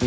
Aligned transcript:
Hast 0.00 0.06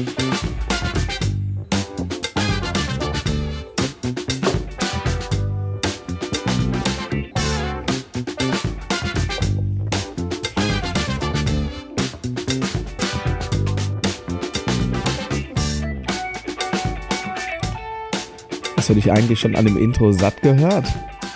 du 18.90 18.94
dich 18.94 19.12
eigentlich 19.12 19.42
schon 19.42 19.58
an 19.58 19.66
dem 19.66 19.76
Intro 19.78 20.14
satt 20.14 20.42
gehört? 20.42 20.86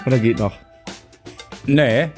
Oder 0.05 0.19
geht 0.19 0.39
noch? 0.39 0.53
Nee. 1.65 2.09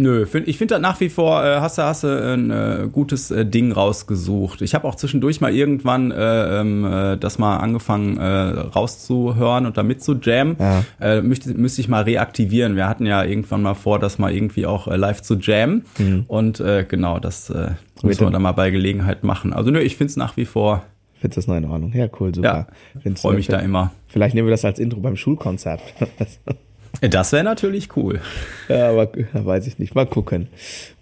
Nö, 0.00 0.26
find, 0.26 0.46
ich 0.46 0.58
finde 0.58 0.76
das 0.76 0.80
nach 0.80 1.00
wie 1.00 1.08
vor, 1.08 1.44
äh, 1.44 1.56
hast 1.56 1.76
du 1.76 1.82
hast 1.82 2.04
du 2.04 2.06
ein 2.06 2.52
äh, 2.52 2.88
gutes 2.90 3.32
äh, 3.32 3.44
Ding 3.44 3.72
rausgesucht. 3.72 4.62
Ich 4.62 4.76
habe 4.76 4.86
auch 4.86 4.94
zwischendurch 4.94 5.40
mal 5.40 5.52
irgendwann 5.52 6.12
äh, 6.12 6.60
ähm, 6.60 6.84
äh, 6.84 7.16
das 7.16 7.40
mal 7.40 7.56
angefangen 7.56 8.16
äh, 8.16 8.22
rauszuhören 8.22 9.66
und 9.66 9.76
damit 9.76 10.00
zu 10.00 10.14
jammen. 10.14 10.56
Ja. 10.60 10.84
Äh, 11.00 11.22
müsste, 11.22 11.52
müsste 11.52 11.80
ich 11.80 11.88
mal 11.88 12.04
reaktivieren. 12.04 12.76
Wir 12.76 12.88
hatten 12.88 13.06
ja 13.06 13.24
irgendwann 13.24 13.62
mal 13.62 13.74
vor, 13.74 13.98
das 13.98 14.20
mal 14.20 14.32
irgendwie 14.32 14.66
auch 14.66 14.86
äh, 14.86 14.94
live 14.94 15.20
zu 15.20 15.34
jammen. 15.34 15.84
Mhm. 15.98 16.26
Und 16.28 16.60
äh, 16.60 16.86
genau, 16.88 17.18
das 17.18 17.50
äh, 17.50 17.72
müssen 18.04 18.20
wir 18.24 18.30
dann 18.30 18.42
mal 18.42 18.52
bei 18.52 18.70
Gelegenheit 18.70 19.24
machen. 19.24 19.52
Also 19.52 19.72
nö, 19.72 19.80
ich 19.80 19.96
finde 19.96 20.12
es 20.12 20.16
nach 20.16 20.36
wie 20.36 20.44
vor 20.44 20.84
Findest 21.20 21.36
du 21.36 21.40
das 21.40 21.46
noch 21.48 21.56
in 21.56 21.64
Ordnung? 21.64 21.92
Ja, 21.92 22.06
cool, 22.20 22.32
super. 22.32 22.68
Ja, 23.04 23.12
freue 23.16 23.34
mich 23.34 23.48
da 23.48 23.58
immer. 23.58 23.90
Vielleicht 24.06 24.36
nehmen 24.36 24.46
wir 24.46 24.52
das 24.52 24.64
als 24.64 24.78
Intro 24.78 25.00
beim 25.00 25.16
Schulkonzert. 25.16 25.80
das 27.00 27.32
wäre 27.32 27.44
natürlich 27.44 27.96
cool. 27.96 28.20
Ja, 28.68 28.90
aber 28.90 29.10
weiß 29.32 29.66
ich 29.66 29.78
nicht. 29.78 29.94
Mal 29.94 30.06
gucken. 30.06 30.48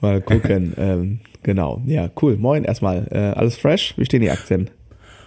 Mal 0.01 0.21
gucken. 0.21 0.75
ähm, 0.79 1.21
genau. 1.43 1.83
Ja, 1.87 2.11
cool. 2.23 2.37
Moin 2.37 2.65
erstmal. 2.65 3.07
Äh, 3.11 3.39
alles 3.39 3.57
fresh? 3.57 3.95
Wie 3.97 4.05
stehen 4.05 4.21
die 4.21 4.31
Aktien? 4.31 4.71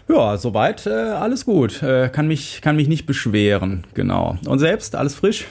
Ja, 0.08 0.38
soweit 0.38 0.88
äh, 0.88 0.90
alles 0.90 1.46
gut. 1.46 1.84
Äh, 1.84 2.10
kann 2.10 2.28
mich 2.28 2.62
kann 2.62 2.76
mich 2.76 2.88
nicht 2.88 3.06
beschweren. 3.06 3.86
Genau. 3.94 4.38
Und 4.48 4.60
selbst 4.60 4.96
alles 4.96 5.16
frisch? 5.16 5.46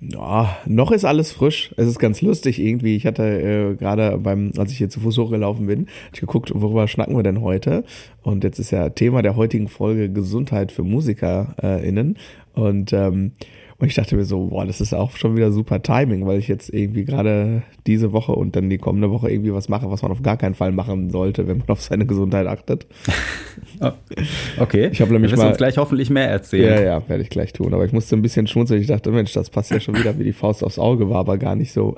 Ja, 0.00 0.56
noch 0.64 0.92
ist 0.92 1.04
alles 1.04 1.32
frisch. 1.32 1.74
Es 1.76 1.88
ist 1.88 1.98
ganz 1.98 2.22
lustig 2.22 2.60
irgendwie. 2.60 2.94
Ich 2.94 3.04
hatte 3.04 3.24
äh, 3.24 3.74
gerade 3.74 4.16
beim, 4.18 4.52
als 4.56 4.70
ich 4.70 4.78
hier 4.78 4.88
zu 4.88 5.00
Fuß 5.00 5.18
hochgelaufen 5.18 5.66
bin, 5.66 5.88
ich 6.12 6.20
geguckt, 6.20 6.52
worüber 6.54 6.86
schnacken 6.86 7.16
wir 7.16 7.24
denn 7.24 7.40
heute? 7.40 7.82
Und 8.22 8.44
jetzt 8.44 8.60
ist 8.60 8.70
ja 8.70 8.90
Thema 8.90 9.22
der 9.22 9.34
heutigen 9.34 9.66
Folge 9.66 10.08
Gesundheit 10.08 10.70
für 10.70 10.84
MusikerInnen. 10.84 12.16
Und 12.54 12.92
ähm, 12.92 13.32
und 13.80 13.86
ich 13.86 13.94
dachte 13.94 14.16
mir 14.16 14.24
so, 14.24 14.46
boah, 14.46 14.66
das 14.66 14.80
ist 14.80 14.92
auch 14.92 15.12
schon 15.16 15.36
wieder 15.36 15.52
super 15.52 15.80
Timing, 15.80 16.26
weil 16.26 16.40
ich 16.40 16.48
jetzt 16.48 16.68
irgendwie 16.74 17.04
gerade 17.04 17.62
diese 17.86 18.12
Woche 18.12 18.32
und 18.32 18.56
dann 18.56 18.68
die 18.68 18.78
kommende 18.78 19.12
Woche 19.12 19.30
irgendwie 19.30 19.54
was 19.54 19.68
mache, 19.68 19.88
was 19.88 20.02
man 20.02 20.10
auf 20.10 20.20
gar 20.20 20.36
keinen 20.36 20.54
Fall 20.54 20.72
machen 20.72 21.10
sollte, 21.10 21.46
wenn 21.46 21.58
man 21.58 21.68
auf 21.68 21.80
seine 21.80 22.06
Gesundheit 22.06 22.46
achtet. 22.46 22.86
Oh, 23.80 23.92
okay. 24.58 24.88
Ich 24.90 25.00
habe 25.00 25.12
nämlich 25.12 25.36
mal, 25.36 25.48
uns 25.48 25.56
gleich 25.56 25.78
hoffentlich 25.78 26.10
mehr 26.10 26.28
erzählen. 26.28 26.78
Ja, 26.78 26.84
ja, 26.84 27.08
werde 27.08 27.22
ich 27.22 27.30
gleich 27.30 27.52
tun. 27.52 27.74
Aber 27.74 27.84
ich 27.84 27.92
musste 27.92 28.16
ein 28.16 28.22
bisschen 28.22 28.48
schmunzeln. 28.48 28.80
Ich 28.80 28.88
dachte, 28.88 29.12
Mensch, 29.12 29.32
das 29.32 29.50
passt 29.50 29.70
ja 29.70 29.78
schon 29.78 29.96
wieder 29.96 30.18
wie 30.18 30.24
die 30.24 30.32
Faust 30.32 30.64
aufs 30.64 30.80
Auge, 30.80 31.10
war 31.10 31.18
aber 31.18 31.38
gar 31.38 31.54
nicht 31.54 31.72
so. 31.72 31.94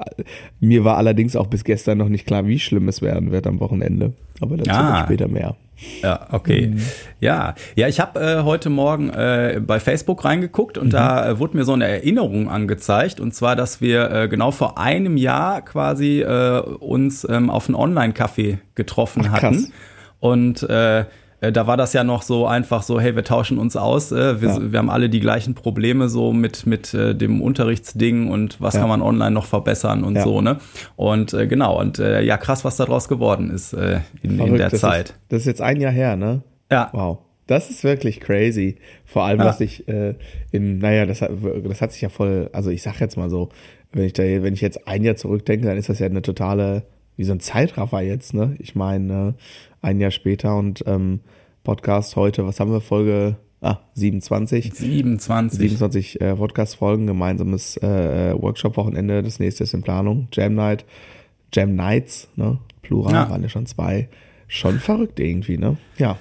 Mir 0.59 0.85
war 0.85 0.99
allerdings 0.99 1.37
auch 1.37 1.47
bis 1.47 1.65
gestern 1.65 1.97
noch 1.99 2.09
nicht 2.09 2.27
klar, 2.27 2.47
wie 2.47 2.59
schlimm 2.59 2.89
es 2.89 3.01
werden 3.01 3.31
wird 3.31 3.47
am 3.47 3.61
Wochenende. 3.61 4.13
Aber 4.41 4.59
dazu 4.59 4.71
ah. 4.71 5.05
später 5.05 5.29
mehr. 5.29 5.57
Ja, 6.03 6.27
okay. 6.31 6.69
Mhm. 6.69 6.83
Ja, 7.21 7.55
ja, 7.75 7.89
ich 7.89 8.01
habe 8.01 8.21
äh, 8.21 8.43
heute 8.43 8.71
Morgen 8.71 9.11
äh, 9.11 9.61
bei 9.65 9.81
Facebook 9.81 10.25
reingeguckt 10.25 10.79
und 10.79 10.89
mhm. 10.89 10.91
da 10.91 11.29
äh, 11.29 11.39
wurde 11.39 11.57
mir 11.57 11.65
so 11.65 11.73
eine 11.73 11.87
Erinnerung 11.87 12.49
angezeigt 12.49 13.21
und 13.21 13.35
zwar, 13.35 13.57
dass 13.57 13.81
wir 13.81 14.11
äh, 14.11 14.29
genau 14.29 14.51
vor 14.51 14.79
einem 14.79 15.17
Jahr 15.17 15.63
quasi 15.63 16.21
äh, 16.21 16.61
uns 16.61 17.27
ähm, 17.29 17.51
auf 17.51 17.69
einen 17.69 17.77
Online-Café 17.77 18.59
getroffen 18.75 19.27
Ach, 19.29 19.33
hatten 19.33 19.73
und 20.21 20.63
äh, 20.63 21.05
äh, 21.41 21.53
da 21.53 21.67
war 21.67 21.77
das 21.77 21.93
ja 21.93 22.05
noch 22.05 22.23
so 22.23 22.47
einfach 22.47 22.83
so, 22.83 23.01
hey, 23.01 23.17
wir 23.17 23.25
tauschen 23.25 23.59
uns 23.59 23.77
aus, 23.77 24.13
äh, 24.13 24.41
wir, 24.41 24.49
ja. 24.49 24.73
wir 24.73 24.79
haben 24.79 24.91
alle 24.91 25.09
die 25.09 25.21
gleichen 25.21 25.55
Probleme 25.55 26.09
so 26.09 26.33
mit, 26.33 26.67
mit 26.67 26.93
äh, 26.95 27.15
dem 27.15 27.41
Unterrichtsding 27.43 28.31
und 28.31 28.61
was 28.61 28.75
ja. 28.75 28.81
kann 28.81 28.89
man 28.89 29.03
online 29.03 29.33
noch 29.33 29.47
verbessern 29.47 30.05
und 30.05 30.17
ja. 30.17 30.23
so, 30.23 30.41
ne? 30.41 30.59
Und 30.97 31.33
äh, 31.33 31.47
genau, 31.47 31.81
und 31.81 31.99
äh, 31.99 32.23
ja, 32.23 32.37
krass, 32.37 32.65
was 32.65 32.77
daraus 32.77 33.09
geworden 33.09 33.51
ist 33.51 33.73
äh, 33.73 34.01
in, 34.23 34.39
in 34.39 34.57
der 34.57 34.71
das 34.71 34.81
Zeit. 34.81 35.11
Ist, 35.11 35.19
das 35.29 35.41
ist 35.41 35.47
jetzt 35.47 35.63
ein 35.63 35.81
Jahr 35.81 35.93
her, 35.93 36.17
ne? 36.17 36.43
Ja. 36.71 36.91
Wow. 36.93 37.19
Das 37.47 37.69
ist 37.69 37.83
wirklich 37.83 38.21
crazy. 38.21 38.77
Vor 39.05 39.25
allem, 39.25 39.41
was 39.41 39.61
ich 39.61 39.89
äh, 39.89 40.15
in, 40.53 40.79
naja, 40.79 41.05
das 41.05 41.21
hat, 41.21 41.33
das 41.65 41.81
hat 41.81 41.91
sich 41.91 42.01
ja 42.01 42.09
voll, 42.09 42.49
also 42.53 42.71
ich 42.71 42.81
sag 42.81 43.01
jetzt 43.01 43.17
mal 43.17 43.29
so, 43.29 43.49
wenn 43.93 44.05
ich 44.05 44.13
da, 44.13 44.23
wenn 44.23 44.55
ich 44.55 44.61
jetzt 44.61 44.87
ein 44.87 45.03
Jahr 45.03 45.17
zurückdenke, 45.17 45.67
dann 45.67 45.77
ist 45.77 45.89
das 45.89 45.99
ja 45.99 46.07
eine 46.07 46.23
totale, 46.23 46.85
wie 47.21 47.25
so 47.25 47.33
ein 47.33 47.41
Zeitraffer 47.41 48.01
jetzt, 48.01 48.33
ne? 48.33 48.57
Ich 48.61 48.75
meine, 48.75 49.35
ein 49.83 50.01
Jahr 50.01 50.11
später 50.11 50.57
und 50.57 50.83
ähm, 50.87 51.21
Podcast 51.65 52.17
heute, 52.17 52.47
was 52.47 52.61
haben 52.61 52.73
wir, 52.73 52.81
Folge 52.81 53.37
ah, 53.61 53.77
27? 53.93 54.73
27. 54.73 55.59
27 55.59 56.21
äh, 56.23 56.35
Podcast-Folgen, 56.35 57.07
gemeinsames 57.07 57.77
äh, 57.77 58.33
Workshop-Wochenende, 58.41 59.23
das 59.23 59.39
nächste 59.39 59.65
ist 59.65 59.75
in 59.75 59.83
Planung, 59.83 60.29
Jam 60.33 60.55
Night, 60.55 60.87
Jam 61.53 61.75
Nights, 61.75 62.31
ne? 62.37 62.59
Plural, 62.81 63.13
ja. 63.13 63.29
waren 63.29 63.43
ja 63.43 63.51
schon 63.51 63.67
zwei. 63.67 64.09
Schon 64.49 64.79
verrückt 64.79 65.21
irgendwie, 65.21 65.59
ne? 65.59 65.77
Ja. 65.99 66.17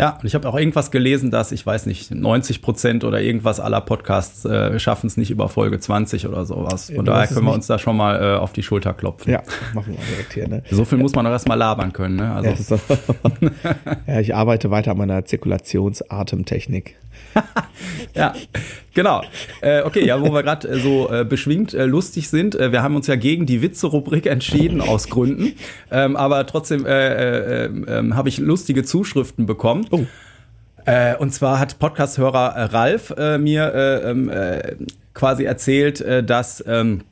Ja, 0.00 0.16
und 0.18 0.24
ich 0.24 0.34
habe 0.34 0.48
auch 0.48 0.56
irgendwas 0.56 0.90
gelesen, 0.90 1.30
dass, 1.30 1.52
ich 1.52 1.66
weiß 1.66 1.84
nicht, 1.84 2.10
90 2.10 2.62
Prozent 2.62 3.04
oder 3.04 3.20
irgendwas 3.20 3.60
aller 3.60 3.82
Podcasts 3.82 4.46
äh, 4.46 4.80
schaffen 4.80 5.08
es 5.08 5.18
nicht 5.18 5.30
über 5.30 5.50
Folge 5.50 5.78
20 5.78 6.26
oder 6.26 6.46
sowas. 6.46 6.86
Von 6.86 7.04
ja, 7.04 7.12
daher 7.12 7.26
können 7.26 7.44
wir 7.44 7.52
uns 7.52 7.66
da 7.66 7.78
schon 7.78 7.98
mal 7.98 8.18
äh, 8.18 8.38
auf 8.38 8.54
die 8.54 8.62
Schulter 8.62 8.94
klopfen. 8.94 9.30
Ja, 9.30 9.42
machen 9.74 9.92
wir 9.92 10.04
direkt 10.10 10.32
hier. 10.32 10.48
Ne? 10.48 10.62
So 10.70 10.86
viel 10.86 10.96
muss 10.96 11.14
man 11.14 11.26
doch 11.26 11.32
erstmal 11.32 11.58
labern 11.58 11.92
können. 11.92 12.16
Ne? 12.16 12.32
Also. 12.32 12.80
Ja, 12.88 13.74
ja, 14.14 14.20
ich 14.20 14.34
arbeite 14.34 14.70
weiter 14.70 14.92
an 14.92 14.96
meiner 14.96 15.22
Zirkulationsatemtechnik. 15.26 16.96
ja, 18.14 18.34
genau. 18.94 19.22
Äh, 19.60 19.82
okay, 19.82 20.04
ja, 20.04 20.20
wo 20.20 20.32
wir 20.32 20.42
gerade 20.42 20.68
äh, 20.68 20.80
so 20.80 21.10
äh, 21.10 21.24
beschwingt 21.24 21.74
äh, 21.74 21.84
lustig 21.84 22.28
sind. 22.28 22.54
Äh, 22.54 22.72
wir 22.72 22.82
haben 22.82 22.96
uns 22.96 23.06
ja 23.06 23.16
gegen 23.16 23.46
die 23.46 23.62
Witze-Rubrik 23.62 24.26
entschieden 24.26 24.80
aus 24.80 25.08
Gründen. 25.08 25.52
Ähm, 25.90 26.16
aber 26.16 26.46
trotzdem 26.46 26.86
äh, 26.86 27.64
ähm, 27.64 28.16
habe 28.16 28.28
ich 28.28 28.38
lustige 28.38 28.84
Zuschriften 28.84 29.46
bekommen. 29.46 29.86
Oh. 29.90 30.04
und 31.18 31.32
zwar 31.32 31.58
hat 31.58 31.78
Podcast-Hörer 31.78 32.72
Ralf 32.72 33.14
mir 33.38 34.02
ähm, 34.04 34.30
quasi 35.12 35.44
erzählt, 35.44 36.02
dass 36.26 36.64
ähm, 36.66 37.02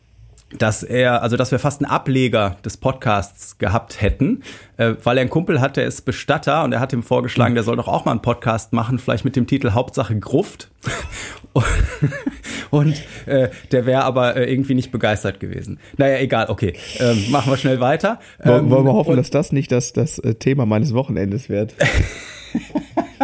dass 0.57 0.83
er, 0.83 1.23
also 1.23 1.37
dass 1.37 1.51
wir 1.51 1.59
fast 1.59 1.83
einen 1.83 1.91
Ableger 1.91 2.57
des 2.65 2.77
Podcasts 2.77 3.59
gehabt 3.59 4.01
hätten, 4.01 4.43
äh, 4.77 4.95
weil 5.03 5.19
er 5.19 5.23
einen 5.23 5.31
Kumpel 5.31 5.61
hat, 5.61 5.77
der 5.77 5.85
ist 5.85 6.03
Bestatter 6.03 6.65
und 6.65 6.73
er 6.73 6.81
hat 6.81 6.93
ihm 6.93 7.03
vorgeschlagen, 7.03 7.55
der 7.55 7.65
soll 7.65 7.77
doch 7.77 7.89
auch 7.89 8.05
mal 8.05 8.13
einen 8.13 8.23
Podcast 8.23 8.73
machen, 8.73 8.99
vielleicht 8.99 9.25
mit 9.25 9.37
dem 9.37 9.47
Titel 9.47 9.73
Hauptsache 9.73 10.19
Gruft. 10.19 10.71
und 12.71 12.95
äh, 13.27 13.49
der 13.73 13.85
wäre 13.85 14.05
aber 14.05 14.37
äh, 14.37 14.51
irgendwie 14.51 14.75
nicht 14.75 14.91
begeistert 14.91 15.41
gewesen. 15.41 15.81
Naja, 15.97 16.19
egal, 16.19 16.47
okay. 16.49 16.75
Ähm, 16.99 17.31
machen 17.31 17.53
wir 17.53 17.57
schnell 17.57 17.81
weiter. 17.81 18.19
Ähm, 18.43 18.71
Wollen 18.71 18.87
wir 18.87 18.93
hoffen, 18.93 19.17
dass 19.17 19.31
das 19.31 19.53
nicht 19.53 19.71
das, 19.71 19.93
das 19.93 20.19
äh, 20.19 20.35
Thema 20.35 20.67
meines 20.67 20.95
Wochenendes 20.95 21.49
wird. 21.49 21.75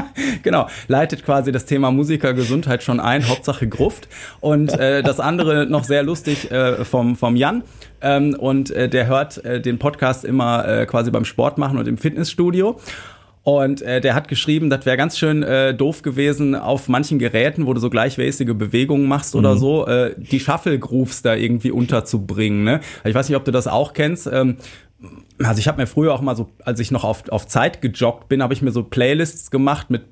genau, 0.43 0.69
leitet 0.89 1.25
quasi 1.25 1.53
das 1.53 1.65
Thema 1.65 1.91
Musikergesundheit 1.91 2.83
schon 2.83 3.01
ein, 3.01 3.29
Hauptsache 3.29 3.69
Gruft. 3.69 4.09
Und 4.41 4.73
äh, 4.73 5.03
das 5.03 5.21
andere 5.21 5.67
noch 5.67 5.85
sehr 5.85 6.03
lustig 6.03 6.51
äh, 6.51 6.85
vom, 6.85 7.17
vom 7.17 7.37
Jan. 7.37 7.63
Ähm, 8.01 8.35
und 8.39 8.71
äh, 8.71 8.89
der 8.89 9.07
hört 9.07 9.45
äh, 9.45 9.61
den 9.61 9.79
Podcast 9.79 10.25
immer 10.25 10.67
äh, 10.67 10.87
quasi 10.87 11.11
beim 11.11 11.25
Sport 11.25 11.59
machen 11.59 11.79
und 11.79 11.89
im 11.89 11.99
Fitnessstudio. 11.99 12.79
Und 13.45 13.83
äh, 13.83 14.01
der 14.01 14.15
hat 14.15 14.29
geschrieben, 14.29 14.71
das 14.71 14.87
wäre 14.87 14.97
ganz 14.97 15.19
schön 15.19 15.43
äh, 15.43 15.75
doof 15.75 16.01
gewesen, 16.01 16.55
auf 16.55 16.89
manchen 16.89 17.19
Geräten, 17.19 17.67
wo 17.67 17.75
du 17.75 17.81
so 17.81 17.91
gleichmäßige 17.91 18.55
Bewegungen 18.55 19.07
machst 19.07 19.35
mhm. 19.35 19.41
oder 19.41 19.57
so, 19.59 19.87
äh, 19.87 20.15
die 20.17 20.41
Shuffle 20.41 20.79
Grooves 20.79 21.21
da 21.21 21.35
irgendwie 21.35 21.71
unterzubringen. 21.71 22.65
Ne? 22.65 22.81
Ich 23.05 23.15
weiß 23.15 23.29
nicht, 23.29 23.37
ob 23.37 23.45
du 23.45 23.51
das 23.51 23.67
auch 23.67 23.93
kennst. 23.93 24.27
Ähm, 24.33 24.57
also 25.43 25.59
ich 25.59 25.67
habe 25.67 25.81
mir 25.81 25.89
früher 25.89 26.15
auch 26.15 26.21
mal 26.21 26.37
so, 26.37 26.49
als 26.65 26.79
ich 26.79 26.93
noch 26.93 27.03
auf, 27.03 27.29
auf 27.29 27.49
Zeit 27.49 27.83
gejoggt 27.83 28.29
bin, 28.29 28.41
habe 28.41 28.55
ich 28.55 28.63
mir 28.63 28.71
so 28.71 28.85
Playlists 28.85 29.51
gemacht 29.51 29.91
mit, 29.91 30.03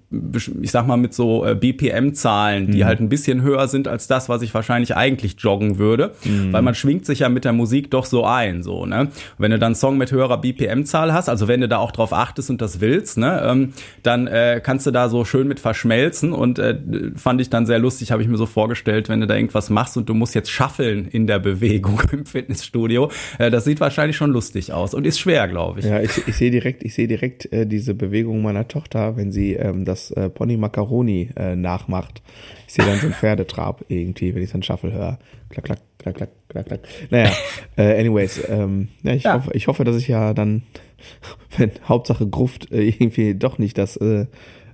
ich 0.61 0.73
sag 0.73 0.89
mal, 0.89 0.97
mit 0.97 1.15
so 1.15 1.47
äh, 1.47 1.55
BPM-Zahlen, 1.55 2.73
die 2.73 2.79
mhm. 2.79 2.85
halt 2.85 3.01
ein 3.01 3.09
bisschen 3.09 3.43
höher 3.43 3.69
sind 3.69 3.87
als 3.87 4.09
das, 4.09 4.29
was 4.29 4.43
ich 4.43 4.53
wahrscheinlich 4.53 4.97
eigentlich 4.97 5.37
joggen 5.39 5.79
würde. 5.79 6.15
Mhm. 6.25 6.53
Weil 6.53 6.63
man 6.63 6.75
schwingt 6.75 7.07
sich 7.07 7.21
ja 7.21 7.29
mit 7.29 7.45
der 7.45 7.53
Musik 7.53 7.91
doch 7.93 8.05
so 8.05 8.25
ein, 8.25 8.65
so, 8.65 8.85
ne? 8.85 9.03
Und 9.03 9.11
wenn 9.39 9.53
du 9.53 9.59
dann 9.61 9.69
einen 9.69 9.75
Song 9.77 9.97
mit 9.97 10.11
höherer 10.11 10.39
BPM-Zahl 10.39 11.13
hast, 11.13 11.29
also 11.29 11.47
wenn 11.47 11.61
du 11.61 11.69
da 11.69 11.79
auch 11.79 11.93
drauf 11.93 12.13
achtest 12.13 12.51
und 12.51 12.61
das 12.61 12.81
willst, 12.81 13.17
ne, 13.17 13.43
ähm, 13.47 13.75
dann 14.03 14.27
äh, 14.27 14.61
kannst 14.63 14.87
du 14.87 14.91
da 14.91 15.09
so 15.09 15.25
schön 15.25 15.47
mit 15.47 15.61
verschmelzen 15.61 16.33
und 16.33 16.59
äh, 16.59 16.77
fand 17.15 17.41
ich 17.41 17.49
dann 17.49 17.65
sehr 17.67 17.79
lustig, 17.79 18.11
habe 18.11 18.23
ich 18.23 18.29
mir 18.29 18.39
so 18.39 18.47
vorgestellt, 18.47 19.09
wenn 19.09 19.21
du 19.21 19.29
da 19.29 19.37
irgendwas 19.37 19.71
machst 19.71 19.97
und 19.97 20.09
du 20.09 20.15
musst 20.15 20.35
jetzt 20.35 20.51
schaffeln 20.51 21.07
in 21.07 21.29
der 21.29 21.39
Bewegung 21.39 22.01
im 22.13 22.27
Fitnessstudio, 22.27 23.11
äh, 23.39 23.53
das 23.53 23.65
sieht 23.65 23.79
wahrscheinlich 23.79 24.17
schon 24.17 24.33
lustig 24.33 24.73
aus. 24.73 24.95
Und 24.95 25.07
ist 25.13 25.21
schwer, 25.23 25.49
glaube 25.49 25.81
ich. 25.81 25.87
Ja, 25.87 26.01
ich, 26.01 26.27
ich 26.27 26.37
sehe 26.37 26.51
direkt, 26.51 26.83
ich 26.83 26.95
sehe 26.95 27.09
direkt 27.09 27.53
äh, 27.53 27.67
diese 27.67 27.95
Bewegung 27.95 28.43
meiner 28.43 28.69
Tochter, 28.69 29.17
wenn 29.17 29.33
sie 29.33 29.55
ähm, 29.55 29.85
das 29.85 30.11
äh, 30.11 30.29
Pony 30.29 30.57
Macaroni 30.57 31.31
äh, 31.37 31.57
nachmacht. 31.57 32.23
Ich 32.67 32.75
sehe 32.75 32.85
dann 32.85 32.99
so 32.99 33.07
einen 33.07 33.15
Pferdetrab 33.15 33.85
irgendwie, 33.89 34.35
wenn 34.35 34.43
ich 34.43 34.53
dann 34.53 34.63
Shuffle 34.63 34.93
höre. 34.93 35.19
Klack, 35.49 35.65
klack, 35.65 35.81
klack, 35.99 36.15
klack, 36.17 36.31
klack, 36.49 36.67
klack. 36.67 36.81
Naja, 37.11 37.31
äh, 37.77 38.01
anyways, 38.01 38.43
ähm, 38.49 38.89
ja, 39.03 39.15
ich, 39.15 39.23
ja. 39.25 39.35
Hoffe, 39.35 39.51
ich 39.55 39.67
hoffe, 39.67 39.85
dass 39.85 39.97
ich 39.97 40.09
ja 40.09 40.35
dann 40.35 40.63
wenn 41.57 41.71
Hauptsache 41.89 42.27
Gruft 42.27 42.71
äh, 42.73 42.83
irgendwie 42.83 43.35
doch 43.35 43.59
nicht 43.59 43.79
das 43.79 43.97
äh, 43.97 44.27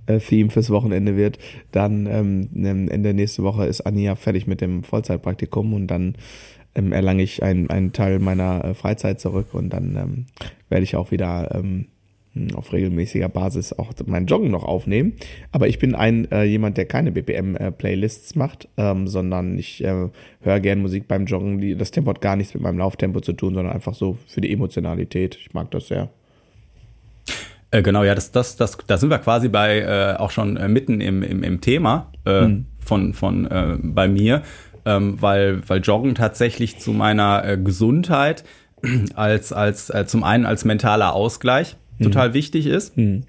äh, 0.06 0.18
Theme 0.18 0.50
fürs 0.50 0.70
Wochenende 0.70 1.16
wird, 1.16 1.38
dann 1.72 2.06
ähm, 2.06 2.88
Ende 2.88 3.14
nächste 3.14 3.42
Woche 3.42 3.66
ist 3.66 3.82
Anja 3.82 4.16
fertig 4.16 4.46
mit 4.46 4.60
dem 4.60 4.82
Vollzeitpraktikum 4.82 5.74
und 5.74 5.86
dann 5.86 6.14
ähm, 6.74 6.92
erlange 6.92 7.22
ich 7.22 7.42
einen, 7.42 7.70
einen 7.70 7.92
Teil 7.92 8.18
meiner 8.18 8.64
äh, 8.64 8.74
Freizeit 8.74 9.20
zurück 9.20 9.54
und 9.54 9.70
dann 9.70 9.96
ähm, 9.96 10.26
werde 10.68 10.84
ich 10.84 10.96
auch 10.96 11.10
wieder 11.10 11.54
ähm, 11.54 11.86
auf 12.54 12.72
regelmäßiger 12.72 13.28
Basis 13.28 13.72
auch 13.72 13.92
mein 14.06 14.26
Joggen 14.26 14.50
noch 14.50 14.64
aufnehmen. 14.64 15.14
Aber 15.52 15.68
ich 15.68 15.78
bin 15.78 15.94
ein 15.94 16.30
äh, 16.30 16.44
jemand, 16.44 16.76
der 16.76 16.86
keine 16.86 17.12
BPM-Playlists 17.12 18.32
äh, 18.32 18.38
macht, 18.38 18.68
ähm, 18.76 19.08
sondern 19.08 19.58
ich 19.58 19.82
äh, 19.84 20.08
höre 20.40 20.60
gern 20.60 20.80
Musik 20.80 21.08
beim 21.08 21.26
Joggen. 21.26 21.60
Die, 21.60 21.74
das 21.74 21.90
Tempo 21.90 22.10
hat 22.10 22.20
gar 22.20 22.36
nichts 22.36 22.54
mit 22.54 22.62
meinem 22.62 22.78
Lauftempo 22.78 23.20
zu 23.20 23.32
tun, 23.32 23.54
sondern 23.54 23.74
einfach 23.74 23.94
so 23.94 24.18
für 24.26 24.40
die 24.40 24.52
Emotionalität. 24.52 25.36
Ich 25.40 25.54
mag 25.54 25.70
das 25.70 25.88
sehr. 25.88 26.10
Äh, 27.70 27.82
genau, 27.82 28.04
ja, 28.04 28.14
das, 28.14 28.32
das, 28.32 28.56
das, 28.56 28.78
da 28.86 28.96
sind 28.96 29.10
wir 29.10 29.18
quasi 29.18 29.48
bei 29.48 29.80
äh, 29.80 30.16
auch 30.18 30.30
schon 30.30 30.56
äh, 30.56 30.68
mitten 30.68 31.00
im, 31.00 31.22
im, 31.22 31.42
im 31.42 31.60
Thema 31.60 32.12
mhm. 32.24 32.66
von, 32.78 33.12
von 33.12 33.48
bei 33.82 34.08
mir, 34.08 34.42
ähm, 34.88 35.20
weil, 35.20 35.68
weil 35.68 35.80
Joggen 35.80 36.14
tatsächlich 36.14 36.78
zu 36.78 36.92
meiner 36.92 37.44
äh, 37.44 37.58
Gesundheit 37.58 38.42
als, 39.14 39.52
als 39.52 39.90
äh, 39.90 40.06
zum 40.06 40.24
einen 40.24 40.46
als 40.46 40.64
mentaler 40.64 41.12
Ausgleich 41.12 41.76
mhm. 41.98 42.04
total 42.04 42.32
wichtig 42.32 42.66
ist. 42.66 42.96
Mhm. 42.96 43.24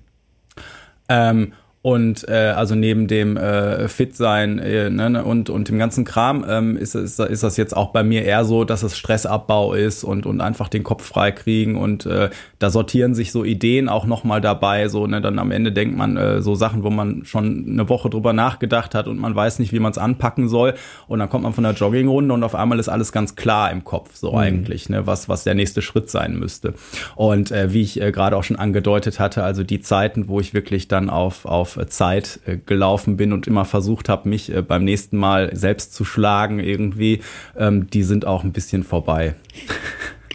Ähm, 1.09 1.53
und 1.81 2.27
äh, 2.27 2.33
also 2.33 2.75
neben 2.75 3.07
dem 3.07 3.37
äh, 3.37 3.87
Fit-Sein 3.87 4.59
äh, 4.59 4.89
ne, 4.89 5.23
und, 5.23 5.49
und 5.49 5.69
dem 5.69 5.79
ganzen 5.79 6.03
Kram 6.03 6.45
ähm, 6.45 6.75
ist, 6.75 6.93
ist, 6.93 7.19
ist 7.21 7.41
das 7.41 7.55
jetzt 7.55 7.75
auch 7.75 7.91
bei 7.91 8.03
mir 8.03 8.25
eher 8.25 8.43
so, 8.43 8.65
dass 8.65 8.83
es 8.83 8.97
Stressabbau 8.97 9.73
ist 9.73 10.03
und, 10.03 10.25
und 10.25 10.41
einfach 10.41 10.67
den 10.67 10.83
Kopf 10.83 11.05
frei 11.05 11.31
kriegen. 11.31 11.77
Und 11.77 12.05
äh, 12.05 12.31
da 12.59 12.69
sortieren 12.69 13.13
sich 13.13 13.31
so 13.31 13.45
Ideen 13.45 13.87
auch 13.87 14.05
nochmal 14.05 14.41
dabei. 14.41 14.89
So, 14.89 15.07
ne, 15.07 15.21
dann 15.21 15.39
am 15.39 15.51
Ende 15.51 15.71
denkt 15.71 15.95
man 15.95 16.17
äh, 16.17 16.41
so 16.41 16.53
Sachen, 16.53 16.83
wo 16.83 16.89
man 16.89 17.23
schon 17.23 17.65
eine 17.69 17.87
Woche 17.87 18.09
drüber 18.09 18.33
nachgedacht 18.33 18.93
hat 18.93 19.07
und 19.07 19.17
man 19.17 19.33
weiß 19.33 19.59
nicht, 19.59 19.71
wie 19.71 19.79
man 19.79 19.91
es 19.91 19.97
anpacken 19.97 20.49
soll. 20.49 20.73
Und 21.07 21.19
dann 21.19 21.29
kommt 21.29 21.43
man 21.43 21.53
von 21.53 21.63
der 21.63 21.73
Joggingrunde 21.73 22.33
und 22.33 22.43
auf 22.43 22.55
einmal 22.55 22.79
ist 22.79 22.89
alles 22.89 23.13
ganz 23.13 23.37
klar 23.37 23.71
im 23.71 23.85
Kopf, 23.85 24.15
so 24.15 24.33
mhm. 24.33 24.37
eigentlich, 24.37 24.89
ne, 24.89 25.07
was, 25.07 25.29
was 25.29 25.45
der 25.45 25.55
nächste 25.55 25.81
Schritt 25.81 26.09
sein 26.09 26.37
müsste. 26.37 26.73
Und 27.15 27.51
äh, 27.51 27.71
wie 27.71 27.83
ich 27.83 28.01
äh, 28.01 28.11
gerade 28.11 28.35
auch 28.35 28.43
schon 28.43 28.57
angedeutet 28.57 29.17
hatte, 29.17 29.43
also 29.43 29.63
die 29.63 29.79
Zeiten, 29.79 30.27
wo 30.27 30.41
ich 30.41 30.53
wirklich 30.53 30.89
dann 30.89 31.09
auf, 31.09 31.45
auf 31.45 31.68
auf 31.77 31.87
Zeit 31.87 32.39
äh, 32.45 32.57
gelaufen 32.57 33.17
bin 33.17 33.33
und 33.33 33.47
immer 33.47 33.65
versucht 33.65 34.09
habe, 34.09 34.29
mich 34.29 34.53
äh, 34.53 34.61
beim 34.61 34.83
nächsten 34.83 35.17
Mal 35.17 35.55
selbst 35.55 35.93
zu 35.93 36.05
schlagen 36.05 36.59
irgendwie, 36.59 37.21
ähm, 37.57 37.89
die 37.89 38.03
sind 38.03 38.25
auch 38.25 38.43
ein 38.43 38.51
bisschen 38.51 38.83
vorbei. 38.83 39.35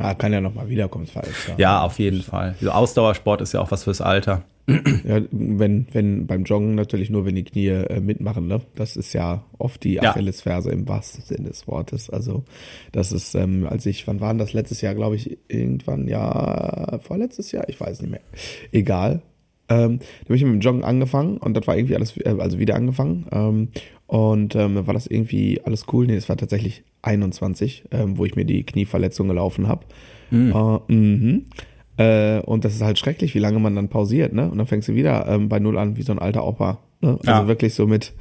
Ah, 0.01 0.15
kann 0.15 0.33
ja 0.33 0.41
nochmal 0.41 0.69
wiederkommen, 0.69 1.07
falls. 1.07 1.29
Ja. 1.47 1.55
ja, 1.57 1.83
auf 1.83 2.01
jeden 2.01 2.23
Fall. 2.23 2.57
Also 2.59 2.73
Ausdauersport 2.73 3.41
ist 3.41 3.55
ja 3.55 3.61
auch 3.61 3.71
was 3.71 3.85
fürs 3.85 4.01
Alter. 4.01 4.43
Ja, 5.05 5.21
wenn, 5.31 5.87
wenn 5.93 6.27
beim 6.27 6.45
Joggen 6.45 6.75
natürlich 6.75 7.11
nur, 7.11 7.27
wenn 7.27 7.35
die 7.35 7.45
Knie 7.45 7.69
äh, 7.69 8.01
mitmachen, 8.01 8.47
ne? 8.47 8.63
Das 8.75 8.97
ist 8.97 9.13
ja 9.13 9.45
oft 9.59 9.85
die 9.85 10.01
Achillesferse 10.01 10.71
ja. 10.71 10.75
im 10.75 10.89
wahrsten 10.89 11.23
Sinne 11.23 11.51
des 11.51 11.69
Wortes. 11.69 12.09
Also, 12.09 12.45
das 12.91 13.13
ist, 13.13 13.35
ähm, 13.35 13.67
als 13.69 13.85
ich, 13.85 14.07
wann 14.07 14.21
waren 14.21 14.39
das 14.39 14.55
letztes 14.55 14.81
Jahr, 14.81 14.95
glaube 14.95 15.17
ich, 15.17 15.37
irgendwann, 15.49 16.09
ja, 16.09 16.99
vorletztes 17.03 17.53
Jahr, 17.53 17.69
ich 17.69 17.79
weiß 17.79 18.01
nicht 18.01 18.11
mehr. 18.11 18.23
Egal. 18.73 19.21
Ähm, 19.69 19.99
da 19.99 20.25
habe 20.25 20.37
ich 20.37 20.45
mit 20.45 20.53
dem 20.53 20.61
Joggen 20.61 20.85
angefangen 20.85 21.39
und 21.39 21.57
das 21.57 21.67
war 21.67 21.77
irgendwie 21.77 21.97
alles, 21.97 22.17
äh, 22.19 22.35
also 22.39 22.59
wieder 22.59 22.75
angefangen. 22.75 23.27
Ähm, 23.33 23.69
und 24.07 24.55
ähm, 24.55 24.87
war 24.87 24.95
das 24.95 25.07
irgendwie 25.07 25.61
alles 25.65 25.87
cool. 25.93 26.07
Nee, 26.07 26.17
es 26.17 26.29
war 26.29 26.37
tatsächlich 26.37 26.83
21, 27.03 27.85
ähm, 27.91 28.19
wo 28.19 28.25
ich 28.25 28.37
mir 28.37 28.45
die 28.45 28.65
Knieverletzung 28.65 29.29
gelaufen 29.29 29.69
habe. 29.69 29.85
Mhm. 30.31 31.45
Äh, 31.97 32.39
äh, 32.39 32.41
und 32.41 32.65
das 32.65 32.75
ist 32.75 32.83
halt 32.83 32.99
schrecklich, 32.99 33.35
wie 33.35 33.39
lange 33.39 33.59
man 33.61 33.77
dann 33.77 33.89
pausiert, 33.89 34.33
ne? 34.33 34.51
Und 34.51 34.59
dann 34.59 34.67
fängst 34.67 34.89
du 34.89 34.95
wieder 34.95 35.27
ähm, 35.29 35.49
bei 35.49 35.61
Null 35.61 35.79
an, 35.79 35.97
wie 35.97 36.03
so 36.03 36.13
ein 36.13 36.19
alter 36.19 36.45
Opa. 36.45 36.79
Ne? 37.01 37.19
Also 37.21 37.31
ja. 37.31 37.47
wirklich 37.47 37.75
so 37.75 37.87
mit 37.87 38.13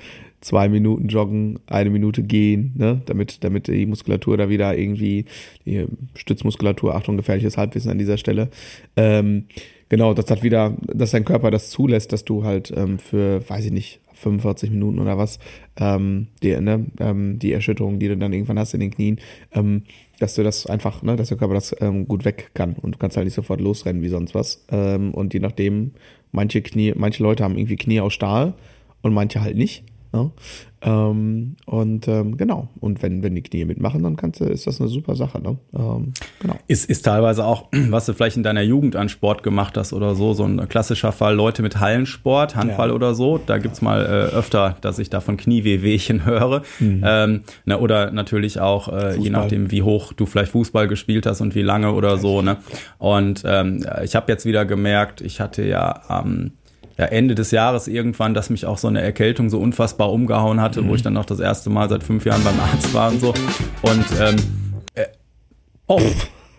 zwei 0.42 0.70
Minuten 0.70 1.08
joggen, 1.08 1.60
eine 1.68 1.90
Minute 1.90 2.22
gehen, 2.22 2.74
ne? 2.76 3.02
damit, 3.06 3.44
damit 3.44 3.68
die 3.68 3.86
Muskulatur 3.86 4.38
da 4.38 4.50
wieder 4.50 4.78
irgendwie, 4.78 5.26
die 5.66 5.86
Stützmuskulatur, 6.16 6.96
Achtung, 6.96 7.18
gefährliches 7.18 7.58
Halbwissen 7.58 7.90
an 7.90 7.98
dieser 7.98 8.18
Stelle, 8.18 8.50
ähm, 8.98 9.46
Genau, 9.94 10.16
das 10.16 10.32
hat 10.32 10.42
wieder, 10.42 10.76
dass 10.82 11.12
dein 11.12 11.24
Körper 11.24 11.52
das 11.52 11.70
zulässt, 11.70 12.12
dass 12.14 12.26
du 12.26 12.44
halt 12.44 12.74
ähm, 12.76 12.98
für, 12.98 13.48
weiß 13.48 13.66
ich 13.66 13.72
nicht, 13.72 14.00
45 14.14 14.72
Minuten 14.72 14.98
oder 14.98 15.20
was, 15.20 15.38
ähm, 15.78 16.30
die, 16.42 16.60
ne, 16.60 16.88
ähm, 17.00 17.38
die 17.38 17.54
Erschütterung, 17.54 18.00
die 18.00 18.08
du 18.08 18.18
dann 18.18 18.34
irgendwann 18.34 18.58
hast 18.58 18.74
in 18.74 18.80
den 18.80 18.90
Knien, 18.90 19.20
ähm, 19.52 19.84
dass 20.18 20.34
du 20.34 20.42
das 20.42 20.66
einfach, 20.66 21.04
ne, 21.04 21.16
dass 21.16 21.28
der 21.28 21.38
Körper 21.38 21.54
das 21.54 21.76
ähm, 21.80 22.08
gut 22.08 22.26
weg 22.26 22.50
kann 22.56 22.74
und 22.74 22.96
du 22.96 22.98
kannst 22.98 23.18
halt 23.18 23.26
nicht 23.26 23.36
sofort 23.36 23.62
losrennen 23.62 24.02
wie 24.02 24.10
sonst 24.10 24.34
was. 24.34 24.66
Ähm, 24.72 25.14
und 25.14 25.36
je 25.36 25.40
nachdem, 25.40 25.92
manche 26.32 26.64
Knie, 26.64 26.94
manche 26.96 27.22
Leute 27.22 27.44
haben 27.44 27.56
irgendwie 27.56 27.76
Knie 27.76 28.00
aus 28.00 28.16
Stahl 28.16 28.56
und 29.04 29.14
manche 29.14 29.42
halt 29.42 29.58
nicht. 29.58 29.84
Ne? 30.14 30.32
Ähm, 30.86 31.56
und 31.66 32.08
ähm, 32.08 32.38
genau, 32.38 32.68
und 32.80 33.02
wenn, 33.02 33.24
wenn 33.24 33.36
die 33.36 33.42
Knie 33.42 33.66
mitmachen, 33.66 34.04
dann 34.04 34.16
kannst 34.16 34.42
du, 34.42 34.46
ist 34.46 34.68
das 34.68 34.80
eine 34.80 34.90
super 34.90 35.16
Sache. 35.16 35.42
Ne? 35.42 35.58
Ähm, 35.74 36.14
genau. 36.40 36.56
Ist, 36.68 36.90
ist 36.90 37.04
teilweise 37.04 37.46
auch, 37.46 37.70
was 37.72 38.06
du 38.06 38.14
vielleicht 38.14 38.38
in 38.38 38.44
deiner 38.44 38.62
Jugend 38.62 38.96
an 38.96 39.10
Sport 39.10 39.44
gemacht 39.44 39.78
hast 39.78 39.94
oder 39.94 40.14
so, 40.14 40.34
so 40.34 40.44
ein 40.44 40.68
klassischer 40.68 41.12
Fall, 41.12 41.36
Leute 41.36 41.62
mit 41.62 41.80
Hallensport, 41.80 42.56
Handball 42.56 42.90
ja. 42.90 42.96
oder 42.96 43.16
so, 43.16 43.40
da 43.44 43.58
gibt's 43.58 43.82
mal 43.82 44.02
äh, 44.06 44.36
öfter, 44.36 44.78
dass 44.82 45.00
ich 45.00 45.10
da 45.10 45.22
von 45.22 45.38
Kniewehwehchen 45.38 46.26
höre. 46.26 46.62
Mhm. 46.80 47.04
Ähm, 47.06 47.44
na, 47.66 47.80
oder 47.80 48.12
natürlich 48.12 48.60
auch, 48.60 48.90
äh, 48.90 49.16
je 49.18 49.30
nachdem, 49.30 49.72
wie 49.72 49.84
hoch 49.84 50.14
du 50.14 50.26
vielleicht 50.26 50.52
Fußball 50.52 50.88
gespielt 50.88 51.26
hast 51.26 51.42
und 51.42 51.56
wie 51.56 51.62
lange 51.62 51.94
oder 51.94 52.18
so. 52.18 52.42
Ne? 52.42 52.58
Und 53.00 53.44
ähm, 53.46 53.86
ich 54.04 54.16
habe 54.16 54.32
jetzt 54.32 54.46
wieder 54.46 54.66
gemerkt, 54.66 55.22
ich 55.22 55.40
hatte 55.40 55.66
ja 55.66 56.02
ähm, 56.10 56.52
ja, 56.98 57.06
Ende 57.06 57.36
des 57.36 57.52
Jahres 57.52 57.88
irgendwann, 57.88 58.34
dass 58.34 58.50
mich 58.50 58.66
auch 58.66 58.78
so 58.78 58.88
eine 58.88 59.02
Erkältung 59.02 59.50
so 59.50 59.60
unfassbar 59.60 60.12
umgehauen 60.12 60.62
hatte, 60.62 60.82
mhm. 60.82 60.90
wo 60.90 60.96
ich 60.96 61.02
dann 61.02 61.14
noch 61.14 61.26
das 61.26 61.40
erste 61.40 61.70
Mal 61.70 61.90
seit 61.90 62.04
fünf 62.04 62.26
Jahren 62.26 62.44
beim 62.44 62.60
Arzt 62.60 62.94
war 62.94 63.12
und 63.12 63.20
so. 63.20 63.34
Und 63.82 64.06
ähm, 64.22 64.36
äh, 64.96 65.06
oh. 65.88 66.02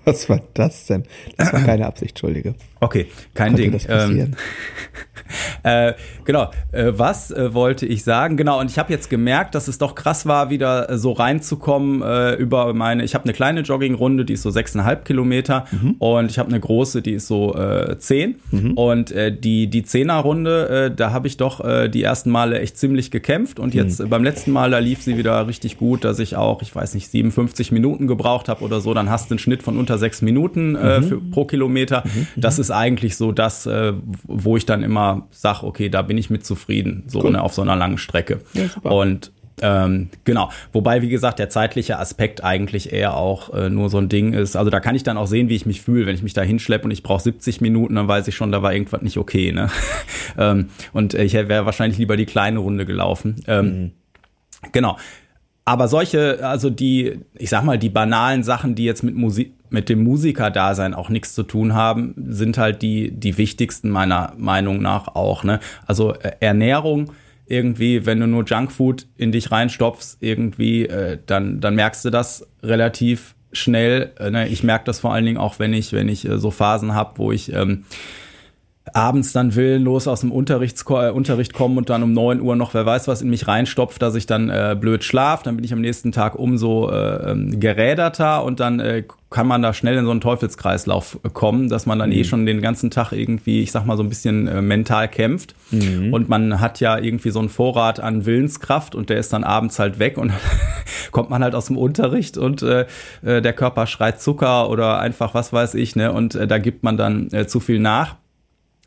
Was 0.06 0.28
war 0.28 0.40
das 0.54 0.86
denn? 0.86 1.04
Das 1.36 1.52
war 1.52 1.60
keine 1.60 1.86
Absicht, 1.86 2.12
Entschuldige. 2.12 2.54
Okay, 2.80 3.06
kein 3.32 3.56
Ding. 3.56 3.80
Ähm, 3.88 4.34
äh, 5.62 5.94
genau, 6.24 6.50
äh, 6.72 6.92
was 6.94 7.30
äh, 7.30 7.54
wollte 7.54 7.86
ich 7.86 8.04
sagen? 8.04 8.36
Genau, 8.36 8.60
und 8.60 8.70
ich 8.70 8.78
habe 8.78 8.92
jetzt 8.92 9.08
gemerkt, 9.08 9.54
dass 9.54 9.68
es 9.68 9.78
doch 9.78 9.94
krass 9.94 10.26
war, 10.26 10.50
wieder 10.50 10.90
äh, 10.90 10.98
so 10.98 11.12
reinzukommen 11.12 12.02
äh, 12.02 12.34
über 12.34 12.74
meine, 12.74 13.04
ich 13.04 13.14
habe 13.14 13.24
eine 13.24 13.32
kleine 13.32 13.60
Joggingrunde, 13.60 14.26
die 14.26 14.34
ist 14.34 14.42
so 14.42 14.50
sechseinhalb 14.50 15.06
Kilometer 15.06 15.64
mhm. 15.70 15.92
und 15.98 16.30
ich 16.30 16.38
habe 16.38 16.50
eine 16.50 16.60
große, 16.60 17.00
die 17.00 17.12
ist 17.12 17.26
so 17.26 17.54
äh, 17.54 17.98
zehn. 17.98 18.36
Mhm. 18.50 18.72
Und 18.72 19.12
äh, 19.12 19.34
die, 19.34 19.68
die 19.68 19.84
Zehnerrunde, 19.84 20.68
äh, 20.68 20.94
da 20.94 21.12
habe 21.12 21.26
ich 21.26 21.36
doch 21.36 21.54
die 21.88 22.02
ersten 22.02 22.30
Male 22.30 22.60
echt 22.60 22.76
ziemlich 22.76 23.10
gekämpft 23.10 23.58
und 23.58 23.74
jetzt 23.74 24.00
mhm. 24.00 24.08
beim 24.08 24.24
letzten 24.24 24.50
Mal, 24.50 24.70
da 24.70 24.78
lief 24.78 25.02
sie 25.02 25.16
wieder 25.16 25.46
richtig 25.46 25.78
gut, 25.78 26.04
dass 26.04 26.18
ich 26.18 26.36
auch, 26.36 26.62
ich 26.62 26.74
weiß 26.74 26.94
nicht, 26.94 27.10
57 27.10 27.72
Minuten 27.72 28.06
gebraucht 28.06 28.48
habe 28.48 28.64
oder 28.64 28.80
so, 28.80 28.92
dann 28.92 29.08
hast 29.08 29.30
du 29.30 29.34
einen 29.34 29.38
Schnitt 29.38 29.62
von 29.62 29.78
unter 29.78 29.93
sechs 29.98 30.22
Minuten 30.22 30.76
äh, 30.76 31.00
mhm. 31.00 31.04
für, 31.04 31.20
pro 31.20 31.44
Kilometer. 31.44 32.02
Mhm. 32.04 32.26
Das 32.36 32.58
ist 32.58 32.70
eigentlich 32.70 33.16
so 33.16 33.32
das, 33.32 33.66
äh, 33.66 33.92
wo 34.24 34.56
ich 34.56 34.66
dann 34.66 34.82
immer 34.82 35.28
sage, 35.30 35.64
okay, 35.64 35.88
da 35.88 36.02
bin 36.02 36.18
ich 36.18 36.30
mit 36.30 36.44
zufrieden, 36.44 37.04
so 37.06 37.22
cool. 37.22 37.32
ne, 37.32 37.42
auf 37.42 37.54
so 37.54 37.62
einer 37.62 37.76
langen 37.76 37.98
Strecke. 37.98 38.40
Ja, 38.54 38.90
und 38.90 39.32
ähm, 39.62 40.08
genau, 40.24 40.50
wobei, 40.72 41.00
wie 41.02 41.08
gesagt, 41.08 41.38
der 41.38 41.48
zeitliche 41.48 41.98
Aspekt 41.98 42.42
eigentlich 42.42 42.92
eher 42.92 43.16
auch 43.16 43.54
äh, 43.54 43.70
nur 43.70 43.88
so 43.88 43.98
ein 43.98 44.08
Ding 44.08 44.32
ist. 44.32 44.56
Also 44.56 44.70
da 44.70 44.80
kann 44.80 44.96
ich 44.96 45.04
dann 45.04 45.16
auch 45.16 45.26
sehen, 45.26 45.48
wie 45.48 45.54
ich 45.54 45.66
mich 45.66 45.80
fühle. 45.80 46.06
Wenn 46.06 46.14
ich 46.14 46.22
mich 46.22 46.34
da 46.34 46.42
hinschleppe 46.42 46.86
und 46.86 46.90
ich 46.90 47.02
brauche 47.02 47.22
70 47.22 47.60
Minuten, 47.60 47.94
dann 47.94 48.08
weiß 48.08 48.26
ich 48.28 48.34
schon, 48.34 48.50
da 48.50 48.62
war 48.62 48.72
irgendwas 48.72 49.02
nicht 49.02 49.16
okay. 49.16 49.52
Ne? 49.52 49.70
ähm, 50.38 50.70
und 50.92 51.14
ich 51.14 51.34
wäre 51.34 51.66
wahrscheinlich 51.66 51.98
lieber 51.98 52.16
die 52.16 52.26
kleine 52.26 52.58
Runde 52.58 52.84
gelaufen. 52.84 53.42
Ähm, 53.46 53.66
mhm. 53.66 53.90
Genau. 54.72 54.96
Aber 55.64 55.88
solche, 55.88 56.44
also 56.46 56.68
die, 56.68 57.20
ich 57.34 57.48
sag 57.48 57.64
mal, 57.64 57.78
die 57.78 57.88
banalen 57.88 58.42
Sachen, 58.42 58.74
die 58.74 58.84
jetzt 58.84 59.02
mit 59.02 59.14
Musik, 59.14 59.54
mit 59.70 59.88
dem 59.88 60.02
Musikerdasein 60.04 60.94
auch 60.94 61.08
nichts 61.08 61.34
zu 61.34 61.42
tun 61.42 61.74
haben, 61.74 62.14
sind 62.16 62.58
halt 62.58 62.82
die, 62.82 63.10
die 63.10 63.38
wichtigsten 63.38 63.90
meiner 63.90 64.32
Meinung 64.36 64.80
nach 64.80 65.08
auch. 65.08 65.44
Ne? 65.44 65.60
Also 65.86 66.14
äh, 66.14 66.32
Ernährung 66.40 67.12
irgendwie, 67.46 68.06
wenn 68.06 68.20
du 68.20 68.26
nur 68.26 68.44
Junkfood 68.44 69.06
in 69.16 69.32
dich 69.32 69.50
reinstopfst, 69.50 70.18
irgendwie, 70.20 70.86
äh, 70.86 71.18
dann, 71.26 71.60
dann 71.60 71.74
merkst 71.74 72.04
du 72.04 72.10
das 72.10 72.46
relativ 72.62 73.34
schnell. 73.52 74.12
Äh, 74.18 74.30
ne? 74.30 74.48
Ich 74.48 74.62
merke 74.62 74.84
das 74.84 75.00
vor 75.00 75.12
allen 75.12 75.26
Dingen 75.26 75.38
auch, 75.38 75.58
wenn 75.58 75.72
ich, 75.72 75.92
wenn 75.92 76.08
ich 76.08 76.28
äh, 76.28 76.38
so 76.38 76.50
Phasen 76.50 76.94
habe, 76.94 77.18
wo 77.18 77.32
ich 77.32 77.52
ähm, 77.52 77.84
abends 78.92 79.32
dann 79.32 79.54
willenlos 79.54 80.06
aus 80.06 80.20
dem 80.20 80.30
äh, 80.30 80.34
Unterricht 80.34 81.54
kommen 81.54 81.78
und 81.78 81.88
dann 81.88 82.02
um 82.02 82.12
neun 82.12 82.40
Uhr 82.40 82.54
noch 82.54 82.74
wer 82.74 82.84
weiß 82.84 83.08
was 83.08 83.22
in 83.22 83.30
mich 83.30 83.48
reinstopft, 83.48 84.02
dass 84.02 84.14
ich 84.14 84.26
dann 84.26 84.50
äh, 84.50 84.76
blöd 84.78 85.04
schlaf, 85.04 85.42
dann 85.42 85.56
bin 85.56 85.64
ich 85.64 85.72
am 85.72 85.80
nächsten 85.80 86.12
Tag 86.12 86.34
umso 86.34 86.90
äh, 86.90 87.30
ähm, 87.30 87.58
geräderter 87.58 88.44
und 88.44 88.60
dann 88.60 88.80
äh, 88.80 89.04
kann 89.30 89.48
man 89.48 89.62
da 89.62 89.72
schnell 89.72 89.96
in 89.96 90.04
so 90.04 90.12
einen 90.12 90.20
Teufelskreislauf 90.20 91.18
kommen, 91.32 91.68
dass 91.68 91.86
man 91.86 91.98
dann 91.98 92.12
eh 92.12 92.16
mhm. 92.16 92.20
eh 92.20 92.24
schon 92.24 92.46
den 92.46 92.60
ganzen 92.60 92.90
Tag 92.90 93.10
irgendwie, 93.10 93.62
ich 93.62 93.72
sag 93.72 93.84
mal, 93.84 93.96
so 93.96 94.04
ein 94.04 94.08
bisschen 94.08 94.46
äh, 94.46 94.62
mental 94.62 95.08
kämpft. 95.08 95.56
Mhm. 95.72 96.12
Und 96.12 96.28
man 96.28 96.60
hat 96.60 96.78
ja 96.78 96.98
irgendwie 96.98 97.30
so 97.30 97.40
einen 97.40 97.48
Vorrat 97.48 97.98
an 97.98 98.26
Willenskraft 98.26 98.94
und 98.94 99.10
der 99.10 99.18
ist 99.18 99.32
dann 99.32 99.42
abends 99.42 99.80
halt 99.80 99.98
weg 99.98 100.18
und 100.18 100.32
kommt 101.10 101.30
man 101.30 101.42
halt 101.42 101.56
aus 101.56 101.66
dem 101.66 101.76
Unterricht 101.76 102.38
und 102.38 102.62
äh, 102.62 102.86
äh, 103.22 103.42
der 103.42 103.54
Körper 103.54 103.88
schreit 103.88 104.20
Zucker 104.20 104.70
oder 104.70 105.00
einfach 105.00 105.34
was 105.34 105.52
weiß 105.52 105.74
ich, 105.74 105.96
ne? 105.96 106.12
Und 106.12 106.36
äh, 106.36 106.46
da 106.46 106.58
gibt 106.58 106.84
man 106.84 106.96
dann 106.96 107.28
äh, 107.32 107.48
zu 107.48 107.58
viel 107.58 107.80
nach. 107.80 108.16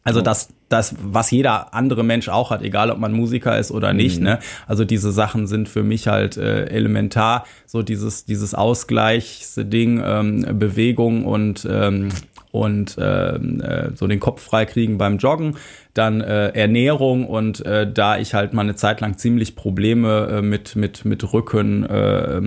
Also 0.08 0.22
das, 0.22 0.50
das, 0.70 0.96
was 1.02 1.32
jeder 1.32 1.74
andere 1.74 2.04
Mensch 2.04 2.30
auch 2.30 2.50
hat, 2.50 2.62
egal 2.62 2.92
ob 2.92 2.98
man 2.98 3.12
Musiker 3.12 3.58
ist 3.58 3.72
oder 3.72 3.94
nicht. 3.94 4.20
Mhm. 4.20 4.24
Ne? 4.24 4.40
Also 4.66 4.86
diese 4.86 5.12
Sachen 5.12 5.48
sind 5.48 5.68
für 5.68 5.84
mich 5.84 6.08
halt 6.08 6.38
äh, 6.38 6.66
elementar. 6.68 7.46
So 7.66 7.82
dieses, 7.82 8.26
dieses 8.26 8.54
Ausgleichsding, 8.54 10.02
ähm, 10.04 10.46
Bewegung 10.60 11.26
und 11.26 11.68
ähm, 11.70 12.10
und 12.52 12.98
ähm, 13.00 13.62
äh, 13.62 13.92
so 13.96 14.08
den 14.08 14.20
Kopf 14.20 14.42
freikriegen 14.42 14.98
beim 14.98 15.18
Joggen, 15.18 15.58
dann 15.94 16.22
äh, 16.22 16.50
Ernährung 16.50 17.26
und 17.26 17.66
äh, 17.66 17.92
da 17.92 18.18
ich 18.18 18.34
halt 18.34 18.54
mal 18.54 18.62
eine 18.62 18.76
Zeit 18.76 19.02
lang 19.02 19.18
ziemlich 19.18 19.56
Probleme 19.56 20.28
äh, 20.32 20.42
mit 20.42 20.76
mit 20.76 21.06
mit 21.06 21.34
Rücken, 21.34 21.86
äh, 21.86 22.38
äh, 22.38 22.42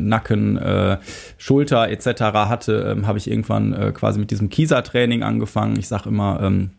Nacken, 0.00 0.56
äh, 0.56 0.98
Schulter 1.38 1.88
etc. 1.88 2.22
hatte, 2.48 2.96
äh, 2.96 3.06
habe 3.06 3.18
ich 3.18 3.30
irgendwann 3.30 3.72
äh, 3.72 3.92
quasi 3.92 4.18
mit 4.18 4.30
diesem 4.30 4.48
Kieser-Training 4.48 5.22
angefangen. 5.22 5.78
Ich 5.78 5.88
sag 5.88 6.06
immer 6.06 6.40
ähm, 6.42 6.70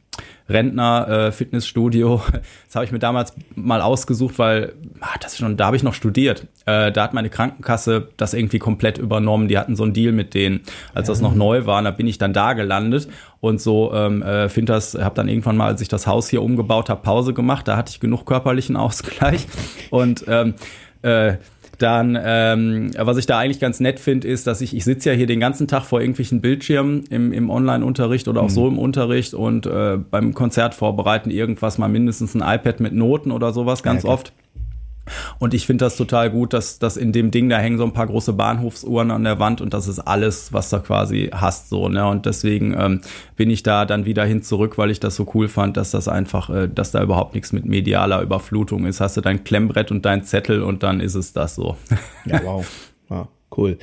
Rentner 0.50 1.08
äh, 1.08 1.32
Fitnessstudio. 1.32 2.22
Das 2.68 2.76
habe 2.76 2.86
ich 2.86 2.92
mir 2.92 3.00
damals 3.00 3.34
mal 3.56 3.82
ausgesucht, 3.82 4.38
weil 4.40 4.74
ach, 5.00 5.18
das 5.18 5.38
schon, 5.38 5.56
da 5.56 5.68
habe 5.68 5.78
ich 5.78 5.84
noch 5.84 5.94
studiert. 5.94 6.48
Äh, 6.66 6.92
da 6.92 7.04
hat 7.04 7.14
meine 7.14 7.30
Krankenkasse 7.30 8.10
das 8.18 8.34
irgendwie 8.34 8.60
komplett 8.60 8.98
übernommen. 8.98 9.48
Die 9.48 9.58
hatten 9.58 9.76
so 9.76 9.84
einen 9.84 9.94
Deal 9.94 10.12
mit 10.12 10.34
denen, 10.34 10.62
als 10.94 11.08
das 11.08 11.22
noch 11.22 11.34
neu 11.34 11.66
war. 11.66 11.82
da 11.82 11.92
bin 11.92 12.08
ich 12.08 12.18
dann 12.18 12.34
da 12.34 12.54
gelandet 12.54 13.08
und 13.40 13.62
so 13.62 13.94
ähm, 13.94 14.22
äh, 14.22 14.50
finde 14.50 14.74
das, 14.74 14.96
habe 14.96 15.16
dann 15.16 15.30
irgendwann 15.30 15.58
mal, 15.58 15.68
als 15.68 15.82
ich 15.82 15.88
das 15.88 16.08
Haus 16.08 16.30
hier 16.30 16.42
umgebaut 16.42 16.90
habe, 16.90 17.02
Pause 17.02 17.34
gemacht. 17.34 17.68
Da 17.68 17.78
hatte 17.78 17.92
ich 17.92 18.00
genug 18.00 18.26
körperlichen 18.26 18.76
Ausgleich 18.78 19.48
und 19.90 20.26
ähm, 20.28 20.56
äh, 21.02 21.38
dann, 21.78 22.18
ähm, 22.20 22.92
was 22.98 23.18
ich 23.18 23.26
da 23.26 23.38
eigentlich 23.40 23.60
ganz 23.60 23.80
nett 23.80 24.00
finde, 24.00 24.28
ist, 24.28 24.48
dass 24.48 24.62
ich, 24.62 24.76
ich 24.76 24.84
sitze 24.84 25.12
ja 25.12 25.16
hier 25.16 25.28
den 25.28 25.40
ganzen 25.40 25.68
Tag 25.68 25.84
vor 25.84 26.02
irgendwelchen 26.02 26.42
Bildschirmen 26.42 27.04
im, 27.10 27.32
im 27.32 27.50
Online-Unterricht 27.50 28.28
oder 28.28 28.42
auch 28.42 28.50
mhm. 28.50 28.54
so 28.54 28.68
im 28.68 28.80
Unterricht 28.80 29.34
und 29.34 29.66
äh, 29.66 29.98
beim 29.98 30.34
Konzert 30.34 30.74
vorbereiten 30.74 31.30
irgendwas 31.30 31.78
mal 31.78 31.88
mindestens 31.88 32.36
ein 32.36 32.42
iPad 32.42 32.80
mit 32.80 32.94
Noten 32.94 33.32
oder 33.32 33.54
sowas 33.54 33.84
ganz 33.84 34.04
ja, 34.04 34.10
oft. 34.10 34.34
Und 35.40 35.54
ich 35.54 35.66
finde 35.66 35.86
das 35.86 35.96
total 35.96 36.30
gut, 36.30 36.54
dass, 36.54 36.80
dass 36.80 36.98
in 36.98 37.12
dem 37.12 37.32
Ding, 37.32 37.50
da 37.50 37.58
hängen 37.58 37.78
so 37.78 37.84
ein 37.84 37.94
paar 37.94 38.08
große 38.08 38.34
Bahnhofsuhren 38.34 39.12
an 39.12 39.24
der 39.24 39.40
Wand 39.40 39.62
und 39.62 39.74
das 39.74 39.88
ist 39.88 40.00
alles, 40.00 40.54
was 40.54 40.70
du 40.70 40.80
quasi 40.80 41.30
hast, 41.34 41.70
so, 41.70 41.90
ne? 41.90 42.08
Und 42.08 42.26
deswegen 42.26 42.76
ähm, 42.78 43.02
bin 43.36 43.50
ich 43.50 43.64
da 43.64 43.86
dann 43.86 44.06
wieder 44.06 44.26
hin 44.26 44.42
zurück, 44.42 44.78
weil 44.78 44.92
ich 44.92 45.00
das 45.00 45.16
so 45.16 45.30
cool 45.34 45.48
fand, 45.48 45.78
dass 45.78 45.92
das 45.92 46.08
einfach, 46.08 46.50
äh, 46.50 46.68
dass 46.68 46.92
da 46.92 47.02
überhaupt 47.02 47.34
nichts 47.36 47.54
mit 47.54 47.66
medialer 47.66 48.22
Überflutung 48.22 48.86
ist. 48.86 49.02
Hast 49.02 49.18
du 49.18 49.22
dein 49.22 49.44
Klemmbrett 49.44 49.92
und 49.92 50.06
dein 50.06 50.24
Zettel 50.24 50.62
und 50.62 50.84
dann 50.84 51.00
ist 51.00 51.16
es 51.16 51.34
das 51.34 51.56
so. 51.56 51.78
Ja, 52.26 52.42
wow. 52.44 52.66
Ja, 53.10 53.28
cool. 53.56 53.78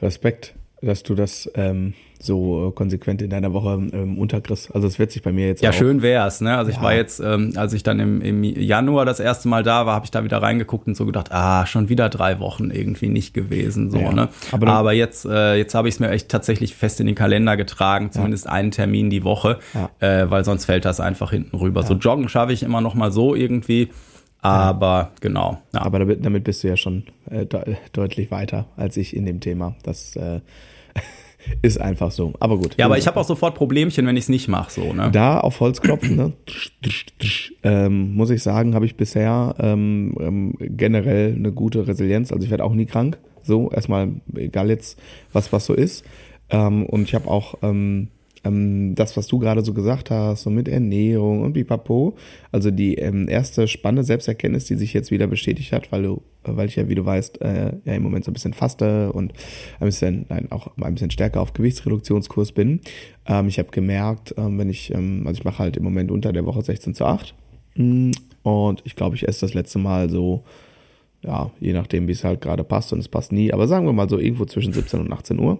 Respekt, 0.00 0.54
dass 0.80 1.02
du 1.02 1.14
das 1.14 1.50
ähm, 1.54 1.94
so 2.24 2.72
konsequent 2.74 3.22
in 3.22 3.30
deiner 3.30 3.52
Woche 3.52 3.80
ähm, 3.92 4.18
unterkriegst. 4.18 4.74
Also 4.74 4.86
es 4.86 4.98
wird 4.98 5.12
sich 5.12 5.22
bei 5.22 5.32
mir 5.32 5.46
jetzt 5.46 5.62
Ja, 5.62 5.70
auch 5.70 5.74
schön 5.74 6.02
wär's, 6.02 6.40
ne? 6.40 6.56
Also 6.56 6.70
ja. 6.70 6.76
ich 6.76 6.82
war 6.82 6.94
jetzt, 6.94 7.20
ähm, 7.20 7.52
als 7.56 7.72
ich 7.72 7.82
dann 7.82 8.00
im, 8.00 8.20
im 8.20 8.42
Januar 8.42 9.04
das 9.04 9.20
erste 9.20 9.48
Mal 9.48 9.62
da 9.62 9.86
war, 9.86 9.94
habe 9.94 10.04
ich 10.04 10.10
da 10.10 10.24
wieder 10.24 10.42
reingeguckt 10.42 10.86
und 10.86 10.96
so 10.96 11.06
gedacht, 11.06 11.32
ah, 11.32 11.66
schon 11.66 11.88
wieder 11.88 12.08
drei 12.08 12.40
Wochen 12.40 12.70
irgendwie 12.70 13.08
nicht 13.08 13.34
gewesen, 13.34 13.90
so, 13.90 13.98
ja. 13.98 14.12
ne? 14.12 14.28
Aber, 14.52 14.66
Aber 14.68 14.92
jetzt, 14.92 15.24
äh, 15.24 15.56
jetzt 15.56 15.74
habe 15.74 15.88
ich 15.88 15.94
es 15.94 16.00
mir 16.00 16.10
echt 16.10 16.28
tatsächlich 16.28 16.74
fest 16.74 17.00
in 17.00 17.06
den 17.06 17.14
Kalender 17.14 17.56
getragen, 17.56 18.10
zumindest 18.12 18.46
ja. 18.46 18.52
einen 18.52 18.70
Termin 18.70 19.10
die 19.10 19.24
Woche, 19.24 19.58
äh, 20.00 20.26
weil 20.28 20.44
sonst 20.44 20.64
fällt 20.64 20.84
das 20.84 21.00
einfach 21.00 21.30
hinten 21.30 21.56
rüber. 21.56 21.82
So 21.82 21.94
joggen 21.94 22.28
schaffe 22.28 22.52
ich 22.52 22.62
immer 22.62 22.80
noch 22.80 22.94
mal 22.94 23.12
so 23.12 23.34
irgendwie. 23.34 23.90
Aber 24.44 25.12
genau. 25.22 25.62
Ja. 25.72 25.80
Aber 25.82 26.00
damit, 26.00 26.24
damit, 26.24 26.44
bist 26.44 26.62
du 26.62 26.68
ja 26.68 26.76
schon 26.76 27.04
äh, 27.30 27.46
de 27.46 27.76
deutlich 27.92 28.30
weiter 28.30 28.66
als 28.76 28.98
ich 28.98 29.16
in 29.16 29.24
dem 29.24 29.40
Thema. 29.40 29.74
Das 29.84 30.16
äh, 30.16 30.40
ist 31.62 31.80
einfach 31.80 32.10
so. 32.10 32.32
Aber 32.40 32.58
gut. 32.58 32.74
Ja, 32.76 32.86
aber 32.86 32.98
ich 32.98 33.06
habe 33.06 33.18
auch 33.18 33.24
sofort 33.24 33.54
Problemchen, 33.54 34.06
wenn 34.06 34.16
ich 34.16 34.24
es 34.24 34.28
nicht 34.28 34.48
mache. 34.48 34.70
So, 34.70 34.92
ne? 34.92 35.10
Da 35.12 35.40
auf 35.40 35.60
Holz 35.60 35.80
klopfen, 35.80 36.16
ne? 36.16 36.32
ähm, 37.62 38.14
muss 38.14 38.30
ich 38.30 38.42
sagen, 38.42 38.74
habe 38.74 38.86
ich 38.86 38.96
bisher 38.96 39.54
ähm, 39.58 40.14
ähm, 40.20 40.54
generell 40.58 41.34
eine 41.34 41.52
gute 41.52 41.86
Resilienz. 41.86 42.32
Also 42.32 42.44
ich 42.44 42.50
werde 42.50 42.64
auch 42.64 42.74
nie 42.74 42.86
krank. 42.86 43.18
So, 43.42 43.70
erstmal, 43.70 44.08
egal 44.34 44.70
jetzt, 44.70 44.98
was 45.32 45.52
was 45.52 45.66
so 45.66 45.74
ist. 45.74 46.04
Ähm, 46.50 46.86
und 46.86 47.02
ich 47.02 47.14
habe 47.14 47.28
auch 47.28 47.56
ähm, 47.62 48.08
ähm, 48.44 48.94
das, 48.94 49.16
was 49.16 49.26
du 49.26 49.38
gerade 49.38 49.62
so 49.62 49.72
gesagt 49.74 50.10
hast, 50.10 50.42
so 50.42 50.50
mit 50.50 50.68
Ernährung 50.68 51.42
und 51.42 51.54
pipapo, 51.54 52.16
also 52.52 52.70
die 52.70 52.94
ähm, 52.96 53.28
erste 53.28 53.66
spannende 53.68 54.04
Selbsterkenntnis, 54.04 54.66
die 54.66 54.76
sich 54.76 54.92
jetzt 54.92 55.10
wieder 55.10 55.26
bestätigt 55.26 55.72
hat, 55.72 55.90
weil 55.92 56.02
du, 56.02 56.22
weil 56.44 56.68
ich 56.68 56.76
ja, 56.76 56.88
wie 56.88 56.94
du 56.94 57.04
weißt, 57.04 57.40
äh, 57.42 57.72
ja 57.84 57.94
im 57.94 58.02
Moment 58.02 58.24
so 58.24 58.30
ein 58.30 58.34
bisschen 58.34 58.54
faste 58.54 59.12
und 59.12 59.32
ein 59.80 59.86
bisschen, 59.86 60.26
nein, 60.28 60.50
auch 60.50 60.76
ein 60.76 60.94
bisschen 60.94 61.10
stärker 61.10 61.40
auf 61.40 61.52
Gewichtsreduktionskurs 61.52 62.52
bin. 62.52 62.80
Ähm, 63.26 63.48
ich 63.48 63.58
habe 63.58 63.70
gemerkt, 63.70 64.34
ähm, 64.36 64.58
wenn 64.58 64.68
ich, 64.68 64.92
ähm, 64.94 65.24
also 65.26 65.38
ich 65.38 65.44
mache 65.44 65.58
halt 65.58 65.76
im 65.76 65.84
Moment 65.84 66.10
unter 66.10 66.32
der 66.32 66.44
Woche 66.46 66.62
16 66.62 66.94
zu 66.94 67.04
8 67.04 67.34
mm, 67.76 68.10
und 68.42 68.82
ich 68.84 68.94
glaube, 68.94 69.16
ich 69.16 69.26
esse 69.26 69.40
das 69.40 69.54
letzte 69.54 69.78
Mal 69.78 70.10
so 70.10 70.44
ja, 71.24 71.50
je 71.58 71.72
nachdem, 71.72 72.06
wie 72.06 72.12
es 72.12 72.22
halt 72.22 72.40
gerade 72.40 72.64
passt 72.64 72.92
und 72.92 72.98
es 72.98 73.08
passt 73.08 73.32
nie, 73.32 73.52
aber 73.52 73.66
sagen 73.66 73.86
wir 73.86 73.92
mal 73.92 74.08
so 74.08 74.18
irgendwo 74.18 74.44
zwischen 74.44 74.72
17 74.72 75.00
und 75.00 75.12
18 75.12 75.38
Uhr. 75.38 75.58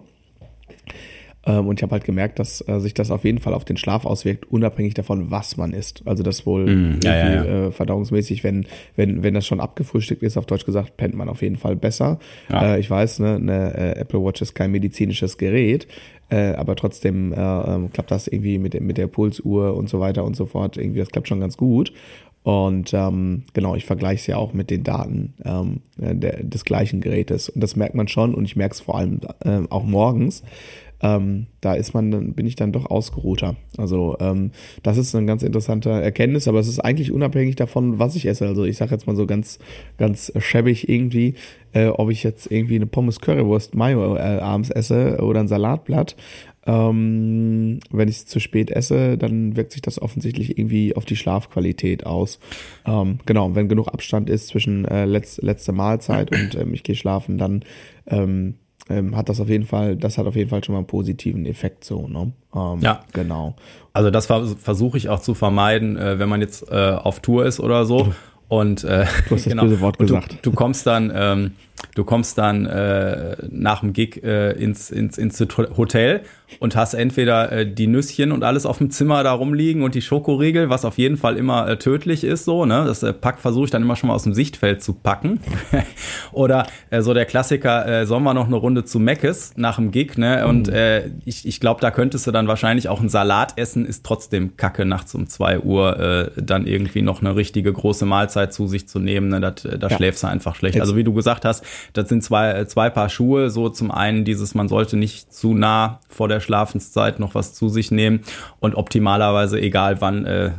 Ähm, 1.45 1.67
und 1.67 1.79
ich 1.79 1.83
habe 1.83 1.91
halt 1.91 2.03
gemerkt, 2.03 2.39
dass 2.39 2.67
äh, 2.67 2.79
sich 2.79 2.93
das 2.93 3.11
auf 3.11 3.23
jeden 3.23 3.39
Fall 3.39 3.53
auf 3.53 3.65
den 3.65 3.77
Schlaf 3.77 4.05
auswirkt, 4.05 4.51
unabhängig 4.51 4.93
davon, 4.93 5.31
was 5.31 5.57
man 5.57 5.73
isst. 5.73 6.01
Also 6.05 6.23
das 6.23 6.45
wohl 6.45 6.65
mm, 6.65 6.99
ja, 7.03 7.15
ja, 7.15 7.33
ja. 7.33 7.67
Äh, 7.67 7.71
verdauungsmäßig, 7.71 8.43
wenn, 8.43 8.65
wenn, 8.95 9.23
wenn 9.23 9.33
das 9.33 9.45
schon 9.45 9.59
abgefrühstückt 9.59 10.23
ist, 10.23 10.37
auf 10.37 10.45
Deutsch 10.45 10.65
gesagt, 10.65 10.97
pennt 10.97 11.15
man 11.15 11.29
auf 11.29 11.41
jeden 11.41 11.57
Fall 11.57 11.75
besser. 11.75 12.19
Äh, 12.51 12.79
ich 12.79 12.89
weiß, 12.89 13.19
ne, 13.19 13.35
eine 13.35 13.73
äh, 13.75 13.99
Apple 13.99 14.23
Watch 14.23 14.41
ist 14.41 14.55
kein 14.55 14.71
medizinisches 14.71 15.37
Gerät, 15.37 15.87
äh, 16.29 16.53
aber 16.53 16.75
trotzdem 16.75 17.33
äh, 17.33 17.35
ähm, 17.37 17.91
klappt 17.91 18.11
das 18.11 18.27
irgendwie 18.27 18.57
mit, 18.57 18.79
mit 18.81 18.97
der 18.97 19.07
Pulsuhr 19.07 19.75
und 19.75 19.89
so 19.89 19.99
weiter 19.99 20.23
und 20.23 20.35
so 20.35 20.45
fort. 20.45 20.77
Irgendwie, 20.77 20.99
das 20.99 21.09
klappt 21.09 21.27
schon 21.27 21.39
ganz 21.39 21.57
gut. 21.57 21.93
Und 22.45 22.93
ähm, 22.93 23.41
genau, 23.53 23.75
ich 23.75 23.85
vergleiche 23.85 24.21
es 24.21 24.27
ja 24.27 24.37
auch 24.37 24.53
mit 24.53 24.69
den 24.69 24.83
Daten 24.83 25.33
ähm, 25.43 25.81
der, 25.97 26.43
des 26.43 26.63
gleichen 26.63 27.01
Gerätes. 27.01 27.49
Und 27.49 27.61
das 27.61 27.75
merkt 27.75 27.95
man 27.95 28.07
schon 28.07 28.35
und 28.35 28.45
ich 28.45 28.55
merke 28.55 28.73
es 28.73 28.81
vor 28.81 28.99
allem 28.99 29.19
äh, 29.43 29.61
auch 29.71 29.83
morgens, 29.83 30.43
ähm, 31.01 31.47
da 31.61 31.73
ist 31.73 31.93
man 31.93 32.11
dann, 32.11 32.33
bin 32.33 32.45
ich 32.45 32.55
dann 32.55 32.71
doch 32.71 32.89
ausgeruhter. 32.89 33.55
Also 33.77 34.17
ähm, 34.19 34.51
das 34.83 34.97
ist 34.97 35.15
eine 35.15 35.25
ganz 35.25 35.43
interessante 35.43 35.89
Erkenntnis, 35.89 36.47
aber 36.47 36.59
es 36.59 36.67
ist 36.67 36.79
eigentlich 36.79 37.11
unabhängig 37.11 37.55
davon, 37.55 37.99
was 37.99 38.15
ich 38.15 38.25
esse. 38.27 38.47
Also 38.47 38.63
ich 38.65 38.77
sage 38.77 38.91
jetzt 38.91 39.07
mal 39.07 39.15
so 39.15 39.25
ganz, 39.25 39.59
ganz 39.97 40.31
schäbig 40.37 40.87
irgendwie, 40.89 41.35
äh, 41.73 41.87
ob 41.87 42.09
ich 42.09 42.23
jetzt 42.23 42.51
irgendwie 42.51 42.75
eine 42.75 42.87
Pommes 42.87 43.19
Currywurst 43.19 43.75
Mayo 43.75 44.15
äh, 44.15 44.19
abends 44.19 44.69
esse 44.69 45.19
oder 45.21 45.41
ein 45.41 45.47
Salatblatt. 45.47 46.15
Ähm, 46.67 47.79
wenn 47.91 48.07
ich 48.07 48.17
es 48.17 48.25
zu 48.25 48.39
spät 48.39 48.71
esse, 48.71 49.17
dann 49.17 49.55
wirkt 49.55 49.73
sich 49.73 49.83
das 49.83 50.01
offensichtlich 50.01 50.57
irgendwie 50.57 50.95
auf 50.95 51.05
die 51.05 51.15
Schlafqualität 51.15 52.05
aus. 52.07 52.39
Ähm, 52.87 53.19
genau, 53.25 53.53
wenn 53.53 53.69
genug 53.69 53.89
Abstand 53.89 54.29
ist 54.31 54.47
zwischen 54.47 54.85
äh, 54.85 55.05
letz, 55.05 55.37
letzte 55.37 55.73
Mahlzeit 55.73 56.31
und 56.31 56.55
ähm, 56.55 56.73
ich 56.73 56.81
gehe 56.81 56.95
schlafen, 56.95 57.37
dann 57.37 57.63
ähm, 58.07 58.55
ähm, 58.89 59.15
hat 59.15 59.29
das 59.29 59.39
auf 59.39 59.49
jeden 59.49 59.65
Fall, 59.65 59.95
das 59.95 60.17
hat 60.17 60.27
auf 60.27 60.35
jeden 60.35 60.49
Fall 60.49 60.63
schon 60.63 60.73
mal 60.73 60.79
einen 60.79 60.87
positiven 60.87 61.45
Effekt 61.45 61.83
so, 61.83 62.07
ne? 62.07 62.31
Ähm, 62.53 62.79
ja. 62.81 63.01
Genau. 63.13 63.55
Also 63.93 64.11
das 64.11 64.27
versuche 64.27 64.97
ich 64.97 65.09
auch 65.09 65.19
zu 65.19 65.33
vermeiden, 65.33 65.97
äh, 65.97 66.19
wenn 66.19 66.29
man 66.29 66.41
jetzt 66.41 66.69
äh, 66.71 66.91
auf 66.91 67.19
Tour 67.19 67.45
ist 67.45 67.59
oder 67.59 67.85
so. 67.85 68.13
Und 68.47 68.83
äh, 68.83 69.05
du 69.27 69.31
hast 69.31 69.31
das 69.31 69.43
genau, 69.45 69.63
böse 69.63 69.81
Wort 69.81 69.97
gesagt. 69.97 70.33
Du, 70.43 70.51
du, 70.51 70.55
kommst 70.55 70.85
dann 70.85 71.11
ähm, 71.15 71.51
Du 71.93 72.03
kommst 72.03 72.37
dann 72.37 72.65
äh, 72.65 73.37
nach 73.49 73.81
dem 73.81 73.93
Gig 73.93 74.21
äh, 74.23 74.51
ins, 74.51 74.91
ins, 74.91 75.17
ins 75.17 75.39
Hotel 75.77 76.21
und 76.59 76.75
hast 76.75 76.93
entweder 76.93 77.51
äh, 77.51 77.71
die 77.71 77.87
Nüsschen 77.87 78.31
und 78.31 78.43
alles 78.43 78.65
auf 78.65 78.77
dem 78.77 78.91
Zimmer 78.91 79.23
da 79.23 79.33
rumliegen 79.33 79.81
und 79.81 79.95
die 79.95 80.01
Schokoriegel, 80.01 80.69
was 80.69 80.85
auf 80.85 80.97
jeden 80.97 81.17
Fall 81.17 81.37
immer 81.37 81.67
äh, 81.67 81.77
tödlich 81.77 82.23
ist, 82.23 82.45
so, 82.45 82.65
ne? 82.65 82.83
Das 82.85 83.03
äh, 83.03 83.13
Pack 83.13 83.39
versuche 83.39 83.65
ich 83.65 83.71
dann 83.71 83.81
immer 83.81 83.95
schon 83.95 84.07
mal 84.07 84.13
aus 84.13 84.23
dem 84.23 84.33
Sichtfeld 84.33 84.83
zu 84.83 84.93
packen. 84.93 85.39
Oder 86.31 86.67
äh, 86.89 87.01
so 87.01 87.13
der 87.13 87.25
Klassiker, 87.25 87.85
äh, 87.87 88.05
sollen 88.05 88.23
wir 88.23 88.33
noch 88.33 88.47
eine 88.47 88.55
Runde 88.55 88.85
zu 88.85 88.99
Meckes 88.99 89.53
nach 89.55 89.77
dem 89.77 89.91
Gig, 89.91 90.17
ne? 90.17 90.47
Und 90.47 90.67
mhm. 90.67 90.73
äh, 90.73 91.07
ich, 91.25 91.47
ich 91.47 91.59
glaube, 91.59 91.81
da 91.81 91.91
könntest 91.91 92.27
du 92.27 92.31
dann 92.31 92.47
wahrscheinlich 92.47 92.89
auch 92.89 93.01
ein 93.01 93.09
Salat 93.09 93.53
essen, 93.57 93.85
ist 93.85 94.05
trotzdem 94.05 94.57
kacke, 94.57 94.85
nachts 94.85 95.15
um 95.15 95.27
zwei 95.27 95.59
Uhr 95.59 95.99
äh, 95.99 96.41
dann 96.41 96.67
irgendwie 96.67 97.01
noch 97.01 97.21
eine 97.21 97.35
richtige 97.35 97.71
große 97.71 98.05
Mahlzeit 98.05 98.53
zu 98.53 98.67
sich 98.67 98.87
zu 98.87 98.99
nehmen. 98.99 99.29
Ne? 99.29 99.41
Das, 99.41 99.65
äh, 99.65 99.79
da 99.79 99.87
ja. 99.87 99.95
schläfst 99.95 100.23
du 100.23 100.27
einfach 100.27 100.55
schlecht. 100.55 100.75
Jetzt. 100.75 100.81
Also 100.81 100.95
wie 100.95 101.03
du 101.03 101.13
gesagt 101.13 101.45
hast, 101.45 101.64
das 101.93 102.09
sind 102.09 102.23
zwei, 102.23 102.65
zwei 102.65 102.89
Paar 102.89 103.09
Schuhe. 103.09 103.49
So 103.49 103.69
zum 103.69 103.91
einen 103.91 104.25
dieses, 104.25 104.55
man 104.55 104.67
sollte 104.67 104.97
nicht 104.97 105.33
zu 105.33 105.53
nah 105.53 105.99
vor 106.09 106.27
der 106.27 106.39
Schlafenszeit 106.39 107.19
noch 107.19 107.35
was 107.35 107.53
zu 107.53 107.69
sich 107.69 107.91
nehmen 107.91 108.21
und 108.59 108.75
optimalerweise, 108.75 109.59
egal 109.59 110.01
wann, 110.01 110.25
äh, 110.25 110.51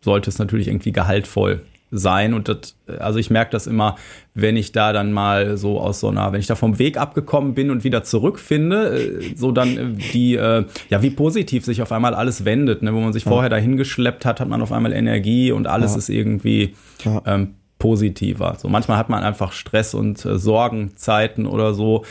sollte 0.00 0.30
es 0.30 0.38
natürlich 0.38 0.68
irgendwie 0.68 0.92
gehaltvoll 0.92 1.62
sein. 1.90 2.34
Und 2.34 2.48
das, 2.48 2.76
also 2.98 3.18
ich 3.18 3.30
merke 3.30 3.50
das 3.52 3.66
immer, 3.66 3.96
wenn 4.34 4.56
ich 4.56 4.72
da 4.72 4.92
dann 4.92 5.12
mal 5.12 5.56
so 5.56 5.80
aus 5.80 6.00
so 6.00 6.08
einer, 6.08 6.32
wenn 6.32 6.40
ich 6.40 6.46
da 6.46 6.54
vom 6.54 6.78
Weg 6.78 6.98
abgekommen 6.98 7.54
bin 7.54 7.70
und 7.70 7.84
wieder 7.84 8.02
zurückfinde, 8.02 8.98
äh, 8.98 9.34
so 9.36 9.52
dann 9.52 9.76
äh, 9.76 9.92
die, 10.12 10.34
äh, 10.34 10.64
ja, 10.88 11.02
wie 11.02 11.10
positiv 11.10 11.64
sich 11.64 11.82
auf 11.82 11.92
einmal 11.92 12.14
alles 12.14 12.44
wendet. 12.44 12.82
Ne? 12.82 12.92
Wo 12.92 13.00
man 13.00 13.12
sich 13.12 13.24
ja. 13.24 13.30
vorher 13.30 13.50
dahin 13.50 13.76
geschleppt 13.76 14.24
hat, 14.24 14.40
hat 14.40 14.48
man 14.48 14.62
auf 14.62 14.72
einmal 14.72 14.92
Energie 14.92 15.52
und 15.52 15.66
alles 15.66 15.92
ja. 15.92 15.98
ist 15.98 16.08
irgendwie 16.08 16.74
ja. 17.04 17.22
ähm, 17.26 17.54
positiver. 17.78 18.56
So 18.58 18.68
manchmal 18.68 18.98
hat 18.98 19.08
man 19.08 19.22
einfach 19.22 19.52
Stress 19.52 19.94
und 19.94 20.24
äh, 20.24 20.38
Sorgenzeiten 20.38 21.46
oder 21.46 21.74
so, 21.74 22.04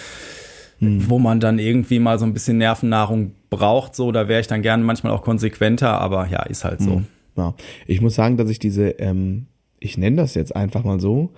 hm. 0.80 1.10
wo 1.10 1.20
man 1.20 1.40
dann 1.40 1.60
irgendwie 1.60 2.00
mal 2.00 2.20
so 2.20 2.26
ein 2.26 2.34
bisschen 2.34 2.58
Nervennahrung 2.58 3.32
braucht. 3.50 3.96
So, 3.96 4.12
da 4.12 4.28
wäre 4.28 4.42
ich 4.42 4.48
dann 4.48 4.62
gerne 4.62 4.84
manchmal 4.84 5.14
auch 5.14 5.22
konsequenter, 5.22 6.00
aber 6.00 6.28
ja, 6.28 6.44
ist 6.44 6.66
halt 6.66 6.82
so. 6.82 6.96
Hm. 6.98 7.06
Ja. 7.38 7.54
Ich 7.88 8.02
muss 8.02 8.16
sagen, 8.16 8.38
dass 8.38 8.50
ich 8.50 8.60
diese, 8.60 8.90
ähm, 9.00 9.48
ich 9.80 9.98
nenne 9.98 10.18
das 10.18 10.36
jetzt 10.36 10.56
einfach 10.56 10.84
mal 10.84 11.00
so, 11.00 11.32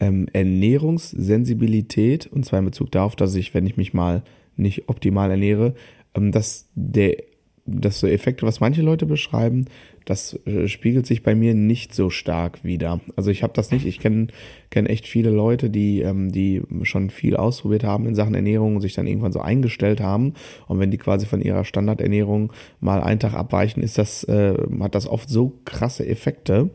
ähm, 0.00 0.26
Ernährungssensibilität, 0.32 2.26
und 2.26 2.44
zwar 2.44 2.58
in 2.58 2.64
Bezug 2.64 2.90
darauf, 2.90 3.16
dass 3.16 3.34
ich, 3.34 3.54
wenn 3.54 3.66
ich 3.66 3.76
mich 3.76 3.94
mal 3.94 4.22
nicht 4.56 4.88
optimal 4.88 5.30
ernähre, 5.30 5.74
ähm, 6.14 6.32
dass 6.32 6.68
der 6.74 7.16
dass 7.66 8.00
so 8.00 8.06
Effekte, 8.06 8.46
was 8.46 8.60
manche 8.60 8.82
Leute 8.82 9.06
beschreiben, 9.06 9.66
das 10.04 10.38
äh, 10.46 10.68
spiegelt 10.68 11.06
sich 11.06 11.22
bei 11.22 11.34
mir 11.34 11.54
nicht 11.54 11.94
so 11.94 12.10
stark 12.10 12.62
wieder. 12.62 13.00
Also 13.16 13.30
ich 13.30 13.42
habe 13.42 13.54
das 13.54 13.70
nicht. 13.70 13.86
Ich 13.86 14.00
kenne 14.00 14.26
kenn 14.70 14.86
echt 14.86 15.06
viele 15.06 15.30
Leute, 15.30 15.70
die, 15.70 16.02
ähm, 16.02 16.30
die 16.30 16.62
schon 16.82 17.08
viel 17.08 17.36
ausprobiert 17.36 17.84
haben 17.84 18.06
in 18.06 18.14
Sachen 18.14 18.34
Ernährung 18.34 18.76
und 18.76 18.82
sich 18.82 18.92
dann 18.92 19.06
irgendwann 19.06 19.32
so 19.32 19.40
eingestellt 19.40 20.00
haben. 20.00 20.34
Und 20.68 20.78
wenn 20.78 20.90
die 20.90 20.98
quasi 20.98 21.24
von 21.24 21.40
ihrer 21.40 21.64
Standardernährung 21.64 22.52
mal 22.80 23.02
einen 23.02 23.20
Tag 23.20 23.32
abweichen, 23.34 23.82
ist 23.82 23.96
das, 23.96 24.24
äh, 24.24 24.54
hat 24.80 24.94
das 24.94 25.06
oft 25.06 25.30
so 25.30 25.58
krasse 25.64 26.06
Effekte, 26.06 26.68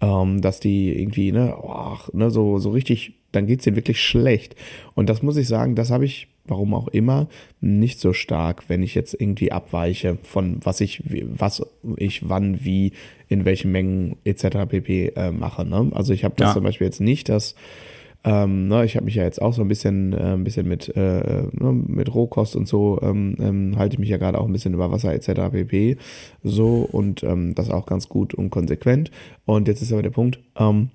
ähm, 0.00 0.40
dass 0.40 0.60
die 0.60 0.98
irgendwie, 0.98 1.30
ne, 1.32 1.54
oh, 1.62 1.96
ne, 2.14 2.30
so, 2.30 2.58
so 2.58 2.70
richtig, 2.70 3.14
dann 3.32 3.46
geht's 3.46 3.64
denen 3.64 3.76
wirklich 3.76 4.00
schlecht. 4.00 4.56
Und 4.94 5.10
das 5.10 5.22
muss 5.22 5.36
ich 5.36 5.46
sagen, 5.46 5.74
das 5.74 5.90
habe 5.90 6.06
ich 6.06 6.28
warum 6.44 6.74
auch 6.74 6.88
immer, 6.88 7.28
nicht 7.60 8.00
so 8.00 8.12
stark, 8.12 8.64
wenn 8.68 8.82
ich 8.82 8.94
jetzt 8.94 9.14
irgendwie 9.18 9.52
abweiche 9.52 10.18
von 10.22 10.58
was 10.62 10.80
ich, 10.80 11.02
was 11.24 11.64
ich 11.96 12.28
wann, 12.28 12.64
wie, 12.64 12.92
in 13.28 13.44
welchen 13.44 13.72
Mengen 13.72 14.16
etc. 14.24 14.68
pp. 14.68 15.12
Äh, 15.14 15.32
mache. 15.32 15.64
Ne? 15.64 15.90
Also 15.94 16.12
ich 16.12 16.24
habe 16.24 16.34
das 16.36 16.50
ja. 16.50 16.54
zum 16.54 16.64
Beispiel 16.64 16.86
jetzt 16.86 17.00
nicht, 17.00 17.28
dass 17.28 17.54
ähm, 18.24 18.68
ne, 18.68 18.84
ich 18.84 18.94
habe 18.94 19.04
mich 19.04 19.16
ja 19.16 19.24
jetzt 19.24 19.42
auch 19.42 19.52
so 19.52 19.62
ein 19.62 19.68
bisschen, 19.68 20.12
äh, 20.12 20.34
ein 20.34 20.44
bisschen 20.44 20.68
mit, 20.68 20.88
äh, 20.94 21.42
ne, 21.50 21.72
mit 21.72 22.14
Rohkost 22.14 22.54
und 22.54 22.68
so, 22.68 23.00
ähm, 23.02 23.36
ähm, 23.40 23.74
halte 23.76 23.94
ich 23.94 23.98
mich 23.98 24.08
ja 24.08 24.16
gerade 24.16 24.38
auch 24.38 24.46
ein 24.46 24.52
bisschen 24.52 24.74
über 24.74 24.92
Wasser 24.92 25.12
etc. 25.12 25.50
pp. 25.50 25.96
So 26.44 26.88
und 26.90 27.24
ähm, 27.24 27.54
das 27.54 27.70
auch 27.70 27.86
ganz 27.86 28.08
gut 28.08 28.32
und 28.34 28.50
konsequent. 28.50 29.10
Und 29.44 29.66
jetzt 29.66 29.82
ist 29.82 29.92
aber 29.92 30.02
der 30.02 30.10
Punkt, 30.10 30.38
ähm, 30.56 30.90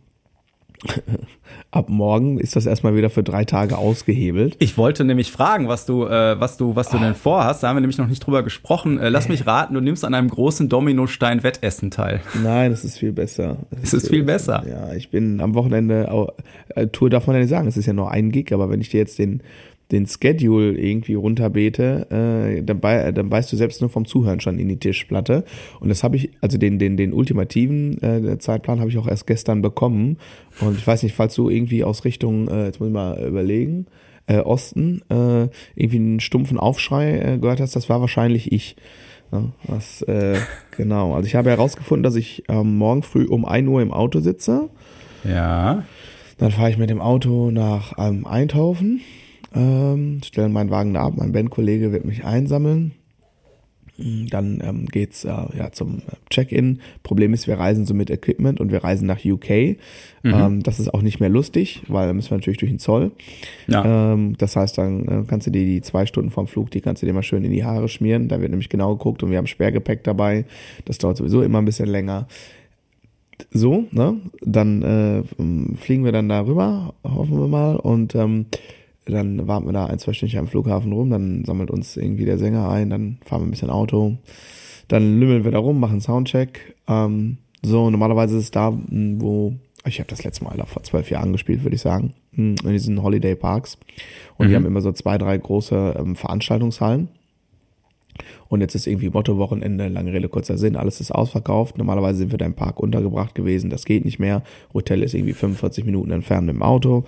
ab 1.72 1.90
morgen 1.90 2.40
ist 2.40 2.56
das 2.56 2.66
erstmal 2.66 2.96
wieder 2.96 3.10
für 3.10 3.24
drei 3.24 3.46
Tage 3.46 3.78
ausgehebelt. 3.78 4.56
Ich 4.60 4.78
wollte 4.78 5.04
nämlich 5.04 5.32
fragen, 5.32 5.68
was 5.68 5.86
du, 5.86 6.06
äh, 6.06 6.40
was 6.40 6.58
du, 6.58 6.76
was 6.76 6.90
du 6.90 6.98
ah. 6.98 7.02
denn 7.02 7.16
vorhast. 7.16 7.64
Da 7.64 7.70
haben 7.70 7.78
wir 7.78 7.82
nämlich 7.82 7.98
noch 7.98 8.08
nicht 8.08 8.26
drüber 8.26 8.44
gesprochen. 8.44 9.00
Äh, 9.00 9.10
lass 9.10 9.28
mich 9.30 9.46
raten, 9.48 9.74
du 9.74 9.82
nimmst 9.82 10.06
an 10.06 10.14
einem 10.14 10.30
großen 10.30 10.70
Dominostein 10.70 11.44
Wettessen 11.44 11.92
teil. 11.92 12.22
Nein, 12.44 12.72
das 12.72 12.86
ist 12.86 12.98
viel 12.98 13.12
besser. 13.12 13.58
Das 13.72 13.94
es 13.94 14.04
ist, 14.04 14.10
viel 14.10 14.24
besser. 14.24 14.60
besser. 14.60 14.90
Ja, 14.90 14.94
ich 14.94 15.10
bin 15.10 15.42
am 15.42 15.56
Wochenende, 15.56 16.28
äh, 16.76 16.88
Tour 16.88 17.10
darf 17.10 17.28
man 17.28 17.36
ja 17.36 17.42
nicht 17.42 17.50
sagen, 17.50 17.68
es 17.68 17.78
ist 17.78 17.86
ja 17.86 17.94
nur 17.94 18.12
ein 18.12 18.32
Gig, 18.32 18.54
aber 18.54 18.70
wenn 18.70 18.82
ich 18.82 18.90
dir 18.90 19.00
jetzt 19.00 19.20
den 19.20 19.42
den 19.92 20.06
Schedule 20.06 20.78
irgendwie 20.78 21.14
runterbete, 21.14 22.08
äh, 22.12 22.64
dann, 22.64 22.80
bei, 22.80 23.12
dann 23.12 23.32
weißt 23.32 23.52
du 23.52 23.56
selbst 23.56 23.82
nur 23.82 23.90
vom 23.90 24.06
Zuhören 24.06 24.40
schon 24.40 24.60
in 24.60 24.68
die 24.68 24.78
Tischplatte. 24.78 25.46
Und 25.80 25.90
das 25.90 26.04
habe 26.04 26.18
ich, 26.18 26.32
also 26.42 26.58
den, 26.58 26.78
den, 26.78 26.98
den 26.98 27.14
ultimativen 27.14 28.02
äh, 28.04 28.38
Zeitplan 28.38 28.80
habe 28.80 28.90
ich 28.90 28.98
auch 28.98 29.08
erst 29.08 29.28
gestern 29.28 29.62
bekommen. 29.62 30.18
Und 30.60 30.78
ich 30.78 30.86
weiß 30.86 31.04
nicht, 31.04 31.16
falls 31.16 31.36
du 31.36 31.50
irgendwie 31.50 31.84
aus 31.84 32.04
Richtung, 32.04 32.50
äh, 32.50 32.66
jetzt 32.66 32.80
muss 32.80 32.88
ich 32.88 32.94
mal 32.94 33.18
überlegen, 33.26 33.86
äh, 34.28 34.40
Osten 34.40 35.02
äh, 35.10 35.48
irgendwie 35.76 35.98
einen 35.98 36.20
stumpfen 36.20 36.60
Aufschrei 36.60 37.18
äh, 37.20 37.38
gehört 37.38 37.62
hast, 37.62 37.76
das 37.76 37.88
war 37.88 38.02
wahrscheinlich 38.02 38.52
ich. 38.52 38.76
Ja, 39.32 39.44
was, 39.64 40.02
äh, 40.04 40.38
genau. 40.78 41.14
Also 41.14 41.28
ich 41.28 41.36
habe 41.36 41.50
herausgefunden, 41.50 42.04
dass 42.04 42.16
ich 42.16 42.44
ähm, 42.50 42.78
morgen 42.78 43.04
früh 43.04 43.26
um 43.26 43.46
1 43.46 43.68
Uhr 43.70 43.82
im 43.82 43.94
Auto 43.94 44.20
sitze. 44.20 44.70
Ja. 45.24 45.84
Dann 46.38 46.52
fahre 46.52 46.70
ich 46.70 46.78
mit 46.78 46.90
dem 46.90 47.02
Auto 47.02 47.52
nach 47.52 47.94
ähm, 47.98 48.28
Eindhoven 48.28 49.02
ähm, 49.58 50.22
stellen 50.24 50.54
meinen 50.54 50.70
Wagen 50.70 50.94
da 50.94 51.04
ab, 51.04 51.14
mein 51.18 51.32
Bandkollege 51.32 51.92
wird 51.92 52.06
mich 52.06 52.24
einsammeln. 52.24 52.94
Dann 53.98 54.62
ähm, 54.64 54.86
geht's 54.86 55.26
äh, 55.26 55.32
ja 55.58 55.72
zum 55.72 56.04
Check-in. 56.30 56.82
Problem 57.02 57.34
ist, 57.34 57.48
wir 57.48 57.58
reisen 57.58 57.86
so 57.86 57.96
mit 57.96 58.12
Equipment 58.12 58.60
und 58.60 58.72
wir 58.72 58.84
reisen 58.84 59.08
nach 59.08 59.26
UK. 59.26 59.50
Mhm. 59.50 59.78
Ähm, 60.24 60.64
das 60.64 60.80
ist 60.80 60.94
auch 60.94 61.02
nicht 61.02 61.20
mehr 61.20 61.30
lustig, 61.30 61.82
weil 61.88 62.06
da 62.08 62.14
müssen 62.14 62.30
wir 62.30 62.38
natürlich 62.38 62.60
durch 62.60 62.72
den 62.72 62.78
Zoll. 62.78 63.12
Ja. 63.68 64.14
Ähm, 64.14 64.38
das 64.38 64.56
heißt, 64.56 64.78
dann 64.78 65.08
äh, 65.08 65.24
kannst 65.28 65.48
du 65.48 65.52
dir 65.52 65.66
die 65.66 65.82
zwei 65.82 66.06
Stunden 66.06 66.30
vorm 66.30 66.46
Flug, 66.46 66.70
die 66.70 66.82
kannst 66.82 67.02
du 67.02 67.08
dir 67.08 67.14
mal 67.14 67.24
schön 67.24 67.44
in 67.44 67.52
die 67.52 67.64
Haare 67.64 67.88
schmieren. 67.88 68.28
Da 68.28 68.40
wird 68.40 68.52
nämlich 68.52 68.70
genau 68.70 68.96
geguckt 68.96 69.24
und 69.24 69.32
wir 69.32 69.40
haben 69.40 69.48
Sperrgepäck 69.48 70.04
dabei. 70.04 70.46
Das 70.86 71.00
dauert 71.00 71.18
sowieso 71.18 71.42
immer 71.42 71.58
ein 71.58 71.66
bisschen 71.66 71.90
länger. 71.90 72.28
So, 73.52 73.86
ne? 73.92 74.18
Dann 74.42 74.82
äh, 74.84 75.76
fliegen 75.76 76.06
wir 76.06 76.12
dann 76.12 76.30
da 76.30 76.46
rüber, 76.46 76.94
hoffen 77.04 77.40
wir 77.40 77.48
mal. 77.48 77.78
Und 77.78 78.14
ähm, 78.14 78.46
dann 79.14 79.48
warten 79.48 79.66
wir 79.66 79.74
da 79.74 79.86
ein, 79.86 80.00
zwei 80.00 80.14
Stunden 80.14 80.38
am 80.38 80.48
Flughafen 80.48 80.92
rum, 80.92 81.10
dann 81.10 81.46
sammelt 81.46 81.72
uns 81.72 81.98
irgendwie 81.98 82.26
der 82.26 82.38
Sänger 82.38 82.70
ein, 82.70 82.90
dann 82.90 83.18
fahren 83.26 83.42
wir 83.42 83.48
ein 83.48 83.52
bisschen 83.52 83.70
Auto, 83.70 84.18
dann 84.88 85.20
lümmeln 85.20 85.44
wir 85.44 85.52
da 85.52 85.60
rum, 85.60 85.80
machen 85.80 86.02
Soundcheck. 86.02 86.76
Ähm, 86.88 87.38
so, 87.62 87.90
normalerweise 87.90 88.38
ist 88.38 88.44
es 88.44 88.52
da, 88.52 88.78
wo, 88.90 89.54
ich 89.86 90.00
habe 90.00 90.10
das 90.10 90.24
letzte 90.24 90.44
Mal 90.44 90.58
da 90.58 90.66
vor 90.66 90.84
zwölf 90.84 91.10
Jahren 91.10 91.32
gespielt, 91.32 91.64
würde 91.64 91.76
ich 91.76 91.82
sagen, 91.82 92.14
in 92.34 92.56
diesen 92.56 93.02
Holiday 93.02 93.36
Parks. 93.36 93.78
Und 94.38 94.46
mhm. 94.46 94.50
die 94.50 94.56
haben 94.56 94.66
immer 94.66 94.82
so 94.82 94.92
zwei, 94.92 95.18
drei 95.18 95.38
große 95.38 95.96
ähm, 95.98 96.16
Veranstaltungshallen. 96.16 97.10
Und 98.50 98.62
jetzt 98.62 98.76
ist 98.76 98.88
irgendwie 98.88 99.10
Motto-Wochenende, 99.10 99.88
lange 99.88 100.14
Rede, 100.14 100.30
kurzer 100.30 100.58
Sinn, 100.58 100.76
alles 100.76 101.02
ist 101.02 101.12
ausverkauft. 101.12 101.78
Normalerweise 101.78 102.20
sind 102.20 102.32
wir 102.32 102.38
da 102.38 102.46
im 102.46 102.54
Park 102.54 102.80
untergebracht 102.80 103.36
gewesen, 103.36 103.70
das 103.70 103.86
geht 103.86 104.06
nicht 104.06 104.20
mehr. 104.20 104.44
Hotel 104.74 105.04
ist 105.04 105.14
irgendwie 105.14 105.34
45 105.34 105.86
Minuten 105.86 106.12
entfernt 106.12 106.48
mit 106.48 106.56
dem 106.56 106.64
Auto. 106.64 107.04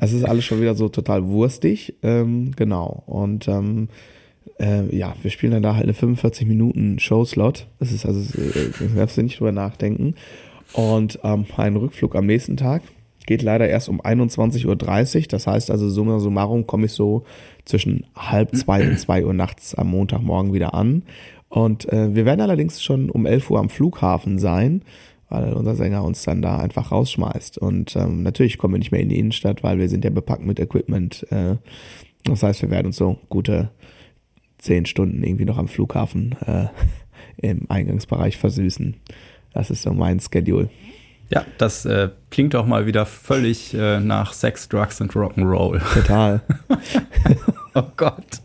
Es 0.00 0.12
ist 0.12 0.24
alles 0.24 0.44
schon 0.44 0.60
wieder 0.60 0.74
so 0.74 0.88
total 0.88 1.26
wurstig. 1.26 1.94
Ähm, 2.02 2.52
genau. 2.56 3.02
Und 3.06 3.48
ähm, 3.48 3.88
äh, 4.58 4.94
ja, 4.94 5.14
wir 5.22 5.30
spielen 5.30 5.52
dann 5.52 5.62
da 5.62 5.74
halt 5.74 5.84
eine 5.84 5.94
45 5.94 6.46
Minuten 6.46 6.98
Showslot. 6.98 7.66
Das 7.78 7.92
ist 7.92 8.06
also, 8.06 8.20
äh, 8.38 8.70
da 8.78 8.86
darfst 8.96 9.16
du 9.16 9.22
nicht 9.22 9.38
drüber 9.38 9.52
nachdenken. 9.52 10.14
Und 10.72 11.18
ähm, 11.22 11.46
ein 11.56 11.76
Rückflug 11.76 12.16
am 12.16 12.26
nächsten 12.26 12.56
Tag 12.56 12.82
geht 13.26 13.42
leider 13.42 13.68
erst 13.68 13.88
um 13.88 14.00
21.30 14.00 14.66
Uhr. 15.16 15.22
Das 15.28 15.46
heißt 15.46 15.70
also, 15.70 15.88
summa 15.88 16.18
summarum 16.18 16.66
komme 16.66 16.86
ich 16.86 16.92
so 16.92 17.24
zwischen 17.64 18.06
halb 18.14 18.54
zwei 18.56 18.86
und 18.86 18.98
zwei 18.98 19.24
Uhr 19.24 19.32
nachts 19.32 19.74
am 19.74 19.88
Montagmorgen 19.88 20.52
wieder 20.52 20.74
an. 20.74 21.02
Und 21.48 21.90
äh, 21.92 22.14
wir 22.14 22.24
werden 22.24 22.40
allerdings 22.40 22.82
schon 22.82 23.10
um 23.10 23.26
11 23.26 23.50
Uhr 23.50 23.60
am 23.60 23.70
Flughafen 23.70 24.38
sein, 24.38 24.82
weil 25.28 25.52
unser 25.52 25.76
Sänger 25.76 26.04
uns 26.04 26.22
dann 26.24 26.42
da 26.42 26.58
einfach 26.58 26.90
rausschmeißt. 26.90 27.58
Und 27.58 27.96
ähm, 27.96 28.22
natürlich 28.22 28.58
kommen 28.58 28.74
wir 28.74 28.78
nicht 28.78 28.92
mehr 28.92 29.00
in 29.00 29.08
die 29.08 29.18
Innenstadt, 29.18 29.62
weil 29.62 29.78
wir 29.78 29.88
sind 29.88 30.04
ja 30.04 30.10
bepackt 30.10 30.44
mit 30.44 30.58
Equipment. 30.58 31.26
Äh, 31.30 31.56
das 32.24 32.42
heißt, 32.42 32.62
wir 32.62 32.70
werden 32.70 32.86
uns 32.86 32.96
so 32.96 33.18
gute 33.28 33.70
zehn 34.58 34.86
Stunden 34.86 35.22
irgendwie 35.22 35.44
noch 35.44 35.58
am 35.58 35.68
Flughafen 35.68 36.34
äh, 36.46 36.66
im 37.36 37.70
Eingangsbereich 37.70 38.36
versüßen. 38.36 38.96
Das 39.52 39.70
ist 39.70 39.82
so 39.82 39.92
mein 39.92 40.20
Schedule. 40.20 40.70
Ja, 41.30 41.44
das 41.58 41.86
äh, 41.86 42.10
klingt 42.30 42.54
doch 42.54 42.66
mal 42.66 42.86
wieder 42.86 43.06
völlig 43.06 43.74
äh, 43.74 43.98
nach 43.98 44.32
Sex, 44.32 44.68
Drugs 44.68 45.00
und 45.00 45.12
Rock'n'Roll. 45.12 45.80
Total. 45.94 46.42
oh 47.74 47.82
Gott. 47.96 48.40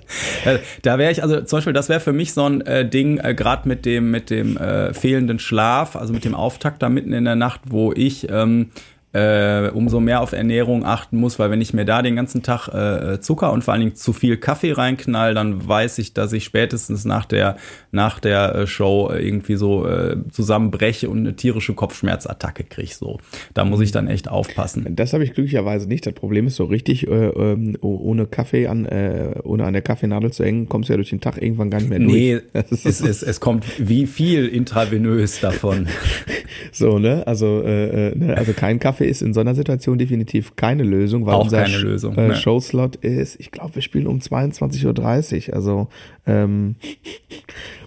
Äh, 0.46 0.60
da 0.82 0.98
wäre 0.98 1.12
ich, 1.12 1.22
also 1.22 1.42
zum 1.42 1.58
Beispiel, 1.58 1.74
das 1.74 1.90
wäre 1.90 2.00
für 2.00 2.14
mich 2.14 2.34
so 2.34 2.46
ein 2.46 2.62
äh, 2.62 2.88
Ding, 2.88 3.18
äh, 3.18 3.36
gerade 3.36 3.68
mit 3.68 3.86
dem, 3.86 4.12
mit 4.12 4.30
dem 4.30 4.58
äh, 4.58 4.94
fehlenden 4.94 5.40
Schlaf, 5.40 5.96
also 5.96 6.14
mit 6.14 6.24
dem 6.24 6.36
Auftakt 6.36 6.82
da 6.82 6.90
mitten 6.90 7.14
in 7.14 7.26
der 7.26 7.36
Nacht, 7.36 7.62
wo 7.66 7.92
ich 7.92 8.30
ähm, 8.30 8.72
äh, 9.12 9.70
umso 9.70 10.00
mehr 10.00 10.22
auf 10.22 10.34
Ernährung 10.34 10.86
achten 10.86 11.18
muss, 11.18 11.40
weil 11.40 11.50
wenn 11.50 11.62
ich 11.62 11.74
mir 11.74 11.86
da 11.86 12.04
den 12.04 12.16
ganzen 12.16 12.44
Tag 12.44 12.68
äh, 12.68 13.20
Zucker 13.20 13.52
und 13.52 13.64
vor 13.64 13.74
allen 13.74 13.82
Dingen 13.82 13.96
zu 13.96 14.14
viel 14.14 14.38
Kaffee 14.38 14.72
reinknall, 14.72 15.34
dann 15.34 15.68
weiß 15.68 15.98
ich, 15.98 16.14
dass 16.14 16.32
ich 16.32 16.44
spätestens 16.44 17.06
nach 17.06 17.26
der 17.26 17.58
nach 17.92 18.20
der 18.20 18.54
äh, 18.54 18.68
Show 18.68 19.12
irgendwie 19.12 19.56
so 19.56 19.88
äh, 19.88 20.18
zusammenbreche 20.32 21.10
und 21.10 21.20
eine 21.20 21.36
tierische 21.36 21.74
Kopfschmerzattacke 21.74 22.64
kriege. 22.66 22.94
So, 22.94 23.18
da 23.56 23.66
muss 23.66 23.82
ich 23.82 23.92
dann 23.92 24.08
echt 24.08 24.30
aufpassen. 24.30 24.86
Das 24.96 25.14
habe 25.14 25.24
ich 25.24 25.34
glücklicherweise 25.34 25.88
nicht. 25.88 26.06
Das 26.06 26.14
Problem 26.14 26.46
ist 26.46 26.56
so 26.56 26.66
richtig 26.66 27.08
äh, 27.08 27.30
ähm, 27.30 27.78
ohne 27.82 28.28
Kaffee 28.28 28.68
an 28.68 28.86
äh, 28.86 29.34
ohne 29.44 29.66
an 29.66 29.74
der 29.74 29.82
Kaffeenadel 29.82 30.32
zu 30.32 30.44
hängen, 30.44 30.70
kommst 30.70 30.90
du 30.90 30.94
ja 30.94 30.98
durch 30.98 31.10
den 31.10 31.20
Tag 31.20 31.42
irgendwann 31.42 31.72
gar 31.72 31.80
nicht 31.80 31.90
mehr 31.90 32.00
durch. 32.00 32.14
Nee, 32.14 32.40
es, 32.54 33.02
es, 33.02 33.24
es 33.24 33.40
kommt 33.40 33.66
wie 33.80 34.06
viel 34.06 34.48
intravenös 34.48 35.40
davon. 35.40 35.88
so 36.72 37.00
ne, 37.00 37.26
also 37.26 37.64
äh, 37.64 38.10
äh 38.10 38.16
ne? 38.16 38.38
also 38.38 38.54
kein 38.54 38.78
Kaffee 38.78 38.99
Kaffee 39.00 39.10
ist 39.10 39.22
in 39.22 39.34
so 39.34 39.40
einer 39.40 39.56
Situation 39.56 39.98
definitiv 39.98 40.56
keine 40.56 40.84
Lösung, 40.84 41.26
weil 41.26 41.36
Auch 41.36 41.44
unser 41.46 41.64
keine 41.64 41.78
Lösung, 41.78 42.16
äh, 42.18 42.30
ne. 42.30 42.36
Showslot 42.36 42.98
ist, 42.98 43.40
ich 43.40 43.52
glaube, 43.52 43.76
wir 43.76 43.82
spielen 43.82 44.08
um 44.08 44.20
22.30 44.20 45.50
Uhr. 45.50 45.56
Also 45.56 45.88
ähm, 46.28 46.76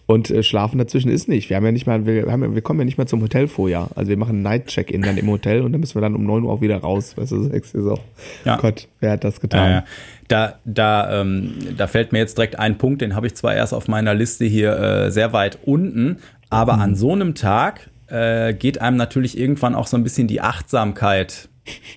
und 0.06 0.30
äh, 0.30 0.42
schlafen 0.42 0.78
dazwischen 0.78 1.10
ist 1.10 1.28
nicht. 1.28 1.50
Wir 1.50 1.56
haben 1.56 1.64
ja 1.64 1.72
nicht 1.72 1.86
mal, 1.86 2.06
wir, 2.06 2.32
haben, 2.32 2.54
wir 2.54 2.62
kommen 2.62 2.80
ja 2.80 2.84
nicht 2.84 2.96
mal 2.96 3.06
zum 3.06 3.20
Hotel 3.20 3.46
vorher. 3.46 3.88
Also 3.94 4.08
wir 4.08 4.16
machen 4.16 4.42
Night 4.42 4.66
Check-in 4.66 5.02
dann 5.02 5.18
im 5.18 5.28
Hotel 5.28 5.60
und 5.62 5.72
dann 5.72 5.80
müssen 5.80 5.94
wir 5.96 6.02
dann 6.02 6.14
um 6.14 6.24
9 6.24 6.44
Uhr 6.44 6.52
auch 6.52 6.60
wieder 6.62 6.78
raus. 6.78 7.16
Weißt 7.16 7.32
du, 7.32 7.42
sagst 7.42 7.74
du 7.74 7.82
so. 7.82 7.98
Ja. 8.44 8.56
Gott, 8.56 8.88
wer 9.00 9.12
hat 9.12 9.24
das 9.24 9.40
getan? 9.40 9.70
Ja, 9.70 9.76
ja. 9.76 9.84
Da, 10.28 10.54
da, 10.64 11.20
ähm, 11.20 11.54
da 11.76 11.86
fällt 11.88 12.12
mir 12.12 12.20
jetzt 12.20 12.38
direkt 12.38 12.58
ein 12.58 12.78
Punkt, 12.78 13.02
den 13.02 13.14
habe 13.14 13.26
ich 13.26 13.34
zwar 13.34 13.54
erst 13.54 13.74
auf 13.74 13.86
meiner 13.86 14.14
Liste 14.14 14.46
hier 14.46 14.78
äh, 14.78 15.10
sehr 15.10 15.34
weit 15.34 15.58
unten, 15.64 16.18
aber 16.48 16.74
mhm. 16.74 16.80
an 16.80 16.94
so 16.94 17.12
einem 17.12 17.34
Tag 17.34 17.90
äh, 18.12 18.52
geht 18.52 18.80
einem 18.80 18.96
natürlich 18.96 19.38
irgendwann 19.38 19.74
auch 19.74 19.86
so 19.86 19.96
ein 19.96 20.02
bisschen 20.02 20.28
die 20.28 20.40
Achtsamkeit 20.40 21.48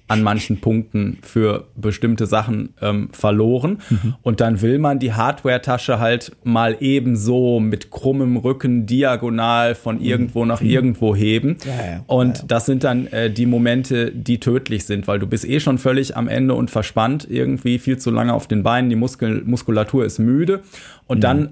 an 0.07 0.21
manchen 0.21 0.61
Punkten 0.61 1.17
für 1.23 1.67
bestimmte 1.75 2.27
Sachen 2.27 2.75
ähm, 2.81 3.09
verloren. 3.11 3.79
Mhm. 3.89 4.15
Und 4.21 4.39
dann 4.39 4.61
will 4.61 4.77
man 4.77 4.99
die 4.99 5.13
Hardware-Tasche 5.13 5.99
halt 5.99 6.33
mal 6.43 6.77
ebenso 6.79 7.59
mit 7.59 7.89
krummem 7.89 8.37
Rücken 8.37 8.85
diagonal 8.85 9.73
von 9.73 9.95
mhm. 9.95 10.03
irgendwo 10.03 10.45
nach 10.45 10.61
mhm. 10.61 10.69
irgendwo 10.69 11.15
heben. 11.15 11.57
Ja, 11.65 11.85
ja. 11.85 12.03
Und 12.05 12.37
ja, 12.37 12.43
das 12.47 12.67
sind 12.67 12.83
dann 12.83 13.07
äh, 13.07 13.31
die 13.31 13.47
Momente, 13.47 14.11
die 14.11 14.39
tödlich 14.39 14.85
sind, 14.85 15.07
weil 15.07 15.17
du 15.17 15.25
bist 15.25 15.45
eh 15.45 15.59
schon 15.59 15.79
völlig 15.79 16.15
am 16.15 16.27
Ende 16.27 16.53
und 16.53 16.69
verspannt, 16.69 17.27
irgendwie 17.27 17.79
viel 17.79 17.97
zu 17.97 18.11
lange 18.11 18.33
auf 18.33 18.47
den 18.47 18.61
Beinen, 18.61 18.91
die 18.91 18.95
Muskel 18.95 19.41
Muskulatur 19.45 20.05
ist 20.05 20.19
müde. 20.19 20.61
Und 21.07 21.17
mhm. 21.17 21.21
dann 21.21 21.49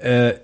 äh, 0.00 0.34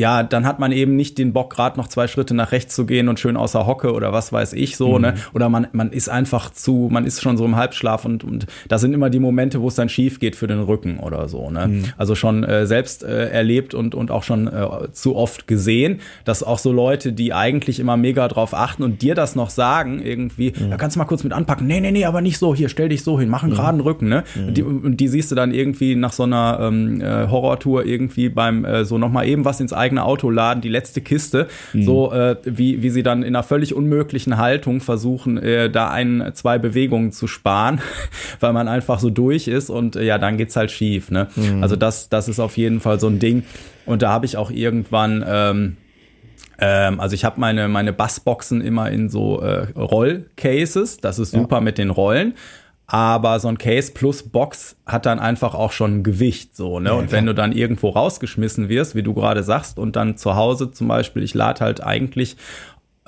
ja, 0.00 0.22
dann 0.22 0.46
hat 0.46 0.58
man 0.58 0.72
eben 0.72 0.96
nicht 0.96 1.18
den 1.18 1.34
Bock, 1.34 1.50
gerade 1.50 1.78
noch 1.78 1.86
zwei 1.86 2.08
Schritte 2.08 2.32
nach 2.32 2.52
rechts 2.52 2.74
zu 2.74 2.86
gehen 2.86 3.08
und 3.08 3.20
schön 3.20 3.36
außer 3.36 3.66
Hocke 3.66 3.92
oder 3.92 4.14
was 4.14 4.32
weiß 4.32 4.54
ich 4.54 4.76
so, 4.78 4.94
mhm. 4.94 5.02
ne? 5.02 5.14
Oder 5.34 5.50
man, 5.50 5.66
man 5.72 5.92
ist 5.92 6.08
einfach 6.08 6.50
zu, 6.50 6.88
man 6.90 7.04
ist 7.04 7.20
schon 7.20 7.36
so 7.36 7.44
im 7.44 7.56
Halbschlaf 7.56 8.06
und, 8.06 8.24
und 8.24 8.46
da 8.68 8.78
sind 8.78 8.94
immer 8.94 9.10
die 9.10 9.20
Momente, 9.20 9.60
wo 9.60 9.68
es 9.68 9.74
dann 9.74 9.90
schief 9.90 10.18
geht 10.18 10.36
für 10.36 10.46
den 10.46 10.60
Rücken 10.60 10.98
oder 10.98 11.28
so, 11.28 11.50
ne? 11.50 11.68
Mhm. 11.68 11.84
Also 11.98 12.14
schon 12.14 12.44
äh, 12.44 12.66
selbst 12.66 13.04
äh, 13.04 13.28
erlebt 13.28 13.74
und, 13.74 13.94
und 13.94 14.10
auch 14.10 14.22
schon 14.22 14.48
äh, 14.48 14.90
zu 14.92 15.16
oft 15.16 15.46
gesehen, 15.46 16.00
dass 16.24 16.42
auch 16.42 16.58
so 16.58 16.72
Leute, 16.72 17.12
die 17.12 17.34
eigentlich 17.34 17.78
immer 17.78 17.98
mega 17.98 18.26
drauf 18.26 18.54
achten 18.54 18.82
und 18.82 19.02
dir 19.02 19.14
das 19.14 19.36
noch 19.36 19.50
sagen, 19.50 20.00
irgendwie, 20.02 20.54
mhm. 20.58 20.70
da 20.70 20.78
kannst 20.78 20.96
du 20.96 20.98
mal 20.98 21.04
kurz 21.04 21.24
mit 21.24 21.34
anpacken, 21.34 21.66
nee, 21.66 21.80
nee, 21.80 21.92
nee, 21.92 22.06
aber 22.06 22.22
nicht 22.22 22.38
so, 22.38 22.54
hier, 22.54 22.70
stell 22.70 22.88
dich 22.88 23.04
so 23.04 23.20
hin, 23.20 23.28
mach 23.28 23.42
einen 23.42 23.52
mhm. 23.52 23.56
geraden 23.56 23.80
Rücken, 23.82 24.08
ne? 24.08 24.24
Und 24.34 24.56
die, 24.56 24.62
und 24.62 24.96
die 24.96 25.08
siehst 25.08 25.30
du 25.30 25.34
dann 25.34 25.52
irgendwie 25.52 25.94
nach 25.94 26.12
so 26.12 26.22
einer 26.22 26.58
ähm, 26.62 27.02
äh, 27.02 27.28
Horrortour 27.28 27.84
irgendwie 27.84 28.30
beim 28.30 28.64
äh, 28.64 28.86
so 28.86 28.96
nochmal 28.96 29.28
eben 29.28 29.44
was 29.44 29.60
ins 29.60 29.74
eigene 29.74 29.89
Auto 29.98 30.30
laden, 30.30 30.60
die 30.60 30.68
letzte 30.68 31.00
Kiste, 31.00 31.48
mhm. 31.72 31.82
so 31.82 32.12
äh, 32.12 32.36
wie, 32.44 32.82
wie 32.82 32.90
sie 32.90 33.02
dann 33.02 33.22
in 33.22 33.34
einer 33.34 33.42
völlig 33.42 33.74
unmöglichen 33.74 34.36
Haltung 34.36 34.80
versuchen, 34.80 35.38
äh, 35.38 35.70
da 35.70 35.90
ein, 35.90 36.30
zwei 36.34 36.58
Bewegungen 36.58 37.12
zu 37.12 37.26
sparen, 37.26 37.80
weil 38.40 38.52
man 38.52 38.68
einfach 38.68 39.00
so 39.00 39.10
durch 39.10 39.48
ist 39.48 39.70
und 39.70 39.96
äh, 39.96 40.04
ja, 40.04 40.18
dann 40.18 40.36
geht's 40.36 40.56
halt 40.56 40.70
schief. 40.70 41.10
Ne? 41.10 41.28
Mhm. 41.36 41.62
Also 41.62 41.76
das, 41.76 42.08
das 42.08 42.28
ist 42.28 42.40
auf 42.40 42.56
jeden 42.56 42.80
Fall 42.80 43.00
so 43.00 43.08
ein 43.08 43.18
Ding. 43.18 43.44
Und 43.86 44.02
da 44.02 44.10
habe 44.10 44.26
ich 44.26 44.36
auch 44.36 44.50
irgendwann 44.50 45.24
ähm, 45.26 45.76
ähm, 46.60 47.00
also 47.00 47.14
ich 47.14 47.24
habe 47.24 47.40
meine, 47.40 47.68
meine 47.68 47.92
Bassboxen 47.92 48.60
immer 48.60 48.90
in 48.90 49.08
so 49.08 49.40
äh, 49.40 49.66
Rollcases. 49.76 50.98
Das 50.98 51.18
ist 51.18 51.32
super 51.32 51.56
ja. 51.56 51.60
mit 51.62 51.78
den 51.78 51.90
Rollen 51.90 52.34
aber 52.92 53.38
so 53.38 53.46
ein 53.46 53.56
Case 53.56 53.92
plus 53.92 54.24
Box 54.24 54.74
hat 54.84 55.06
dann 55.06 55.20
einfach 55.20 55.54
auch 55.54 55.70
schon 55.70 56.02
Gewicht 56.02 56.56
so, 56.56 56.80
ne? 56.80 56.88
Ja, 56.88 56.96
und 56.96 57.12
wenn 57.12 57.24
du 57.24 57.34
dann 57.34 57.52
irgendwo 57.52 57.90
rausgeschmissen 57.90 58.68
wirst, 58.68 58.96
wie 58.96 59.04
du 59.04 59.14
gerade 59.14 59.44
sagst, 59.44 59.78
und 59.78 59.94
dann 59.94 60.16
zu 60.16 60.34
Hause 60.34 60.72
zum 60.72 60.88
Beispiel, 60.88 61.22
ich 61.22 61.32
lade 61.32 61.60
halt 61.60 61.84
eigentlich 61.84 62.36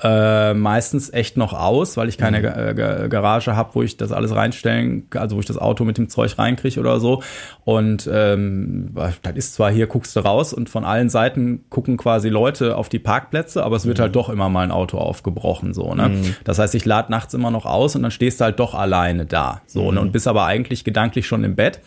äh, 0.02 0.54
meistens 0.54 1.12
echt 1.12 1.36
noch 1.36 1.52
aus, 1.52 1.96
weil 1.96 2.08
ich 2.08 2.18
keine 2.18 2.38
mhm. 2.38 2.76
Ga 2.76 3.06
Garage 3.06 3.54
habe, 3.54 3.70
wo 3.74 3.82
ich 3.82 3.96
das 3.96 4.10
alles 4.10 4.34
reinstellen, 4.34 5.06
also 5.14 5.36
wo 5.36 5.40
ich 5.40 5.46
das 5.46 5.58
Auto 5.58 5.84
mit 5.84 5.98
dem 5.98 6.08
Zeug 6.08 6.38
reinkriege 6.38 6.80
oder 6.80 6.98
so. 6.98 7.22
Und 7.64 8.08
ähm, 8.12 8.94
das 9.22 9.34
ist 9.34 9.54
zwar 9.54 9.70
hier, 9.70 9.86
guckst 9.86 10.16
du 10.16 10.20
raus 10.20 10.52
und 10.52 10.68
von 10.68 10.84
allen 10.84 11.08
Seiten 11.08 11.64
gucken 11.70 11.96
quasi 11.96 12.28
Leute 12.28 12.76
auf 12.76 12.88
die 12.88 12.98
Parkplätze, 12.98 13.62
aber 13.64 13.76
es 13.76 13.86
wird 13.86 13.98
mhm. 13.98 14.02
halt 14.02 14.16
doch 14.16 14.28
immer 14.28 14.48
mal 14.48 14.64
ein 14.64 14.72
Auto 14.72 14.98
aufgebrochen. 14.98 15.72
so. 15.74 15.94
Ne? 15.94 16.08
Mhm. 16.08 16.36
Das 16.44 16.58
heißt, 16.58 16.74
ich 16.74 16.84
lade 16.84 17.10
nachts 17.10 17.34
immer 17.34 17.50
noch 17.50 17.66
aus 17.66 17.94
und 17.94 18.02
dann 18.02 18.10
stehst 18.10 18.40
du 18.40 18.44
halt 18.44 18.58
doch 18.58 18.74
alleine 18.74 19.26
da. 19.26 19.62
So, 19.66 19.92
ne? 19.92 20.00
Mhm. 20.00 20.06
und 20.06 20.12
bist 20.12 20.26
aber 20.26 20.46
eigentlich 20.46 20.84
gedanklich 20.84 21.26
schon 21.26 21.44
im 21.44 21.54
Bett. 21.54 21.80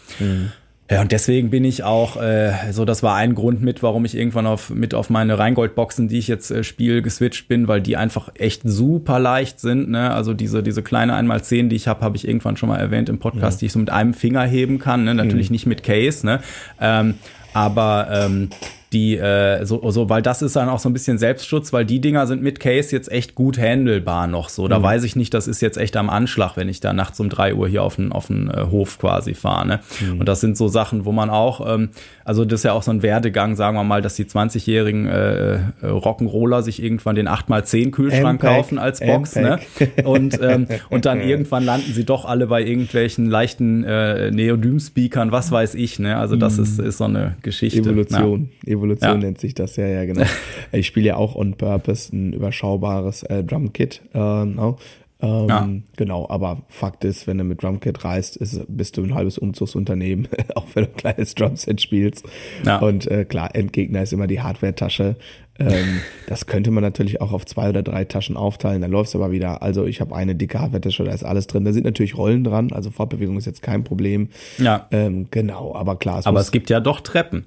Ja, 0.90 1.02
und 1.02 1.12
deswegen 1.12 1.50
bin 1.50 1.66
ich 1.66 1.84
auch, 1.84 2.22
äh, 2.22 2.52
so 2.72 2.86
das 2.86 3.02
war 3.02 3.16
ein 3.16 3.34
Grund 3.34 3.60
mit, 3.64 3.82
warum 3.82 4.06
ich 4.06 4.16
irgendwann 4.16 4.46
auf, 4.46 4.70
mit 4.70 4.94
auf 4.94 5.10
meine 5.10 5.40
Rheingold-Boxen, 5.40 6.10
die 6.10 6.20
ich 6.20 6.28
jetzt 6.28 6.52
äh, 6.52 6.64
spiele, 6.64 7.02
geswitcht 7.02 7.48
bin, 7.48 7.68
weil 7.68 7.82
die 7.82 7.98
einfach 7.98 8.30
echt 8.36 8.62
super 8.66 9.18
leicht 9.18 9.60
sind. 9.60 9.90
Ne? 9.90 10.12
Also 10.12 10.36
diese, 10.36 10.62
diese 10.62 10.84
kleine 10.84 11.20
1x10, 11.20 11.70
die 11.70 11.76
ich 11.76 11.88
habe, 11.88 12.02
habe 12.02 12.16
ich 12.18 12.28
irgendwann 12.28 12.56
schon 12.56 12.70
mal 12.70 12.78
erwähnt 12.78 13.10
im 13.10 13.18
Podcast, 13.18 13.58
ja. 13.58 13.60
die 13.62 13.66
ich 13.66 13.72
so 13.72 13.80
mit 13.80 13.90
einem 13.90 14.14
Finger 14.14 14.44
heben 14.44 14.78
kann. 14.78 15.06
Ne? 15.06 15.16
Natürlich 15.16 15.50
mhm. 15.50 15.54
nicht 15.56 15.66
mit 15.66 15.82
Case, 15.82 16.24
ne? 16.24 16.42
Ähm, 16.80 17.16
aber 17.54 18.08
ähm, 18.12 18.50
die 18.96 19.18
äh, 19.18 19.66
so, 19.66 19.92
so, 19.92 20.10
weil 20.10 20.22
das 20.22 20.42
ist 20.42 20.56
dann 20.56 20.70
auch 20.70 20.80
so 20.80 20.90
ein 20.90 20.94
bisschen 20.94 21.18
Selbstschutz, 21.18 21.74
weil 21.74 21.86
die 21.86 22.00
Dinger 22.00 22.28
sind 22.28 22.42
mit 22.42 22.62
Case 22.62 22.96
jetzt 22.96 23.12
echt 23.12 23.36
gut 23.36 23.60
handelbar 23.60 24.26
noch 24.26 24.48
so. 24.48 24.70
Da 24.70 24.80
mhm. 24.80 24.84
weiß 24.84 25.04
ich 25.04 25.18
nicht, 25.18 25.34
das 25.34 25.48
ist 25.48 25.62
jetzt 25.62 25.78
echt 25.78 25.98
am 25.98 26.10
Anschlag, 26.10 26.56
wenn 26.56 26.70
ich 26.70 26.80
da 26.80 26.94
nachts 26.94 27.20
um 27.20 27.30
drei 27.30 27.54
Uhr 27.54 27.68
hier 27.68 27.84
auf 27.84 27.98
den, 27.98 28.14
auf 28.14 28.28
den 28.28 28.50
äh, 28.50 28.66
Hof 28.72 28.98
quasi 28.98 29.34
fahre. 29.34 29.68
Ne? 29.68 29.80
Mhm. 30.00 30.22
Und 30.22 30.30
das 30.30 30.40
sind 30.40 30.56
so 30.56 30.70
Sachen, 30.70 31.04
wo 31.04 31.12
man 31.12 31.30
auch, 31.30 31.76
ähm, 31.76 31.90
also 32.24 32.46
das 32.46 32.62
ist 32.62 32.64
ja 32.64 32.72
auch 32.72 32.84
so 32.84 32.92
ein 32.92 33.04
Werdegang, 33.04 33.56
sagen 33.56 33.76
wir 33.76 33.84
mal, 33.84 34.02
dass 34.02 34.16
die 34.16 34.24
20-jährigen 34.24 35.08
äh, 35.08 35.56
äh, 35.56 35.60
Rock'n'Roller 35.84 36.62
sich 36.62 36.82
irgendwann 36.82 37.16
den 37.16 37.28
8x10 37.28 37.92
Kühlschrank 37.92 38.42
kaufen 38.42 38.80
als 38.80 39.02
Box, 39.02 39.36
ne? 39.36 39.60
Und, 40.06 40.40
ähm, 40.42 40.68
und 40.90 41.06
dann 41.06 41.20
irgendwann 41.20 41.66
landen 41.66 41.92
sie 41.94 42.06
doch 42.06 42.26
alle 42.26 42.48
bei 42.48 42.64
irgendwelchen 42.64 43.26
leichten 43.26 43.84
äh, 43.84 44.32
Neodym-Speakern, 44.32 45.32
was 45.32 45.52
weiß 45.52 45.76
ich, 45.76 46.00
ne? 46.00 46.18
Also 46.18 46.36
das 46.36 46.58
mhm. 46.58 46.64
ist, 46.64 46.80
ist 46.80 46.98
so 46.98 47.04
eine 47.06 47.36
Geschichte. 47.42 47.80
Evolution. 47.80 48.50
Ja. 48.66 48.74
Evolution 48.74 48.85
Evolution 48.86 49.12
ja. 49.12 49.18
nennt 49.18 49.40
sich 49.40 49.54
das, 49.54 49.76
ja, 49.76 49.88
ja, 49.88 50.06
genau. 50.06 50.26
ich 50.72 50.88
spiele 50.88 51.08
ja 51.08 51.16
auch 51.18 51.36
on 51.36 51.56
purpose 51.56 52.16
ein 52.16 52.34
überschaubares 52.34 53.24
äh, 53.24 53.44
Drumkit. 53.44 54.02
Äh, 54.14 54.18
no? 54.46 54.78
Ähm, 55.22 55.48
ja. 55.48 55.70
Genau, 55.96 56.28
aber 56.30 56.64
Fakt 56.68 57.06
ist, 57.06 57.26
wenn 57.26 57.38
du 57.38 57.44
mit 57.46 57.64
Drumkit 57.64 58.04
reist, 58.04 58.36
ist, 58.36 58.62
bist 58.68 58.98
du 58.98 59.04
ein 59.04 59.16
halbes 59.16 59.38
Umzugsunternehmen, 59.38 60.28
auch 60.56 60.66
wenn 60.74 60.86
du 60.86 60.90
ein 60.90 60.96
kleines 60.96 61.36
Drumset 61.36 61.82
spielst. 61.82 62.26
Ja. 62.66 62.80
Und 62.80 63.08
äh, 63.08 63.26
klar, 63.26 63.56
Endgegner 63.56 64.04
ist 64.04 64.14
immer 64.14 64.28
die 64.28 64.42
Hardware-Tasche. 64.42 65.16
Ähm, 65.58 66.02
das 66.28 66.48
könnte 66.48 66.70
man 66.72 66.84
natürlich 66.84 67.22
auch 67.22 67.32
auf 67.32 67.46
zwei 67.46 67.70
oder 67.70 67.82
drei 67.82 68.04
Taschen 68.04 68.36
aufteilen, 68.36 68.82
dann 68.82 68.92
läuft's 68.92 69.16
aber 69.16 69.32
wieder. 69.32 69.62
Also 69.62 69.86
ich 69.86 70.02
habe 70.02 70.14
eine 70.14 70.36
dicke 70.36 70.60
Hardware-Tasche, 70.60 71.06
da 71.06 71.12
ist 71.12 71.24
alles 71.24 71.48
drin. 71.48 71.64
Da 71.64 71.72
sind 71.72 71.86
natürlich 71.86 72.18
Rollen 72.18 72.44
dran, 72.44 72.74
also 72.74 72.92
Fortbewegung 72.92 73.38
ist 73.38 73.46
jetzt 73.46 73.62
kein 73.62 73.86
Problem. 73.86 74.30
Ja. 74.58 74.88
Ähm, 74.92 75.28
genau, 75.32 75.74
aber 75.76 75.98
klar. 75.98 76.20
Es 76.20 76.28
aber 76.28 76.42
es 76.42 76.52
gibt 76.52 76.70
ja 76.70 76.82
doch 76.82 77.00
Treppen. 77.00 77.46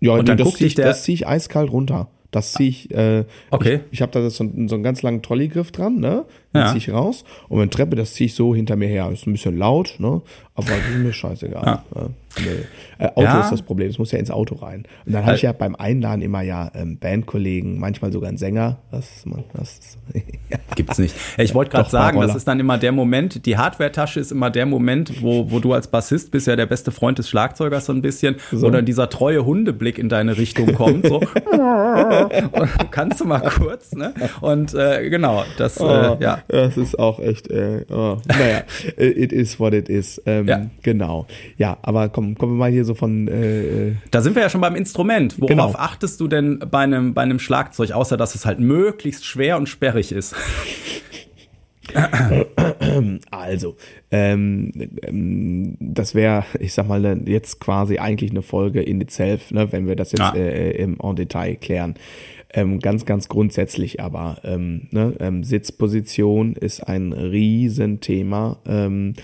Ja, 0.00 0.12
und 0.12 0.28
dann 0.28 0.36
das 0.36 0.54
ziehe 0.54 0.68
ich, 0.68 0.74
das 0.74 1.02
zieh 1.02 1.14
ich 1.14 1.26
eiskalt 1.26 1.70
runter. 1.70 2.08
Das 2.30 2.52
ziehe 2.52 2.68
ich, 2.68 2.90
äh, 2.94 3.24
okay. 3.50 3.80
ich, 3.86 3.94
ich 3.94 4.02
habe 4.02 4.12
da 4.12 4.28
so, 4.28 4.44
so 4.44 4.44
einen 4.44 4.82
ganz 4.82 5.02
langen 5.02 5.22
Trolleygriff 5.22 5.72
dran, 5.72 5.96
ne? 5.96 6.26
Ja. 6.58 6.68
ziehe 6.68 6.78
ich 6.78 6.90
raus. 6.92 7.24
Und 7.48 7.58
meine 7.58 7.70
Treppe, 7.70 7.96
das 7.96 8.14
ziehe 8.14 8.26
ich 8.26 8.34
so 8.34 8.54
hinter 8.54 8.76
mir 8.76 8.88
her. 8.88 9.10
Ist 9.12 9.26
ein 9.26 9.32
bisschen 9.32 9.56
laut, 9.56 9.96
ne? 9.98 10.22
Aber 10.54 10.66
das 10.66 10.78
ist 10.90 10.96
mir 10.96 11.12
scheißegal. 11.12 11.64
Ja. 11.64 11.84
Ne? 11.94 12.10
Nee. 12.40 13.04
Äh, 13.04 13.08
Auto 13.14 13.22
ja. 13.22 13.40
ist 13.40 13.52
das 13.52 13.62
Problem, 13.62 13.88
es 13.88 13.98
muss 13.98 14.10
ja 14.10 14.18
ins 14.18 14.30
Auto 14.30 14.56
rein. 14.56 14.84
Und 15.06 15.12
dann 15.12 15.24
habe 15.24 15.36
ich 15.36 15.42
ja 15.42 15.52
beim 15.52 15.76
Einladen 15.76 16.20
immer 16.20 16.42
ja 16.42 16.70
ähm, 16.74 16.98
Bandkollegen, 16.98 17.78
manchmal 17.78 18.12
sogar 18.12 18.28
einen 18.28 18.38
Sänger. 18.38 18.78
Das, 18.90 19.24
man, 19.24 19.44
das 19.54 19.98
ja. 20.50 20.58
gibt's 20.74 20.98
nicht. 20.98 21.14
Ich 21.36 21.54
wollte 21.54 21.70
gerade 21.70 21.88
sagen, 21.88 22.20
das 22.20 22.34
ist 22.34 22.48
dann 22.48 22.58
immer 22.58 22.76
der 22.76 22.92
Moment, 22.92 23.46
die 23.46 23.56
Hardware-Tasche 23.56 24.18
ist 24.18 24.32
immer 24.32 24.50
der 24.50 24.66
Moment, 24.66 25.22
wo, 25.22 25.50
wo 25.50 25.60
du 25.60 25.72
als 25.72 25.88
Bassist 25.88 26.32
bist 26.32 26.48
ja 26.48 26.56
der 26.56 26.66
beste 26.66 26.90
Freund 26.90 27.18
des 27.18 27.28
Schlagzeugers 27.28 27.86
so 27.86 27.92
ein 27.92 28.02
bisschen, 28.02 28.36
so. 28.50 28.62
wo 28.62 28.70
dann 28.70 28.84
dieser 28.84 29.08
treue 29.08 29.44
Hundeblick 29.44 29.98
in 29.98 30.08
deine 30.08 30.36
Richtung 30.36 30.74
kommt. 30.74 31.06
So. 31.06 31.20
kannst 32.90 33.20
du 33.20 33.24
mal 33.24 33.40
kurz, 33.40 33.92
ne? 33.92 34.12
Und 34.40 34.74
äh, 34.74 35.08
genau, 35.08 35.44
das, 35.56 35.78
äh, 35.78 35.84
oh, 35.84 36.16
äh, 36.18 36.22
ja. 36.22 36.38
Das 36.48 36.76
ist 36.76 36.98
auch 36.98 37.20
echt, 37.20 37.50
äh, 37.50 37.84
oh, 37.90 38.16
naja, 38.26 38.62
it 38.96 39.32
is 39.32 39.60
what 39.60 39.74
it 39.74 39.88
is. 39.88 40.20
Ähm, 40.26 40.48
ja. 40.48 40.66
Genau. 40.82 41.26
Ja, 41.58 41.78
aber 41.82 42.08
komm, 42.08 42.36
kommen 42.36 42.54
wir 42.54 42.58
mal 42.58 42.70
hier 42.70 42.84
so 42.84 42.94
von. 42.94 43.28
Äh, 43.28 43.88
äh, 43.88 43.94
da 44.10 44.22
sind 44.22 44.34
wir 44.34 44.42
ja 44.42 44.48
schon 44.48 44.60
beim 44.60 44.74
Instrument. 44.74 45.38
Worauf 45.38 45.48
genau. 45.48 45.72
achtest 45.74 46.20
du 46.20 46.28
denn 46.28 46.58
bei 46.58 46.80
einem, 46.80 47.14
bei 47.14 47.22
einem 47.22 47.38
Schlagzeug, 47.38 47.92
außer 47.92 48.16
dass 48.16 48.34
es 48.34 48.46
halt 48.46 48.60
möglichst 48.60 49.24
schwer 49.24 49.56
und 49.56 49.68
sperrig 49.68 50.12
ist? 50.12 50.34
Also, 53.30 53.76
ähm, 54.10 54.72
ähm, 55.02 55.76
das 55.80 56.14
wäre, 56.14 56.44
ich 56.58 56.74
sag 56.74 56.86
mal, 56.88 57.22
jetzt 57.26 57.60
quasi 57.60 57.98
eigentlich 57.98 58.30
eine 58.30 58.42
Folge 58.42 58.82
in 58.82 59.00
itself, 59.00 59.50
ne, 59.50 59.72
wenn 59.72 59.86
wir 59.86 59.96
das 59.96 60.12
jetzt 60.12 60.20
ja. 60.20 60.34
äh, 60.34 60.70
im 60.72 60.98
en 61.02 61.16
Detail 61.16 61.56
klären. 61.56 61.94
Ähm, 62.54 62.78
ganz, 62.80 63.04
ganz 63.04 63.28
grundsätzlich 63.28 64.00
aber, 64.00 64.38
ähm, 64.42 64.88
ne, 64.90 65.14
ähm, 65.20 65.44
Sitzposition 65.44 66.54
ist 66.54 66.80
ein 66.80 67.12
Riesenthema. 67.12 68.58
Ähm, 68.66 69.14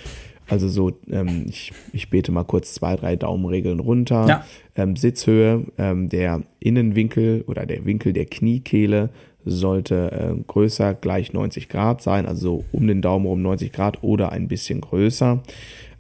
also 0.47 0.69
so, 0.69 0.93
ähm, 1.11 1.47
ich, 1.49 1.73
ich 1.93 2.11
bete 2.11 2.31
mal 2.33 2.45
kurz 2.45 2.75
zwei, 2.75 2.97
drei 2.97 3.17
Daumenregeln 3.17 3.81
runter. 3.81 4.27
Ja. 4.29 4.45
Ähm, 4.77 4.97
Sitzhöhe, 4.97 5.65
ähm, 5.79 6.11
der 6.11 6.43
Innenwinkel 6.61 7.45
oder 7.47 7.65
der 7.65 7.87
Winkel 7.87 8.13
der 8.13 8.27
Kniekehle 8.27 9.09
sollte 9.47 10.11
äh, 10.13 10.43
größer 10.47 10.95
gleich 10.95 11.33
90 11.33 11.69
Grad 11.69 12.03
sein, 12.03 12.27
also 12.27 12.65
um 12.73 12.87
den 12.87 13.03
Daumen 13.03 13.27
rum 13.27 13.43
90 13.43 13.73
Grad 13.73 14.03
oder 14.03 14.33
ein 14.33 14.49
bisschen 14.49 14.81
größer. 14.81 15.43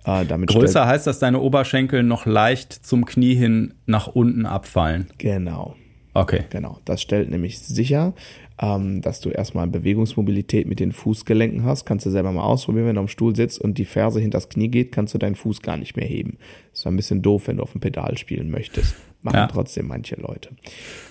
Äh, 0.05 0.27
damit 0.27 0.51
größer 0.51 0.87
heißt, 0.87 1.07
dass 1.07 1.19
deine 1.19 1.41
Oberschenkel 1.41 2.03
noch 2.03 2.27
leicht 2.27 2.73
zum 2.73 3.07
Knie 3.07 3.35
hin 3.35 3.75
nach 3.87 4.09
unten 4.09 4.45
abfallen. 4.45 5.09
Genau. 5.19 5.77
Okay. 6.15 6.45
Genau. 6.51 6.79
Das 6.85 7.03
stellt 7.03 7.29
nämlich 7.29 7.59
sicher, 7.59 8.15
ähm, 8.61 9.03
dass 9.03 9.21
du 9.21 9.31
erstmal 9.31 9.67
Bewegungsmobilität 9.67 10.67
mit 10.67 10.79
den 10.79 10.93
Fußgelenken 10.93 11.65
hast. 11.65 11.85
Kannst 11.85 12.07
du 12.07 12.11
selber 12.11 12.31
mal 12.31 12.45
ausprobieren, 12.45 12.87
wenn 12.87 12.95
du 12.95 13.01
am 13.01 13.09
Stuhl 13.09 13.35
sitzt 13.35 13.61
und 13.61 13.79
die 13.79 13.85
Ferse 13.85 14.21
hinter 14.21 14.39
das 14.39 14.49
Knie 14.49 14.69
geht, 14.69 14.93
kannst 14.93 15.13
du 15.13 15.19
deinen 15.19 15.35
Fuß 15.35 15.61
gar 15.61 15.77
nicht 15.77 15.97
mehr 15.97 16.07
heben. 16.07 16.39
Das 16.71 16.81
ist 16.81 16.87
ein 16.87 16.97
bisschen 16.97 17.21
doof, 17.21 17.49
wenn 17.49 17.57
du 17.57 17.65
auf 17.65 17.73
dem 17.73 17.81
Pedal 17.81 18.17
spielen 18.17 18.51
möchtest. 18.51 18.95
Machen 19.23 19.37
ja. 19.37 19.47
trotzdem 19.49 19.89
manche 19.89 20.17
Leute. 20.17 20.51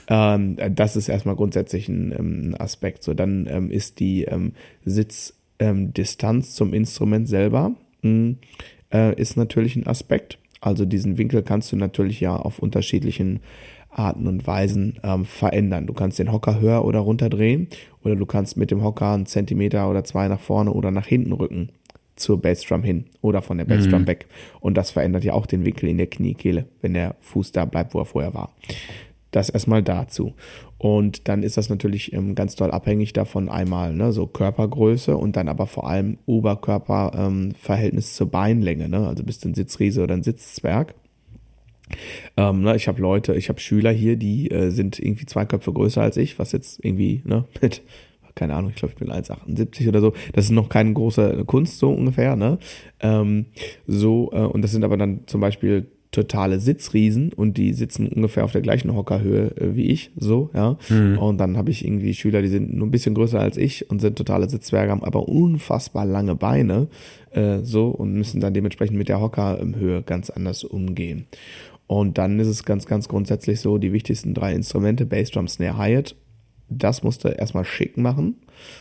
Ähm, 0.07 0.57
das 0.71 0.95
ist 0.95 1.09
erstmal 1.09 1.35
grundsätzlich 1.35 1.89
ein, 1.89 2.13
ähm, 2.17 2.55
Aspekt. 2.57 3.03
So, 3.03 3.13
dann 3.13 3.47
ähm, 3.49 3.71
ist 3.71 3.99
die 3.99 4.23
ähm, 4.23 4.53
Sitz 4.85 5.33
ähm, 5.59 5.93
zum 6.43 6.73
Instrument 6.73 7.27
selber 7.27 7.75
mh, 8.03 8.09
hm, 8.09 8.37
äh, 8.93 9.19
ist 9.19 9.35
natürlich 9.35 9.75
ein 9.75 9.87
Aspekt. 9.87 10.37
Also 10.61 10.85
diesen 10.85 11.17
Winkel 11.17 11.43
kannst 11.43 11.71
du 11.73 11.75
natürlich 11.75 12.21
ja 12.21 12.35
auf 12.35 12.59
unterschiedlichen 12.59 13.41
Arten 13.97 14.27
und 14.27 14.45
Weisen 14.45 14.99
ähm, 15.03 15.25
verändern. 15.25 15.87
Du 15.87 15.93
kannst 15.93 16.19
den 16.19 16.31
Hocker 16.31 16.59
höher 16.59 16.85
oder 16.85 16.99
runter 16.99 17.29
drehen 17.29 17.67
oder 18.03 18.15
du 18.15 18.25
kannst 18.25 18.57
mit 18.57 18.71
dem 18.71 18.83
Hocker 18.83 19.13
einen 19.13 19.25
Zentimeter 19.25 19.89
oder 19.89 20.03
zwei 20.03 20.27
nach 20.27 20.39
vorne 20.39 20.71
oder 20.71 20.91
nach 20.91 21.07
hinten 21.07 21.33
rücken 21.33 21.69
zur 22.15 22.41
Bassdrum 22.41 22.83
hin 22.83 23.05
oder 23.21 23.41
von 23.41 23.57
der 23.57 23.65
Bassdrum 23.65 24.03
mhm. 24.03 24.07
weg. 24.07 24.27
Und 24.59 24.75
das 24.75 24.91
verändert 24.91 25.23
ja 25.23 25.33
auch 25.33 25.45
den 25.45 25.65
Winkel 25.65 25.89
in 25.89 25.97
der 25.97 26.07
Kniekehle, 26.07 26.65
wenn 26.81 26.93
der 26.93 27.15
Fuß 27.21 27.51
da 27.51 27.65
bleibt, 27.65 27.93
wo 27.93 27.99
er 27.99 28.05
vorher 28.05 28.33
war. 28.33 28.53
Das 29.31 29.49
erstmal 29.49 29.81
dazu. 29.81 30.33
Und 30.77 31.27
dann 31.27 31.41
ist 31.41 31.57
das 31.57 31.69
natürlich 31.69 32.13
ähm, 32.13 32.35
ganz 32.35 32.55
doll 32.55 32.69
abhängig 32.69 33.13
davon 33.13 33.49
einmal, 33.49 33.93
ne, 33.93 34.11
so 34.11 34.27
Körpergröße 34.27 35.17
und 35.17 35.35
dann 35.35 35.47
aber 35.47 35.65
vor 35.65 35.87
allem 35.87 36.17
Oberkörperverhältnis 36.25 38.11
ähm, 38.11 38.15
zur 38.15 38.29
Beinlänge, 38.29 38.89
ne? 38.89 39.07
Also 39.07 39.23
bist 39.23 39.43
du 39.43 39.49
ein 39.49 39.55
Sitzriese 39.55 40.03
oder 40.03 40.13
ein 40.13 40.23
Sitzzwerg. 40.23 40.93
Ähm, 42.37 42.61
ne, 42.61 42.75
ich 42.75 42.87
habe 42.87 43.01
Leute, 43.01 43.35
ich 43.35 43.49
habe 43.49 43.59
Schüler 43.59 43.91
hier, 43.91 44.15
die 44.15 44.49
äh, 44.49 44.69
sind 44.69 44.99
irgendwie 44.99 45.25
zwei 45.25 45.45
Köpfe 45.45 45.73
größer 45.73 46.01
als 46.01 46.17
ich, 46.17 46.39
was 46.39 46.51
jetzt 46.51 46.83
irgendwie 46.83 47.21
ne, 47.25 47.45
mit 47.61 47.81
keine 48.35 48.55
Ahnung, 48.55 48.71
ich 48.71 48.77
glaube, 48.77 48.93
ich 48.93 48.99
bin 48.99 49.11
1,78 49.11 49.87
oder 49.87 50.01
so. 50.01 50.13
Das 50.33 50.45
ist 50.45 50.51
noch 50.51 50.67
keine 50.67 50.91
große 50.93 51.43
Kunst, 51.45 51.77
so 51.77 51.91
ungefähr, 51.91 52.35
ne? 52.35 52.57
Ähm, 52.99 53.45
so, 53.85 54.31
äh, 54.33 54.39
und 54.39 54.63
das 54.63 54.71
sind 54.71 54.83
aber 54.83 54.97
dann 54.97 55.21
zum 55.27 55.39
Beispiel 55.39 55.85
totale 56.13 56.59
Sitzriesen 56.59 57.33
und 57.33 57.57
die 57.57 57.73
sitzen 57.73 58.07
ungefähr 58.07 58.45
auf 58.45 58.51
der 58.51 58.61
gleichen 58.61 58.95
Hockerhöhe 58.95 59.57
äh, 59.57 59.75
wie 59.75 59.87
ich, 59.87 60.11
so, 60.15 60.49
ja. 60.53 60.77
Mhm. 60.89 61.17
Und 61.17 61.37
dann 61.39 61.57
habe 61.57 61.71
ich 61.71 61.83
irgendwie 61.83 62.13
Schüler, 62.13 62.41
die 62.41 62.47
sind 62.47 62.73
nur 62.73 62.87
ein 62.87 62.91
bisschen 62.91 63.15
größer 63.15 63.39
als 63.39 63.57
ich 63.57 63.89
und 63.89 63.99
sind 63.99 64.17
totale 64.17 64.49
Sitzwerke, 64.49 64.91
haben 64.91 65.03
aber 65.03 65.27
unfassbar 65.27 66.05
lange 66.05 66.35
Beine, 66.35 66.87
äh, 67.31 67.59
so, 67.63 67.87
und 67.87 68.13
müssen 68.13 68.39
dann 68.39 68.53
dementsprechend 68.53 68.97
mit 68.97 69.09
der 69.09 69.19
Hockerhöhe 69.19 70.03
ganz 70.03 70.29
anders 70.29 70.63
umgehen. 70.63 71.25
Und 71.87 72.17
dann 72.17 72.39
ist 72.39 72.47
es 72.47 72.63
ganz, 72.63 72.85
ganz 72.85 73.07
grundsätzlich 73.07 73.59
so, 73.59 73.77
die 73.77 73.93
wichtigsten 73.93 74.33
drei 74.33 74.53
Instrumente, 74.53 75.05
Bassdrum, 75.05 75.47
Snare, 75.47 75.77
Hi-Hat, 75.77 76.15
das 76.69 77.03
musst 77.03 77.23
du 77.23 77.27
erstmal 77.29 77.65
schick 77.65 77.97
machen, 77.97 78.37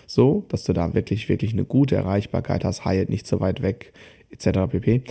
so, 0.07 0.45
dass 0.49 0.65
du 0.65 0.73
da 0.73 0.95
wirklich, 0.95 1.29
wirklich 1.29 1.53
eine 1.53 1.65
gute 1.65 1.97
Erreichbarkeit 1.97 2.65
hast, 2.65 2.85
Hi-Hat 2.85 3.09
nicht 3.09 3.27
so 3.27 3.41
weit 3.41 3.63
weg, 3.63 3.93
etc. 4.31 4.71
pp 4.71 5.03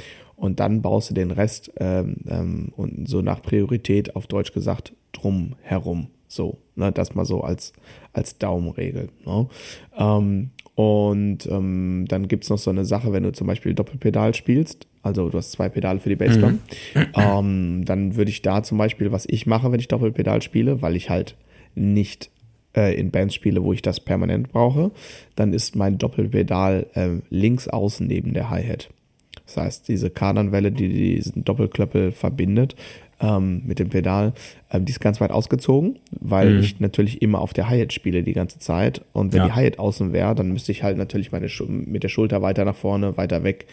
und 0.41 0.59
dann 0.59 0.81
baust 0.81 1.11
du 1.11 1.13
den 1.13 1.29
Rest 1.29 1.71
ähm, 1.77 2.15
ähm, 2.27 2.73
und 2.75 3.07
so 3.07 3.21
nach 3.21 3.43
Priorität 3.43 4.15
auf 4.15 4.25
Deutsch 4.25 4.53
gesagt 4.53 4.91
drum 5.11 5.55
herum. 5.61 6.07
So, 6.27 6.57
ne, 6.75 6.91
das 6.91 7.13
mal 7.13 7.25
so 7.25 7.41
als, 7.41 7.73
als 8.11 8.39
Daumenregel. 8.39 9.09
Ne? 9.23 9.47
Ähm, 9.95 10.49
und 10.81 11.45
ähm, 11.47 12.05
dann 12.07 12.27
gibt's 12.27 12.49
noch 12.49 12.57
so 12.57 12.71
eine 12.71 12.85
Sache, 12.85 13.13
wenn 13.13 13.23
du 13.23 13.31
zum 13.31 13.47
Beispiel 13.47 13.73
Doppelpedal 13.73 14.33
spielst, 14.33 14.87
also 15.03 15.29
du 15.29 15.37
hast 15.37 15.51
zwei 15.51 15.69
Pedale 15.69 15.99
für 15.99 16.09
die 16.09 16.15
Bassdrum, 16.15 16.59
mhm. 16.95 17.07
ähm, 17.15 17.85
dann 17.85 18.15
würde 18.15 18.31
ich 18.31 18.41
da 18.41 18.63
zum 18.63 18.77
Beispiel, 18.77 19.11
was 19.11 19.25
ich 19.27 19.45
mache, 19.45 19.71
wenn 19.71 19.79
ich 19.79 19.87
Doppelpedal 19.87 20.41
spiele, 20.41 20.81
weil 20.81 20.95
ich 20.95 21.09
halt 21.09 21.35
nicht 21.75 22.31
äh, 22.75 22.97
in 22.99 23.11
Bands 23.11 23.35
spiele, 23.35 23.63
wo 23.63 23.73
ich 23.73 23.81
das 23.81 23.99
permanent 23.99 24.51
brauche, 24.51 24.91
dann 25.35 25.53
ist 25.53 25.75
mein 25.75 25.97
Doppelpedal 25.97 26.87
äh, 26.93 27.09
links 27.29 27.67
außen 27.67 28.07
neben 28.07 28.33
der 28.33 28.49
Hi-Hat. 28.49 28.89
Das 29.45 29.57
heißt, 29.57 29.87
diese 29.87 30.09
Kardanwelle, 30.09 30.71
die 30.71 30.89
diesen 30.89 31.43
Doppelklöppel 31.43 32.11
verbindet 32.11 32.75
ähm, 33.21 33.61
mit 33.65 33.79
dem 33.79 33.89
Pedal, 33.89 34.33
ähm, 34.71 34.85
die 34.85 34.91
ist 34.91 34.99
ganz 34.99 35.21
weit 35.21 35.31
ausgezogen, 35.31 35.99
weil 36.19 36.51
mhm. 36.51 36.59
ich 36.59 36.79
natürlich 36.79 37.21
immer 37.21 37.39
auf 37.39 37.53
der 37.53 37.69
Hi-Hat 37.69 37.93
spiele 37.93 38.23
die 38.23 38.33
ganze 38.33 38.59
Zeit. 38.59 39.01
Und 39.13 39.33
wenn 39.33 39.39
ja. 39.39 39.45
die 39.47 39.53
Hi-Hat 39.53 39.79
außen 39.79 40.13
wäre, 40.13 40.35
dann 40.35 40.51
müsste 40.51 40.71
ich 40.71 40.83
halt 40.83 40.97
natürlich 40.97 41.31
meine 41.31 41.47
mit 41.67 42.03
der 42.03 42.09
Schulter 42.09 42.41
weiter 42.41 42.65
nach 42.65 42.75
vorne, 42.75 43.17
weiter 43.17 43.43
weg 43.43 43.65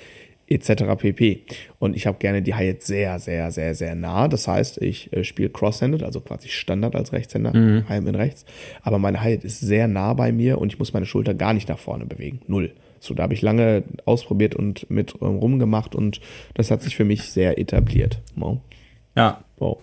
etc. 0.51 0.85
pp. 0.97 1.43
Und 1.79 1.95
ich 1.95 2.07
habe 2.07 2.19
gerne 2.19 2.43
die 2.43 2.55
Hi-Hat 2.55 2.83
sehr, 2.83 3.19
sehr, 3.19 3.51
sehr, 3.51 3.75
sehr 3.75 3.95
nah. 3.95 4.29
Das 4.29 4.49
heißt, 4.49 4.81
ich 4.81 5.13
äh, 5.13 5.25
spiele 5.25 5.51
Cross-Handed, 5.51 6.03
also 6.03 6.21
quasi 6.21 6.49
Standard 6.49 6.97
als 6.97 7.13
Rechtshänder, 7.13 7.55
mhm. 7.55 7.85
in 7.89 8.15
rechts. 8.15 8.45
Aber 8.83 8.99
meine 8.99 9.23
Hi-Hat 9.23 9.45
ist 9.45 9.61
sehr 9.61 9.89
nah 9.89 10.15
bei 10.15 10.33
mir 10.33 10.59
und 10.59 10.73
ich 10.73 10.79
muss 10.79 10.93
meine 10.93 11.07
Schulter 11.07 11.35
gar 11.35 11.53
nicht 11.53 11.69
nach 11.69 11.79
vorne 11.79 12.07
bewegen. 12.07 12.41
Null. 12.47 12.73
So, 13.01 13.15
da 13.15 13.25
habe 13.25 13.35
ich 13.35 13.43
lange 13.43 13.85
ausprobiert 14.07 14.55
und 14.55 14.91
mit 14.91 15.15
ähm, 15.21 15.37
rumgemacht 15.37 15.95
und 15.95 16.21
das 16.55 16.71
hat 16.71 16.83
sich 16.83 16.97
für 16.97 17.05
mich 17.05 17.25
sehr 17.25 17.59
etabliert. 17.59 18.21
Wow. 18.35 18.59
Ja. 19.19 19.45
Wow. 19.59 19.79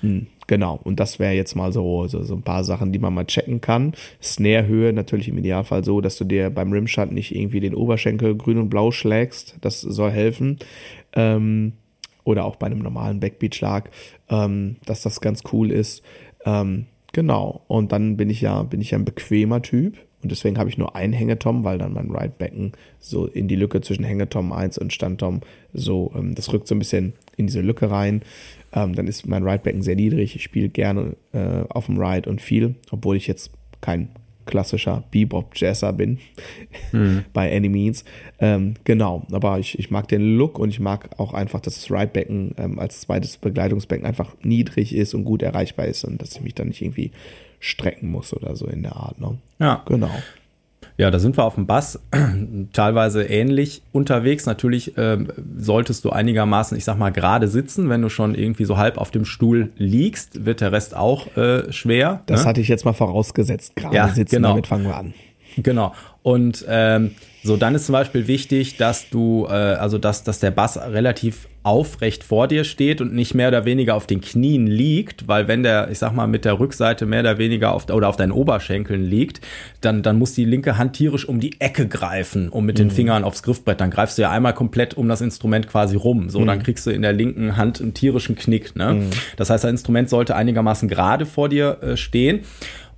Hm, 0.00 0.26
genau. 0.46 0.78
Und 0.84 1.00
das 1.00 1.18
wäre 1.18 1.32
jetzt 1.32 1.56
mal 1.56 1.72
so, 1.72 2.06
so, 2.06 2.22
so 2.22 2.34
ein 2.34 2.42
paar 2.42 2.62
Sachen, 2.62 2.92
die 2.92 2.98
man 2.98 3.14
mal 3.14 3.24
checken 3.24 3.62
kann. 3.62 3.94
Snare-Höhe 4.22 4.92
natürlich 4.92 5.28
im 5.28 5.38
Idealfall 5.38 5.82
so, 5.82 6.02
dass 6.02 6.16
du 6.16 6.24
dir 6.24 6.50
beim 6.50 6.70
Rimshot 6.70 7.10
nicht 7.10 7.34
irgendwie 7.34 7.60
den 7.60 7.74
Oberschenkel 7.74 8.36
grün 8.36 8.58
und 8.58 8.68
blau 8.68 8.90
schlägst. 8.90 9.56
Das 9.62 9.80
soll 9.80 10.10
helfen. 10.10 10.58
Ähm, 11.14 11.72
oder 12.24 12.44
auch 12.44 12.56
bei 12.56 12.66
einem 12.66 12.80
normalen 12.80 13.20
Backbeat-Schlag, 13.20 13.90
ähm, 14.28 14.76
dass 14.84 15.02
das 15.02 15.22
ganz 15.22 15.42
cool 15.52 15.70
ist. 15.70 16.02
Ähm, 16.44 16.86
genau. 17.12 17.62
Und 17.66 17.92
dann 17.92 18.18
bin 18.18 18.28
ich 18.28 18.42
ja, 18.42 18.62
bin 18.62 18.82
ich 18.82 18.90
ja 18.90 18.98
ein 18.98 19.04
bequemer 19.06 19.62
Typ. 19.62 19.96
Und 20.22 20.30
deswegen 20.30 20.56
habe 20.58 20.70
ich 20.70 20.78
nur 20.78 20.96
einen 20.96 21.12
Hängetom, 21.12 21.64
weil 21.64 21.76
dann 21.76 21.92
mein 21.92 22.10
Right 22.10 22.38
Becken 22.38 22.72
so 22.98 23.26
in 23.26 23.46
die 23.46 23.56
Lücke 23.56 23.82
zwischen 23.82 24.04
Hängetom 24.04 24.52
1 24.52 24.78
und 24.78 24.90
Standtom 24.90 25.40
so, 25.74 26.12
ähm, 26.16 26.34
das 26.34 26.50
rückt 26.50 26.66
so 26.66 26.74
ein 26.74 26.78
bisschen 26.78 27.12
in 27.36 27.46
diese 27.46 27.60
Lücke 27.60 27.90
rein. 27.90 28.22
Ähm, 28.74 28.94
dann 28.94 29.06
ist 29.06 29.26
mein 29.26 29.44
Right 29.44 29.62
Becken 29.62 29.82
sehr 29.82 29.96
niedrig. 29.96 30.36
Ich 30.36 30.42
spiele 30.42 30.68
gerne 30.68 31.16
äh, 31.32 31.64
auf 31.68 31.86
dem 31.86 31.98
Ride 31.98 32.28
und 32.28 32.40
viel, 32.40 32.74
obwohl 32.90 33.16
ich 33.16 33.26
jetzt 33.26 33.52
kein 33.80 34.08
klassischer 34.46 35.04
Bebop-Jazzer 35.10 35.92
bin, 35.92 36.18
mhm. 36.92 37.24
by 37.32 37.40
any 37.40 37.68
means. 37.68 38.04
Ähm, 38.38 38.74
genau, 38.84 39.26
aber 39.32 39.58
ich, 39.58 39.78
ich 39.78 39.90
mag 39.90 40.08
den 40.08 40.36
Look 40.36 40.58
und 40.58 40.68
ich 40.68 40.80
mag 40.80 41.08
auch 41.18 41.32
einfach, 41.32 41.60
dass 41.60 41.74
das 41.74 41.90
Ride-Becken 41.90 42.54
ähm, 42.58 42.78
als 42.78 43.00
zweites 43.00 43.36
Begleitungsbecken 43.36 44.06
einfach 44.06 44.34
niedrig 44.42 44.94
ist 44.94 45.14
und 45.14 45.24
gut 45.24 45.42
erreichbar 45.42 45.86
ist 45.86 46.04
und 46.04 46.20
dass 46.20 46.36
ich 46.36 46.42
mich 46.42 46.54
dann 46.54 46.68
nicht 46.68 46.82
irgendwie 46.82 47.12
strecken 47.60 48.10
muss 48.10 48.34
oder 48.34 48.56
so 48.56 48.66
in 48.66 48.82
der 48.82 48.96
Art. 48.96 49.20
Ne? 49.20 49.38
Ja. 49.58 49.82
Genau. 49.86 50.10
Ja, 50.96 51.10
da 51.10 51.18
sind 51.18 51.36
wir 51.36 51.44
auf 51.44 51.56
dem 51.56 51.66
Bass 51.66 52.00
teilweise 52.72 53.24
ähnlich 53.24 53.82
unterwegs. 53.92 54.46
Natürlich 54.46 54.96
ähm, 54.96 55.28
solltest 55.56 56.04
du 56.04 56.10
einigermaßen, 56.10 56.78
ich 56.78 56.84
sag 56.84 56.98
mal, 56.98 57.10
gerade 57.10 57.48
sitzen. 57.48 57.88
Wenn 57.88 58.00
du 58.00 58.08
schon 58.08 58.34
irgendwie 58.34 58.64
so 58.64 58.76
halb 58.76 58.98
auf 58.98 59.10
dem 59.10 59.24
Stuhl 59.24 59.72
liegst, 59.76 60.44
wird 60.44 60.60
der 60.60 60.70
Rest 60.70 60.96
auch 60.96 61.36
äh, 61.36 61.72
schwer. 61.72 62.22
Das 62.26 62.42
ne? 62.42 62.48
hatte 62.48 62.60
ich 62.60 62.68
jetzt 62.68 62.84
mal 62.84 62.92
vorausgesetzt. 62.92 63.74
Gerade 63.74 63.96
ja, 63.96 64.08
sitzen, 64.08 64.36
genau. 64.36 64.50
damit 64.50 64.68
fangen 64.68 64.84
wir 64.84 64.96
an. 64.96 65.14
Genau. 65.56 65.92
Und 66.22 66.64
ähm, 66.68 67.12
so, 67.44 67.58
dann 67.58 67.74
ist 67.74 67.84
zum 67.84 67.92
Beispiel 67.92 68.26
wichtig, 68.26 68.78
dass 68.78 69.10
du, 69.10 69.46
äh, 69.46 69.52
also 69.52 69.98
dass, 69.98 70.24
dass 70.24 70.40
der 70.40 70.50
Bass 70.50 70.78
relativ 70.78 71.46
aufrecht 71.62 72.24
vor 72.24 72.46
dir 72.46 72.64
steht 72.64 73.00
und 73.00 73.14
nicht 73.14 73.34
mehr 73.34 73.48
oder 73.48 73.64
weniger 73.64 73.94
auf 73.94 74.06
den 74.06 74.20
Knien 74.20 74.66
liegt, 74.66 75.28
weil 75.28 75.48
wenn 75.48 75.62
der, 75.62 75.90
ich 75.90 75.98
sag 75.98 76.14
mal, 76.14 76.26
mit 76.26 76.44
der 76.44 76.58
Rückseite 76.58 77.06
mehr 77.06 77.20
oder 77.20 77.38
weniger 77.38 77.72
auf 77.72 77.88
oder 77.90 78.08
auf 78.08 78.16
deinen 78.16 78.32
Oberschenkeln 78.32 79.02
liegt, 79.02 79.40
dann, 79.80 80.02
dann 80.02 80.18
muss 80.18 80.34
die 80.34 80.44
linke 80.44 80.76
Hand 80.76 80.94
tierisch 80.94 81.26
um 81.26 81.40
die 81.40 81.58
Ecke 81.60 81.88
greifen, 81.88 82.50
um 82.50 82.66
mit 82.66 82.76
mhm. 82.76 82.84
den 82.84 82.90
Fingern 82.90 83.24
aufs 83.24 83.42
Griffbrett. 83.42 83.80
Dann 83.80 83.90
greifst 83.90 84.18
du 84.18 84.22
ja 84.22 84.30
einmal 84.30 84.52
komplett 84.52 84.94
um 84.94 85.08
das 85.08 85.22
Instrument 85.22 85.66
quasi 85.66 85.96
rum. 85.96 86.28
So, 86.28 86.40
mhm. 86.40 86.46
dann 86.46 86.62
kriegst 86.62 86.86
du 86.86 86.90
in 86.90 87.00
der 87.00 87.14
linken 87.14 87.56
Hand 87.56 87.80
einen 87.80 87.94
tierischen 87.94 88.36
Knick. 88.36 88.76
Ne? 88.76 88.94
Mhm. 88.94 89.10
Das 89.38 89.48
heißt, 89.48 89.64
das 89.64 89.70
Instrument 89.70 90.10
sollte 90.10 90.36
einigermaßen 90.36 90.88
gerade 90.88 91.24
vor 91.24 91.48
dir 91.48 91.78
äh, 91.82 91.96
stehen. 91.96 92.40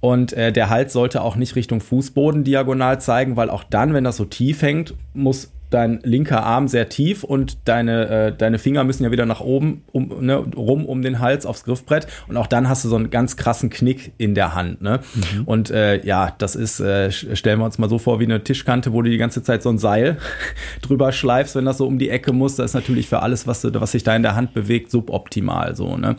Und 0.07 0.35
äh, 0.35 0.53
der 0.53 0.71
Hals 0.71 0.93
sollte 0.93 1.21
auch 1.21 1.35
nicht 1.35 1.57
Richtung 1.57 1.81
Fußboden 1.81 2.45
diagonal 2.45 3.01
zeigen, 3.01 3.37
weil 3.37 3.51
auch 3.51 3.65
dann, 3.65 3.93
wenn 3.93 4.05
das 4.05 4.17
so 4.17 4.25
tief 4.25 4.63
hängt, 4.63 4.95
muss 5.15 5.51
dein 5.71 5.99
linker 6.05 6.45
Arm 6.45 6.69
sehr 6.69 6.89
tief 6.89 7.25
und 7.25 7.59
deine, 7.65 8.09
äh, 8.09 8.33
deine 8.33 8.61
Finger 8.61 8.85
müssen 8.85 9.03
ja 9.03 9.11
wieder 9.11 9.27
nach 9.27 9.41
oben 9.41 9.83
um, 9.91 10.25
ne, 10.25 10.37
rum 10.37 10.87
um 10.87 11.03
den 11.03 11.19
Hals 11.19 11.45
aufs 11.45 11.65
Griffbrett 11.65 12.07
und 12.29 12.37
auch 12.37 12.47
dann 12.47 12.69
hast 12.69 12.85
du 12.85 12.89
so 12.89 12.95
einen 12.95 13.11
ganz 13.11 13.37
krassen 13.37 13.69
Knick 13.69 14.13
in 14.17 14.37
der 14.37 14.55
Hand. 14.55 14.81
Ne? 14.81 15.01
Mhm. 15.15 15.43
Und 15.45 15.71
äh, 15.73 16.01
ja, 16.07 16.33
das 16.39 16.55
ist, 16.55 16.79
äh, 16.79 17.11
stellen 17.11 17.59
wir 17.59 17.65
uns 17.65 17.79
mal 17.79 17.91
so 17.91 17.99
vor 17.99 18.21
wie 18.21 18.27
eine 18.27 18.45
Tischkante, 18.45 18.93
wo 18.93 19.03
du 19.03 19.11
die 19.11 19.19
ganze 19.19 19.43
Zeit 19.43 19.61
so 19.61 19.71
ein 19.71 19.79
Seil 19.79 20.19
drüber 20.83 21.11
schleifst, 21.11 21.57
wenn 21.57 21.65
das 21.65 21.79
so 21.79 21.87
um 21.89 21.99
die 21.99 22.11
Ecke 22.11 22.33
muss. 22.33 22.55
Das 22.55 22.67
ist 22.67 22.75
natürlich 22.75 23.09
für 23.09 23.23
alles, 23.23 23.49
was, 23.49 23.61
du, 23.63 23.75
was 23.81 23.91
sich 23.91 24.05
da 24.05 24.15
in 24.15 24.23
der 24.23 24.37
Hand 24.37 24.55
bewegt, 24.55 24.93
suboptimal 24.93 25.75
so. 25.75 25.97
Ne? 25.97 26.15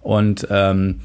Und 0.00 0.46
ähm, 0.48 1.00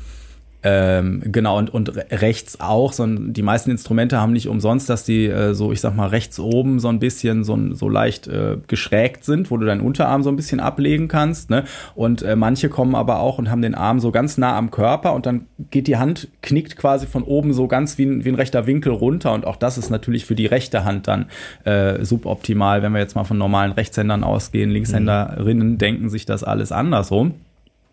ähm, 0.63 1.21
genau, 1.25 1.57
und, 1.59 1.71
und 1.71 1.95
rechts 2.11 2.59
auch, 2.59 2.91
so, 2.91 3.05
die 3.05 3.43
meisten 3.43 3.69
Instrumente 3.69 4.19
haben 4.19 4.33
nicht 4.33 4.47
umsonst, 4.47 4.89
dass 4.89 5.03
die 5.03 5.27
äh, 5.27 5.53
so, 5.53 5.71
ich 5.71 5.81
sag 5.81 5.95
mal, 5.95 6.07
rechts 6.07 6.39
oben 6.39 6.79
so 6.79 6.87
ein 6.87 6.97
bisschen 6.99 7.43
so, 7.43 7.57
so 7.73 7.87
leicht 7.87 8.27
äh, 8.27 8.57
geschrägt 8.67 9.23
sind, 9.23 9.51
wo 9.51 9.57
du 9.57 9.67
deinen 9.67 9.81
Unterarm 9.81 10.23
so 10.23 10.29
ein 10.29 10.35
bisschen 10.35 10.59
ablegen 10.59 11.07
kannst. 11.07 11.51
Ne? 11.51 11.63
Und 11.93 12.23
äh, 12.23 12.35
manche 12.35 12.69
kommen 12.69 12.95
aber 12.95 13.19
auch 13.19 13.37
und 13.37 13.51
haben 13.51 13.61
den 13.61 13.75
Arm 13.75 13.99
so 13.99 14.11
ganz 14.11 14.39
nah 14.39 14.57
am 14.57 14.71
Körper 14.71 15.13
und 15.13 15.27
dann 15.27 15.45
geht 15.69 15.85
die 15.85 15.97
Hand, 15.97 16.27
knickt 16.41 16.75
quasi 16.75 17.05
von 17.05 17.21
oben 17.23 17.53
so 17.53 17.67
ganz 17.67 17.99
wie 17.99 18.05
ein, 18.05 18.25
wie 18.25 18.29
ein 18.29 18.35
rechter 18.35 18.65
Winkel 18.65 18.91
runter. 18.91 19.33
Und 19.33 19.45
auch 19.45 19.57
das 19.57 19.77
ist 19.77 19.91
natürlich 19.91 20.25
für 20.25 20.35
die 20.35 20.47
rechte 20.47 20.83
Hand 20.83 21.07
dann 21.07 21.27
äh, 21.65 22.03
suboptimal, 22.03 22.81
wenn 22.81 22.93
wir 22.93 22.99
jetzt 22.99 23.15
mal 23.15 23.25
von 23.25 23.37
normalen 23.37 23.73
Rechtshändern 23.73 24.23
ausgehen. 24.23 24.71
Linkshänderinnen 24.71 25.73
mhm. 25.73 25.77
denken 25.77 26.09
sich 26.09 26.25
das 26.25 26.43
alles 26.43 26.71
andersrum. 26.71 27.35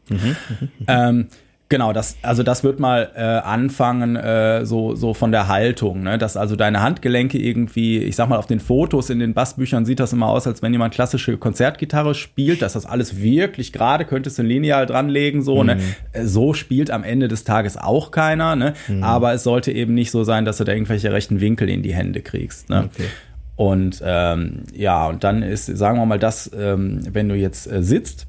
Mhm. 0.09 0.17
Mhm. 0.17 0.69
Ähm, 0.87 1.27
Genau, 1.71 1.95
das, 1.95 2.19
also 2.21 2.43
das 2.43 2.63
wird 2.63 2.79
mal 2.79 3.11
äh, 3.17 3.21
anfangen, 3.21 4.17
äh, 4.17 4.67
so, 4.67 4.95
so 4.95 5.15
von 5.15 5.33
der 5.33 5.49
Haltung, 5.49 6.03
ne? 6.03 6.19
dass 6.19 6.37
also 6.37 6.57
deine 6.57 6.83
Handgelenke 6.83 7.39
irgendwie, 7.39 7.99
ich 7.99 8.17
sag 8.17 8.29
mal, 8.29 8.37
auf 8.37 8.47
den 8.47 8.61
Fotos 8.61 9.09
in 9.09 9.19
den 9.19 9.33
Bassbüchern 9.33 9.87
sieht 9.87 9.99
das 9.99 10.13
immer 10.13 10.29
aus, 10.29 10.47
als 10.47 10.61
wenn 10.61 10.73
jemand 10.73 10.93
klassische 10.93 11.39
Konzertgitarre 11.39 12.15
spielt, 12.15 12.61
dass 12.61 12.75
das 12.75 12.85
alles 12.85 13.21
wirklich 13.21 13.73
gerade, 13.73 14.05
könntest 14.05 14.39
du 14.39 14.43
ein 14.43 14.47
Lineal 14.47 14.85
dranlegen, 14.85 15.41
so, 15.41 15.65
ne? 15.65 15.77
mhm. 15.77 15.81
ne? 16.13 16.29
So 16.29 16.53
spielt 16.53 16.91
am 16.91 17.03
Ende 17.03 17.29
des 17.29 17.45
Tages 17.45 17.79
auch 17.79 18.11
keiner, 18.11 18.57
ne? 18.57 18.75
Mhm. 18.87 19.03
Aber 19.03 19.33
es 19.33 19.43
sollte 19.43 19.73
eben 19.73 19.95
nicht 19.95 20.11
so 20.11 20.23
sein, 20.23 20.45
dass 20.45 20.59
du 20.59 20.65
da 20.65 20.73
irgendwelche 20.73 21.13
rechten 21.13 21.41
Winkel 21.41 21.71
in 21.71 21.83
die 21.83 21.95
Hände 21.95 22.21
kriegst. 22.21 22.69
Ne? 22.69 22.91
Okay. 22.93 23.09
Und 23.57 24.03
ähm, 24.05 24.65
ja, 24.75 25.07
und 25.07 25.25
dann 25.25 25.43
ist, 25.43 25.67
sagen 25.67 25.99
wir 25.99 26.07
mal, 26.07 26.19
das, 26.19 26.51
ähm, 26.57 27.01
wenn 27.11 27.29
du 27.29 27.35
jetzt 27.35 27.71
äh, 27.71 27.83
sitzt, 27.83 28.27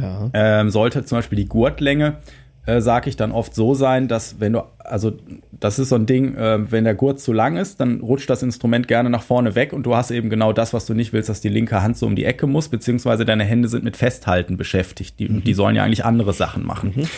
ja. 0.00 0.30
ähm, 0.32 0.70
sollte 0.70 1.04
zum 1.04 1.18
Beispiel 1.18 1.36
die 1.36 1.48
Gurtlänge 1.48 2.16
äh, 2.66 2.80
sage 2.80 3.08
ich 3.08 3.16
dann 3.16 3.32
oft 3.32 3.54
so 3.54 3.74
sein, 3.74 4.08
dass 4.08 4.40
wenn 4.40 4.52
du, 4.54 4.62
also 4.84 5.12
das 5.50 5.78
ist 5.78 5.90
so 5.90 5.94
ein 5.94 6.06
Ding, 6.06 6.34
äh, 6.36 6.70
wenn 6.70 6.84
der 6.84 6.94
Gurt 6.94 7.20
zu 7.20 7.32
lang 7.32 7.56
ist, 7.56 7.80
dann 7.80 8.00
rutscht 8.00 8.28
das 8.28 8.42
Instrument 8.42 8.88
gerne 8.88 9.10
nach 9.10 9.22
vorne 9.22 9.54
weg 9.54 9.72
und 9.72 9.84
du 9.84 9.94
hast 9.94 10.10
eben 10.10 10.30
genau 10.30 10.52
das, 10.52 10.72
was 10.72 10.86
du 10.86 10.94
nicht 10.94 11.12
willst, 11.12 11.28
dass 11.28 11.40
die 11.40 11.48
linke 11.48 11.82
Hand 11.82 11.96
so 11.96 12.06
um 12.06 12.16
die 12.16 12.24
Ecke 12.24 12.46
muss, 12.46 12.68
beziehungsweise 12.68 13.24
deine 13.24 13.44
Hände 13.44 13.68
sind 13.68 13.84
mit 13.84 13.96
Festhalten 13.96 14.56
beschäftigt. 14.56 15.18
Die, 15.18 15.28
mhm. 15.28 15.44
die 15.44 15.54
sollen 15.54 15.76
ja 15.76 15.84
eigentlich 15.84 16.04
andere 16.04 16.32
Sachen 16.32 16.66
machen. 16.66 16.92
Mhm. 16.94 17.08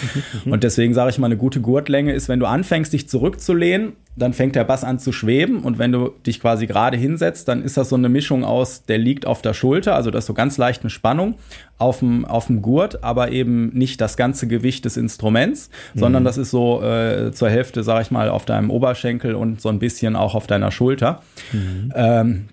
Mhm. 0.44 0.52
Und 0.52 0.64
deswegen 0.64 0.94
sage 0.94 1.10
ich 1.10 1.18
mal, 1.18 1.26
eine 1.26 1.36
gute 1.36 1.60
Gurtlänge 1.60 2.12
ist, 2.12 2.28
wenn 2.28 2.40
du 2.40 2.46
anfängst, 2.46 2.92
dich 2.92 3.08
zurückzulehnen, 3.08 3.94
dann 4.16 4.32
fängt 4.32 4.54
der 4.54 4.64
Bass 4.64 4.84
an 4.84 4.98
zu 4.98 5.10
schweben 5.12 5.58
und 5.62 5.78
wenn 5.78 5.90
du 5.90 6.12
dich 6.24 6.40
quasi 6.40 6.66
gerade 6.66 6.96
hinsetzt, 6.96 7.48
dann 7.48 7.62
ist 7.62 7.76
das 7.76 7.88
so 7.88 7.96
eine 7.96 8.08
Mischung 8.08 8.44
aus, 8.44 8.84
der 8.84 8.98
liegt 8.98 9.26
auf 9.26 9.42
der 9.42 9.54
Schulter, 9.54 9.96
also 9.96 10.10
das 10.10 10.24
ist 10.24 10.26
so 10.28 10.34
ganz 10.34 10.56
leicht 10.56 10.82
eine 10.82 10.90
Spannung 10.90 11.34
auf 11.78 11.98
dem, 11.98 12.24
auf 12.24 12.46
dem 12.46 12.62
Gurt, 12.62 13.02
aber 13.02 13.32
eben 13.32 13.70
nicht 13.74 14.00
das 14.00 14.16
ganze 14.16 14.46
Gewicht 14.46 14.84
des 14.84 14.96
Instruments, 14.96 15.68
mhm. 15.94 15.98
sondern 15.98 16.24
das 16.24 16.38
ist 16.38 16.50
so 16.50 16.82
äh, 16.82 17.32
zur 17.32 17.50
Hälfte, 17.54 17.82
sag 17.82 18.02
ich 18.02 18.10
mal, 18.10 18.28
auf 18.28 18.44
deinem 18.44 18.70
Oberschenkel 18.70 19.34
und 19.34 19.60
so 19.60 19.68
ein 19.68 19.78
bisschen 19.78 20.16
auch 20.16 20.34
auf 20.34 20.46
deiner 20.46 20.70
Schulter. 20.70 21.22
Mhm. 21.52 21.92
Ähm, 21.94 22.48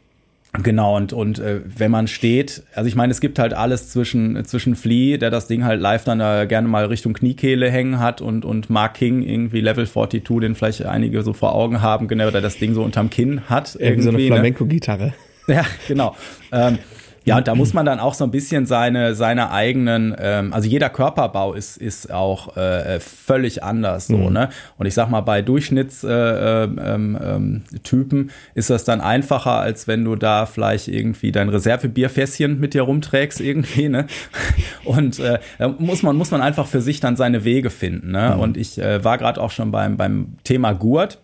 Genau, 0.63 0.97
und, 0.97 1.13
und 1.13 1.39
äh, 1.39 1.61
wenn 1.63 1.91
man 1.91 2.07
steht, 2.07 2.63
also 2.75 2.85
ich 2.85 2.95
meine, 2.95 3.11
es 3.11 3.21
gibt 3.21 3.39
halt 3.39 3.53
alles 3.53 3.89
zwischen, 3.89 4.43
zwischen 4.43 4.75
Flea, 4.75 5.17
der 5.17 5.29
das 5.29 5.47
Ding 5.47 5.63
halt 5.63 5.79
live 5.79 6.03
dann 6.03 6.19
äh, 6.19 6.45
gerne 6.45 6.67
mal 6.67 6.85
Richtung 6.85 7.13
Kniekehle 7.13 7.71
hängen 7.71 7.99
hat 7.99 8.19
und, 8.19 8.43
und 8.43 8.69
Mark 8.69 8.95
King, 8.95 9.23
irgendwie 9.23 9.61
Level 9.61 9.87
42, 9.87 10.41
den 10.41 10.55
vielleicht 10.55 10.85
einige 10.85 11.23
so 11.23 11.31
vor 11.31 11.55
Augen 11.55 11.81
haben, 11.81 12.09
genau, 12.09 12.31
der 12.31 12.41
das 12.41 12.57
Ding 12.57 12.73
so 12.73 12.83
unterm 12.83 13.09
Kinn 13.09 13.49
hat. 13.49 13.75
Irgendwie, 13.75 13.85
irgendwie 13.85 14.03
so 14.03 14.09
eine 14.09 14.17
ne? 14.17 14.27
Flamenco-Gitarre. 14.27 15.13
Ja, 15.47 15.65
genau. 15.87 16.15
ähm, 16.51 16.77
ja, 17.23 17.37
und 17.37 17.47
da 17.47 17.53
muss 17.53 17.73
man 17.73 17.85
dann 17.85 17.99
auch 17.99 18.15
so 18.15 18.23
ein 18.23 18.31
bisschen 18.31 18.65
seine, 18.65 19.13
seine 19.13 19.51
eigenen, 19.51 20.15
ähm, 20.17 20.53
also 20.53 20.67
jeder 20.67 20.89
Körperbau 20.89 21.53
ist, 21.53 21.77
ist 21.77 22.11
auch 22.11 22.57
äh, 22.57 22.99
völlig 22.99 23.63
anders 23.63 24.07
so, 24.07 24.17
mhm. 24.17 24.33
ne? 24.33 24.49
Und 24.77 24.87
ich 24.87 24.95
sag 24.95 25.09
mal, 25.09 25.21
bei 25.21 25.43
Durchschnittstypen 25.43 26.77
äh, 26.79 27.35
ähm, 27.35 27.63
Typen 27.83 28.31
ist 28.55 28.71
das 28.71 28.85
dann 28.85 29.01
einfacher, 29.01 29.59
als 29.59 29.87
wenn 29.87 30.03
du 30.03 30.15
da 30.15 30.47
vielleicht 30.47 30.87
irgendwie 30.87 31.31
dein 31.31 31.49
Reservebierfässchen 31.49 32.59
mit 32.59 32.73
dir 32.73 32.83
rumträgst, 32.83 33.39
irgendwie, 33.39 33.89
ne? 33.89 34.07
Und 34.83 35.19
äh, 35.19 35.39
da 35.59 35.67
muss 35.67 36.01
man, 36.01 36.15
muss 36.15 36.31
man 36.31 36.41
einfach 36.41 36.65
für 36.65 36.81
sich 36.81 37.01
dann 37.01 37.15
seine 37.15 37.43
Wege 37.43 37.69
finden. 37.69 38.11
Ne? 38.11 38.33
Mhm. 38.35 38.41
Und 38.41 38.57
ich 38.57 38.79
äh, 38.79 39.03
war 39.03 39.19
gerade 39.19 39.39
auch 39.39 39.51
schon 39.51 39.71
beim, 39.71 39.95
beim 39.95 40.37
Thema 40.43 40.73
Gurt 40.73 41.19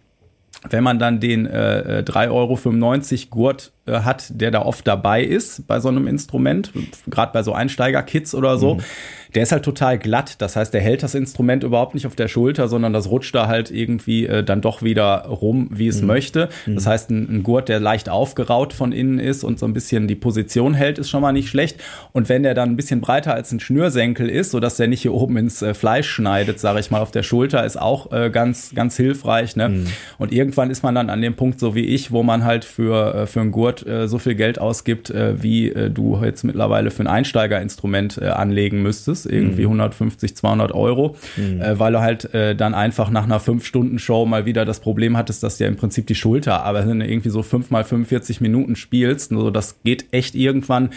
wenn 0.70 0.84
man 0.84 0.98
dann 1.00 1.20
den 1.20 1.46
äh, 1.46 2.04
3,95 2.06 2.24
äh, 2.24 2.28
Euro 2.30 2.58
Gurt 3.30 3.68
äh, 3.68 3.77
hat, 3.92 4.26
der 4.30 4.52
da 4.52 4.62
oft 4.64 4.88
dabei 4.88 5.24
ist 5.24 5.68
bei 5.68 5.80
so 5.80 5.90
einem 5.90 6.08
Instrument, 6.08 6.72
gerade 7.08 7.32
bei 7.34 7.44
so 7.44 7.54
Einsteiger-Kits 7.54 8.36
oder 8.36 8.58
so, 8.58 8.76
mhm 8.76 8.84
der 9.36 9.44
ist 9.44 9.52
halt 9.52 9.64
total 9.64 9.98
glatt. 9.98 10.42
Das 10.42 10.56
heißt, 10.56 10.74
der 10.74 10.82
hält 10.82 11.04
das 11.04 11.16
Instrument 11.16 11.64
überhaupt 11.64 11.94
nicht 11.94 12.08
auf 12.08 12.16
der 12.16 12.28
Schulter, 12.28 12.68
sondern 12.68 12.94
das 12.94 13.10
rutscht 13.10 13.36
da 13.36 13.48
halt 13.48 13.72
irgendwie 13.72 14.26
äh, 14.26 14.44
dann 14.44 14.62
doch 14.62 14.82
wieder 14.82 15.26
rum, 15.26 15.70
wie 15.72 15.88
es 15.88 16.02
mhm. 16.02 16.08
möchte. 16.08 16.50
Mhm. 16.66 16.76
Das 16.76 16.88
heißt, 16.88 17.10
ein, 17.12 17.30
ein, 17.30 17.44
Gurt, 17.44 17.70
der 17.70 17.80
leicht 17.80 18.10
aufgeraut 18.10 18.74
von 18.74 18.92
innen 18.92 19.20
ist 19.20 19.44
und 19.44 19.60
so 19.60 19.66
ein 19.66 19.74
bisschen 19.74 20.08
die 20.08 20.16
Position 20.16 20.74
hält, 20.74 20.98
ist 20.98 21.10
schon 21.10 21.22
mal 21.22 21.34
nicht 21.34 21.50
schlecht. 21.50 21.80
Und 22.14 22.30
wenn 22.30 22.44
der 22.44 22.54
dann 22.54 22.70
ein 22.70 22.76
bisschen 22.76 23.02
breiter 23.02 23.34
als 23.34 23.52
ein 23.52 23.60
Schnürsenkel 23.60 24.30
ist, 24.30 24.52
sodass 24.52 24.78
der 24.78 24.88
nicht 24.88 25.02
hier 25.02 25.14
oben 25.14 25.38
ins 25.38 25.62
äh, 25.62 25.74
Fleisch 25.74 26.10
schneidet, 26.10 26.60
sage 26.60 26.80
ich 26.80 26.92
mal, 26.92 27.02
auf 27.02 27.12
der 27.12 27.24
Schulter, 27.24 27.66
ist 27.66 27.80
auch 27.80 28.12
äh, 28.12 28.30
ganz, 28.30 28.72
ganz 28.74 28.98
hilfreich. 28.98 29.56
Ne? 29.56 29.70
Mhm. 29.70 29.88
Und 30.18 30.32
irgendwann 30.32 30.72
ist 30.72 30.84
man 30.84 30.96
dann 30.96 31.10
an 31.10 31.22
dem 31.22 31.36
Punkt, 31.36 31.60
so 31.60 31.76
wie 31.76 31.86
ich, 31.86 32.12
wo 32.12 32.24
man 32.24 32.44
halt 32.44 32.66
für, 32.66 33.14
äh, 33.14 33.28
für 33.28 33.42
einen 33.42 33.52
Gurt 33.52 33.77
äh, 33.86 34.08
so 34.08 34.18
viel 34.18 34.36
Geld 34.36 34.60
ausgibt, 34.60 35.10
äh, 35.10 35.42
wie 35.42 35.70
äh, 35.70 35.90
du 35.90 36.20
jetzt 36.24 36.44
mittlerweile 36.44 36.92
für 36.92 37.04
ein 37.04 37.08
Einsteigerinstrument 37.08 38.20
äh, 38.22 38.28
anlegen 38.28 38.82
müsstest 38.82 39.26
irgendwie 39.26 39.64
mhm. 39.64 39.82
150, 39.82 40.36
200 40.36 40.72
Euro, 40.72 41.16
mhm. 41.36 41.62
äh, 41.62 41.78
weil 41.80 41.94
du 41.94 42.00
halt 42.00 42.34
äh, 42.34 42.56
dann 42.56 42.74
einfach 42.74 43.10
nach 43.10 43.26
einer 43.26 43.40
5-Stunden-Show 43.40 44.26
mal 44.26 44.46
wieder 44.46 44.66
das 44.66 44.80
Problem 44.80 45.18
hattest, 45.18 45.44
dass 45.44 45.58
dir 45.58 45.68
im 45.68 45.76
Prinzip 45.76 46.08
die 46.08 46.16
Schulter, 46.16 46.64
aber 46.64 46.88
wenn 46.88 47.00
du 47.00 47.06
irgendwie 47.06 47.30
so 47.30 47.44
5 47.44 47.70
mal 47.70 47.84
45 47.84 48.42
Minuten 48.42 48.76
spielst, 48.76 49.32
also 49.32 49.52
das 49.52 49.82
geht 49.84 50.06
echt 50.12 50.36
irgendwann, 50.36 50.92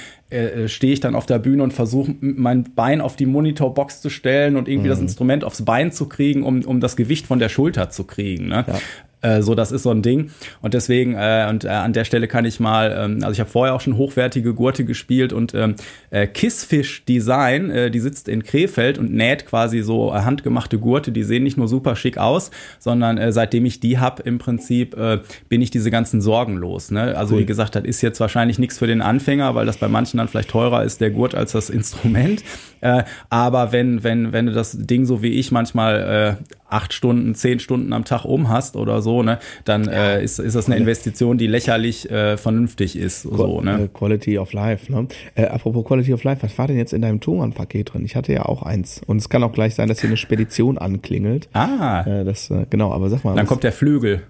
stehe 0.66 0.92
ich 0.92 1.00
dann 1.00 1.16
auf 1.16 1.26
der 1.26 1.40
Bühne 1.40 1.64
und 1.64 1.72
versuche 1.72 2.14
mein 2.20 2.62
Bein 2.76 3.00
auf 3.00 3.16
die 3.16 3.26
Monitorbox 3.26 4.00
zu 4.00 4.10
stellen 4.10 4.56
und 4.56 4.68
irgendwie 4.68 4.86
mhm. 4.86 4.92
das 4.92 5.00
Instrument 5.00 5.42
aufs 5.44 5.64
Bein 5.64 5.90
zu 5.90 6.08
kriegen, 6.08 6.44
um, 6.44 6.62
um 6.62 6.80
das 6.80 6.94
Gewicht 6.94 7.26
von 7.26 7.40
der 7.40 7.48
Schulter 7.48 7.90
zu 7.90 8.04
kriegen. 8.04 8.46
Ne? 8.48 8.64
Ja. 8.66 8.78
Äh, 9.22 9.42
so, 9.42 9.54
das 9.54 9.72
ist 9.72 9.82
so 9.82 9.90
ein 9.90 10.02
Ding. 10.02 10.30
Und 10.62 10.74
deswegen, 10.74 11.14
äh, 11.14 11.46
und 11.48 11.64
äh, 11.64 11.68
an 11.68 11.92
der 11.92 12.04
Stelle 12.04 12.28
kann 12.28 12.44
ich 12.44 12.60
mal, 12.60 12.94
ähm, 12.96 13.18
also 13.22 13.32
ich 13.32 13.40
habe 13.40 13.50
vorher 13.50 13.74
auch 13.74 13.80
schon 13.80 13.96
hochwertige 13.96 14.54
Gurte 14.54 14.84
gespielt 14.84 15.32
und 15.32 15.54
ähm, 15.54 15.74
äh, 16.10 16.26
Kissfish 16.26 17.04
Design, 17.04 17.70
äh, 17.70 17.90
die 17.90 18.00
sitzt 18.00 18.28
in 18.28 18.42
Krefeld 18.42 18.98
und 18.98 19.12
näht 19.12 19.46
quasi 19.46 19.82
so 19.82 20.10
äh, 20.10 20.20
handgemachte 20.20 20.78
Gurte, 20.78 21.12
die 21.12 21.22
sehen 21.22 21.44
nicht 21.44 21.56
nur 21.56 21.68
super 21.68 21.96
schick 21.96 22.18
aus, 22.18 22.50
sondern 22.78 23.18
äh, 23.18 23.32
seitdem 23.32 23.66
ich 23.66 23.80
die 23.80 23.98
hab 23.98 24.20
im 24.20 24.38
Prinzip, 24.38 24.96
äh, 24.96 25.18
bin 25.48 25.60
ich 25.60 25.70
diese 25.70 25.90
ganzen 25.90 26.20
Sorgen 26.20 26.56
los. 26.56 26.90
Ne? 26.90 27.16
Also 27.16 27.34
cool. 27.34 27.40
wie 27.40 27.46
gesagt, 27.46 27.74
das 27.74 27.84
ist 27.84 28.00
jetzt 28.00 28.20
wahrscheinlich 28.20 28.58
nichts 28.58 28.78
für 28.78 28.86
den 28.86 29.02
Anfänger, 29.02 29.54
weil 29.54 29.66
das 29.66 29.76
bei 29.76 29.88
manchen 29.88 30.18
dann 30.18 30.28
vielleicht 30.28 30.50
teurer 30.50 30.84
ist, 30.84 31.00
der 31.00 31.10
Gurt, 31.10 31.34
als 31.34 31.52
das 31.52 31.70
Instrument. 31.70 32.42
Äh, 32.82 33.04
aber 33.28 33.72
wenn, 33.72 34.02
wenn, 34.04 34.32
wenn 34.32 34.46
du 34.46 34.52
das 34.52 34.74
Ding 34.78 35.04
so 35.04 35.22
wie 35.22 35.32
ich 35.32 35.52
manchmal 35.52 36.38
äh, 36.40 36.59
acht 36.70 36.92
Stunden, 36.92 37.34
zehn 37.34 37.60
Stunden 37.60 37.92
am 37.92 38.04
Tag 38.04 38.24
um 38.24 38.48
hast 38.48 38.76
oder 38.76 39.02
so, 39.02 39.22
ne, 39.22 39.38
dann 39.64 39.84
ja. 39.84 40.14
äh, 40.14 40.24
ist, 40.24 40.38
ist 40.38 40.56
das 40.56 40.66
eine 40.66 40.76
Investition, 40.76 41.38
die 41.38 41.46
lächerlich 41.46 42.10
äh, 42.10 42.36
vernünftig 42.36 42.96
ist. 42.96 43.24
Qu 43.24 43.36
so, 43.36 43.60
ne? 43.60 43.84
Äh, 43.84 43.88
Quality 43.88 44.38
of 44.38 44.52
Life, 44.52 44.90
ne? 44.90 45.06
Äh, 45.34 45.46
apropos 45.46 45.84
Quality 45.84 46.14
of 46.14 46.24
Life, 46.24 46.42
was 46.42 46.56
war 46.58 46.66
denn 46.66 46.76
jetzt 46.76 46.92
in 46.92 47.02
deinem 47.02 47.20
Thomann-Paket 47.20 47.92
drin? 47.92 48.04
Ich 48.04 48.16
hatte 48.16 48.32
ja 48.32 48.44
auch 48.46 48.62
eins. 48.62 49.00
Und 49.06 49.18
es 49.18 49.28
kann 49.28 49.42
auch 49.42 49.52
gleich 49.52 49.74
sein, 49.74 49.88
dass 49.88 50.00
hier 50.00 50.10
eine 50.10 50.16
Spedition 50.16 50.78
anklingelt. 50.78 51.48
Ah. 51.52 52.04
Äh, 52.06 52.24
das, 52.24 52.50
äh, 52.50 52.66
genau, 52.70 52.92
aber 52.92 53.10
sag 53.10 53.24
mal. 53.24 53.34
Dann 53.34 53.46
kommt 53.46 53.64
der 53.64 53.72
Flügel. 53.72 54.22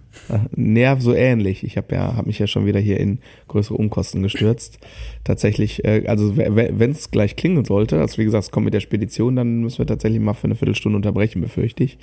Nerv 0.55 1.01
so 1.01 1.15
ähnlich. 1.15 1.63
Ich 1.63 1.77
habe 1.77 1.95
ja, 1.95 2.17
habe 2.17 2.27
mich 2.27 2.39
ja 2.39 2.47
schon 2.47 2.67
wieder 2.67 2.81
hier 2.81 2.99
in 2.99 3.21
größere 3.49 3.77
Umkosten 3.77 4.23
gestürzt. 4.23 4.79
Tatsächlich, 5.25 5.85
äh, 5.85 6.05
also 6.07 6.37
wenn 6.37 6.91
es 6.91 7.11
gleich 7.11 7.37
klingeln 7.37 7.65
sollte, 7.65 8.01
also 8.01 8.19
wie 8.19 8.25
gesagt, 8.25 8.45
es 8.45 8.51
kommt 8.51 8.65
mit 8.65 8.75
der 8.75 8.81
Spedition, 8.81 9.37
dann 9.37 9.61
müssen 9.61 9.79
wir 9.79 9.87
tatsächlich 9.87 10.21
mal 10.21 10.35
für 10.35 10.45
eine 10.45 10.57
Viertelstunde 10.57 10.97
unterbrechen, 10.97 11.41
befürchte 11.41 11.85
ich. 11.85 11.99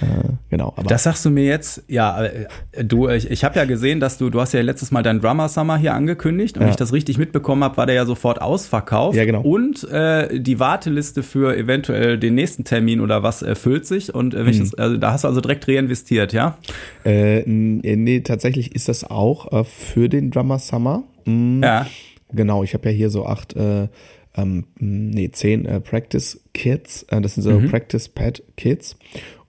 Äh, 0.00 0.06
genau. 0.50 0.72
Aber 0.76 0.88
das 0.88 1.02
sagst 1.02 1.24
du 1.24 1.30
mir 1.30 1.44
jetzt, 1.44 1.82
ja, 1.88 2.24
äh, 2.24 2.46
du, 2.84 3.08
ich, 3.08 3.30
ich 3.30 3.44
habe 3.44 3.58
ja 3.58 3.64
gesehen, 3.64 4.00
dass 4.00 4.18
du, 4.18 4.30
du 4.30 4.40
hast 4.40 4.52
ja 4.52 4.60
letztes 4.60 4.90
Mal 4.90 5.02
deinen 5.02 5.20
Drummer 5.20 5.48
Summer 5.48 5.76
hier 5.76 5.94
angekündigt 5.94 6.56
und 6.56 6.64
ja. 6.64 6.70
ich 6.70 6.76
das 6.76 6.92
richtig 6.92 7.18
mitbekommen 7.18 7.64
habe, 7.64 7.76
war 7.76 7.86
der 7.86 7.94
ja 7.94 8.06
sofort 8.06 8.40
ausverkauft. 8.40 9.16
Ja, 9.16 9.24
genau. 9.24 9.42
Und 9.42 9.84
äh, 9.90 10.40
die 10.40 10.60
Warteliste 10.60 11.22
für 11.22 11.56
eventuell 11.56 12.18
den 12.18 12.34
nächsten 12.34 12.64
Termin 12.64 13.00
oder 13.00 13.22
was 13.22 13.42
erfüllt 13.42 13.86
sich 13.86 14.14
und 14.14 14.34
äh, 14.34 14.44
hm. 14.44 14.70
also, 14.76 14.96
da 14.96 15.12
hast 15.12 15.24
du 15.24 15.28
also 15.28 15.40
direkt 15.40 15.68
reinvestiert, 15.68 16.32
ja? 16.32 16.58
Äh, 17.04 17.40
äh, 17.40 17.96
nee, 17.96 18.20
tatsächlich 18.20 18.74
ist 18.74 18.88
das 18.88 19.04
auch 19.04 19.52
äh, 19.52 19.64
für 19.64 20.08
den 20.08 20.30
Drummer 20.30 20.58
Summer. 20.58 21.04
Mhm. 21.24 21.62
Ja. 21.62 21.86
Genau, 22.30 22.62
ich 22.62 22.74
habe 22.74 22.90
ja 22.90 22.94
hier 22.94 23.10
so 23.10 23.26
acht, 23.26 23.56
äh, 23.56 23.88
ähm, 24.36 24.66
nee, 24.78 25.30
zehn 25.30 25.64
äh, 25.66 25.80
Practice 25.80 26.40
Kits. 26.52 27.04
Äh, 27.04 27.20
das 27.20 27.34
sind 27.34 27.42
so 27.42 27.58
mhm. 27.58 27.70
Practice 27.70 28.08
Pad 28.08 28.42
Kits. 28.56 28.96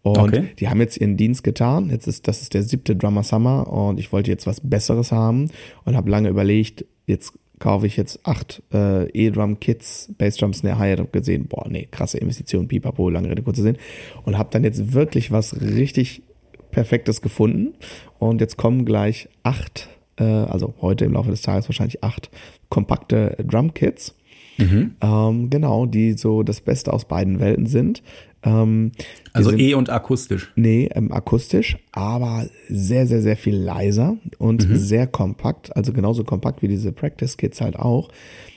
Und 0.01 0.17
okay. 0.17 0.47
die 0.59 0.69
haben 0.69 0.79
jetzt 0.79 0.97
ihren 0.97 1.17
Dienst 1.17 1.43
getan. 1.43 1.89
Jetzt 1.89 2.07
ist, 2.07 2.27
das 2.27 2.41
ist 2.41 2.53
der 2.53 2.63
siebte 2.63 2.95
Drummer 2.95 3.23
Summer 3.23 3.71
und 3.71 3.99
ich 3.99 4.11
wollte 4.13 4.31
jetzt 4.31 4.47
was 4.47 4.61
Besseres 4.61 5.11
haben 5.11 5.49
und 5.83 5.95
habe 5.95 6.09
lange 6.09 6.29
überlegt, 6.29 6.85
jetzt 7.05 7.33
kaufe 7.59 7.85
ich 7.85 7.97
jetzt 7.97 8.25
acht 8.25 8.63
äh, 8.73 9.09
E-Drum-Kits, 9.11 10.13
Bassdrums, 10.17 10.63
ne, 10.63 10.77
Hi-Hat, 10.77 10.99
hab 10.99 11.11
gesehen, 11.13 11.47
boah, 11.47 11.67
nee, 11.69 11.87
krasse 11.91 12.17
Investition, 12.17 12.67
pipapo, 12.67 13.09
lange 13.09 13.29
Rede, 13.29 13.43
kurze 13.43 13.61
Sinn. 13.61 13.77
Und 14.23 14.37
habe 14.37 14.49
dann 14.51 14.63
jetzt 14.63 14.93
wirklich 14.93 15.31
was 15.31 15.59
richtig 15.61 16.23
Perfektes 16.71 17.21
gefunden. 17.21 17.73
Und 18.17 18.41
jetzt 18.41 18.57
kommen 18.57 18.85
gleich 18.85 19.27
acht, 19.43 19.89
äh, 20.17 20.23
also 20.23 20.73
heute 20.81 21.05
im 21.05 21.13
Laufe 21.13 21.31
des 21.31 21.41
Tages 21.41 21.67
wahrscheinlich 21.67 22.03
acht 22.03 22.29
kompakte 22.69 23.35
Drumkits. 23.45 24.15
Mhm. 24.57 24.95
Ähm, 25.01 25.49
genau, 25.49 25.85
die 25.85 26.13
so 26.13 26.43
das 26.43 26.61
Beste 26.61 26.91
aus 26.91 27.05
beiden 27.05 27.39
Welten 27.39 27.65
sind. 27.65 28.03
Ähm, 28.43 28.91
also 29.33 29.49
sind, 29.49 29.59
E 29.59 29.73
und 29.73 29.89
akustisch. 29.89 30.51
Nee, 30.55 30.89
ähm, 30.93 31.11
akustisch, 31.11 31.77
aber 31.91 32.45
sehr, 32.69 33.07
sehr, 33.07 33.21
sehr 33.21 33.37
viel 33.37 33.55
leiser 33.55 34.17
und 34.37 34.67
mhm. 34.67 34.75
sehr 34.75 35.07
kompakt, 35.07 35.75
also 35.75 35.93
genauso 35.93 36.23
kompakt 36.23 36.61
wie 36.61 36.67
diese 36.67 36.91
Practice 36.91 37.37
Kits 37.37 37.61
halt 37.61 37.77
auch. 37.77 38.09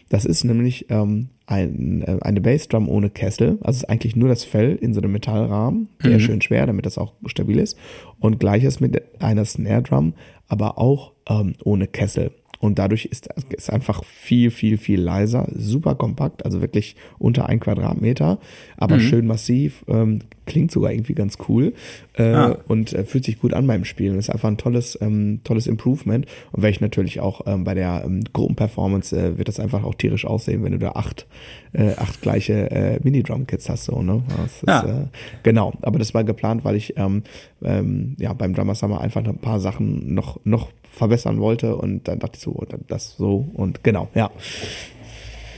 Das 0.09 0.24
ist 0.26 0.45
nämlich 0.45 0.87
ähm, 0.91 1.28
ein, 1.47 2.03
äh, 2.03 2.18
eine 2.20 2.41
Bassdrum 2.41 2.89
ohne 2.89 3.11
Kessel, 3.11 3.59
also 3.62 3.78
ist 3.78 3.89
eigentlich 3.89 4.14
nur 4.14 4.28
das 4.28 4.45
Fell 4.45 4.76
in 4.76 4.93
so 4.95 5.01
einem 5.01 5.12
Metallrahmen, 5.12 5.89
der 6.05 6.12
Mhm. 6.12 6.20
schön 6.20 6.43
schwer, 6.43 6.66
damit 6.66 6.87
das 6.87 6.99
auch 6.99 7.14
stabil 7.26 7.59
ist. 7.59 7.78
Und 8.20 8.39
gleiches 8.39 8.78
mit 8.78 9.03
einer 9.22 9.45
Snare 9.45 9.83
Drum, 9.83 10.14
aber 10.49 10.78
auch 10.78 11.12
ähm, 11.28 11.55
ohne 11.64 11.87
Kessel. 11.87 12.33
Und 12.62 12.78
dadurch 12.78 13.06
ist 13.06 13.28
es 13.58 13.68
einfach 13.70 14.04
viel, 14.04 14.52
viel, 14.52 14.78
viel 14.78 15.00
leiser, 15.00 15.48
super 15.52 15.96
kompakt, 15.96 16.44
also 16.44 16.60
wirklich 16.60 16.94
unter 17.18 17.48
ein 17.48 17.58
Quadratmeter, 17.58 18.38
aber 18.76 19.00
schön 19.00 19.26
massiv, 19.26 19.84
ähm, 19.88 20.20
klingt 20.46 20.70
sogar 20.70 20.92
irgendwie 20.92 21.14
ganz 21.14 21.38
cool 21.48 21.72
äh, 22.14 22.22
Ah. 22.22 22.56
und 22.68 22.92
äh, 22.92 23.04
fühlt 23.04 23.24
sich 23.24 23.40
gut 23.40 23.52
an 23.52 23.66
beim 23.66 23.84
Spielen. 23.84 24.16
Ist 24.18 24.30
einfach 24.30 24.48
ein 24.48 24.58
tolles, 24.58 24.96
ähm, 25.00 25.40
tolles 25.44 25.66
Improvement. 25.66 26.26
Und 26.52 26.62
werde 26.62 26.70
ich 26.74 26.80
natürlich 26.80 27.18
auch 27.20 27.42
ähm, 27.46 27.64
bei 27.64 27.74
der 27.74 28.02
ähm, 28.04 28.22
Gruppenperformance 28.32 29.12
äh, 29.16 29.38
wird 29.38 29.48
das 29.48 29.58
einfach 29.58 29.82
auch 29.84 29.94
tierisch 29.96 30.24
aussehen, 30.24 30.62
wenn 30.62 30.72
du 30.72 30.78
da 30.78 30.92
acht, 30.92 31.26
äh, 31.72 31.94
acht 31.96 32.20
gleiche 32.22 32.70
äh, 32.70 33.00
Mini-Drum-Kits 33.02 33.68
hast, 33.68 33.84
so, 33.86 34.02
ne? 34.02 34.22
Das 34.36 34.52
ist, 34.56 34.62
Ja. 34.68 34.84
äh, 35.02 35.06
genau. 35.42 35.72
Aber 35.82 35.98
das 35.98 36.14
war 36.14 36.22
geplant, 36.24 36.64
weil 36.64 36.76
ich 36.76 36.96
ähm, 36.96 37.22
ähm, 37.62 38.16
ja 38.20 38.32
beim 38.32 38.54
Drummer 38.54 38.74
Summer 38.76 39.00
einfach 39.00 39.24
ein 39.24 39.38
paar 39.38 39.58
Sachen 39.60 40.14
noch, 40.14 40.38
noch 40.44 40.70
verbessern 40.93 41.40
wollte 41.40 41.76
und 41.76 42.07
dann 42.07 42.18
dachte 42.18 42.36
ich 42.36 42.43
so, 42.43 42.64
dann 42.68 42.84
das 42.86 43.16
so 43.16 43.47
und 43.55 43.82
genau, 43.82 44.09
ja. 44.14 44.30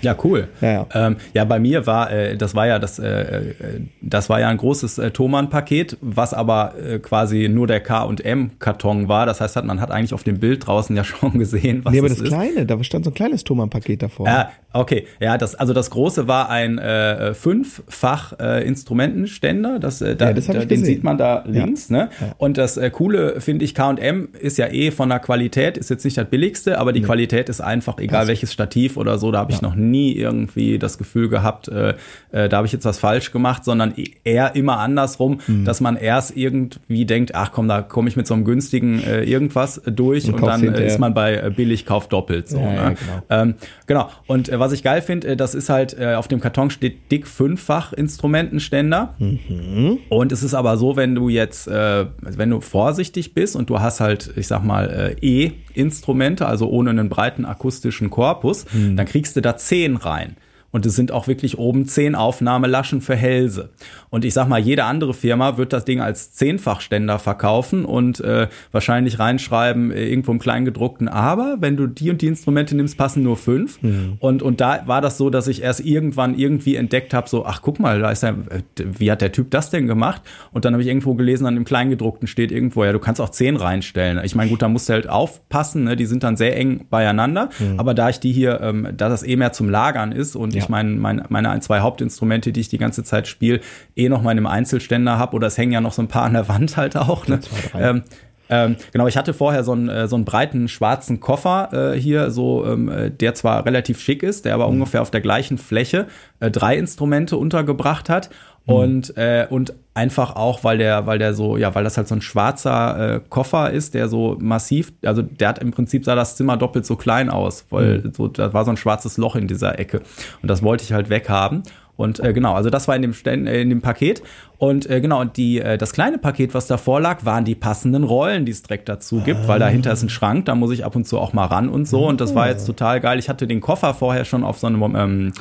Ja, 0.04 0.16
cool. 0.24 0.48
Ja, 0.60 0.70
ja. 0.72 0.86
Ähm, 0.94 1.16
ja, 1.32 1.44
bei 1.44 1.58
mir 1.58 1.86
war, 1.86 2.10
äh, 2.12 2.36
das 2.36 2.54
war 2.54 2.66
ja 2.66 2.78
das, 2.78 2.98
äh, 2.98 3.06
äh, 3.08 3.54
das 4.00 4.28
war 4.28 4.40
ja 4.40 4.48
ein 4.48 4.56
großes 4.56 4.98
äh, 4.98 5.10
Thomann-Paket, 5.10 5.96
was 6.00 6.34
aber 6.34 6.74
äh, 6.78 6.98
quasi 6.98 7.48
nur 7.48 7.66
der 7.66 7.80
K 7.80 8.02
und 8.04 8.24
M-Karton 8.24 9.08
war. 9.08 9.26
Das 9.26 9.40
heißt, 9.40 9.56
hat, 9.56 9.64
man 9.64 9.80
hat 9.80 9.90
eigentlich 9.90 10.14
auf 10.14 10.22
dem 10.24 10.38
Bild 10.38 10.66
draußen 10.66 10.94
ja 10.96 11.04
schon 11.04 11.38
gesehen, 11.38 11.84
was 11.84 11.92
Nee, 11.92 11.98
aber 12.00 12.08
das 12.08 12.18
ist. 12.20 12.28
kleine, 12.28 12.66
da 12.66 12.82
stand 12.84 13.04
so 13.04 13.10
ein 13.10 13.14
kleines 13.14 13.44
Thomann-Paket 13.44 14.02
davor. 14.02 14.26
Ja, 14.26 14.50
okay. 14.72 15.06
Ja, 15.20 15.38
das, 15.38 15.54
also 15.54 15.72
das 15.72 15.90
große 15.90 16.28
war 16.28 16.50
ein 16.50 16.78
äh, 16.78 17.34
fünffach 17.34 18.34
äh, 18.38 18.66
Instrumentenständer. 18.66 19.78
Das, 19.78 19.98
da, 19.98 20.06
Ja, 20.06 20.32
das 20.32 20.46
da, 20.46 20.52
den 20.52 20.68
gesehen. 20.68 20.84
sieht 20.84 21.04
man 21.04 21.18
da 21.18 21.44
links. 21.46 21.90
Ne? 21.90 22.10
Und 22.38 22.58
das 22.58 22.78
Coole 22.92 23.40
finde 23.40 23.64
ich, 23.64 23.74
K&M 23.74 24.28
ist 24.38 24.58
ja 24.58 24.66
eh 24.68 24.90
von 24.90 25.08
der 25.08 25.18
Qualität, 25.20 25.76
ist 25.78 25.90
jetzt 25.90 26.04
nicht 26.04 26.16
das 26.16 26.26
billigste, 26.28 26.78
aber 26.78 26.92
die 26.92 27.02
Qualität 27.02 27.48
ist 27.48 27.60
einfach, 27.60 27.98
egal 27.98 28.20
Passt. 28.20 28.28
welches 28.28 28.52
Stativ 28.52 28.96
oder 28.96 29.18
so, 29.18 29.30
da 29.30 29.38
habe 29.38 29.52
ich 29.52 29.62
noch 29.62 29.74
nie 29.74 29.93
irgendwie 30.12 30.78
das 30.78 30.98
Gefühl 30.98 31.28
gehabt, 31.28 31.68
äh, 31.68 31.94
äh, 32.32 32.48
da 32.48 32.58
habe 32.58 32.66
ich 32.66 32.72
jetzt 32.72 32.84
was 32.84 32.98
falsch 32.98 33.32
gemacht, 33.32 33.64
sondern 33.64 33.94
e- 33.96 34.10
eher 34.24 34.54
immer 34.56 34.78
andersrum, 34.78 35.38
Mhm. 35.46 35.64
dass 35.64 35.80
man 35.80 35.96
erst 35.96 36.36
irgendwie 36.36 37.04
denkt, 37.06 37.34
ach 37.34 37.52
komm, 37.52 37.68
da 37.68 37.82
komme 37.82 38.08
ich 38.08 38.16
mit 38.16 38.26
so 38.26 38.34
einem 38.34 38.44
günstigen 38.44 39.02
äh, 39.02 39.22
irgendwas 39.24 39.80
durch 39.86 40.26
Und 40.26 40.34
und, 40.34 40.46
dann 40.46 40.60
äh, 40.60 40.64
hinterher. 40.66 40.86
ist 40.86 40.98
man 40.98 41.14
bei 41.14 41.34
äh, 41.36 41.50
billig 41.54 41.86
kauft 41.86 42.12
doppelt. 42.12 42.48
So, 42.48 42.58
Ja, 42.58 42.64
ne? 42.70 42.76
ja, 42.76 42.88
genau. 42.90 43.22
Ähm, 43.30 43.54
genau. 43.86 44.08
Und 44.26 44.48
äh, 44.48 44.58
was 44.58 44.72
ich 44.72 44.82
geil 44.82 45.02
finde, 45.02 45.28
äh, 45.28 45.36
das 45.36 45.54
ist 45.54 45.68
halt, 45.68 45.96
äh, 45.98 46.14
auf 46.14 46.28
dem 46.28 46.40
Karton 46.40 46.70
steht 46.70 47.10
dick 47.10 47.26
fünffach 47.26 47.92
Instrumentenständer. 47.92 49.14
Mhm. 49.18 49.98
Und 50.08 50.32
es 50.32 50.42
ist 50.42 50.54
aber 50.54 50.76
so, 50.76 50.96
wenn 50.96 51.14
du 51.14 51.28
jetzt, 51.28 51.66
äh, 51.68 52.06
wenn 52.20 52.50
du 52.50 52.60
vorsichtig 52.60 53.34
bist 53.34 53.56
und 53.56 53.70
du 53.70 53.80
hast 53.80 54.00
halt, 54.00 54.30
ich 54.36 54.46
sag 54.46 54.64
mal, 54.64 55.16
äh, 55.20 55.26
E-Instrumente, 55.26 56.46
also 56.46 56.68
ohne 56.68 56.90
einen 56.90 57.08
breiten 57.08 57.44
akustischen 57.44 58.10
Korpus, 58.10 58.64
Mhm. 58.72 58.96
dann 58.96 59.06
kriegst 59.06 59.36
du 59.36 59.40
da 59.42 59.56
zehn 59.56 59.83
rein. 59.92 60.36
Und 60.74 60.84
es 60.86 60.96
sind 60.96 61.12
auch 61.12 61.28
wirklich 61.28 61.56
oben 61.56 61.86
zehn 61.86 62.16
Aufnahmelaschen 62.16 63.00
für 63.00 63.14
Hälse. 63.14 63.68
Und 64.10 64.24
ich 64.24 64.34
sag 64.34 64.48
mal, 64.48 64.58
jede 64.58 64.82
andere 64.86 65.14
Firma 65.14 65.56
wird 65.56 65.72
das 65.72 65.84
Ding 65.84 66.00
als 66.00 66.32
Zehnfachständer 66.32 67.20
verkaufen 67.20 67.84
und 67.84 68.18
äh, 68.18 68.48
wahrscheinlich 68.72 69.20
reinschreiben, 69.20 69.92
äh, 69.92 70.08
irgendwo 70.08 70.32
im 70.32 70.40
Kleingedruckten, 70.40 71.06
aber 71.06 71.58
wenn 71.60 71.76
du 71.76 71.86
die 71.86 72.10
und 72.10 72.22
die 72.22 72.26
Instrumente 72.26 72.74
nimmst, 72.74 72.98
passen 72.98 73.22
nur 73.22 73.36
fünf. 73.36 73.78
Und, 74.18 74.42
und 74.42 74.60
da 74.60 74.82
war 74.86 75.00
das 75.00 75.16
so, 75.16 75.30
dass 75.30 75.46
ich 75.46 75.62
erst 75.62 75.78
irgendwann 75.78 76.36
irgendwie 76.36 76.74
entdeckt 76.74 77.14
habe, 77.14 77.28
so, 77.28 77.46
ach 77.46 77.62
guck 77.62 77.78
mal, 77.78 78.00
da 78.00 78.10
ist 78.10 78.24
ja, 78.24 78.30
äh, 78.30 78.62
wie 78.76 79.12
hat 79.12 79.20
der 79.22 79.30
Typ 79.30 79.52
das 79.52 79.70
denn 79.70 79.86
gemacht? 79.86 80.22
Und 80.50 80.64
dann 80.64 80.74
habe 80.74 80.82
ich 80.82 80.88
irgendwo 80.88 81.14
gelesen, 81.14 81.46
an 81.46 81.54
dem 81.54 81.64
Kleingedruckten 81.64 82.26
steht 82.26 82.50
irgendwo, 82.50 82.82
ja, 82.82 82.90
du 82.90 82.98
kannst 82.98 83.20
auch 83.20 83.30
zehn 83.30 83.54
reinstellen. 83.54 84.20
Ich 84.24 84.34
meine, 84.34 84.50
gut, 84.50 84.60
da 84.60 84.68
musst 84.68 84.88
du 84.88 84.94
halt 84.94 85.08
aufpassen, 85.08 85.84
ne? 85.84 85.94
die 85.94 86.06
sind 86.06 86.24
dann 86.24 86.36
sehr 86.36 86.56
eng 86.56 86.86
beieinander. 86.90 87.50
Aber 87.76 87.94
da 87.94 88.08
ich 88.08 88.18
die 88.18 88.32
hier, 88.32 88.60
ähm, 88.60 88.88
da 88.96 89.08
das 89.08 89.22
eh 89.22 89.36
mehr 89.36 89.52
zum 89.52 89.70
Lagern 89.70 90.10
ist 90.10 90.34
und 90.34 90.52
Ja. 90.52 90.63
Ich 90.64 90.68
meine, 90.68 90.90
mein, 90.90 91.24
meine 91.28 91.50
ein, 91.50 91.62
zwei 91.62 91.80
Hauptinstrumente, 91.80 92.52
die 92.52 92.60
ich 92.60 92.68
die 92.68 92.78
ganze 92.78 93.04
Zeit 93.04 93.28
spiele, 93.28 93.60
eh 93.96 94.08
noch 94.08 94.22
mal 94.22 94.32
in 94.32 94.38
einem 94.38 94.46
Einzelständer 94.46 95.18
habe 95.18 95.36
oder 95.36 95.46
es 95.46 95.56
hängen 95.58 95.72
ja 95.72 95.80
noch 95.80 95.92
so 95.92 96.02
ein 96.02 96.08
paar 96.08 96.24
an 96.24 96.32
der 96.32 96.48
Wand 96.48 96.76
halt 96.76 96.96
auch. 96.96 97.26
Ne? 97.28 97.40
drei. 97.72 97.80
Ähm, 97.90 98.02
ähm, 98.50 98.76
genau, 98.92 99.06
ich 99.06 99.16
hatte 99.16 99.32
vorher 99.32 99.64
so 99.64 99.72
einen, 99.72 99.88
äh, 99.88 100.06
so 100.06 100.16
einen 100.16 100.26
breiten 100.26 100.68
schwarzen 100.68 101.18
Koffer 101.18 101.94
äh, 101.94 101.98
hier, 101.98 102.30
so 102.30 102.66
ähm, 102.66 102.90
äh, 102.90 103.10
der 103.10 103.34
zwar 103.34 103.64
relativ 103.64 104.00
schick 104.00 104.22
ist, 104.22 104.44
der 104.44 104.54
aber 104.54 104.66
Mhm. 104.66 104.74
ungefähr 104.74 105.00
auf 105.00 105.10
der 105.10 105.22
gleichen 105.22 105.56
Fläche 105.56 106.08
äh, 106.40 106.50
drei 106.50 106.76
Instrumente 106.76 107.38
untergebracht 107.38 108.10
hat. 108.10 108.28
Und, 108.66 109.14
äh, 109.18 109.46
und 109.50 109.74
einfach 109.92 110.36
auch, 110.36 110.64
weil 110.64 110.78
der, 110.78 111.06
weil 111.06 111.18
der 111.18 111.34
so, 111.34 111.58
ja, 111.58 111.74
weil 111.74 111.84
das 111.84 111.98
halt 111.98 112.08
so 112.08 112.14
ein 112.14 112.22
schwarzer 112.22 113.16
äh, 113.16 113.20
Koffer 113.28 113.70
ist, 113.70 113.92
der 113.92 114.08
so 114.08 114.36
massiv, 114.40 114.92
also 115.04 115.20
der 115.20 115.48
hat 115.48 115.58
im 115.58 115.70
Prinzip 115.70 116.04
sah 116.04 116.14
das 116.14 116.36
Zimmer 116.36 116.56
doppelt 116.56 116.86
so 116.86 116.96
klein 116.96 117.28
aus, 117.28 117.66
weil 117.70 117.98
Mhm. 117.98 118.12
so, 118.14 118.28
da 118.28 118.52
war 118.54 118.64
so 118.64 118.70
ein 118.70 118.78
schwarzes 118.78 119.18
Loch 119.18 119.36
in 119.36 119.48
dieser 119.48 119.78
Ecke. 119.78 120.00
Und 120.40 120.48
das 120.48 120.62
wollte 120.62 120.82
ich 120.84 120.92
halt 120.94 121.10
weghaben. 121.10 121.62
Und 121.96 122.18
äh, 122.20 122.32
genau, 122.32 122.54
also 122.54 122.70
das 122.70 122.88
war 122.88 122.96
in 122.96 123.02
dem, 123.02 123.12
Ständ, 123.12 123.46
äh, 123.46 123.60
in 123.60 123.68
dem 123.68 123.80
Paket. 123.82 124.22
Und 124.58 124.88
äh, 124.90 125.00
genau, 125.00 125.20
und 125.20 125.36
die, 125.36 125.60
äh, 125.60 125.76
das 125.78 125.92
kleine 125.92 126.18
Paket, 126.18 126.52
was 126.54 126.66
davor 126.66 127.00
lag, 127.00 127.24
waren 127.24 127.44
die 127.44 127.54
passenden 127.54 128.02
Rollen, 128.02 128.46
die 128.46 128.50
es 128.52 128.62
direkt 128.62 128.88
dazu 128.88 129.20
gibt, 129.20 129.46
weil 129.46 129.60
dahinter 129.60 129.92
ist 129.92 130.02
ein 130.02 130.08
Schrank, 130.08 130.46
da 130.46 130.54
muss 130.56 130.72
ich 130.72 130.84
ab 130.84 130.96
und 130.96 131.06
zu 131.06 131.20
auch 131.20 131.34
mal 131.34 131.46
ran 131.46 131.68
und 131.68 131.86
so. 131.86 132.08
Und 132.08 132.20
das 132.20 132.34
war 132.34 132.48
jetzt 132.48 132.64
total 132.64 133.00
geil. 133.00 133.18
Ich 133.20 133.28
hatte 133.28 133.46
den 133.46 133.60
Koffer 133.60 133.94
vorher 133.94 134.24
schon 134.24 134.42
auf 134.42 134.58
so 134.58 134.66
einem 134.66 134.82
ähm, 134.96 135.32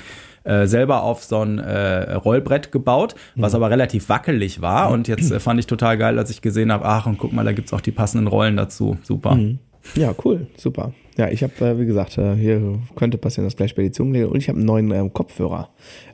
äh, 0.44 0.68
selber 0.68 1.04
auf 1.04 1.24
so 1.24 1.42
ein 1.42 1.60
äh, 1.60 2.14
Rollbrett 2.14 2.72
gebaut, 2.72 3.16
was 3.36 3.56
aber 3.56 3.70
relativ 3.70 4.10
wackelig 4.10 4.62
war. 4.62 4.92
Und 4.92 5.08
jetzt 5.08 5.32
äh, 5.32 5.40
fand 5.40 5.60
ich 5.60 5.68
total 5.68 5.98
geil, 5.98 6.18
als 6.20 6.30
ich 6.30 6.42
gesehen 6.42 6.72
habe, 6.72 6.86
ach, 6.86 7.06
und 7.06 7.18
guck 7.18 7.34
mal, 7.34 7.46
da 7.46 7.54
gibt's 7.54 7.74
auch 7.74 7.82
die 7.82 7.92
passenden 7.92 8.28
Rollen 8.28 8.58
dazu. 8.58 8.98
Super. 9.04 9.38
Ja, 9.96 10.14
cool, 10.24 10.48
super. 10.58 10.94
Ja, 11.18 11.30
ich 11.30 11.44
habe, 11.44 11.54
äh, 11.66 11.80
wie 11.80 11.86
gesagt, 11.86 12.18
äh, 12.18 12.36
hier 12.36 12.80
könnte 12.96 13.18
passieren, 13.18 13.46
dass 13.46 13.56
gleich 13.56 13.76
Zunge 13.94 14.14
lege. 14.14 14.30
Und 14.30 14.38
ich 14.38 14.50
habe 14.50 14.58
einen 14.58 14.66
neuen 14.66 14.92
ähm, 14.92 15.14
Kopfhörer. 15.14 15.70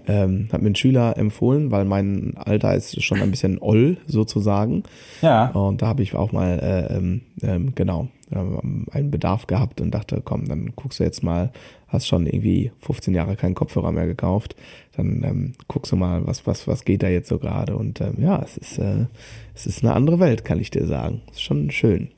Ähm, 0.07 0.49
hat 0.51 0.61
mir 0.61 0.69
ein 0.69 0.75
Schüler 0.75 1.17
empfohlen, 1.17 1.71
weil 1.71 1.85
mein 1.85 2.33
Alter 2.35 2.75
ist 2.75 3.01
schon 3.01 3.21
ein 3.21 3.31
bisschen 3.31 3.59
oll, 3.59 3.97
sozusagen. 4.07 4.83
Ja. 5.21 5.49
Und 5.49 5.81
da 5.81 5.87
habe 5.87 6.03
ich 6.03 6.15
auch 6.15 6.31
mal, 6.31 6.59
äh, 6.59 6.97
ähm, 6.97 7.21
ähm, 7.41 7.73
genau, 7.75 8.09
ähm, 8.31 8.85
einen 8.91 9.11
Bedarf 9.11 9.47
gehabt 9.47 9.81
und 9.81 9.91
dachte, 9.91 10.21
komm, 10.23 10.47
dann 10.47 10.73
guckst 10.75 10.99
du 10.99 11.03
jetzt 11.03 11.23
mal, 11.23 11.51
hast 11.87 12.07
schon 12.07 12.25
irgendwie 12.27 12.71
15 12.81 13.13
Jahre 13.13 13.35
keinen 13.35 13.55
Kopfhörer 13.55 13.91
mehr 13.91 14.05
gekauft, 14.05 14.55
dann 14.95 15.23
ähm, 15.23 15.53
guckst 15.67 15.91
du 15.91 15.95
mal, 15.95 16.25
was, 16.25 16.45
was, 16.45 16.67
was 16.67 16.85
geht 16.85 17.03
da 17.03 17.07
jetzt 17.07 17.29
so 17.29 17.39
gerade. 17.39 17.75
Und 17.75 18.01
ähm, 18.01 18.15
ja, 18.19 18.41
es 18.43 18.57
ist, 18.57 18.77
äh, 18.77 19.05
es 19.55 19.65
ist 19.65 19.83
eine 19.83 19.93
andere 19.93 20.19
Welt, 20.19 20.45
kann 20.45 20.59
ich 20.59 20.71
dir 20.71 20.85
sagen. 20.85 21.21
Ist 21.31 21.41
schon 21.41 21.71
schön. 21.71 22.09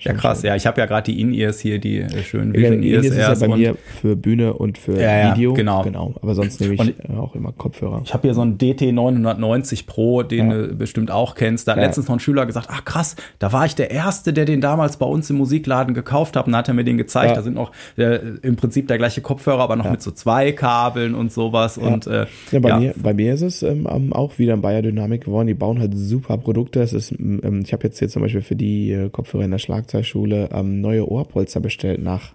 Ja, 0.00 0.12
krass. 0.12 0.40
schön. 0.40 0.48
Ja, 0.48 0.56
ich 0.56 0.66
habe 0.66 0.80
ja 0.80 0.86
gerade 0.86 1.10
die 1.10 1.20
In-Ears 1.20 1.60
hier, 1.60 1.78
die 1.78 1.98
äh, 2.00 2.22
schönen 2.22 2.52
Ja, 2.54 2.60
Vision 2.60 2.82
Elias 2.82 3.04
Ears 3.06 3.32
ist 3.38 3.42
ja 3.42 3.48
bei 3.48 3.56
mir 3.56 3.76
für 4.00 4.16
Bühne 4.16 4.52
und 4.54 4.76
für 4.76 5.00
Ja, 5.00 5.18
ja, 5.28 5.34
Video. 5.36 5.54
genau. 5.54 5.82
genau. 5.82 6.14
Aber 6.20 6.34
sonst 6.34 6.60
nehme 6.60 6.74
ich 6.74 6.80
Und 6.80 6.94
auch 7.16 7.34
immer 7.34 7.52
Kopfhörer. 7.52 8.02
Ich 8.04 8.12
habe 8.12 8.26
hier 8.28 8.34
so 8.34 8.42
einen 8.42 8.58
DT 8.58 8.92
990 8.92 9.86
Pro, 9.86 10.22
den 10.22 10.50
Ja. 10.50 10.56
du 10.66 10.74
bestimmt 10.74 11.10
auch 11.10 11.34
kennst. 11.34 11.68
Da 11.68 11.72
hat 11.72 11.78
letztens 11.80 12.08
noch 12.08 12.16
ein 12.16 12.20
Schüler 12.20 12.44
gesagt, 12.46 12.68
ach 12.70 12.84
krass, 12.84 13.16
da 13.38 13.52
war 13.52 13.64
ich 13.66 13.74
der 13.76 13.90
Erste, 13.90 14.32
der 14.32 14.44
den 14.44 14.60
damals 14.60 14.96
bei 14.96 15.06
uns 15.06 15.30
im 15.30 15.36
Musikladen 15.36 15.94
gekauft 15.94 16.36
hat. 16.36 16.46
Und 16.46 16.52
dann 16.52 16.58
hat 16.58 16.68
er 16.68 16.74
mir 16.74 16.84
den 16.84 16.98
gezeigt. 16.98 17.36
Da 17.36 17.42
sind 17.42 17.54
noch 17.54 17.72
äh, 17.96 18.18
im 18.42 18.56
Prinzip 18.56 18.88
der 18.88 18.98
gleiche 18.98 19.20
Kopfhörer, 19.20 19.60
aber 19.60 19.76
noch 19.76 19.90
mit 19.90 20.02
so 20.02 20.10
zwei 20.10 20.52
Kabeln 20.52 21.14
und 21.14 21.32
sowas. 21.32 21.78
Und 21.78 22.06
äh, 22.06 22.26
Ja, 22.50 22.58
bei. 22.60 22.78
Mir, 22.78 22.94
bei 23.00 23.14
mir 23.14 23.32
ist 23.34 23.42
es 23.42 23.62
ähm, 23.62 23.86
auch 24.12 24.38
wieder 24.38 24.52
ein 24.54 24.60
Bayer 24.60 24.82
Dynamik 24.82 25.24
geworden. 25.24 25.46
Die 25.46 25.54
bauen 25.54 25.78
halt 25.78 25.96
super 25.96 26.36
Produkte. 26.36 26.82
Es 26.82 26.92
ist, 26.92 27.12
ähm, 27.12 27.62
ich 27.64 27.72
habe 27.72 27.84
jetzt 27.84 27.98
hier 27.98 28.08
zum 28.08 28.22
Beispiel 28.22 28.42
für 28.42 28.56
die 28.56 28.90
äh, 28.92 29.08
Kopfhörer 29.08 29.44
in 29.44 29.50
der 29.50 29.58
Schlagzeugschule 29.84 30.48
ähm, 30.52 30.80
neue 30.80 31.08
Ohrpolster 31.08 31.60
bestellt 31.60 32.02
nach 32.02 32.34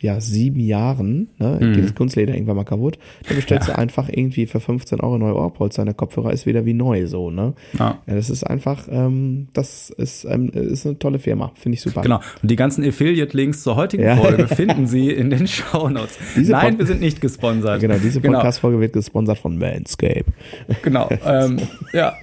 ja, 0.00 0.20
sieben 0.20 0.58
Jahren, 0.60 1.28
ne, 1.38 1.58
Mhm. 1.60 1.72
geht 1.74 1.84
das 1.84 1.94
Kunstleder 1.94 2.34
irgendwann 2.34 2.56
mal 2.56 2.64
kaputt. 2.64 2.98
Da 3.28 3.34
bestellst 3.34 3.68
du 3.68 3.78
einfach 3.78 4.08
irgendwie 4.08 4.46
für 4.46 4.58
15 4.60 5.00
Euro 5.00 5.18
neue 5.18 5.36
Ohrpolster 5.36 5.82
und 5.82 5.86
der 5.86 5.94
Kopfhörer 5.94 6.32
ist 6.32 6.46
wieder 6.46 6.64
wie 6.64 6.74
neu, 6.74 7.06
so, 7.06 7.30
ne? 7.30 7.54
Ja. 7.78 7.98
Ja, 8.06 8.14
das 8.14 8.28
ist 8.30 8.42
einfach, 8.44 8.88
ähm, 8.90 9.48
das 9.52 9.90
ist, 9.90 10.24
ähm, 10.24 10.48
ist 10.50 10.84
eine 10.86 10.98
tolle 10.98 11.18
Firma. 11.20 11.52
Finde 11.54 11.74
ich 11.76 11.82
super. 11.82 12.02
Genau. 12.02 12.20
Und 12.42 12.50
die 12.50 12.56
ganzen 12.56 12.84
Affiliate-Links 12.84 13.62
zur 13.62 13.76
heutigen 13.76 14.02
Ja. 14.02 14.16
Folge 14.16 14.46
finden 14.54 14.86
Sie 14.86 15.10
in 15.10 15.30
den 15.30 15.46
Shownotes. 15.46 16.18
Diese 16.36 16.52
Nein, 16.52 16.70
Pod- 16.70 16.78
wir 16.80 16.86
sind 16.86 17.00
nicht 17.00 17.20
gesponsert. 17.20 17.80
Genau, 17.80 17.94
diese 18.02 18.20
Genau. 18.20 18.38
Podcast-Folge 18.38 18.80
wird 18.80 18.92
gesponsert 18.94 19.38
von 19.38 19.58
Manscape. 19.58 20.24
Genau, 20.82 21.08
ähm, 21.24 21.58
ja, 21.92 22.14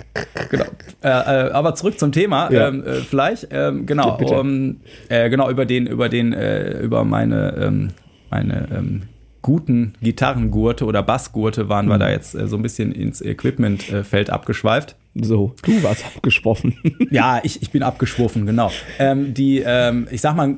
genau. 0.50 0.66
Äh, 1.02 1.08
äh, 1.08 1.52
aber 1.52 1.76
zurück 1.76 1.98
zum 2.00 2.12
Thema, 2.12 2.52
Ja. 2.52 2.68
ähm, 2.68 2.84
äh, 2.84 2.94
vielleicht, 2.96 3.48
ähm, 3.52 3.86
genau, 3.86 4.18
um, 4.18 4.78
äh, 5.08 5.30
genau 5.30 5.50
über 5.50 5.66
den, 5.66 5.88
über 5.88 6.10
den, 6.10 6.34
äh, 6.34 6.80
über 6.82 7.04
meine, 7.30 7.56
ähm, 7.58 7.90
meine 8.30 8.68
ähm, 8.72 9.02
guten 9.42 9.94
Gitarrengurte 10.02 10.86
oder 10.86 11.04
Bassgurte 11.04 11.70
waren 11.70 11.88
wir 11.88 11.98
da 11.98 12.10
jetzt 12.10 12.36
äh, 12.36 12.48
so 12.48 12.58
ein 12.58 12.62
bisschen 12.62 12.92
ins 12.92 13.22
Equipment-Feld 13.22 14.30
abgeschweift. 14.30 14.96
So, 15.16 15.56
du 15.64 15.84
warst 15.84 16.06
abgesprochen. 16.06 16.76
Ja, 17.10 17.40
ich, 17.44 17.62
ich 17.62 17.72
bin 17.72 17.84
abgeschworfen, 17.84 18.46
genau. 18.46 18.72
Ähm, 19.00 19.34
die, 19.34 19.64
ähm, 19.66 20.08
ich 20.12 20.22
sag 20.22 20.36
mal, 20.36 20.58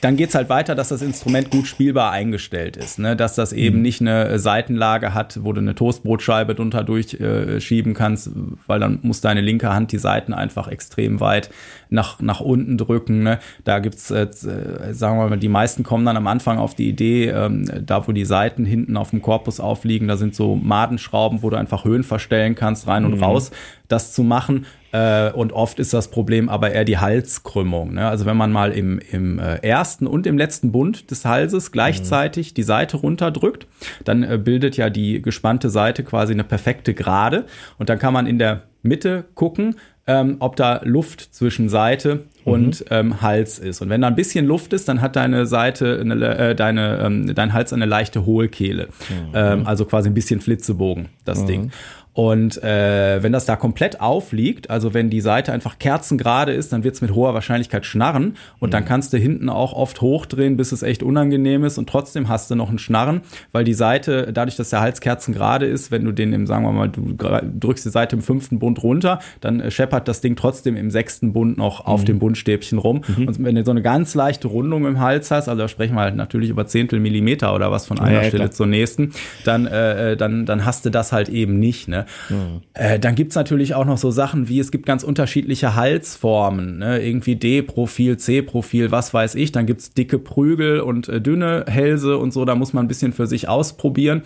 dann 0.00 0.16
geht's 0.16 0.34
halt 0.34 0.48
weiter, 0.48 0.74
dass 0.74 0.88
das 0.88 1.02
Instrument 1.02 1.50
gut 1.50 1.66
spielbar 1.66 2.12
eingestellt 2.12 2.76
ist, 2.76 2.98
ne? 2.98 3.16
dass 3.16 3.34
das 3.34 3.52
eben 3.52 3.76
mhm. 3.76 3.82
nicht 3.82 4.00
eine 4.00 4.38
Seitenlage 4.38 5.14
hat, 5.14 5.40
wo 5.42 5.52
du 5.52 5.60
eine 5.60 5.74
Toastbrotscheibe 5.74 6.54
drunter 6.54 6.84
durchschieben 6.84 7.92
äh, 7.92 7.94
kannst, 7.94 8.30
weil 8.66 8.80
dann 8.80 9.00
muss 9.02 9.20
deine 9.20 9.40
linke 9.40 9.72
Hand 9.72 9.92
die 9.92 9.98
Seiten 9.98 10.32
einfach 10.32 10.68
extrem 10.68 11.20
weit 11.20 11.50
nach, 11.90 12.20
nach 12.20 12.40
unten 12.40 12.78
drücken. 12.78 13.22
Ne? 13.22 13.38
Da 13.64 13.78
gibt's, 13.78 14.10
äh, 14.10 14.28
sagen 14.32 15.18
wir 15.18 15.28
mal, 15.28 15.38
die 15.38 15.48
meisten 15.48 15.82
kommen 15.82 16.04
dann 16.04 16.16
am 16.16 16.26
Anfang 16.26 16.58
auf 16.58 16.74
die 16.74 16.88
Idee, 16.88 17.30
ähm, 17.30 17.68
da 17.84 18.06
wo 18.06 18.12
die 18.12 18.24
Seiten 18.24 18.64
hinten 18.64 18.96
auf 18.96 19.10
dem 19.10 19.22
Korpus 19.22 19.60
aufliegen, 19.60 20.08
da 20.08 20.16
sind 20.16 20.34
so 20.34 20.56
Madenschrauben, 20.56 21.42
wo 21.42 21.50
du 21.50 21.56
einfach 21.56 21.84
Höhen 21.84 22.04
verstellen 22.04 22.54
kannst, 22.54 22.86
rein 22.86 23.04
und 23.04 23.16
mhm. 23.16 23.24
raus, 23.24 23.50
das 23.88 24.12
zu 24.12 24.22
machen. 24.22 24.66
Äh, 24.94 25.32
und 25.32 25.52
oft 25.52 25.80
ist 25.80 25.92
das 25.92 26.06
Problem 26.06 26.48
aber 26.48 26.70
eher 26.70 26.84
die 26.84 26.98
Halskrümmung. 26.98 27.94
Ne? 27.94 28.06
Also 28.06 28.26
wenn 28.26 28.36
man 28.36 28.52
mal 28.52 28.70
im, 28.70 29.00
im 29.10 29.40
äh, 29.40 29.56
ersten 29.56 30.06
und 30.06 30.24
im 30.24 30.38
letzten 30.38 30.70
Bund 30.70 31.10
des 31.10 31.24
Halses 31.24 31.72
gleichzeitig 31.72 32.52
mhm. 32.52 32.54
die 32.54 32.62
Seite 32.62 32.98
runterdrückt, 32.98 33.66
dann 34.04 34.22
äh, 34.22 34.38
bildet 34.38 34.76
ja 34.76 34.90
die 34.90 35.20
gespannte 35.20 35.68
Seite 35.68 36.04
quasi 36.04 36.32
eine 36.32 36.44
perfekte 36.44 36.94
Gerade. 36.94 37.46
Und 37.76 37.88
dann 37.88 37.98
kann 37.98 38.12
man 38.12 38.28
in 38.28 38.38
der 38.38 38.62
Mitte 38.82 39.24
gucken, 39.34 39.76
ähm, 40.06 40.36
ob 40.38 40.54
da 40.54 40.80
Luft 40.84 41.34
zwischen 41.34 41.68
Seite 41.68 42.26
mhm. 42.44 42.52
und 42.52 42.84
ähm, 42.90 43.20
Hals 43.20 43.58
ist. 43.58 43.82
Und 43.82 43.88
wenn 43.88 44.00
da 44.00 44.06
ein 44.06 44.14
bisschen 44.14 44.46
Luft 44.46 44.72
ist, 44.74 44.88
dann 44.88 45.00
hat 45.00 45.16
deine 45.16 45.46
Seite, 45.46 45.98
eine, 46.00 46.38
äh, 46.38 46.54
deine, 46.54 47.00
ähm, 47.02 47.34
dein 47.34 47.52
Hals 47.52 47.72
eine 47.72 47.86
leichte 47.86 48.26
Hohlkehle. 48.26 48.90
Mhm. 49.32 49.66
Also 49.66 49.86
quasi 49.86 50.08
ein 50.08 50.14
bisschen 50.14 50.40
Flitzebogen, 50.40 51.08
das 51.24 51.42
mhm. 51.42 51.46
Ding. 51.46 51.72
Und 52.14 52.62
äh, 52.62 53.20
wenn 53.24 53.32
das 53.32 53.44
da 53.44 53.56
komplett 53.56 54.00
aufliegt, 54.00 54.70
also 54.70 54.94
wenn 54.94 55.10
die 55.10 55.20
Seite 55.20 55.52
einfach 55.52 55.80
kerzengerade 55.80 56.52
ist, 56.52 56.72
dann 56.72 56.84
wird 56.84 56.94
es 56.94 57.00
mit 57.00 57.12
hoher 57.12 57.34
Wahrscheinlichkeit 57.34 57.84
schnarren 57.84 58.36
und 58.60 58.68
mhm. 58.68 58.70
dann 58.70 58.84
kannst 58.84 59.12
du 59.12 59.18
hinten 59.18 59.48
auch 59.48 59.72
oft 59.72 60.00
hochdrehen, 60.00 60.56
bis 60.56 60.70
es 60.70 60.84
echt 60.84 61.02
unangenehm 61.02 61.64
ist 61.64 61.76
und 61.76 61.88
trotzdem 61.88 62.28
hast 62.28 62.52
du 62.52 62.54
noch 62.54 62.70
ein 62.70 62.78
Schnarren, 62.78 63.22
weil 63.50 63.64
die 63.64 63.74
Seite, 63.74 64.32
dadurch, 64.32 64.54
dass 64.54 64.70
der 64.70 64.80
Hals 64.80 65.00
kerzengerade 65.00 65.66
ist, 65.66 65.90
wenn 65.90 66.04
du 66.04 66.12
den 66.12 66.32
im, 66.32 66.46
sagen 66.46 66.64
wir 66.64 66.70
mal, 66.70 66.88
du 66.88 67.14
drückst 67.14 67.84
die 67.84 67.90
Seite 67.90 68.14
im 68.14 68.22
fünften 68.22 68.60
Bund 68.60 68.80
runter, 68.84 69.18
dann 69.40 69.58
äh, 69.58 69.72
scheppert 69.72 70.06
das 70.06 70.20
Ding 70.20 70.36
trotzdem 70.36 70.76
im 70.76 70.92
sechsten 70.92 71.32
Bund 71.32 71.58
noch 71.58 71.80
mhm. 71.80 71.92
auf 71.92 72.04
dem 72.04 72.20
Bundstäbchen 72.20 72.78
rum. 72.78 73.02
Mhm. 73.08 73.26
Und 73.26 73.44
wenn 73.44 73.56
du 73.56 73.64
so 73.64 73.72
eine 73.72 73.82
ganz 73.82 74.14
leichte 74.14 74.46
Rundung 74.46 74.86
im 74.86 75.00
Hals 75.00 75.32
hast, 75.32 75.48
also 75.48 75.60
da 75.60 75.66
sprechen 75.66 75.96
wir 75.96 76.02
halt 76.02 76.14
natürlich 76.14 76.50
über 76.50 76.64
Zehntel 76.68 77.00
Millimeter 77.00 77.56
oder 77.56 77.72
was 77.72 77.86
von 77.86 77.98
einer 77.98 78.22
ja, 78.22 78.28
Stelle 78.28 78.44
klar. 78.44 78.50
zur 78.52 78.66
nächsten, 78.66 79.12
dann, 79.44 79.66
äh, 79.66 80.12
äh, 80.12 80.16
dann, 80.16 80.46
dann 80.46 80.64
hast 80.64 80.84
du 80.84 80.90
das 80.90 81.10
halt 81.10 81.28
eben 81.28 81.58
nicht. 81.58 81.88
Ne? 81.88 82.03
Mhm. 82.28 82.62
Äh, 82.74 82.98
dann 82.98 83.14
gibt's 83.14 83.34
natürlich 83.34 83.74
auch 83.74 83.84
noch 83.84 83.98
so 83.98 84.10
Sachen 84.10 84.48
wie, 84.48 84.58
es 84.58 84.70
gibt 84.70 84.86
ganz 84.86 85.02
unterschiedliche 85.02 85.74
Halsformen, 85.74 86.78
ne? 86.78 87.02
irgendwie 87.02 87.36
D-Profil, 87.36 88.16
C-Profil, 88.16 88.90
was 88.90 89.14
weiß 89.14 89.34
ich. 89.34 89.52
Dann 89.52 89.66
gibt's 89.66 89.92
dicke 89.92 90.18
Prügel 90.18 90.80
und 90.80 91.08
äh, 91.08 91.20
dünne 91.20 91.64
Hälse 91.68 92.18
und 92.18 92.32
so, 92.32 92.44
da 92.44 92.54
muss 92.54 92.72
man 92.72 92.84
ein 92.84 92.88
bisschen 92.88 93.12
für 93.12 93.26
sich 93.26 93.48
ausprobieren. 93.48 94.22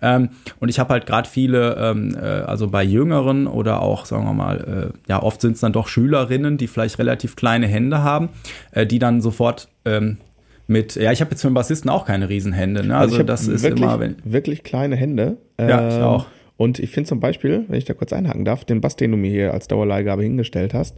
Ähm, 0.00 0.30
und 0.60 0.68
ich 0.68 0.78
habe 0.78 0.92
halt 0.92 1.06
gerade 1.06 1.28
viele, 1.28 1.76
ähm, 1.78 2.14
äh, 2.14 2.18
also 2.18 2.68
bei 2.68 2.82
Jüngeren 2.82 3.46
oder 3.46 3.82
auch, 3.82 4.06
sagen 4.06 4.24
wir 4.24 4.34
mal, 4.34 4.92
äh, 4.92 4.98
ja, 5.08 5.22
oft 5.22 5.40
sind 5.40 5.54
es 5.54 5.60
dann 5.60 5.72
doch 5.72 5.88
Schülerinnen, 5.88 6.58
die 6.58 6.66
vielleicht 6.66 6.98
relativ 6.98 7.36
kleine 7.36 7.66
Hände 7.66 8.02
haben, 8.02 8.28
äh, 8.72 8.86
die 8.86 8.98
dann 8.98 9.20
sofort 9.20 9.68
ähm, 9.84 10.18
mit, 10.66 10.96
ja, 10.96 11.12
ich 11.12 11.20
habe 11.20 11.30
jetzt 11.32 11.42
für 11.42 11.48
den 11.48 11.54
Bassisten 11.54 11.90
auch 11.90 12.06
keine 12.06 12.28
Riesenhände. 12.28 12.86
Ne? 12.86 12.96
Also, 12.96 13.16
also 13.16 13.26
das 13.26 13.46
ist 13.46 13.62
wirklich, 13.62 13.84
immer, 13.84 14.00
wenn, 14.00 14.16
wirklich 14.24 14.62
kleine 14.62 14.96
Hände. 14.96 15.36
Ja, 15.60 15.88
ich 15.88 15.94
ähm, 15.96 16.02
auch. 16.02 16.26
Und 16.56 16.78
ich 16.78 16.90
finde 16.90 17.08
zum 17.08 17.20
Beispiel, 17.20 17.64
wenn 17.68 17.78
ich 17.78 17.84
da 17.84 17.94
kurz 17.94 18.12
einhaken 18.12 18.44
darf, 18.44 18.64
den 18.64 18.80
Bass, 18.80 18.96
den 18.96 19.10
du 19.10 19.16
mir 19.16 19.30
hier 19.30 19.54
als 19.54 19.68
Dauerleihgabe 19.68 20.22
hingestellt 20.22 20.74
hast, 20.74 20.96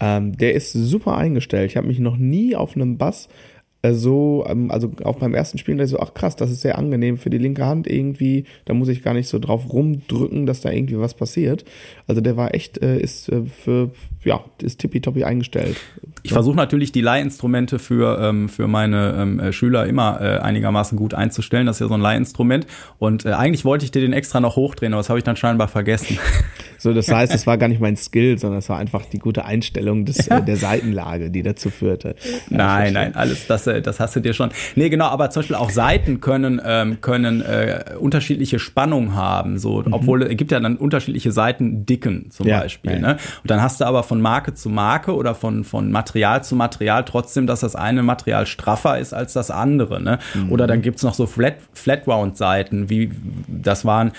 ähm, 0.00 0.36
der 0.36 0.54
ist 0.54 0.72
super 0.72 1.16
eingestellt. 1.16 1.70
Ich 1.70 1.76
habe 1.76 1.86
mich 1.86 2.00
noch 2.00 2.16
nie 2.16 2.56
auf 2.56 2.76
einem 2.76 2.98
Bass 2.98 3.28
so, 3.94 4.44
ähm, 4.48 4.70
also 4.70 4.92
auch 5.04 5.16
beim 5.16 5.34
ersten 5.34 5.58
Spielen, 5.58 5.84
so, 5.86 6.00
ach 6.00 6.14
krass, 6.14 6.36
das 6.36 6.50
ist 6.50 6.62
sehr 6.62 6.78
angenehm 6.78 7.18
für 7.18 7.30
die 7.30 7.38
linke 7.38 7.66
Hand 7.66 7.86
irgendwie. 7.86 8.44
Da 8.64 8.74
muss 8.74 8.88
ich 8.88 9.02
gar 9.02 9.14
nicht 9.14 9.28
so 9.28 9.38
drauf 9.38 9.72
rumdrücken, 9.72 10.46
dass 10.46 10.60
da 10.60 10.70
irgendwie 10.70 10.98
was 10.98 11.14
passiert. 11.14 11.64
Also 12.06 12.20
der 12.20 12.36
war 12.36 12.54
echt, 12.54 12.78
äh, 12.82 12.98
ist 12.98 13.28
äh, 13.28 13.42
für, 13.44 13.90
ja, 14.24 14.44
ist 14.62 14.80
tippitoppi 14.80 15.24
eingestellt. 15.24 15.76
Ich 16.22 16.32
versuche 16.32 16.56
natürlich 16.56 16.92
die 16.92 17.00
Leihinstrumente 17.00 17.78
für, 17.78 18.18
ähm, 18.20 18.48
für 18.48 18.66
meine 18.66 19.14
ähm, 19.18 19.52
Schüler 19.52 19.86
immer 19.86 20.20
äh, 20.20 20.38
einigermaßen 20.38 20.98
gut 20.98 21.14
einzustellen. 21.14 21.66
Das 21.66 21.76
ist 21.76 21.80
ja 21.80 21.88
so 21.88 21.94
ein 21.94 22.00
Leihinstrument. 22.00 22.66
Und 22.98 23.24
äh, 23.24 23.32
eigentlich 23.32 23.64
wollte 23.64 23.84
ich 23.84 23.90
dir 23.90 24.00
den 24.00 24.12
extra 24.12 24.40
noch 24.40 24.56
hochdrehen, 24.56 24.92
aber 24.92 25.00
das 25.00 25.08
habe 25.08 25.18
ich 25.18 25.24
dann 25.24 25.36
scheinbar 25.36 25.68
vergessen. 25.68 26.18
So, 26.86 26.92
das 26.92 27.10
heißt, 27.10 27.34
es 27.34 27.48
war 27.48 27.58
gar 27.58 27.66
nicht 27.66 27.80
mein 27.80 27.96
Skill, 27.96 28.38
sondern 28.38 28.60
es 28.60 28.68
war 28.68 28.78
einfach 28.78 29.04
die 29.06 29.18
gute 29.18 29.44
Einstellung 29.44 30.04
des, 30.04 30.26
ja. 30.26 30.40
der 30.40 30.56
Seitenlage, 30.56 31.32
die 31.32 31.42
dazu 31.42 31.68
führte. 31.68 32.14
Nein, 32.48 32.92
nein, 32.92 33.16
alles, 33.16 33.48
das, 33.48 33.66
äh, 33.66 33.82
das 33.82 33.98
hast 33.98 34.14
du 34.14 34.20
dir 34.20 34.34
schon. 34.34 34.50
Nee, 34.76 34.88
genau, 34.88 35.06
aber 35.06 35.30
zum 35.30 35.40
Beispiel 35.40 35.56
auch 35.56 35.70
Seiten 35.70 36.20
können, 36.20 36.62
ähm, 36.64 37.00
können 37.00 37.40
äh, 37.40 37.96
unterschiedliche 37.98 38.60
Spannung 38.60 39.16
haben. 39.16 39.58
So, 39.58 39.82
mhm. 39.82 39.94
obwohl 39.94 40.22
es 40.22 40.36
gibt 40.36 40.52
ja 40.52 40.60
dann 40.60 40.76
unterschiedliche 40.76 41.32
Seitendicken 41.32 42.30
zum 42.30 42.46
ja, 42.46 42.60
Beispiel. 42.60 42.92
Ja. 42.92 42.98
Ne? 43.00 43.16
Und 43.42 43.50
dann 43.50 43.60
hast 43.60 43.80
du 43.80 43.84
aber 43.84 44.04
von 44.04 44.20
Marke 44.20 44.54
zu 44.54 44.68
Marke 44.68 45.12
oder 45.16 45.34
von, 45.34 45.64
von 45.64 45.90
Material 45.90 46.44
zu 46.44 46.54
Material 46.54 47.04
trotzdem, 47.04 47.48
dass 47.48 47.60
das 47.60 47.74
eine 47.74 48.04
Material 48.04 48.46
straffer 48.46 48.96
ist 48.96 49.12
als 49.12 49.32
das 49.32 49.50
andere. 49.50 50.00
Ne? 50.00 50.20
Mhm. 50.34 50.52
Oder 50.52 50.68
dann 50.68 50.82
gibt's 50.82 51.02
noch 51.02 51.14
so 51.14 51.26
Flat, 51.26 51.56
Flat 51.72 52.06
Round 52.06 52.36
Seiten, 52.36 52.88
wie 52.88 53.10
das 53.48 53.84
waren 53.84 54.12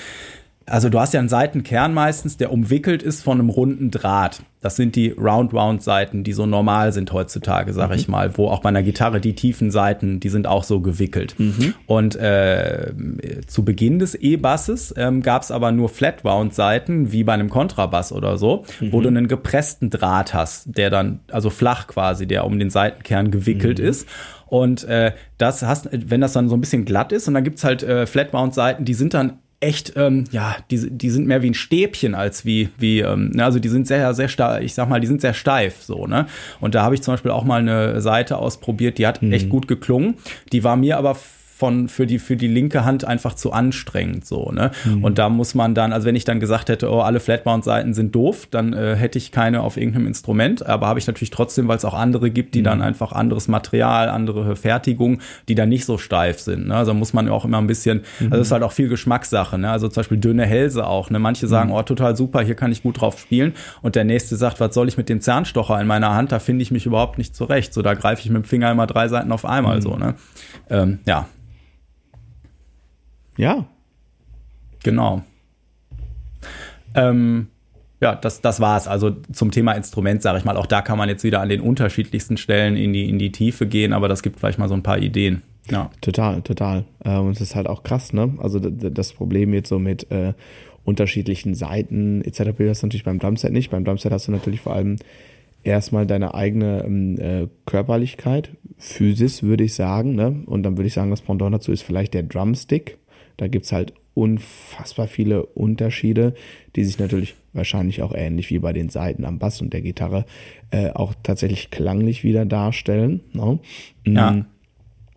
also 0.69 0.89
du 0.89 0.99
hast 0.99 1.13
ja 1.13 1.19
einen 1.19 1.29
Seitenkern 1.29 1.93
meistens, 1.93 2.35
der 2.35 2.51
umwickelt 2.51 3.01
ist 3.01 3.23
von 3.23 3.39
einem 3.39 3.49
runden 3.49 3.89
Draht. 3.89 4.41
Das 4.59 4.75
sind 4.75 4.97
die 4.97 5.11
Round-Round-Seiten, 5.11 6.25
die 6.25 6.33
so 6.33 6.45
normal 6.45 6.91
sind 6.91 7.13
heutzutage, 7.13 7.71
sag 7.71 7.89
mhm. 7.89 7.95
ich 7.95 8.07
mal, 8.09 8.37
wo 8.37 8.49
auch 8.49 8.59
bei 8.59 8.69
einer 8.69 8.83
Gitarre 8.83 9.21
die 9.21 9.33
tiefen 9.33 9.71
Seiten, 9.71 10.19
die 10.19 10.27
sind 10.27 10.45
auch 10.45 10.65
so 10.65 10.81
gewickelt. 10.81 11.35
Mhm. 11.37 11.73
Und 11.85 12.17
äh, 12.17 12.91
zu 13.47 13.63
Beginn 13.63 13.99
des 13.99 14.15
E-Basses 14.15 14.93
ähm, 14.97 15.21
gab 15.21 15.43
es 15.43 15.51
aber 15.51 15.71
nur 15.71 15.87
Flat-Round-Seiten, 15.87 17.13
wie 17.13 17.23
bei 17.23 17.33
einem 17.33 17.49
Kontrabass 17.49 18.11
oder 18.11 18.37
so, 18.37 18.65
mhm. 18.81 18.91
wo 18.91 18.99
du 18.99 19.07
einen 19.07 19.29
gepressten 19.29 19.89
Draht 19.89 20.33
hast, 20.33 20.77
der 20.77 20.89
dann, 20.89 21.21
also 21.31 21.49
flach 21.49 21.87
quasi, 21.87 22.27
der 22.27 22.45
um 22.45 22.59
den 22.59 22.69
Seitenkern 22.69 23.31
gewickelt 23.31 23.79
mhm. 23.79 23.85
ist. 23.85 24.07
Und 24.47 24.83
äh, 24.85 25.13
das 25.37 25.61
hast, 25.63 25.87
wenn 25.91 26.19
das 26.19 26.33
dann 26.33 26.49
so 26.49 26.57
ein 26.57 26.61
bisschen 26.61 26.83
glatt 26.83 27.13
ist 27.13 27.27
und 27.27 27.35
dann 27.35 27.43
gibt's 27.45 27.63
halt 27.63 27.83
äh, 27.83 28.05
Flat-Round-Seiten, 28.05 28.83
die 28.83 28.93
sind 28.93 29.13
dann 29.13 29.39
echt, 29.59 29.93
ähm, 29.95 30.25
ja, 30.31 30.55
die, 30.69 30.89
die 30.89 31.09
sind 31.09 31.27
mehr 31.27 31.41
wie 31.41 31.49
ein 31.49 31.55
Stäbchen 31.55 32.13
als 32.13 32.45
wie, 32.45 32.69
wie, 32.77 32.99
ähm, 32.99 33.29
ne, 33.29 33.43
also 33.43 33.59
die 33.59 33.69
sind 33.69 33.87
sehr, 33.87 34.13
sehr 34.13 34.27
stark, 34.27 34.61
ich 34.61 34.73
sag 34.73 34.87
mal, 34.87 34.99
die 34.99 35.07
sind 35.07 35.21
sehr 35.21 35.33
steif, 35.33 35.81
so, 35.81 36.05
ne? 36.05 36.27
Und 36.59 36.75
da 36.75 36.83
habe 36.83 36.93
ich 36.93 37.01
zum 37.01 37.13
Beispiel 37.13 37.31
auch 37.31 37.43
mal 37.43 37.59
eine 37.59 37.99
Seite 38.01 38.37
ausprobiert, 38.37 38.99
die 38.99 39.07
hat 39.07 39.21
mhm. 39.21 39.33
echt 39.33 39.49
gut 39.49 39.67
geklungen. 39.67 40.15
Die 40.51 40.63
war 40.63 40.75
mir 40.75 40.97
aber 40.97 41.17
von 41.57 41.89
für 41.89 42.05
die 42.05 42.19
für 42.19 42.37
die 42.37 42.47
linke 42.47 42.85
Hand 42.85 43.03
einfach 43.03 43.33
zu 43.33 43.51
anstrengend 43.51 44.27
so 44.27 44.51
ne 44.51 44.69
mhm. 44.85 45.03
und 45.03 45.17
da 45.17 45.27
muss 45.27 45.55
man 45.55 45.73
dann 45.73 45.91
also 45.91 46.05
wenn 46.05 46.15
ich 46.15 46.23
dann 46.23 46.39
gesagt 46.39 46.69
hätte 46.69 46.91
oh 46.91 46.99
alle 46.99 47.19
Flatbound 47.19 47.63
Seiten 47.63 47.95
sind 47.95 48.13
doof 48.13 48.47
dann 48.51 48.73
äh, 48.73 48.95
hätte 48.95 49.17
ich 49.17 49.31
keine 49.31 49.61
auf 49.61 49.75
irgendeinem 49.75 50.05
Instrument 50.05 50.63
aber 50.63 50.85
habe 50.85 50.99
ich 50.99 51.07
natürlich 51.07 51.31
trotzdem 51.31 51.67
weil 51.67 51.77
es 51.77 51.83
auch 51.83 51.95
andere 51.95 52.29
gibt 52.29 52.53
die 52.53 52.59
mhm. 52.59 52.65
dann 52.65 52.81
einfach 52.83 53.11
anderes 53.11 53.47
Material 53.47 54.09
andere 54.09 54.55
Fertigung 54.55 55.19
die 55.47 55.55
dann 55.55 55.69
nicht 55.69 55.85
so 55.85 55.97
steif 55.97 56.39
sind 56.39 56.67
ne? 56.67 56.75
also 56.75 56.93
muss 56.93 57.13
man 57.13 57.27
auch 57.27 57.43
immer 57.43 57.57
ein 57.57 57.65
bisschen 57.65 58.03
mhm. 58.19 58.33
also 58.33 58.43
ist 58.43 58.51
halt 58.51 58.61
auch 58.61 58.71
viel 58.71 58.87
Geschmackssache 58.87 59.57
ne 59.57 59.71
also 59.71 59.87
zum 59.87 60.01
Beispiel 60.01 60.19
dünne 60.19 60.45
Hälse 60.45 60.85
auch 60.85 61.09
ne 61.09 61.17
manche 61.17 61.47
sagen 61.47 61.69
mhm. 61.69 61.75
oh 61.75 61.81
total 61.81 62.15
super 62.15 62.43
hier 62.43 62.55
kann 62.55 62.71
ich 62.71 62.83
gut 62.83 63.01
drauf 63.01 63.17
spielen 63.17 63.53
und 63.81 63.95
der 63.95 64.03
nächste 64.03 64.35
sagt 64.35 64.59
was 64.59 64.75
soll 64.75 64.87
ich 64.89 64.97
mit 64.97 65.09
dem 65.09 65.21
Zernstocher 65.21 65.81
in 65.81 65.87
meiner 65.87 66.13
Hand 66.13 66.31
da 66.31 66.37
finde 66.37 66.61
ich 66.61 66.69
mich 66.69 66.85
überhaupt 66.85 67.17
nicht 67.17 67.35
zurecht 67.35 67.73
so 67.73 67.81
da 67.81 67.95
greife 67.95 68.21
ich 68.21 68.29
mit 68.29 68.43
dem 68.43 68.47
Finger 68.47 68.69
immer 68.69 68.85
drei 68.85 69.07
Seiten 69.07 69.31
auf 69.31 69.43
einmal 69.43 69.77
mhm. 69.77 69.81
so 69.81 69.95
ne 69.97 70.13
ähm, 70.69 70.99
ja 71.07 71.25
ja. 73.37 73.65
Genau. 74.83 75.23
Ähm, 76.95 77.47
ja, 78.01 78.15
das, 78.15 78.41
das 78.41 78.59
war's. 78.59 78.87
Also 78.87 79.15
zum 79.31 79.51
Thema 79.51 79.73
Instrument, 79.73 80.21
sage 80.21 80.37
ich 80.37 80.45
mal. 80.45 80.57
Auch 80.57 80.67
da 80.67 80.81
kann 80.81 80.97
man 80.97 81.09
jetzt 81.09 81.23
wieder 81.23 81.41
an 81.41 81.49
den 81.49 81.61
unterschiedlichsten 81.61 82.37
Stellen 82.37 82.75
in 82.75 82.93
die, 82.93 83.09
in 83.09 83.17
die 83.17 83.31
Tiefe 83.31 83.65
gehen, 83.65 83.93
aber 83.93 84.07
das 84.07 84.21
gibt 84.21 84.39
vielleicht 84.39 84.59
mal 84.59 84.69
so 84.69 84.75
ein 84.75 84.83
paar 84.83 84.99
Ideen. 84.99 85.41
Ja. 85.69 85.89
Total, 86.01 86.41
total. 86.41 86.85
Äh, 87.03 87.17
und 87.17 87.31
es 87.31 87.41
ist 87.41 87.55
halt 87.55 87.67
auch 87.67 87.83
krass, 87.83 88.13
ne? 88.13 88.33
Also 88.37 88.59
das 88.59 89.13
Problem 89.13 89.53
jetzt 89.53 89.69
so 89.69 89.79
mit 89.79 90.09
äh, 90.11 90.33
unterschiedlichen 90.85 91.55
Seiten 91.55 92.21
etc. 92.21 92.51
Das 92.57 92.83
natürlich 92.83 93.03
beim 93.03 93.19
Drumset 93.19 93.51
nicht. 93.51 93.71
Beim 93.71 93.83
Drumset 93.83 94.11
hast 94.11 94.27
du 94.27 94.31
natürlich 94.31 94.61
vor 94.61 94.73
allem 94.73 94.97
erstmal 95.63 96.05
deine 96.07 96.33
eigene 96.33 96.83
ähm, 96.85 97.19
äh, 97.19 97.47
Körperlichkeit, 97.65 98.51
Physis, 98.77 99.43
würde 99.43 99.65
ich 99.65 99.73
sagen. 99.73 100.15
Ne? 100.15 100.43
Und 100.45 100.63
dann 100.63 100.77
würde 100.77 100.87
ich 100.87 100.93
sagen, 100.93 101.09
das 101.09 101.21
Pendant 101.21 101.53
dazu 101.53 101.71
ist 101.71 101.81
vielleicht 101.81 102.13
der 102.13 102.23
Drumstick. 102.23 102.97
Da 103.37 103.47
gibt's 103.47 103.71
halt 103.71 103.93
unfassbar 104.13 105.07
viele 105.07 105.45
Unterschiede, 105.45 106.33
die 106.75 106.83
sich 106.83 106.97
natürlich 106.97 107.35
wahrscheinlich 107.53 108.01
auch 108.01 108.13
ähnlich 108.13 108.49
wie 108.49 108.59
bei 108.59 108.73
den 108.73 108.89
Seiten 108.89 109.25
am 109.25 109.37
Bass 109.37 109.61
und 109.61 109.73
der 109.73 109.81
Gitarre 109.81 110.25
äh, 110.71 110.89
auch 110.89 111.13
tatsächlich 111.21 111.69
klanglich 111.69 112.23
wieder 112.23 112.45
darstellen. 112.45 113.21
No? 113.33 113.59
Ne? 114.05 114.13
Ja. 114.13 114.31
Mm. 114.31 114.45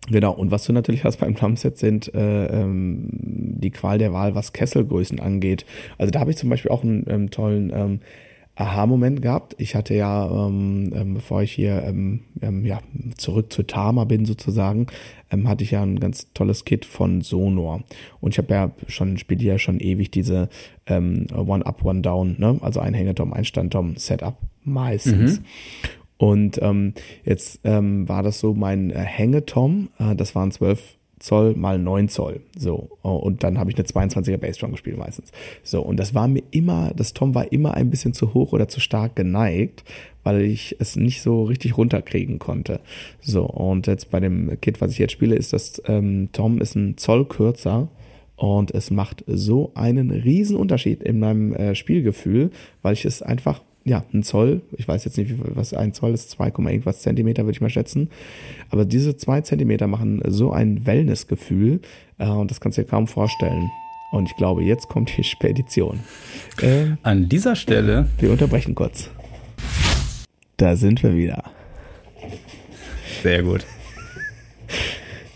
Genau, 0.09 0.33
und 0.33 0.49
was 0.49 0.65
du 0.65 0.73
natürlich 0.73 1.03
hast 1.03 1.17
beim 1.17 1.35
Drumset 1.35 1.77
sind 1.77 2.13
äh, 2.15 2.45
ähm, 2.47 3.07
die 3.11 3.69
Qual 3.69 3.99
der 3.99 4.11
Wahl, 4.11 4.33
was 4.33 4.51
Kesselgrößen 4.51 5.19
angeht. 5.19 5.65
Also 5.99 6.11
da 6.11 6.19
habe 6.19 6.31
ich 6.31 6.37
zum 6.37 6.49
Beispiel 6.49 6.71
auch 6.71 6.83
einen 6.83 7.05
ähm, 7.07 7.29
tollen 7.29 7.71
ähm, 7.73 7.99
Aha-Moment 8.55 9.21
gehabt. 9.21 9.55
Ich 9.57 9.75
hatte 9.75 9.93
ja, 9.93 10.29
ähm, 10.29 10.91
ähm, 10.93 11.13
bevor 11.15 11.41
ich 11.41 11.51
hier 11.51 11.83
ähm, 11.83 12.21
ähm, 12.41 12.65
ja, 12.65 12.79
zurück 13.17 13.51
zu 13.51 13.63
Tama 13.63 14.03
bin 14.03 14.25
sozusagen, 14.25 14.87
ähm, 15.31 15.47
hatte 15.47 15.63
ich 15.63 15.71
ja 15.71 15.81
ein 15.81 15.99
ganz 15.99 16.33
tolles 16.33 16.65
Kit 16.65 16.85
von 16.85 17.21
Sonor. 17.21 17.83
Und 18.19 18.33
ich 18.33 18.37
habe 18.37 18.53
ja 18.53 18.71
schon, 18.87 19.17
spiele 19.17 19.43
ja 19.43 19.57
schon 19.57 19.79
ewig 19.79 20.11
diese 20.11 20.49
ähm, 20.85 21.27
One-Up, 21.33 21.83
One-Down, 21.83 22.35
ne? 22.39 22.59
also 22.61 22.81
ein 22.81 22.93
Hängetom, 22.93 23.33
ein 23.33 23.45
Standtom, 23.45 23.95
Setup 23.95 24.37
meistens. 24.63 25.39
Mhm. 25.39 25.45
Und 26.17 26.61
ähm, 26.61 26.93
jetzt 27.23 27.61
ähm, 27.63 28.07
war 28.07 28.21
das 28.21 28.39
so 28.39 28.53
mein 28.53 28.91
äh, 28.91 28.99
Hängetom, 28.99 29.89
äh, 29.97 30.15
das 30.15 30.35
waren 30.35 30.51
zwölf 30.51 30.97
Zoll 31.21 31.55
mal 31.55 31.77
9 31.77 32.09
Zoll. 32.09 32.41
So. 32.57 32.89
Und 33.01 33.43
dann 33.43 33.57
habe 33.57 33.71
ich 33.71 33.77
eine 33.77 33.85
22er 33.85 34.37
Bassdrum 34.37 34.71
gespielt 34.71 34.97
meistens. 34.97 35.31
So. 35.63 35.81
Und 35.81 35.97
das 35.97 36.13
war 36.13 36.27
mir 36.27 36.43
immer, 36.51 36.91
das 36.95 37.13
Tom 37.13 37.35
war 37.35 37.51
immer 37.51 37.75
ein 37.75 37.89
bisschen 37.89 38.13
zu 38.13 38.33
hoch 38.33 38.53
oder 38.53 38.67
zu 38.67 38.79
stark 38.79 39.15
geneigt, 39.15 39.83
weil 40.23 40.41
ich 40.41 40.75
es 40.79 40.95
nicht 40.95 41.21
so 41.21 41.43
richtig 41.43 41.77
runterkriegen 41.77 42.39
konnte. 42.39 42.81
So. 43.21 43.45
Und 43.45 43.87
jetzt 43.87 44.11
bei 44.11 44.19
dem 44.19 44.59
Kit, 44.61 44.81
was 44.81 44.91
ich 44.91 44.97
jetzt 44.97 45.13
spiele, 45.13 45.35
ist 45.35 45.53
das 45.53 45.81
ähm, 45.85 46.29
Tom 46.33 46.59
ist 46.59 46.75
ein 46.75 46.97
Zoll 46.97 47.25
kürzer. 47.25 47.89
Und 48.35 48.71
es 48.71 48.89
macht 48.89 49.23
so 49.27 49.71
einen 49.75 50.09
riesen 50.09 50.57
Unterschied 50.57 51.03
in 51.03 51.19
meinem 51.19 51.53
äh, 51.53 51.75
Spielgefühl, 51.75 52.49
weil 52.81 52.93
ich 52.93 53.05
es 53.05 53.21
einfach 53.21 53.61
ja, 53.83 54.03
ein 54.13 54.23
Zoll, 54.23 54.61
ich 54.77 54.87
weiß 54.87 55.05
jetzt 55.05 55.17
nicht, 55.17 55.33
was 55.37 55.73
ein 55.73 55.93
Zoll 55.93 56.13
ist, 56.13 56.29
2, 56.31 56.47
irgendwas 56.47 57.01
Zentimeter 57.01 57.43
würde 57.43 57.53
ich 57.53 57.61
mal 57.61 57.69
schätzen. 57.69 58.09
Aber 58.69 58.85
diese 58.85 59.17
zwei 59.17 59.41
Zentimeter 59.41 59.87
machen 59.87 60.21
so 60.27 60.51
ein 60.51 60.85
Wellnessgefühl 60.85 61.81
äh, 62.19 62.27
und 62.27 62.51
das 62.51 62.59
kannst 62.61 62.77
du 62.77 62.83
dir 62.83 62.87
kaum 62.87 63.07
vorstellen. 63.07 63.69
Und 64.11 64.29
ich 64.29 64.35
glaube, 64.35 64.63
jetzt 64.63 64.87
kommt 64.87 65.15
die 65.17 65.23
Spedition. 65.23 65.99
Äh, 66.61 66.95
An 67.01 67.29
dieser 67.29 67.55
Stelle. 67.55 68.07
Wir 68.19 68.31
unterbrechen 68.31 68.75
kurz. 68.75 69.09
Da 70.57 70.75
sind 70.75 71.01
wir 71.01 71.15
wieder. 71.15 71.43
Sehr 73.23 73.41
gut. 73.41 73.65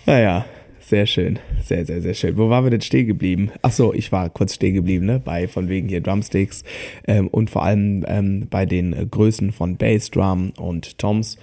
Naja, 0.06 0.46
sehr 0.88 1.08
schön. 1.08 1.40
Sehr, 1.64 1.86
sehr, 1.86 2.02
sehr 2.02 2.14
schön. 2.14 2.38
Wo 2.38 2.50
waren 2.50 2.64
wir 2.64 2.70
denn 2.70 2.82
stehen 2.82 3.08
geblieben? 3.08 3.52
Ach 3.64 3.72
so, 3.72 3.94
ich 3.94 4.12
war 4.12 4.30
kurz 4.30 4.54
stehen 4.54 4.76
geblieben, 4.76 5.08
ne? 5.08 5.20
Bei 5.24 5.48
von 5.48 5.68
wegen 5.68 5.90
hier 5.90 6.02
Drumsticks 6.02 6.64
ähm, 7.08 7.28
und 7.28 7.50
vor 7.50 7.64
allem 7.64 8.06
ähm, 8.08 8.48
bei 8.50 8.68
den 8.68 8.94
äh, 8.94 9.06
Größen 9.10 9.52
von 9.52 9.78
Bassdrum 9.78 10.52
und 10.58 11.00
Toms. 11.00 11.38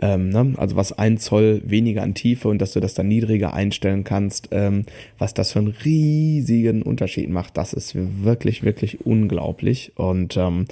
Ähm, 0.00 0.30
ne? 0.30 0.54
Also 0.56 0.76
was 0.76 0.92
ein 0.92 1.18
Zoll 1.18 1.60
weniger 1.64 2.02
an 2.02 2.14
Tiefe 2.14 2.48
und 2.48 2.60
dass 2.60 2.72
du 2.72 2.80
das 2.80 2.94
dann 2.94 3.08
niedriger 3.08 3.52
einstellen 3.52 4.04
kannst, 4.04 4.48
ähm, 4.52 4.84
was 5.18 5.34
das 5.34 5.52
für 5.52 5.58
einen 5.58 5.74
riesigen 5.84 6.82
Unterschied 6.82 7.28
macht, 7.28 7.56
das 7.56 7.74
ist 7.74 7.94
wirklich, 7.94 8.62
wirklich 8.62 9.04
unglaublich. 9.04 9.92
Und 9.96 10.36
ähm, 10.38 10.66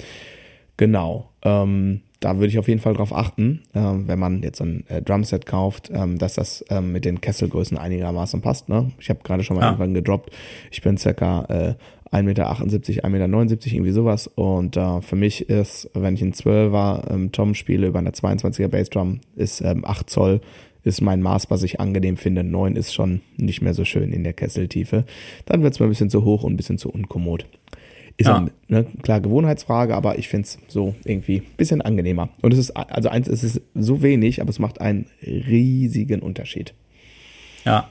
genau. 0.77 1.29
Ähm, 1.43 2.01
da 2.25 2.37
würde 2.37 2.47
ich 2.47 2.57
auf 2.57 2.67
jeden 2.67 2.81
Fall 2.81 2.95
drauf 2.95 3.15
achten, 3.15 3.61
äh, 3.75 3.79
wenn 3.79 4.17
man 4.17 4.41
jetzt 4.41 4.59
ein 4.59 4.83
äh, 4.87 4.99
Drumset 4.99 5.45
kauft, 5.45 5.91
ähm, 5.93 6.17
dass 6.17 6.33
das 6.33 6.65
ähm, 6.71 6.91
mit 6.91 7.05
den 7.05 7.21
Kesselgrößen 7.21 7.77
einigermaßen 7.77 8.41
passt. 8.41 8.67
Ne? 8.67 8.91
Ich 8.99 9.11
habe 9.11 9.19
gerade 9.23 9.43
schon 9.43 9.57
mal 9.57 9.61
ja. 9.61 9.67
irgendwann 9.67 9.93
gedroppt. 9.93 10.31
Ich 10.71 10.81
bin 10.81 10.97
circa 10.97 11.45
äh, 11.49 12.15
1,78 12.15 12.23
Meter, 12.23 12.49
1,79 12.49 13.09
Meter, 13.09 13.67
irgendwie 13.67 13.91
sowas. 13.91 14.25
Und 14.25 14.75
äh, 14.75 15.01
für 15.01 15.15
mich 15.15 15.51
ist, 15.51 15.87
wenn 15.93 16.15
ich 16.15 16.23
ein 16.23 16.33
12er 16.33 17.11
ähm, 17.11 17.31
Tom 17.31 17.53
spiele 17.53 17.85
über 17.85 17.99
eine 17.99 18.09
22er 18.09 18.69
Bassdrum, 18.69 19.19
ist 19.35 19.61
ähm, 19.61 19.85
8 19.85 20.09
Zoll 20.09 20.41
ist 20.85 21.01
mein 21.01 21.21
Maß, 21.21 21.49
was 21.49 21.63
ich 21.63 21.79
angenehm 21.79 22.15
finde. 22.15 22.43
9 22.43 22.75
ist 22.75 22.93
schon 22.93 23.21
nicht 23.37 23.61
mehr 23.61 23.73
so 23.73 23.85
schön 23.85 24.13
in 24.13 24.23
der 24.23 24.33
Kesseltiefe. 24.33 25.05
Dann 25.45 25.63
wird 25.63 25.73
es 25.73 25.79
mir 25.79 25.87
ein 25.87 25.89
bisschen 25.89 26.11
zu 26.11 26.23
hoch 26.23 26.43
und 26.43 26.53
ein 26.53 26.57
bisschen 26.57 26.77
zu 26.77 26.89
unkommod. 26.89 27.47
Ist 28.17 28.27
ja. 28.27 28.45
eine 28.69 28.85
klar 29.01 29.19
Gewohnheitsfrage, 29.19 29.93
aber 29.93 30.17
ich 30.17 30.29
finde 30.29 30.45
es 30.45 30.57
so 30.69 30.95
irgendwie 31.03 31.39
ein 31.39 31.57
bisschen 31.57 31.81
angenehmer. 31.81 32.29
Und 32.41 32.53
es 32.53 32.59
ist, 32.59 32.71
also 32.71 33.09
eins, 33.09 33.27
es 33.27 33.43
ist 33.43 33.61
so 33.73 34.01
wenig, 34.01 34.41
aber 34.41 34.49
es 34.49 34.59
macht 34.59 34.79
einen 34.79 35.07
riesigen 35.21 36.21
Unterschied. 36.21 36.73
Ja. 37.65 37.89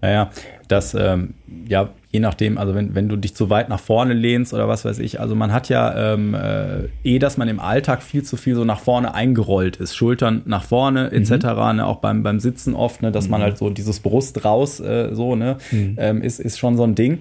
Naja, 0.00 0.30
das, 0.68 0.94
ähm, 0.94 1.34
ja, 1.68 1.90
je 2.10 2.20
nachdem, 2.20 2.58
also 2.58 2.74
wenn, 2.74 2.94
wenn 2.94 3.08
du 3.08 3.16
dich 3.16 3.34
zu 3.34 3.50
weit 3.50 3.68
nach 3.68 3.80
vorne 3.80 4.14
lehnst 4.14 4.52
oder 4.52 4.68
was 4.68 4.84
weiß 4.84 4.98
ich, 4.98 5.20
also 5.20 5.34
man 5.34 5.52
hat 5.52 5.68
ja 5.68 6.12
ähm, 6.14 6.34
äh, 6.34 6.88
eh, 7.04 7.18
dass 7.18 7.36
man 7.36 7.48
im 7.48 7.60
Alltag 7.60 8.02
viel 8.02 8.22
zu 8.22 8.36
viel 8.36 8.54
so 8.54 8.64
nach 8.64 8.80
vorne 8.80 9.14
eingerollt 9.14 9.76
ist, 9.76 9.94
Schultern 9.94 10.42
nach 10.44 10.64
vorne 10.64 11.12
etc., 11.12 11.30
mhm. 11.30 11.76
ne, 11.76 11.86
auch 11.86 11.96
beim, 11.98 12.22
beim 12.22 12.40
Sitzen 12.40 12.74
oft, 12.74 13.02
ne, 13.02 13.12
dass 13.12 13.26
mhm. 13.26 13.30
man 13.32 13.42
halt 13.42 13.58
so 13.58 13.70
dieses 13.70 14.00
Brust 14.00 14.44
raus 14.44 14.80
äh, 14.80 15.14
so, 15.14 15.34
ne, 15.34 15.56
mhm. 15.70 15.96
ähm, 15.98 16.22
ist, 16.22 16.40
ist 16.40 16.58
schon 16.58 16.76
so 16.76 16.82
ein 16.82 16.94
Ding. 16.94 17.20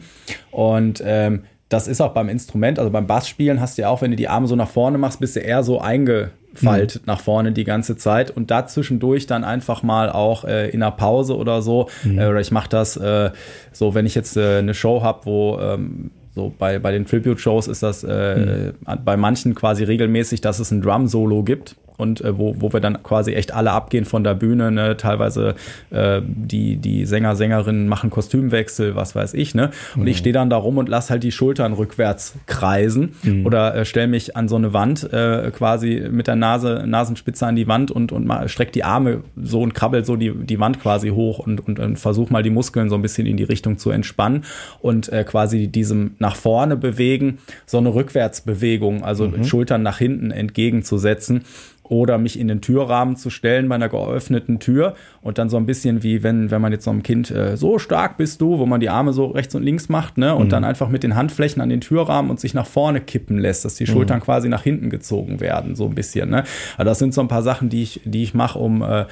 Und 0.51 1.01
ähm, 1.05 1.43
das 1.70 1.88
ist 1.88 2.01
auch 2.01 2.13
beim 2.13 2.30
Instrument, 2.30 2.78
also 2.78 2.91
beim 2.91 3.07
Bassspielen 3.07 3.59
hast 3.59 3.78
du 3.78 3.84
ja 3.84 3.89
auch, 3.89 4.01
wenn 4.01 4.11
du 4.11 4.18
die 4.18 4.28
Arme 4.28 4.47
so 4.47 4.55
nach 4.55 4.70
vorne 4.70 4.97
machst, 4.97 5.20
bist 5.20 5.36
du 5.36 5.39
eher 5.39 5.63
so 5.63 5.82
eingefallt 5.82 6.95
mhm. 6.95 7.01
nach 7.05 7.20
vorne 7.20 7.51
die 7.51 7.63
ganze 7.63 7.97
Zeit 7.97 8.30
und 8.30 8.51
da 8.51 8.68
zwischendurch 8.68 9.26
dann 9.26 9.43
einfach 9.43 9.82
mal 9.82 10.11
auch 10.11 10.45
äh, 10.45 10.70
in 10.70 10.84
einer 10.84 10.91
Pause 10.91 11.36
oder 11.36 11.61
so, 11.61 11.89
mhm. 12.03 12.20
äh, 12.20 12.28
oder 12.28 12.39
ich 12.39 12.51
mache 12.51 12.70
das 12.70 12.97
äh, 12.97 13.32
so, 13.72 13.95
wenn 13.95 14.05
ich 14.05 14.13
jetzt 14.13 14.38
äh, 14.38 14.59
eine 14.59 14.76
Show 14.76 15.01
habe, 15.01 15.26
wo 15.26 15.59
ähm, 15.59 16.11
so 16.36 16.53
bei, 16.57 16.80
bei 16.80 16.91
den 16.91 17.05
Tribute-Shows 17.05 17.68
ist 17.68 17.82
das 17.82 18.03
äh, 18.03 18.74
mhm. 18.86 19.03
bei 19.03 19.18
manchen 19.18 19.55
quasi 19.55 19.86
regelmäßig, 19.86 20.41
dass 20.41 20.59
es 20.59 20.70
ein 20.70 20.82
Drum-Solo 20.82 21.43
gibt 21.43 21.76
und 21.98 22.22
äh, 22.22 22.38
wo, 22.38 22.56
wo 22.60 22.74
wir 22.74 22.80
dann 22.80 23.02
quasi 23.04 23.34
echt 23.34 23.54
alle 23.54 23.72
abgehen 23.72 24.06
von 24.06 24.24
der 24.24 24.34
Bühne, 24.34 24.72
ne? 24.72 24.98
teilweise 24.98 25.56
äh, 25.91 26.22
die, 26.26 26.78
die 26.78 27.06
Sänger, 27.06 27.36
Sängerinnen 27.36 27.88
machen 27.88 28.10
Kostümwechsel, 28.10 28.96
was 28.96 29.16
weiß 29.16 29.34
ich, 29.34 29.56
ne? 29.56 29.72
Und 29.96 30.04
mhm. 30.04 30.08
ich 30.08 30.18
stehe 30.18 30.34
dann 30.34 30.50
da 30.50 30.58
rum 30.58 30.78
und 30.78 30.89
lass 30.89 31.10
halt 31.10 31.24
die 31.24 31.32
Schultern 31.32 31.74
rückwärts 31.74 32.36
kreisen 32.46 33.16
mhm. 33.24 33.46
oder 33.46 33.76
äh, 33.76 33.86
stelle 33.86 34.08
mich 34.08 34.36
an 34.36 34.48
so 34.48 34.56
eine 34.56 34.74
Wand 34.74 35.12
äh, 35.12 35.52
quasi 35.52 36.08
mit 36.10 36.28
der 36.28 36.36
Nase, 36.36 36.84
Nasenspitze 36.86 37.46
an 37.46 37.56
die 37.56 37.68
Wand 37.68 37.91
und, 37.91 38.12
und 38.12 38.32
streck 38.48 38.72
die 38.72 38.84
Arme 38.84 39.22
so 39.41 39.62
und 39.62 39.74
krabbel 39.74 40.06
so 40.06 40.16
die, 40.16 40.34
die 40.34 40.60
Wand 40.60 40.82
quasi 40.82 41.10
hoch 41.10 41.39
und, 41.39 41.66
und, 41.68 41.80
und 41.80 41.98
versuch 41.98 42.30
mal 42.30 42.43
die 42.43 42.50
Muskeln 42.50 42.89
so 42.89 42.96
ein 42.96 43.02
bisschen 43.02 43.28
in 43.28 43.38
die 43.38 43.43
Richtung 43.43 43.78
zu 43.78 43.91
entspannen 43.91 44.43
und 44.82 45.12
äh, 45.12 45.24
quasi 45.24 45.68
diesem 45.68 46.16
nach 46.20 46.36
vorne 46.36 46.76
bewegen, 46.76 47.39
so 47.66 47.78
eine 47.78 47.93
Rückwärtsbewegung, 47.93 49.04
also 49.04 49.28
mhm. 49.28 49.43
Schultern 49.43 49.84
nach 49.84 49.98
hinten 49.98 50.32
entgegenzusetzen 50.32 51.43
oder 51.89 52.17
mich 52.17 52.39
in 52.39 52.47
den 52.47 52.61
Türrahmen 52.61 53.15
zu 53.15 53.29
stellen 53.29 53.69
bei 53.69 53.75
einer 53.75 53.89
geöffneten 53.89 54.59
Tür 54.59 54.95
und 55.21 55.38
dann 55.38 55.49
so 55.49 55.57
ein 55.57 55.65
bisschen 55.65 56.03
wie 56.03 56.23
wenn 56.23 56.51
wenn 56.51 56.61
man 56.61 56.71
jetzt 56.71 56.86
so 56.86 56.91
einem 56.91 57.03
Kind 57.03 57.31
äh, 57.31 57.57
so 57.57 57.79
stark 57.79 58.17
bist 58.17 58.41
du, 58.41 58.59
wo 58.59 58.65
man 58.65 58.79
die 58.79 58.89
Arme 58.89 59.13
so 59.13 59.27
rechts 59.27 59.55
und 59.55 59.63
links 59.63 59.89
macht, 59.89 60.17
ne 60.17 60.36
und 60.36 60.45
mhm. 60.45 60.49
dann 60.49 60.63
einfach 60.63 60.89
mit 60.89 61.03
den 61.03 61.15
Handflächen 61.15 61.61
an 61.61 61.69
den 61.69 61.81
Türrahmen 61.81 62.31
und 62.31 62.39
sich 62.39 62.53
nach 62.53 62.65
vorne 62.65 63.01
kippen 63.01 63.38
lässt, 63.38 63.65
dass 63.65 63.75
die 63.75 63.88
Schultern 63.88 64.19
mhm. 64.19 64.23
quasi 64.23 64.49
nach 64.49 64.63
hinten 64.63 64.89
gezogen 64.89 65.39
werden, 65.39 65.75
so 65.75 65.86
ein 65.86 65.95
bisschen, 65.95 66.29
ne? 66.29 66.43
Also 66.77 66.89
das 66.89 66.99
sind 66.99 67.13
so 67.13 67.21
ein 67.21 67.27
paar 67.27 67.43
Sachen, 67.43 67.69
die 67.69 67.83
ich 67.83 68.01
die 68.05 68.23
ich 68.23 68.33
mache, 68.33 68.59
um 68.59 68.81
äh, 68.81 69.05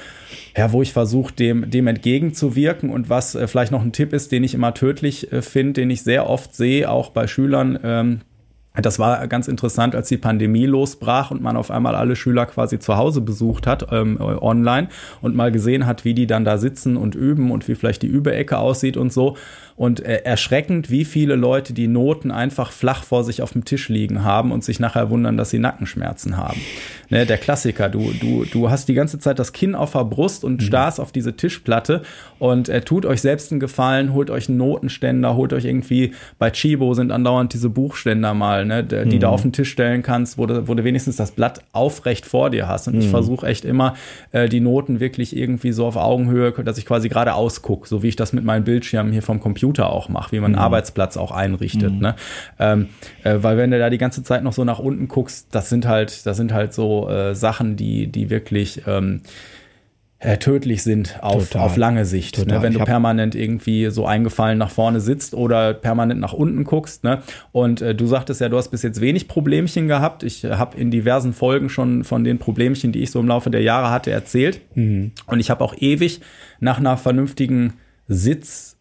ja, 0.56 0.72
wo 0.72 0.82
ich 0.82 0.92
versuche 0.92 1.34
dem 1.34 1.70
dem 1.70 1.86
entgegenzuwirken 1.86 2.90
und 2.90 3.08
was 3.08 3.34
äh, 3.34 3.46
vielleicht 3.46 3.72
noch 3.72 3.82
ein 3.82 3.92
Tipp 3.92 4.12
ist, 4.12 4.32
den 4.32 4.44
ich 4.44 4.54
immer 4.54 4.74
tödlich 4.74 5.32
äh, 5.32 5.42
finde, 5.42 5.74
den 5.74 5.90
ich 5.90 6.02
sehr 6.02 6.28
oft 6.28 6.54
sehe, 6.54 6.90
auch 6.90 7.10
bei 7.10 7.26
Schülern 7.26 7.78
ähm, 7.82 8.20
das 8.82 8.98
war 8.98 9.28
ganz 9.28 9.46
interessant, 9.46 9.94
als 9.94 10.08
die 10.08 10.16
Pandemie 10.16 10.66
losbrach 10.66 11.30
und 11.30 11.40
man 11.40 11.56
auf 11.56 11.70
einmal 11.70 11.94
alle 11.94 12.16
Schüler 12.16 12.44
quasi 12.46 12.80
zu 12.80 12.96
Hause 12.96 13.20
besucht 13.20 13.68
hat, 13.68 13.86
ähm, 13.92 14.18
online 14.20 14.88
und 15.20 15.36
mal 15.36 15.52
gesehen 15.52 15.86
hat, 15.86 16.04
wie 16.04 16.12
die 16.12 16.26
dann 16.26 16.44
da 16.44 16.58
sitzen 16.58 16.96
und 16.96 17.14
üben 17.14 17.52
und 17.52 17.68
wie 17.68 17.76
vielleicht 17.76 18.02
die 18.02 18.08
Übeecke 18.08 18.58
aussieht 18.58 18.96
und 18.96 19.12
so. 19.12 19.36
Und 19.76 20.04
äh, 20.04 20.18
erschreckend, 20.22 20.88
wie 20.88 21.04
viele 21.04 21.34
Leute 21.34 21.72
die 21.72 21.88
Noten 21.88 22.30
einfach 22.30 22.70
flach 22.70 23.02
vor 23.02 23.24
sich 23.24 23.42
auf 23.42 23.54
dem 23.54 23.64
Tisch 23.64 23.88
liegen 23.88 24.22
haben 24.22 24.52
und 24.52 24.62
sich 24.62 24.78
nachher 24.78 25.10
wundern, 25.10 25.36
dass 25.36 25.50
sie 25.50 25.58
Nackenschmerzen 25.58 26.36
haben. 26.36 26.60
Ne, 27.10 27.26
der 27.26 27.38
Klassiker, 27.38 27.88
du, 27.88 28.12
du, 28.20 28.44
du 28.44 28.70
hast 28.70 28.88
die 28.88 28.94
ganze 28.94 29.18
Zeit 29.18 29.40
das 29.40 29.52
Kinn 29.52 29.74
auf 29.74 29.92
der 29.92 30.04
Brust 30.04 30.44
und 30.44 30.60
mhm. 30.60 30.66
starrst 30.66 31.00
auf 31.00 31.10
diese 31.10 31.36
Tischplatte 31.36 32.02
und 32.38 32.68
äh, 32.68 32.82
tut 32.82 33.04
euch 33.04 33.20
selbst 33.20 33.50
einen 33.50 33.58
Gefallen, 33.58 34.12
holt 34.12 34.30
euch 34.30 34.48
einen 34.48 34.58
Notenständer, 34.58 35.34
holt 35.34 35.52
euch 35.52 35.64
irgendwie, 35.64 36.12
bei 36.38 36.50
Chibo 36.50 36.94
sind 36.94 37.10
andauernd 37.10 37.52
diese 37.52 37.68
Buchständer 37.68 38.32
mal, 38.32 38.64
ne, 38.64 38.84
die 38.84 39.16
mhm. 39.16 39.20
du 39.20 39.28
auf 39.28 39.42
den 39.42 39.52
Tisch 39.52 39.72
stellen 39.72 40.02
kannst, 40.02 40.38
wo 40.38 40.46
du, 40.46 40.68
wo 40.68 40.74
du 40.74 40.84
wenigstens 40.84 41.16
das 41.16 41.32
Blatt 41.32 41.62
aufrecht 41.72 42.26
vor 42.26 42.50
dir 42.50 42.68
hast. 42.68 42.86
Und 42.86 42.94
mhm. 42.94 43.00
ich 43.00 43.08
versuche 43.08 43.46
echt 43.46 43.64
immer, 43.64 43.94
äh, 44.30 44.48
die 44.48 44.60
Noten 44.60 45.00
wirklich 45.00 45.36
irgendwie 45.36 45.72
so 45.72 45.84
auf 45.84 45.96
Augenhöhe, 45.96 46.52
dass 46.52 46.78
ich 46.78 46.86
quasi 46.86 47.08
gerade 47.08 47.34
ausgucke, 47.34 47.88
so 47.88 48.04
wie 48.04 48.08
ich 48.08 48.16
das 48.16 48.32
mit 48.32 48.44
meinen 48.44 48.62
Bildschirmen 48.62 49.12
hier 49.12 49.22
vom 49.22 49.40
Computer 49.40 49.63
Computer 49.64 49.90
auch 49.90 50.10
mache, 50.10 50.32
wie 50.32 50.40
man 50.40 50.52
einen 50.52 50.56
mhm. 50.56 50.60
Arbeitsplatz 50.60 51.16
auch 51.16 51.30
einrichtet. 51.30 51.92
Mhm. 51.94 51.98
Ne? 51.98 52.14
Ähm, 52.58 52.88
äh, 53.22 53.36
weil 53.40 53.56
wenn 53.56 53.70
du 53.70 53.78
da 53.78 53.88
die 53.88 53.98
ganze 53.98 54.22
Zeit 54.22 54.44
noch 54.44 54.52
so 54.52 54.62
nach 54.62 54.78
unten 54.78 55.08
guckst, 55.08 55.48
das 55.52 55.70
sind 55.70 55.86
halt, 55.86 56.26
das 56.26 56.36
sind 56.36 56.52
halt 56.52 56.74
so 56.74 57.08
äh, 57.08 57.34
Sachen, 57.34 57.76
die, 57.76 58.08
die 58.08 58.28
wirklich 58.28 58.82
ähm, 58.86 59.22
äh, 60.18 60.36
tödlich 60.36 60.82
sind 60.82 61.18
auf, 61.22 61.54
auf 61.54 61.78
lange 61.78 62.04
Sicht. 62.04 62.46
Ne? 62.46 62.60
Wenn 62.60 62.74
du 62.74 62.80
permanent 62.80 63.34
irgendwie 63.34 63.90
so 63.90 64.04
eingefallen 64.04 64.58
nach 64.58 64.70
vorne 64.70 65.00
sitzt 65.00 65.32
oder 65.34 65.72
permanent 65.72 66.20
nach 66.20 66.34
unten 66.34 66.64
guckst. 66.64 67.02
Ne? 67.02 67.22
Und 67.52 67.80
äh, 67.80 67.94
du 67.94 68.06
sagtest 68.06 68.42
ja, 68.42 68.50
du 68.50 68.58
hast 68.58 68.68
bis 68.68 68.82
jetzt 68.82 69.00
wenig 69.00 69.28
Problemchen 69.28 69.88
gehabt. 69.88 70.22
Ich 70.24 70.44
äh, 70.44 70.56
habe 70.56 70.76
in 70.76 70.90
diversen 70.90 71.32
Folgen 71.32 71.70
schon 71.70 72.04
von 72.04 72.22
den 72.22 72.38
Problemchen, 72.38 72.92
die 72.92 73.02
ich 73.02 73.10
so 73.10 73.20
im 73.20 73.28
Laufe 73.28 73.50
der 73.50 73.62
Jahre 73.62 73.90
hatte, 73.90 74.10
erzählt. 74.10 74.60
Mhm. 74.74 75.12
Und 75.26 75.40
ich 75.40 75.48
habe 75.48 75.64
auch 75.64 75.74
ewig 75.78 76.20
nach 76.60 76.78
einer 76.78 76.98
vernünftigen 76.98 77.74
Sitz 78.08 78.73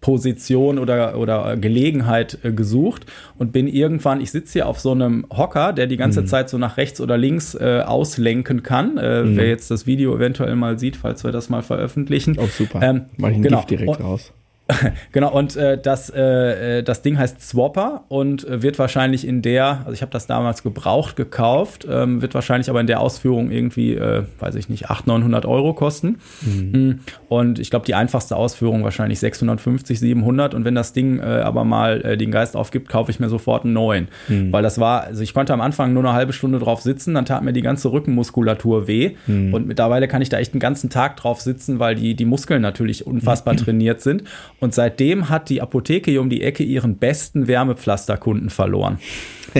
Position 0.00 0.78
oder, 0.78 1.18
oder 1.18 1.56
Gelegenheit 1.56 2.38
äh, 2.42 2.52
gesucht 2.52 3.06
und 3.38 3.52
bin 3.52 3.68
irgendwann, 3.68 4.20
ich 4.20 4.30
sitze 4.30 4.54
hier 4.54 4.66
auf 4.66 4.80
so 4.80 4.92
einem 4.92 5.26
Hocker, 5.30 5.72
der 5.72 5.86
die 5.86 5.96
ganze 5.96 6.22
mhm. 6.22 6.26
Zeit 6.26 6.48
so 6.48 6.58
nach 6.58 6.76
rechts 6.76 7.00
oder 7.00 7.18
links 7.18 7.54
äh, 7.54 7.82
auslenken 7.84 8.62
kann. 8.62 8.96
Äh, 8.96 9.22
mhm. 9.22 9.36
Wer 9.36 9.48
jetzt 9.48 9.70
das 9.70 9.86
Video 9.86 10.14
eventuell 10.14 10.56
mal 10.56 10.78
sieht, 10.78 10.96
falls 10.96 11.24
wir 11.24 11.32
das 11.32 11.48
mal 11.48 11.62
veröffentlichen. 11.62 12.36
Oh, 12.38 12.46
super. 12.46 12.80
Ähm, 12.82 13.06
Mach 13.16 13.28
ich 13.28 13.36
ein 13.36 13.42
genau. 13.42 13.58
Gift 13.58 13.70
direkt 13.70 13.88
und, 13.88 14.00
raus. 14.00 14.32
genau, 15.12 15.32
und 15.32 15.56
äh, 15.56 15.78
das, 15.80 16.10
äh, 16.10 16.78
äh, 16.78 16.82
das 16.82 17.02
Ding 17.02 17.18
heißt 17.18 17.40
Swapper 17.40 18.04
und 18.08 18.46
äh, 18.46 18.62
wird 18.62 18.78
wahrscheinlich 18.78 19.26
in 19.26 19.42
der, 19.42 19.80
also 19.80 19.92
ich 19.92 20.02
habe 20.02 20.12
das 20.12 20.26
damals 20.26 20.62
gebraucht 20.62 21.16
gekauft, 21.16 21.86
ähm, 21.90 22.22
wird 22.22 22.34
wahrscheinlich 22.34 22.70
aber 22.70 22.80
in 22.80 22.86
der 22.86 23.00
Ausführung 23.00 23.50
irgendwie, 23.50 23.94
äh, 23.94 24.24
weiß 24.38 24.54
ich 24.54 24.68
nicht, 24.68 24.90
800, 24.90 25.06
900 25.06 25.46
Euro 25.46 25.74
kosten. 25.74 26.18
Mhm. 26.42 26.70
Mm, 26.72 27.00
und 27.28 27.58
ich 27.58 27.70
glaube, 27.70 27.86
die 27.86 27.94
einfachste 27.94 28.36
Ausführung 28.36 28.84
wahrscheinlich 28.84 29.18
650, 29.20 29.98
700. 29.98 30.54
Und 30.54 30.64
wenn 30.64 30.74
das 30.74 30.92
Ding 30.92 31.18
äh, 31.18 31.22
aber 31.22 31.64
mal 31.64 32.16
den 32.16 32.30
Geist 32.30 32.56
aufgibt, 32.56 32.88
kaufe 32.88 33.10
ich 33.10 33.20
mir 33.20 33.28
sofort 33.28 33.64
einen 33.64 33.72
neuen. 33.72 34.08
Mhm. 34.28 34.52
Weil 34.52 34.62
das 34.62 34.78
war, 34.78 35.02
also 35.04 35.22
ich 35.22 35.34
konnte 35.34 35.52
am 35.52 35.60
Anfang 35.60 35.92
nur 35.92 36.04
eine 36.04 36.12
halbe 36.12 36.32
Stunde 36.32 36.58
drauf 36.58 36.80
sitzen, 36.80 37.14
dann 37.14 37.24
tat 37.24 37.42
mir 37.42 37.52
die 37.52 37.62
ganze 37.62 37.92
Rückenmuskulatur 37.92 38.86
weh. 38.86 39.16
Mhm. 39.26 39.54
Und 39.54 39.66
mittlerweile 39.66 40.08
kann 40.08 40.22
ich 40.22 40.28
da 40.28 40.38
echt 40.38 40.52
einen 40.52 40.60
ganzen 40.60 40.90
Tag 40.90 41.16
drauf 41.16 41.40
sitzen, 41.40 41.78
weil 41.78 41.94
die, 41.94 42.14
die 42.14 42.24
Muskeln 42.24 42.62
natürlich 42.62 43.06
unfassbar 43.06 43.56
trainiert 43.56 44.00
sind. 44.00 44.24
Und 44.60 44.74
seitdem 44.74 45.28
hat 45.28 45.48
die 45.48 45.62
Apotheke 45.62 46.10
hier 46.10 46.20
um 46.20 46.30
die 46.30 46.42
Ecke 46.42 46.62
ihren 46.62 46.96
besten 46.96 47.48
Wärmepflasterkunden 47.48 48.50
verloren. 48.50 48.98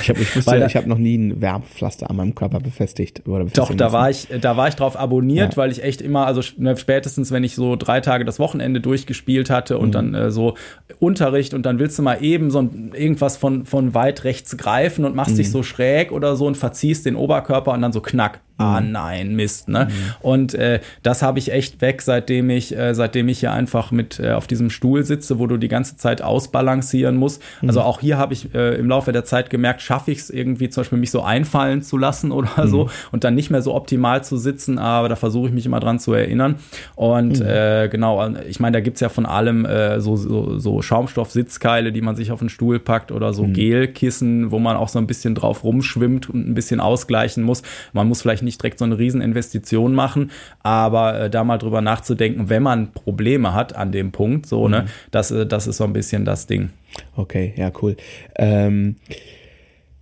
ich 0.00 0.08
habe 0.08 0.20
ich 0.20 0.36
wusste, 0.36 0.64
ich 0.66 0.76
hab 0.76 0.86
noch 0.86 0.98
nie 0.98 1.16
ein 1.16 1.40
Wärmepflaster 1.40 2.10
an 2.10 2.16
meinem 2.16 2.34
Körper 2.34 2.58
befestigt. 2.60 3.26
Oder 3.26 3.44
doch, 3.44 3.72
da 3.74 3.92
war 3.92 4.10
ich, 4.10 4.28
da 4.40 4.56
war 4.56 4.68
ich 4.68 4.74
drauf 4.74 4.98
abonniert, 4.98 5.52
ja. 5.52 5.56
weil 5.56 5.70
ich 5.70 5.82
echt 5.82 6.02
immer, 6.02 6.26
also 6.26 6.42
ne, 6.58 6.76
spätestens, 6.76 7.30
wenn 7.30 7.44
ich 7.44 7.54
so 7.54 7.76
drei 7.76 8.00
Tage 8.00 8.24
das 8.24 8.38
Wochenende 8.38 8.80
durchgespielt 8.80 9.48
hatte 9.48 9.78
und 9.78 9.88
mhm. 9.88 9.92
dann 9.92 10.14
äh, 10.14 10.30
so 10.30 10.54
Unterricht 10.98 11.54
und 11.54 11.64
dann 11.64 11.78
willst 11.78 11.98
du 11.98 12.02
mal 12.02 12.22
eben 12.22 12.50
so 12.50 12.60
ein, 12.60 12.92
irgendwas 12.94 13.36
von, 13.36 13.64
von 13.64 13.94
weit 13.94 14.24
rechts 14.24 14.56
greifen 14.56 15.04
und 15.04 15.14
machst 15.14 15.32
mhm. 15.32 15.38
dich 15.38 15.50
so 15.50 15.62
schräg 15.62 16.12
oder 16.12 16.36
so 16.36 16.46
und 16.46 16.56
verziehst 16.56 17.06
den 17.06 17.16
Oberkörper 17.16 17.72
und 17.72 17.82
dann 17.82 17.92
so 17.92 18.00
knack 18.00 18.40
ah 18.58 18.80
mhm. 18.80 18.92
nein, 18.92 19.34
Mist, 19.34 19.68
ne? 19.68 19.88
Mhm. 19.90 20.14
Und 20.20 20.54
äh, 20.54 20.80
das 21.02 21.22
habe 21.22 21.38
ich 21.38 21.52
echt 21.52 21.80
weg, 21.80 22.02
seitdem 22.02 22.50
ich, 22.50 22.76
äh, 22.76 22.94
seitdem 22.94 23.28
ich 23.28 23.40
hier 23.40 23.52
einfach 23.52 23.90
mit 23.90 24.18
äh, 24.18 24.32
auf 24.32 24.46
diesem 24.46 24.70
Stuhl 24.70 25.04
sitze, 25.04 25.38
wo 25.38 25.46
du 25.46 25.56
die 25.56 25.68
ganze 25.68 25.96
Zeit 25.96 26.22
ausbalancieren 26.22 27.16
musst. 27.16 27.42
Mhm. 27.60 27.68
Also 27.68 27.82
auch 27.82 28.00
hier 28.00 28.16
habe 28.18 28.32
ich 28.32 28.54
äh, 28.54 28.76
im 28.76 28.88
Laufe 28.88 29.12
der 29.12 29.24
Zeit 29.24 29.50
gemerkt, 29.50 29.82
schaffe 29.82 30.10
ich 30.10 30.18
es 30.18 30.30
irgendwie 30.30 30.70
zum 30.70 30.82
Beispiel 30.82 30.98
mich 30.98 31.10
so 31.10 31.22
einfallen 31.22 31.82
zu 31.82 31.98
lassen 31.98 32.32
oder 32.32 32.64
mhm. 32.64 32.68
so 32.68 32.90
und 33.12 33.24
dann 33.24 33.34
nicht 33.34 33.50
mehr 33.50 33.62
so 33.62 33.74
optimal 33.74 34.24
zu 34.24 34.38
sitzen, 34.38 34.78
aber 34.78 35.08
da 35.08 35.16
versuche 35.16 35.48
ich 35.48 35.54
mich 35.54 35.66
immer 35.66 35.80
dran 35.80 35.98
zu 35.98 36.14
erinnern. 36.14 36.56
Und 36.94 37.40
mhm. 37.40 37.46
äh, 37.46 37.88
genau, 37.88 38.26
ich 38.48 38.60
meine, 38.60 38.76
da 38.76 38.80
gibt's 38.80 39.00
ja 39.00 39.10
von 39.10 39.26
allem 39.26 39.66
äh, 39.66 40.00
so, 40.00 40.16
so, 40.16 40.58
so 40.58 40.80
Schaumstoff-Sitzkeile, 40.80 41.92
die 41.92 42.00
man 42.00 42.16
sich 42.16 42.32
auf 42.32 42.38
den 42.38 42.48
Stuhl 42.48 42.78
packt 42.78 43.12
oder 43.12 43.34
so 43.34 43.44
mhm. 43.44 43.52
Gelkissen, 43.52 44.50
wo 44.50 44.58
man 44.58 44.76
auch 44.76 44.88
so 44.88 44.98
ein 44.98 45.06
bisschen 45.06 45.34
drauf 45.34 45.62
rumschwimmt 45.62 46.30
und 46.30 46.48
ein 46.48 46.54
bisschen 46.54 46.80
ausgleichen 46.80 47.42
muss. 47.42 47.62
Man 47.92 48.08
muss 48.08 48.22
vielleicht 48.22 48.45
nicht 48.46 48.62
direkt 48.62 48.78
so 48.78 48.86
eine 48.86 48.98
Rieseninvestition 48.98 49.94
machen, 49.94 50.30
aber 50.62 51.20
äh, 51.20 51.30
da 51.30 51.44
mal 51.44 51.58
drüber 51.58 51.82
nachzudenken, 51.82 52.48
wenn 52.48 52.62
man 52.62 52.92
Probleme 52.92 53.52
hat 53.52 53.76
an 53.76 53.92
dem 53.92 54.12
Punkt, 54.12 54.46
so, 54.46 54.68
ne, 54.68 54.80
mhm. 54.80 54.84
ne, 54.84 54.90
das, 55.10 55.30
äh, 55.30 55.46
das 55.46 55.66
ist 55.66 55.76
so 55.76 55.84
ein 55.84 55.92
bisschen 55.92 56.24
das 56.24 56.46
Ding. 56.46 56.70
Okay, 57.14 57.52
ja, 57.56 57.70
cool. 57.82 57.96
Ähm, 58.36 58.96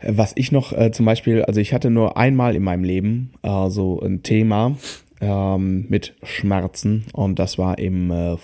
was 0.07 0.32
ich 0.36 0.53
noch 0.53 0.72
äh, 0.72 0.92
zum 0.92 1.07
Beispiel, 1.07 1.42
also 1.42 1.61
ich 1.61 1.72
hatte 1.72 1.90
nur 1.90 2.16
einmal 2.16 2.55
in 2.55 2.62
meinem 2.62 2.84
Leben 2.84 3.32
äh, 3.42 3.68
so 3.70 4.01
ein 4.01 4.22
Thema 4.22 4.76
ähm, 5.20 5.86
mit 5.88 6.14
Schmerzen 6.22 7.07
und 7.12 7.38
das 7.38 7.59
war 7.59 7.78
im 7.78 8.11
äh, 8.11 8.34
äh 8.34 8.38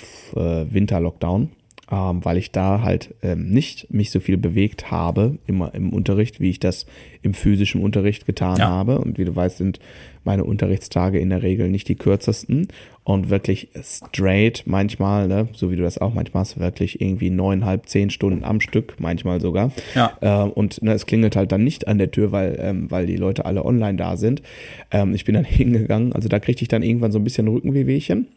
Winterlockdown 0.70 1.50
ähm, 1.90 2.24
weil 2.24 2.36
ich 2.36 2.52
da 2.52 2.82
halt 2.82 3.14
ähm, 3.22 3.50
nicht 3.50 3.92
mich 3.92 4.10
so 4.10 4.20
viel 4.20 4.36
bewegt 4.36 4.90
habe 4.90 5.38
immer 5.46 5.74
im 5.74 5.92
Unterricht, 5.92 6.40
wie 6.40 6.50
ich 6.50 6.60
das 6.60 6.86
im 7.22 7.34
physischen 7.34 7.82
Unterricht 7.82 8.26
getan 8.26 8.58
ja. 8.58 8.68
habe. 8.68 8.98
Und 8.98 9.18
wie 9.18 9.24
du 9.24 9.34
weißt, 9.34 9.58
sind 9.58 9.80
meine 10.24 10.44
Unterrichtstage 10.44 11.18
in 11.18 11.30
der 11.30 11.42
Regel 11.42 11.70
nicht 11.70 11.88
die 11.88 11.96
kürzesten 11.96 12.68
und 13.04 13.30
wirklich 13.30 13.68
straight 13.82 14.62
manchmal, 14.66 15.26
ne, 15.26 15.48
so 15.52 15.70
wie 15.70 15.76
du 15.76 15.82
das 15.82 15.98
auch 15.98 16.14
manchmal 16.14 16.42
hast, 16.42 16.60
wirklich 16.60 17.00
irgendwie 17.00 17.30
neuneinhalb, 17.30 17.86
zehn 17.86 18.10
Stunden 18.10 18.44
am 18.44 18.60
Stück, 18.60 18.96
manchmal 18.98 19.40
sogar. 19.40 19.72
Ja. 19.94 20.12
Äh, 20.20 20.48
und 20.48 20.82
ne, 20.82 20.92
es 20.92 21.06
klingelt 21.06 21.36
halt 21.36 21.50
dann 21.52 21.64
nicht 21.64 21.88
an 21.88 21.98
der 21.98 22.10
Tür, 22.10 22.32
weil, 22.32 22.56
ähm, 22.60 22.90
weil 22.90 23.06
die 23.06 23.16
Leute 23.16 23.46
alle 23.46 23.64
online 23.64 23.96
da 23.96 24.16
sind. 24.16 24.42
Ähm, 24.90 25.14
ich 25.14 25.24
bin 25.24 25.34
dann 25.34 25.44
hingegangen, 25.46 26.12
also 26.12 26.28
da 26.28 26.38
kriegte 26.38 26.62
ich 26.62 26.68
dann 26.68 26.82
irgendwann 26.82 27.12
so 27.12 27.18
ein 27.18 27.24
bisschen 27.24 27.48
Rückenwehwehchen. 27.48 28.28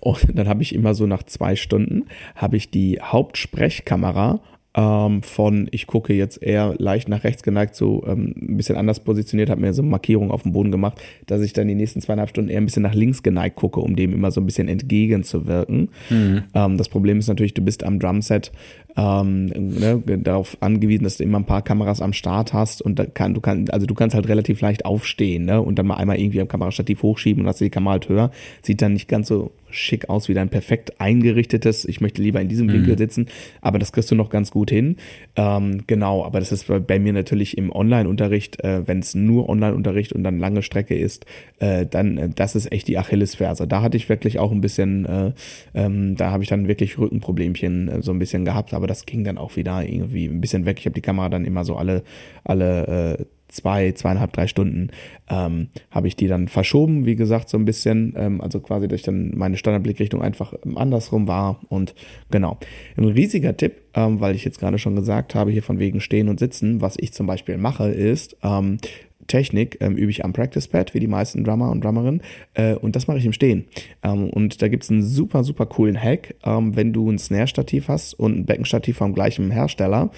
Und 0.00 0.26
dann 0.34 0.48
habe 0.48 0.62
ich 0.62 0.74
immer 0.74 0.94
so 0.94 1.06
nach 1.06 1.22
zwei 1.22 1.56
Stunden, 1.56 2.04
habe 2.34 2.56
ich 2.56 2.70
die 2.70 3.00
Hauptsprechkamera 3.00 4.40
ähm, 4.76 5.22
von, 5.22 5.68
ich 5.70 5.86
gucke 5.86 6.12
jetzt 6.12 6.42
eher 6.42 6.74
leicht 6.78 7.08
nach 7.08 7.24
rechts 7.24 7.42
geneigt, 7.42 7.74
so 7.74 8.04
ähm, 8.06 8.34
ein 8.36 8.56
bisschen 8.58 8.76
anders 8.76 9.00
positioniert, 9.00 9.48
habe 9.48 9.62
mir 9.62 9.72
so 9.72 9.82
eine 9.82 9.90
Markierung 9.90 10.30
auf 10.30 10.42
dem 10.42 10.52
Boden 10.52 10.70
gemacht, 10.70 11.00
dass 11.26 11.40
ich 11.40 11.54
dann 11.54 11.66
die 11.66 11.74
nächsten 11.74 12.02
zweieinhalb 12.02 12.28
Stunden 12.28 12.50
eher 12.50 12.60
ein 12.60 12.66
bisschen 12.66 12.82
nach 12.82 12.94
links 12.94 13.22
geneigt 13.22 13.56
gucke, 13.56 13.80
um 13.80 13.96
dem 13.96 14.12
immer 14.12 14.30
so 14.30 14.40
ein 14.40 14.46
bisschen 14.46 14.68
entgegenzuwirken. 14.68 15.88
Mhm. 16.10 16.42
Ähm, 16.54 16.76
das 16.76 16.90
Problem 16.90 17.18
ist 17.18 17.28
natürlich, 17.28 17.54
du 17.54 17.62
bist 17.62 17.84
am 17.84 17.98
Drumset 17.98 18.52
ähm, 18.96 19.46
ne, 19.46 20.02
darauf 20.18 20.56
angewiesen, 20.60 21.04
dass 21.04 21.18
du 21.18 21.24
immer 21.24 21.38
ein 21.38 21.44
paar 21.44 21.62
Kameras 21.62 22.00
am 22.00 22.12
Start 22.12 22.52
hast 22.52 22.80
und 22.82 22.98
da 22.98 23.06
kann, 23.06 23.34
du 23.34 23.40
kannst, 23.40 23.72
also 23.72 23.86
du 23.86 23.94
kannst 23.94 24.14
halt 24.14 24.28
relativ 24.28 24.60
leicht 24.60 24.84
aufstehen, 24.84 25.44
ne, 25.44 25.60
und 25.60 25.78
dann 25.78 25.86
mal 25.86 25.96
einmal 25.96 26.18
irgendwie 26.18 26.40
am 26.40 26.48
Kamerastativ 26.48 27.02
hochschieben 27.02 27.42
und 27.42 27.48
hast 27.48 27.60
die 27.60 27.70
Kamera 27.70 27.92
halt 27.92 28.08
höher. 28.08 28.30
Sieht 28.62 28.82
dann 28.82 28.94
nicht 28.94 29.08
ganz 29.08 29.28
so 29.28 29.52
schick 29.70 30.08
aus 30.08 30.28
wie 30.28 30.34
dein 30.34 30.48
perfekt 30.48 31.00
eingerichtetes. 31.00 31.84
Ich 31.84 32.00
möchte 32.00 32.22
lieber 32.22 32.40
in 32.40 32.48
diesem 32.48 32.72
Winkel 32.72 32.94
mhm. 32.94 32.98
sitzen, 32.98 33.26
aber 33.60 33.78
das 33.78 33.92
kriegst 33.92 34.10
du 34.10 34.14
noch 34.14 34.30
ganz 34.30 34.50
gut 34.50 34.70
hin. 34.70 34.96
Ähm, 35.36 35.82
genau, 35.86 36.24
aber 36.24 36.40
das 36.40 36.52
ist 36.52 36.66
bei 36.86 36.98
mir 36.98 37.12
natürlich 37.12 37.58
im 37.58 37.70
Online-Unterricht, 37.70 38.62
äh, 38.64 38.86
wenn 38.86 39.00
es 39.00 39.14
nur 39.14 39.48
Online-Unterricht 39.48 40.12
und 40.12 40.24
dann 40.24 40.38
lange 40.38 40.62
Strecke 40.62 40.96
ist, 40.96 41.26
äh, 41.58 41.86
dann 41.86 42.18
äh, 42.18 42.28
das 42.34 42.54
ist 42.54 42.72
echt 42.72 42.88
die 42.88 42.98
Achillesferse. 42.98 43.66
Da 43.66 43.82
hatte 43.82 43.96
ich 43.96 44.08
wirklich 44.08 44.38
auch 44.38 44.52
ein 44.52 44.60
bisschen, 44.60 45.04
äh, 45.06 45.32
ähm, 45.74 46.16
da 46.16 46.30
habe 46.30 46.42
ich 46.42 46.48
dann 46.48 46.68
wirklich 46.68 46.98
Rückenproblemchen 46.98 47.88
äh, 47.88 48.02
so 48.02 48.12
ein 48.12 48.18
bisschen 48.18 48.44
gehabt, 48.44 48.74
aber 48.74 48.85
aber 48.86 48.92
das 48.92 49.04
ging 49.04 49.24
dann 49.24 49.36
auch 49.36 49.56
wieder 49.56 49.84
irgendwie 49.84 50.26
ein 50.26 50.40
bisschen 50.40 50.64
weg. 50.64 50.78
Ich 50.78 50.86
habe 50.86 50.94
die 50.94 51.00
Kamera 51.00 51.28
dann 51.28 51.44
immer 51.44 51.64
so 51.64 51.74
alle, 51.74 52.04
alle 52.44 53.18
äh, 53.18 53.24
zwei, 53.48 53.90
zweieinhalb, 53.90 54.32
drei 54.32 54.46
Stunden 54.46 54.90
ähm, 55.28 55.68
habe 55.90 56.06
ich 56.06 56.14
die 56.14 56.28
dann 56.28 56.46
verschoben, 56.46 57.04
wie 57.04 57.16
gesagt, 57.16 57.48
so 57.48 57.58
ein 57.58 57.64
bisschen. 57.64 58.14
Ähm, 58.16 58.40
also 58.40 58.60
quasi, 58.60 58.86
dass 58.86 59.02
dann 59.02 59.32
meine 59.34 59.56
Standardblickrichtung 59.56 60.22
einfach 60.22 60.54
andersrum 60.76 61.26
war. 61.26 61.60
Und 61.68 61.96
genau. 62.30 62.58
Ein 62.96 63.06
riesiger 63.06 63.56
Tipp, 63.56 63.82
ähm, 63.94 64.20
weil 64.20 64.36
ich 64.36 64.44
jetzt 64.44 64.60
gerade 64.60 64.78
schon 64.78 64.94
gesagt 64.94 65.34
habe, 65.34 65.50
hier 65.50 65.64
von 65.64 65.80
wegen 65.80 66.00
Stehen 66.00 66.28
und 66.28 66.38
Sitzen, 66.38 66.80
was 66.80 66.96
ich 66.96 67.12
zum 67.12 67.26
Beispiel 67.26 67.58
mache, 67.58 67.88
ist, 67.88 68.36
ähm, 68.44 68.78
Technik 69.26 69.78
ähm, 69.80 69.96
übe 69.96 70.10
ich 70.10 70.24
am 70.24 70.32
Practice 70.32 70.68
Pad, 70.68 70.94
wie 70.94 71.00
die 71.00 71.06
meisten 71.06 71.44
Drummer 71.44 71.70
und 71.70 71.84
Drummerinnen. 71.84 72.22
Äh, 72.54 72.74
und 72.74 72.96
das 72.96 73.06
mache 73.06 73.18
ich 73.18 73.26
im 73.26 73.32
Stehen. 73.32 73.66
Ähm, 74.02 74.30
und 74.30 74.62
da 74.62 74.68
gibt's 74.68 74.90
einen 74.90 75.02
super, 75.02 75.44
super 75.44 75.66
coolen 75.66 76.00
Hack. 76.00 76.34
Ähm, 76.44 76.76
wenn 76.76 76.92
du 76.92 77.10
ein 77.10 77.18
Snare-Stativ 77.18 77.88
hast 77.88 78.14
und 78.14 78.36
ein 78.36 78.46
Beckenstativ 78.46 78.96
vom 78.96 79.14
gleichen 79.14 79.50
Hersteller, 79.50 80.10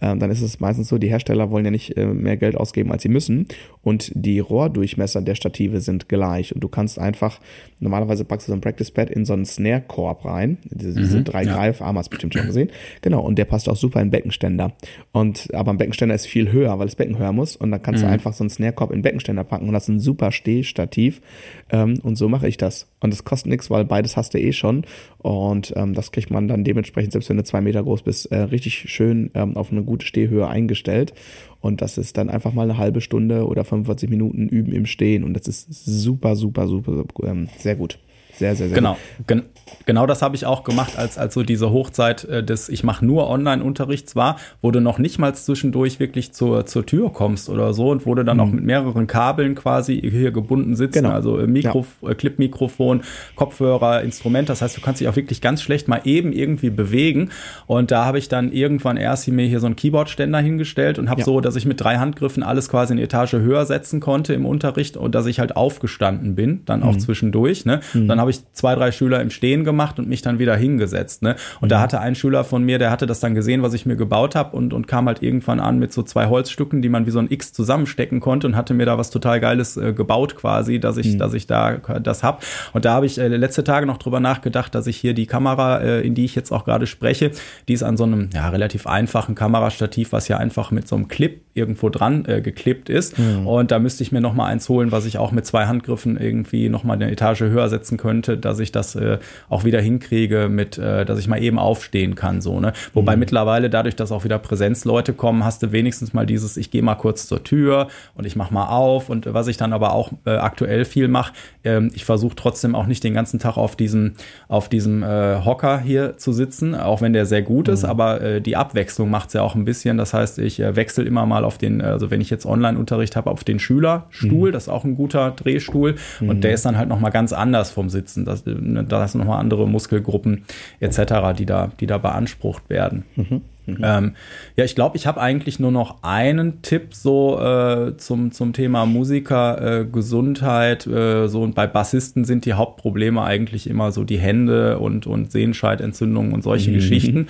ähm, 0.00 0.18
dann 0.18 0.30
ist 0.30 0.42
es 0.42 0.60
meistens 0.60 0.88
so, 0.88 0.98
die 0.98 1.08
Hersteller 1.08 1.50
wollen 1.50 1.64
ja 1.64 1.70
nicht 1.70 1.96
äh, 1.96 2.06
mehr 2.06 2.36
Geld 2.36 2.56
ausgeben, 2.56 2.92
als 2.92 3.02
sie 3.02 3.08
müssen. 3.08 3.46
Und 3.82 4.12
die 4.14 4.40
Rohrdurchmesser 4.40 5.22
der 5.22 5.34
Stative 5.34 5.80
sind 5.80 6.08
gleich. 6.08 6.54
Und 6.54 6.62
du 6.62 6.68
kannst 6.68 6.98
einfach, 6.98 7.40
normalerweise 7.80 8.24
packst 8.24 8.48
du 8.48 8.52
so 8.52 8.56
ein 8.56 8.60
Practice 8.60 8.90
Pad 8.90 9.10
in 9.10 9.24
so 9.24 9.32
einen 9.32 9.46
Snare-Korb 9.46 10.24
rein. 10.24 10.58
Diese, 10.64 11.00
diese 11.00 11.18
mhm, 11.18 11.24
drei 11.24 11.44
ja. 11.44 11.54
Greifarme 11.54 11.98
hast 11.98 12.08
du 12.08 12.10
bestimmt 12.10 12.34
schon 12.34 12.46
gesehen. 12.46 12.70
Genau, 13.00 13.22
und 13.22 13.38
der 13.38 13.46
passt 13.46 13.68
auch 13.68 13.76
super 13.76 14.02
in 14.02 14.10
Beckenständer. 14.10 14.72
Und 15.12 15.48
aber 15.54 15.70
ein 15.70 15.78
Beckenständer 15.78 16.14
ist 16.14 16.26
viel 16.26 16.52
höher, 16.52 16.78
weil 16.78 16.86
das 16.86 16.96
Becken 16.96 17.18
höher 17.18 17.32
muss. 17.32 17.56
Und 17.56 17.70
dann 17.70 17.82
kannst 17.82 18.02
mhm. 18.02 18.08
du 18.08 18.12
einfach 18.12 18.34
so 18.34 18.44
einen 18.44 18.50
Snare-Korb 18.50 18.90
in 18.90 18.98
den 18.98 19.02
Beckenständer 19.02 19.44
packen 19.44 19.68
und 19.68 19.74
hast 19.74 19.88
ein 19.88 20.00
super 20.00 20.30
Stehstativ. 20.30 21.22
Ähm, 21.70 21.98
und 22.02 22.16
so 22.16 22.28
mache 22.28 22.48
ich 22.48 22.58
das. 22.58 22.88
Und 23.00 23.12
das 23.12 23.24
kostet 23.24 23.50
nichts, 23.50 23.70
weil 23.70 23.84
beides 23.84 24.16
hast 24.16 24.34
du 24.34 24.38
eh 24.38 24.52
schon. 24.52 24.84
Und 25.18 25.72
ähm, 25.76 25.94
das 25.94 26.12
kriegt 26.12 26.30
man 26.30 26.48
dann 26.48 26.64
dementsprechend, 26.64 27.12
selbst 27.12 27.30
wenn 27.30 27.36
du 27.36 27.44
zwei 27.44 27.60
Meter 27.60 27.82
groß 27.82 28.02
bist, 28.02 28.26
äh, 28.32 28.38
richtig 28.38 28.90
schön 28.90 29.30
ähm, 29.34 29.56
auf 29.56 29.72
eine 29.72 29.85
gute 29.86 30.06
Stehhöhe 30.06 30.46
eingestellt. 30.48 31.14
Und 31.60 31.82
das 31.82 31.98
ist 31.98 32.16
dann 32.16 32.30
einfach 32.30 32.52
mal 32.52 32.62
eine 32.62 32.78
halbe 32.78 33.00
Stunde 33.00 33.46
oder 33.46 33.64
45 33.64 34.08
Minuten 34.10 34.48
üben 34.48 34.72
im 34.72 34.86
Stehen. 34.86 35.24
Und 35.24 35.34
das 35.34 35.48
ist 35.48 35.84
super, 35.84 36.36
super, 36.36 36.68
super, 36.68 37.04
ähm, 37.24 37.48
sehr 37.58 37.76
gut. 37.76 37.98
Sehr, 38.38 38.54
sehr, 38.54 38.68
sehr 38.68 38.74
genau. 38.74 38.96
Gen 39.26 39.42
genau 39.84 40.06
das 40.06 40.22
habe 40.22 40.36
ich 40.36 40.46
auch 40.46 40.64
gemacht, 40.64 40.98
als, 40.98 41.16
als 41.18 41.34
so 41.34 41.42
diese 41.42 41.70
Hochzeit 41.70 42.24
äh, 42.24 42.42
des 42.42 42.68
Ich 42.68 42.84
mache 42.84 43.04
nur 43.04 43.28
Online-Unterrichts 43.28 44.16
war, 44.16 44.36
wo 44.60 44.70
du 44.70 44.80
noch 44.80 44.98
nicht 44.98 45.18
mal 45.18 45.34
zwischendurch 45.34 45.98
wirklich 46.00 46.32
zur, 46.32 46.66
zur 46.66 46.86
Tür 46.86 47.12
kommst 47.12 47.48
oder 47.48 47.72
so 47.72 47.90
und 47.90 48.06
wo 48.06 48.14
du 48.14 48.24
dann 48.24 48.36
mhm. 48.36 48.42
auch 48.42 48.50
mit 48.50 48.64
mehreren 48.64 49.06
Kabeln 49.06 49.54
quasi 49.54 50.00
hier 50.00 50.30
gebunden 50.32 50.76
sitzt. 50.76 50.94
Genau. 50.94 51.10
Also 51.10 51.38
äh, 51.38 51.46
Mikro, 51.46 51.86
ja. 52.02 52.10
äh, 52.10 52.14
Clip-Mikrofon, 52.14 53.02
Kopfhörer, 53.34 54.02
Instrument. 54.02 54.48
Das 54.48 54.62
heißt, 54.62 54.76
du 54.76 54.80
kannst 54.80 55.00
dich 55.00 55.08
auch 55.08 55.16
wirklich 55.16 55.40
ganz 55.40 55.62
schlecht 55.62 55.88
mal 55.88 56.00
eben 56.04 56.32
irgendwie 56.32 56.70
bewegen. 56.70 57.30
Und 57.66 57.90
da 57.90 58.04
habe 58.04 58.18
ich 58.18 58.28
dann 58.28 58.52
irgendwann 58.52 58.96
erst 58.96 59.26
mir 59.28 59.46
hier 59.46 59.60
so 59.60 59.66
einen 59.66 59.76
Keyboard-Ständer 59.76 60.38
hingestellt 60.38 60.98
und 60.98 61.10
habe 61.10 61.20
ja. 61.20 61.24
so, 61.24 61.40
dass 61.40 61.56
ich 61.56 61.66
mit 61.66 61.80
drei 61.80 61.96
Handgriffen 61.96 62.42
alles 62.42 62.68
quasi 62.68 62.92
eine 62.92 63.02
Etage 63.02 63.34
höher 63.34 63.66
setzen 63.66 64.00
konnte 64.00 64.34
im 64.34 64.46
Unterricht 64.46 64.96
und 64.96 65.14
dass 65.14 65.26
ich 65.26 65.40
halt 65.40 65.56
aufgestanden 65.56 66.34
bin, 66.34 66.62
dann 66.66 66.82
auch 66.82 66.94
mhm. 66.94 67.00
zwischendurch. 67.00 67.64
Ne? 67.64 67.80
Mhm. 67.94 68.08
Dann 68.08 68.20
habe 68.26 68.32
ich 68.32 68.52
zwei, 68.52 68.74
drei 68.74 68.90
Schüler 68.90 69.20
im 69.20 69.30
Stehen 69.30 69.62
gemacht 69.64 69.98
und 69.98 70.08
mich 70.08 70.20
dann 70.20 70.40
wieder 70.40 70.56
hingesetzt. 70.56 71.22
Ne? 71.22 71.36
Und 71.60 71.66
mhm. 71.66 71.70
da 71.70 71.80
hatte 71.80 72.00
ein 72.00 72.16
Schüler 72.16 72.42
von 72.42 72.64
mir, 72.64 72.78
der 72.78 72.90
hatte 72.90 73.06
das 73.06 73.20
dann 73.20 73.34
gesehen, 73.34 73.62
was 73.62 73.72
ich 73.72 73.86
mir 73.86 73.96
gebaut 73.96 74.34
habe 74.34 74.56
und, 74.56 74.72
und 74.72 74.88
kam 74.88 75.06
halt 75.06 75.22
irgendwann 75.22 75.60
an 75.60 75.78
mit 75.78 75.92
so 75.92 76.02
zwei 76.02 76.26
Holzstücken, 76.26 76.82
die 76.82 76.88
man 76.88 77.06
wie 77.06 77.10
so 77.10 77.20
ein 77.20 77.30
X 77.30 77.52
zusammenstecken 77.52 78.18
konnte 78.18 78.48
und 78.48 78.56
hatte 78.56 78.74
mir 78.74 78.84
da 78.84 78.98
was 78.98 79.10
total 79.10 79.38
Geiles 79.38 79.76
äh, 79.76 79.92
gebaut 79.92 80.34
quasi, 80.34 80.80
dass 80.80 80.96
ich, 80.96 81.14
mhm. 81.14 81.18
dass 81.18 81.34
ich 81.34 81.46
da 81.46 81.76
das 82.02 82.24
hab. 82.24 82.42
Und 82.72 82.84
da 82.84 82.94
habe 82.94 83.06
ich 83.06 83.18
äh, 83.18 83.28
letzte 83.28 83.62
Tage 83.62 83.86
noch 83.86 83.98
drüber 83.98 84.18
nachgedacht, 84.18 84.74
dass 84.74 84.88
ich 84.88 84.96
hier 84.96 85.14
die 85.14 85.26
Kamera, 85.26 85.78
äh, 85.78 86.00
in 86.00 86.14
die 86.14 86.24
ich 86.24 86.34
jetzt 86.34 86.50
auch 86.50 86.64
gerade 86.64 86.88
spreche, 86.88 87.30
die 87.68 87.74
ist 87.74 87.84
an 87.84 87.96
so 87.96 88.04
einem 88.04 88.30
ja, 88.34 88.48
relativ 88.48 88.88
einfachen 88.88 89.36
Kamerastativ, 89.36 90.10
was 90.12 90.26
ja 90.26 90.38
einfach 90.38 90.72
mit 90.72 90.88
so 90.88 90.96
einem 90.96 91.06
Clip 91.06 91.42
irgendwo 91.54 91.88
dran 91.88 92.24
äh, 92.26 92.40
geklippt 92.40 92.90
ist. 92.90 93.18
Mhm. 93.18 93.46
Und 93.46 93.70
da 93.70 93.78
müsste 93.78 94.02
ich 94.02 94.12
mir 94.12 94.20
noch 94.20 94.34
mal 94.34 94.46
eins 94.46 94.68
holen, 94.68 94.92
was 94.92 95.06
ich 95.06 95.18
auch 95.18 95.32
mit 95.32 95.46
zwei 95.46 95.66
Handgriffen 95.66 96.16
irgendwie 96.18 96.68
noch 96.68 96.84
mal 96.84 96.94
eine 96.94 97.10
Etage 97.10 97.42
höher 97.42 97.68
setzen 97.68 97.96
könnte, 97.96 98.15
dass 98.22 98.58
ich 98.58 98.72
das 98.72 98.94
äh, 98.94 99.18
auch 99.48 99.64
wieder 99.64 99.80
hinkriege 99.80 100.48
mit, 100.48 100.78
äh, 100.78 101.04
dass 101.04 101.18
ich 101.18 101.28
mal 101.28 101.42
eben 101.42 101.58
aufstehen 101.58 102.14
kann. 102.14 102.40
So, 102.40 102.60
ne? 102.60 102.72
Wobei 102.94 103.16
mhm. 103.16 103.20
mittlerweile 103.20 103.70
dadurch, 103.70 103.96
dass 103.96 104.12
auch 104.12 104.24
wieder 104.24 104.38
Präsenzleute 104.38 105.12
kommen, 105.12 105.44
hast 105.44 105.62
du 105.62 105.72
wenigstens 105.72 106.12
mal 106.12 106.26
dieses, 106.26 106.56
ich 106.56 106.70
gehe 106.70 106.82
mal 106.82 106.94
kurz 106.94 107.26
zur 107.26 107.44
Tür 107.44 107.88
und 108.14 108.26
ich 108.26 108.36
mach 108.36 108.50
mal 108.50 108.68
auf. 108.68 109.08
Und 109.08 109.32
was 109.32 109.46
ich 109.48 109.56
dann 109.56 109.72
aber 109.72 109.92
auch 109.92 110.12
äh, 110.24 110.30
aktuell 110.30 110.84
viel 110.84 111.08
mache, 111.08 111.32
ähm, 111.64 111.90
ich 111.94 112.04
versuche 112.04 112.36
trotzdem 112.36 112.74
auch 112.74 112.86
nicht 112.86 113.04
den 113.04 113.14
ganzen 113.14 113.38
Tag 113.38 113.56
auf 113.56 113.76
diesem, 113.76 114.14
auf 114.48 114.68
diesem 114.68 115.02
äh, 115.02 115.44
Hocker 115.44 115.80
hier 115.80 116.16
zu 116.16 116.32
sitzen, 116.32 116.74
auch 116.74 117.00
wenn 117.00 117.12
der 117.12 117.26
sehr 117.26 117.42
gut 117.42 117.68
mhm. 117.68 117.74
ist, 117.74 117.84
aber 117.84 118.20
äh, 118.20 118.40
die 118.40 118.56
Abwechslung 118.56 119.10
macht 119.10 119.28
es 119.28 119.34
ja 119.34 119.42
auch 119.42 119.54
ein 119.54 119.64
bisschen. 119.64 119.98
Das 119.98 120.14
heißt, 120.14 120.38
ich 120.38 120.60
äh, 120.60 120.76
wechsle 120.76 121.04
immer 121.04 121.26
mal 121.26 121.44
auf 121.44 121.58
den, 121.58 121.80
also 121.80 122.10
wenn 122.10 122.20
ich 122.20 122.30
jetzt 122.30 122.46
Online-Unterricht 122.46 123.16
habe, 123.16 123.30
auf 123.30 123.44
den 123.44 123.58
Schülerstuhl, 123.58 124.48
mhm. 124.48 124.52
das 124.52 124.64
ist 124.64 124.68
auch 124.68 124.84
ein 124.84 124.96
guter 124.96 125.30
Drehstuhl 125.30 125.96
mhm. 126.20 126.28
und 126.28 126.44
der 126.44 126.52
ist 126.52 126.64
dann 126.64 126.76
halt 126.76 126.88
nochmal 126.88 127.10
ganz 127.10 127.32
anders 127.32 127.70
vom 127.70 127.88
Sitzen. 127.88 128.05
Das, 128.14 128.44
ne, 128.46 128.84
da 128.84 129.06
sind 129.06 129.20
nochmal 129.20 129.40
andere 129.40 129.68
Muskelgruppen 129.68 130.44
etc., 130.80 131.36
die 131.36 131.46
da, 131.46 131.70
die 131.80 131.86
da 131.86 131.98
beansprucht 131.98 132.68
werden. 132.70 133.04
Mhm. 133.16 133.42
Mhm. 133.66 133.78
Ähm, 133.82 134.14
ja, 134.56 134.64
ich 134.64 134.74
glaube, 134.74 134.96
ich 134.96 135.06
habe 135.06 135.20
eigentlich 135.20 135.58
nur 135.58 135.72
noch 135.72 136.02
einen 136.02 136.62
Tipp 136.62 136.94
so 136.94 137.40
äh, 137.40 137.96
zum, 137.96 138.32
zum 138.32 138.52
Thema 138.52 138.86
Musiker, 138.86 139.80
äh, 139.80 139.84
Gesundheit. 139.84 140.86
Äh, 140.86 141.28
so 141.28 141.42
und 141.42 141.54
bei 141.54 141.66
Bassisten 141.66 142.24
sind 142.24 142.44
die 142.44 142.54
Hauptprobleme 142.54 143.22
eigentlich 143.22 143.68
immer 143.68 143.92
so 143.92 144.04
die 144.04 144.18
Hände 144.18 144.78
und, 144.78 145.06
und 145.06 145.32
Sehenscheidentzündungen 145.32 146.32
und 146.32 146.42
solche 146.42 146.70
mhm. 146.70 146.74
Geschichten. 146.74 147.26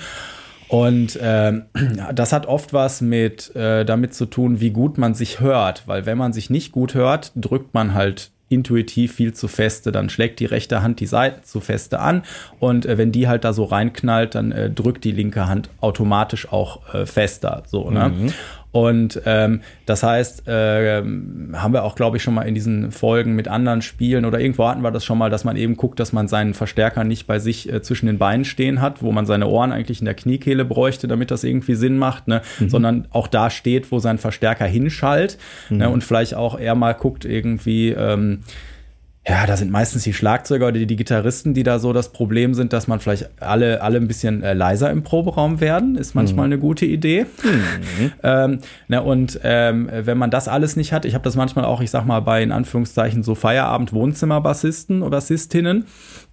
Und 0.69 1.19
ähm, 1.23 1.63
das 2.15 2.33
hat 2.33 2.47
oft 2.47 2.73
was 2.73 3.01
mit 3.01 3.55
äh, 3.55 3.85
damit 3.85 4.15
zu 4.15 4.27
tun, 4.27 4.61
wie 4.61 4.71
gut 4.71 4.99
man 4.99 5.15
sich 5.15 5.41
hört, 5.41 5.87
weil 5.87 6.07
wenn 6.07 6.19
man 6.19 6.33
sich 6.33 6.51
nicht 6.51 6.73
gut 6.73 6.95
hört, 6.95 7.33
drückt 7.37 7.73
man 7.73 7.95
halt 7.95 8.31
intuitiv 8.49 9.15
viel 9.15 9.35
zu 9.35 9.49
feste, 9.49 9.91
dann 9.93 10.09
schlägt 10.09 10.41
die 10.41 10.45
rechte 10.45 10.83
Hand 10.83 11.01
die 11.01 11.07
Seiten 11.07 11.43
zu 11.45 11.61
feste 11.61 11.99
an 11.99 12.23
und 12.61 12.87
äh, 12.87 12.97
wenn 12.97 13.13
die 13.13 13.29
halt 13.29 13.45
da 13.45 13.53
so 13.53 13.65
reinknallt, 13.65 14.35
dann 14.35 14.53
äh, 14.53 14.71
drückt 14.71 15.05
die 15.05 15.13
linke 15.13 15.49
Hand 15.49 15.71
automatisch 15.81 16.53
auch 16.53 16.95
äh, 16.95 17.07
fester. 17.07 17.65
So, 17.67 17.91
ne? 17.91 18.09
Mhm. 18.11 18.33
Und 18.77 19.23
ähm, 19.25 19.63
das 19.87 20.03
heißt, 20.03 20.47
äh, 20.49 20.99
haben 20.99 21.73
wir 21.73 21.83
auch, 21.83 21.95
glaube 21.95 22.19
ich, 22.19 22.23
schon 22.23 22.35
mal 22.35 22.43
in 22.43 22.55
diesen 22.55 22.91
Folgen 22.93 23.35
mit 23.35 23.49
anderen 23.49 23.81
Spielen 23.81 24.27
oder 24.27 24.39
irgendwo 24.39 24.69
hatten 24.69 24.83
wir 24.83 24.91
das 24.91 25.03
schon 25.03 25.17
mal, 25.17 25.31
dass 25.31 25.45
man 25.45 25.57
eben 25.57 25.79
guckt, 25.79 25.99
dass 25.99 26.13
man 26.13 26.29
seinen 26.29 26.53
Verstärker 26.53 27.03
nicht 27.03 27.27
bei 27.27 27.39
sich 27.39 27.73
äh, 27.73 27.81
zwischen 27.81 28.05
den 28.05 28.19
Beinen 28.19 28.45
stehen 28.45 28.83
hat, 28.83 29.03
wo 29.03 29.13
man 29.13 29.25
seine 29.25 29.47
Ohren 29.47 29.73
eigentlich 29.73 30.01
in 30.01 30.05
der 30.05 30.13
Kniekehle 30.13 30.67
bräuchte, 30.67 31.09
damit 31.09 31.31
das 31.31 31.43
irgendwie 31.43 31.75
Sinn 31.75 31.97
macht, 31.97 32.29
ne? 32.29 32.43
Mhm. 32.59 32.69
sondern 32.69 33.09
auch 33.13 33.29
da 33.29 33.49
steht, 33.49 33.91
wo 33.91 33.99
sein 33.99 34.19
Verstärker 34.19 34.67
hinschallt 34.67 35.39
ne? 35.71 35.75
mhm. 35.75 35.79
ne? 35.79 35.89
und 35.89 36.05
vielleicht 36.05 36.35
auch 36.35 36.61
eher 36.61 36.75
mal 36.75 36.93
guckt 36.93 37.25
irgendwie, 37.25 37.93
ähm, 37.93 38.41
ja, 39.29 39.45
da 39.45 39.57
sind 39.57 39.73
meistens 39.73 40.05
die 40.05 40.13
Schlagzeuger 40.13 40.67
oder 40.67 40.79
die, 40.79 40.87
die, 40.87 40.95
Gitarristen, 40.95 41.53
die 41.53 41.65
da 41.65 41.81
so 41.81 41.93
das 41.93 42.11
Problem 42.13 42.55
sind, 42.55 42.73
dass 42.73 42.87
man 42.87 43.01
vielleicht 43.01 43.43
alle, 43.43 43.83
alle 43.83 43.99
ein 43.99 44.07
bisschen 44.07 44.45
äh, 44.45 44.55
leiser 44.55 44.91
im 44.91 45.03
Proberaum 45.03 45.61
werden. 45.61 45.97
Ist 45.97 46.15
manchmal 46.15 46.47
mhm. 46.47 46.53
eine 46.53 46.61
gute 46.61 46.87
Idee. 46.87 47.27
Mhm. 47.43 48.13
ähm, 48.23 48.59
na, 48.87 49.01
und 49.01 49.41
ähm, 49.43 49.91
wenn 49.93 50.17
man 50.17 50.31
das 50.31 50.47
alles 50.47 50.77
nicht 50.77 50.93
hat, 50.93 51.05
ich 51.05 51.15
habe 51.15 51.25
das 51.25 51.35
manchmal 51.35 51.65
auch, 51.65 51.81
ich 51.81 51.91
sag 51.91 52.07
mal, 52.07 52.21
bei 52.21 52.41
in 52.41 52.53
Anführungszeichen 52.53 53.25
so 53.25 53.35
Feierabend-Wohnzimmer-Bassisten 53.35 55.03
oder 55.03 55.17
Bassistinnen, 55.17 55.87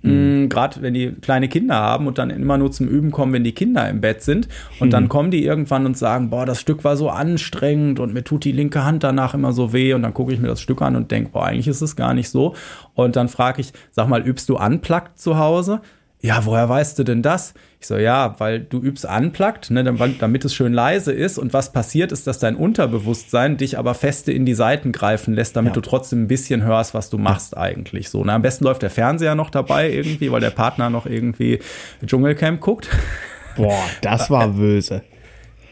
Mhm. 0.03 0.49
Gerade 0.49 0.81
wenn 0.81 0.93
die 0.93 1.11
kleine 1.11 1.47
Kinder 1.47 1.75
haben 1.75 2.07
und 2.07 2.17
dann 2.17 2.29
immer 2.29 2.57
nur 2.57 2.71
zum 2.71 2.87
Üben 2.87 3.11
kommen, 3.11 3.33
wenn 3.33 3.43
die 3.43 3.53
Kinder 3.53 3.89
im 3.89 4.01
Bett 4.01 4.21
sind. 4.21 4.47
Und 4.79 4.87
mhm. 4.87 4.91
dann 4.91 5.09
kommen 5.09 5.31
die 5.31 5.43
irgendwann 5.43 5.85
und 5.85 5.97
sagen, 5.97 6.29
boah, 6.29 6.45
das 6.45 6.59
Stück 6.59 6.83
war 6.83 6.97
so 6.97 7.09
anstrengend 7.09 7.99
und 7.99 8.13
mir 8.13 8.23
tut 8.23 8.43
die 8.43 8.51
linke 8.51 8.83
Hand 8.83 9.03
danach 9.03 9.33
immer 9.33 9.53
so 9.53 9.73
weh. 9.73 9.93
Und 9.93 10.03
dann 10.03 10.13
gucke 10.13 10.33
ich 10.33 10.39
mir 10.39 10.49
das 10.49 10.61
Stück 10.61 10.81
an 10.81 10.95
und 10.95 11.09
denke, 11.09 11.31
boah, 11.31 11.45
eigentlich 11.45 11.67
ist 11.67 11.81
es 11.81 11.95
gar 11.95 12.13
nicht 12.13 12.29
so. 12.29 12.53
Und 12.93 13.15
dann 13.15 13.29
frage 13.29 13.61
ich, 13.61 13.73
sag 13.91 14.07
mal, 14.07 14.21
übst 14.21 14.49
du 14.49 14.57
unplugged 14.57 15.17
zu 15.17 15.37
Hause? 15.37 15.81
Ja, 16.25 16.45
woher 16.45 16.69
weißt 16.69 16.97
du 16.97 17.03
denn 17.03 17.21
das? 17.21 17.53
Ich 17.81 17.87
so, 17.87 17.97
ja, 17.97 18.35
weil 18.37 18.61
du 18.61 18.79
übst 18.79 19.03
unplugged, 19.03 19.71
ne, 19.71 19.83
damit 19.83 20.45
es 20.45 20.55
schön 20.55 20.71
leise 20.71 21.11
ist. 21.11 21.37
Und 21.37 21.51
was 21.51 21.73
passiert 21.73 22.13
ist, 22.13 22.27
dass 22.27 22.39
dein 22.39 22.55
Unterbewusstsein 22.55 23.57
dich 23.57 23.77
aber 23.77 23.93
feste 23.93 24.31
in 24.31 24.45
die 24.45 24.53
Seiten 24.53 24.93
greifen 24.93 25.33
lässt, 25.33 25.57
damit 25.57 25.71
ja. 25.71 25.73
du 25.75 25.81
trotzdem 25.81 26.23
ein 26.23 26.27
bisschen 26.29 26.63
hörst, 26.63 26.93
was 26.93 27.09
du 27.09 27.17
machst 27.17 27.57
eigentlich. 27.57 28.09
So, 28.09 28.23
ne, 28.23 28.31
am 28.31 28.41
besten 28.41 28.63
läuft 28.63 28.83
der 28.83 28.89
Fernseher 28.89 29.35
noch 29.35 29.49
dabei 29.49 29.91
irgendwie, 29.91 30.31
weil 30.31 30.39
der 30.39 30.51
Partner 30.51 30.89
noch 30.89 31.05
irgendwie 31.05 31.59
Dschungelcamp 32.05 32.61
guckt. 32.61 32.87
Boah, 33.57 33.83
das 34.01 34.29
war 34.29 34.47
böse. 34.47 35.03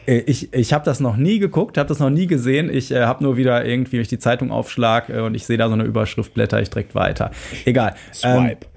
Äh, 0.06 0.18
ich, 0.26 0.52
ich 0.52 0.72
habe 0.72 0.84
das 0.84 1.00
noch 1.00 1.16
nie 1.16 1.38
geguckt, 1.38 1.78
habe 1.78 1.88
das 1.88 1.98
noch 1.98 2.10
nie 2.10 2.26
gesehen. 2.26 2.68
Ich 2.72 2.90
äh, 2.90 3.04
habe 3.04 3.24
nur 3.24 3.36
wieder 3.36 3.64
irgendwie, 3.64 3.94
wenn 3.94 4.02
ich 4.02 4.08
die 4.08 4.18
Zeitung 4.18 4.50
aufschlag 4.50 5.08
äh, 5.08 5.20
und 5.20 5.34
ich 5.34 5.46
sehe 5.46 5.56
da 5.56 5.68
so 5.68 5.74
eine 5.74 5.84
Überschrift, 5.84 6.34
blätter 6.34 6.60
ich 6.60 6.70
direkt 6.70 6.94
weiter. 6.94 7.30
Egal. 7.64 7.94
Swipe. 8.12 8.66
Ähm, 8.66 8.72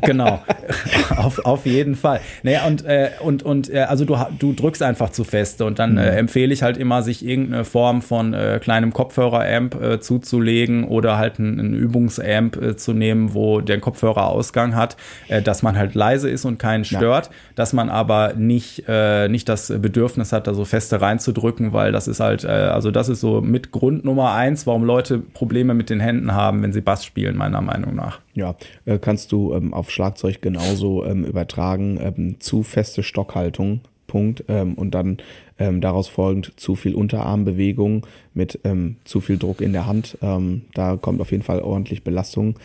genau. 0.00 0.42
auf, 1.16 1.38
auf 1.44 1.66
jeden 1.66 1.94
Fall. 1.94 2.20
Naja, 2.42 2.66
und, 2.66 2.84
äh, 2.84 3.10
und, 3.20 3.42
und 3.42 3.72
äh, 3.72 3.80
also 3.80 4.04
du, 4.04 4.16
du 4.38 4.52
drückst 4.52 4.82
einfach 4.82 5.10
zu 5.10 5.24
feste 5.24 5.64
und 5.64 5.78
dann 5.78 5.92
mhm. 5.92 5.98
äh, 5.98 6.16
empfehle 6.16 6.52
ich 6.52 6.62
halt 6.62 6.76
immer, 6.76 7.02
sich 7.02 7.24
irgendeine 7.24 7.64
Form 7.64 8.02
von 8.02 8.34
äh, 8.34 8.60
kleinem 8.62 8.92
Kopfhörer-Amp 8.92 9.80
äh, 9.80 10.00
zuzulegen 10.00 10.84
oder 10.84 11.18
halt 11.18 11.38
einen, 11.38 11.72
Übungsamp 11.72 12.56
äh, 12.60 12.76
zu 12.76 12.92
nehmen, 12.92 13.34
wo 13.34 13.60
der 13.60 13.80
Kopfhörerausgang 13.80 14.74
hat, 14.74 14.96
äh, 15.28 15.42
dass 15.42 15.62
man 15.62 15.76
halt 15.76 15.94
leise 15.94 16.28
ist 16.28 16.44
und 16.44 16.58
keinen 16.58 16.84
stört, 16.84 17.26
ja. 17.26 17.32
dass 17.54 17.72
man 17.72 17.88
aber 17.88 18.34
nicht, 18.34 18.84
äh, 18.88 19.28
nicht 19.28 19.48
das 19.48 19.68
Bedürfnis 19.68 20.32
hat, 20.32 20.46
da 20.46 20.54
so 20.54 20.64
feste 20.64 21.00
reinzudrücken, 21.00 21.72
weil 21.72 21.92
das 21.92 22.08
ist 22.08 22.20
halt, 22.20 22.44
äh, 22.44 22.48
also 22.48 22.90
das 22.90 23.08
ist 23.08 23.20
so 23.20 23.40
mit 23.40 23.72
Grund 23.72 24.04
Nummer 24.04 24.32
eins, 24.32 24.66
warum 24.66 24.84
Leute 24.84 25.18
Probleme 25.18 25.74
mit 25.74 25.90
den 25.90 26.00
Händen 26.00 26.32
haben, 26.32 26.62
wenn 26.62 26.72
sie 26.72 26.80
Bass 26.80 27.04
spielen, 27.04 27.36
meiner 27.36 27.60
Meinung 27.60 27.94
nach. 27.94 28.20
Ja, 28.34 28.54
äh, 28.86 28.98
kannst 28.98 29.32
du 29.32 29.52
ähm, 29.54 29.74
auf 29.74 29.90
Schlagzeug 29.90 30.40
genauso 30.40 31.04
ähm, 31.04 31.24
übertragen, 31.24 31.98
ähm, 32.00 32.40
zu 32.40 32.62
feste 32.62 33.02
Stockhaltung, 33.02 33.80
Punkt, 34.06 34.44
ähm, 34.48 34.74
und 34.74 34.94
dann 34.94 35.18
ähm, 35.58 35.82
daraus 35.82 36.08
folgend 36.08 36.54
zu 36.56 36.74
viel 36.74 36.94
Unterarmbewegung 36.94 38.06
mit 38.34 38.58
zu 39.04 39.20
viel 39.20 39.36
Druck 39.36 39.60
in 39.60 39.72
der 39.74 39.86
Hand. 39.86 40.16
Da 40.20 40.96
kommt 40.96 41.20
auf 41.20 41.30
jeden 41.30 41.42
Fall 41.42 41.60
ordentlich 41.60 42.02
Belastung. 42.02 42.58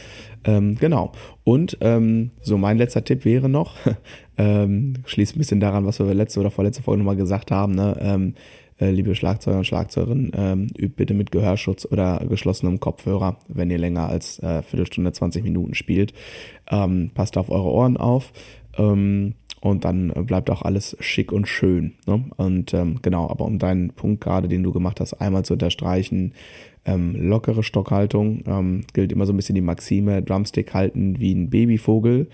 Genau. 0.46 1.12
Und 1.44 1.78
so 2.42 2.58
mein 2.58 2.78
letzter 2.78 3.04
Tipp 3.04 3.26
wäre 3.26 3.50
noch, 3.50 3.76
schließt 5.06 5.36
ein 5.36 5.40
bisschen 5.40 5.60
daran, 5.60 5.86
was 5.86 6.00
wir 6.00 6.12
letzte 6.14 6.40
oder 6.40 6.52
vorletzte 6.52 6.84
Folge 6.84 7.00
nochmal 7.00 7.18
gesagt 7.18 7.52
haben, 7.52 7.76
ne? 7.76 8.34
Äh, 8.80 8.92
liebe 8.92 9.16
Schlagzeuger 9.16 9.58
und 9.58 9.66
Schlagzeugerinnen, 9.66 10.32
ähm, 10.36 10.68
übt 10.78 10.96
bitte 10.96 11.14
mit 11.14 11.32
Gehörschutz 11.32 11.88
oder 11.90 12.24
geschlossenem 12.30 12.80
Kopfhörer, 12.80 13.38
wenn 13.48 13.72
ihr 13.72 13.80
länger 13.80 14.08
als 14.08 14.40
äh, 14.40 14.62
Viertelstunde, 14.62 15.12
20 15.12 15.44
Minuten 15.44 15.74
spielt. 15.74 16.14
Ähm, 16.70 17.12
passt 17.14 17.38
auf 17.38 17.50
eure 17.50 17.72
Ohren 17.72 17.98
auf. 17.98 18.32
Ähm, 18.78 19.34
und 19.60 19.86
dann 19.86 20.10
bleibt 20.26 20.52
auch 20.52 20.62
alles 20.62 20.96
schick 21.00 21.32
und 21.32 21.48
schön. 21.48 21.96
Ne? 22.06 22.26
Und 22.38 22.74
ähm, 22.76 23.00
genau, 23.02 23.30
aber 23.30 23.46
um 23.46 23.58
deinen 23.58 23.90
Punkt 23.90 24.22
gerade, 24.22 24.48
den 24.48 24.64
du 24.64 24.72
gemacht 24.72 25.00
hast, 25.00 25.16
einmal 25.16 25.44
zu 25.44 25.54
unterstreichen, 25.54 26.34
ähm, 26.86 27.16
lockere 27.16 27.64
Stockhaltung, 27.64 28.44
ähm, 28.46 28.84
gilt 28.94 29.12
immer 29.12 29.26
so 29.26 29.34
ein 29.34 29.36
bisschen 29.36 29.56
die 29.56 29.62
Maxime, 29.62 30.22
Drumstick 30.22 30.74
halten 30.74 31.20
wie 31.20 31.34
ein 31.34 31.50
Babyvogel, 31.50 32.28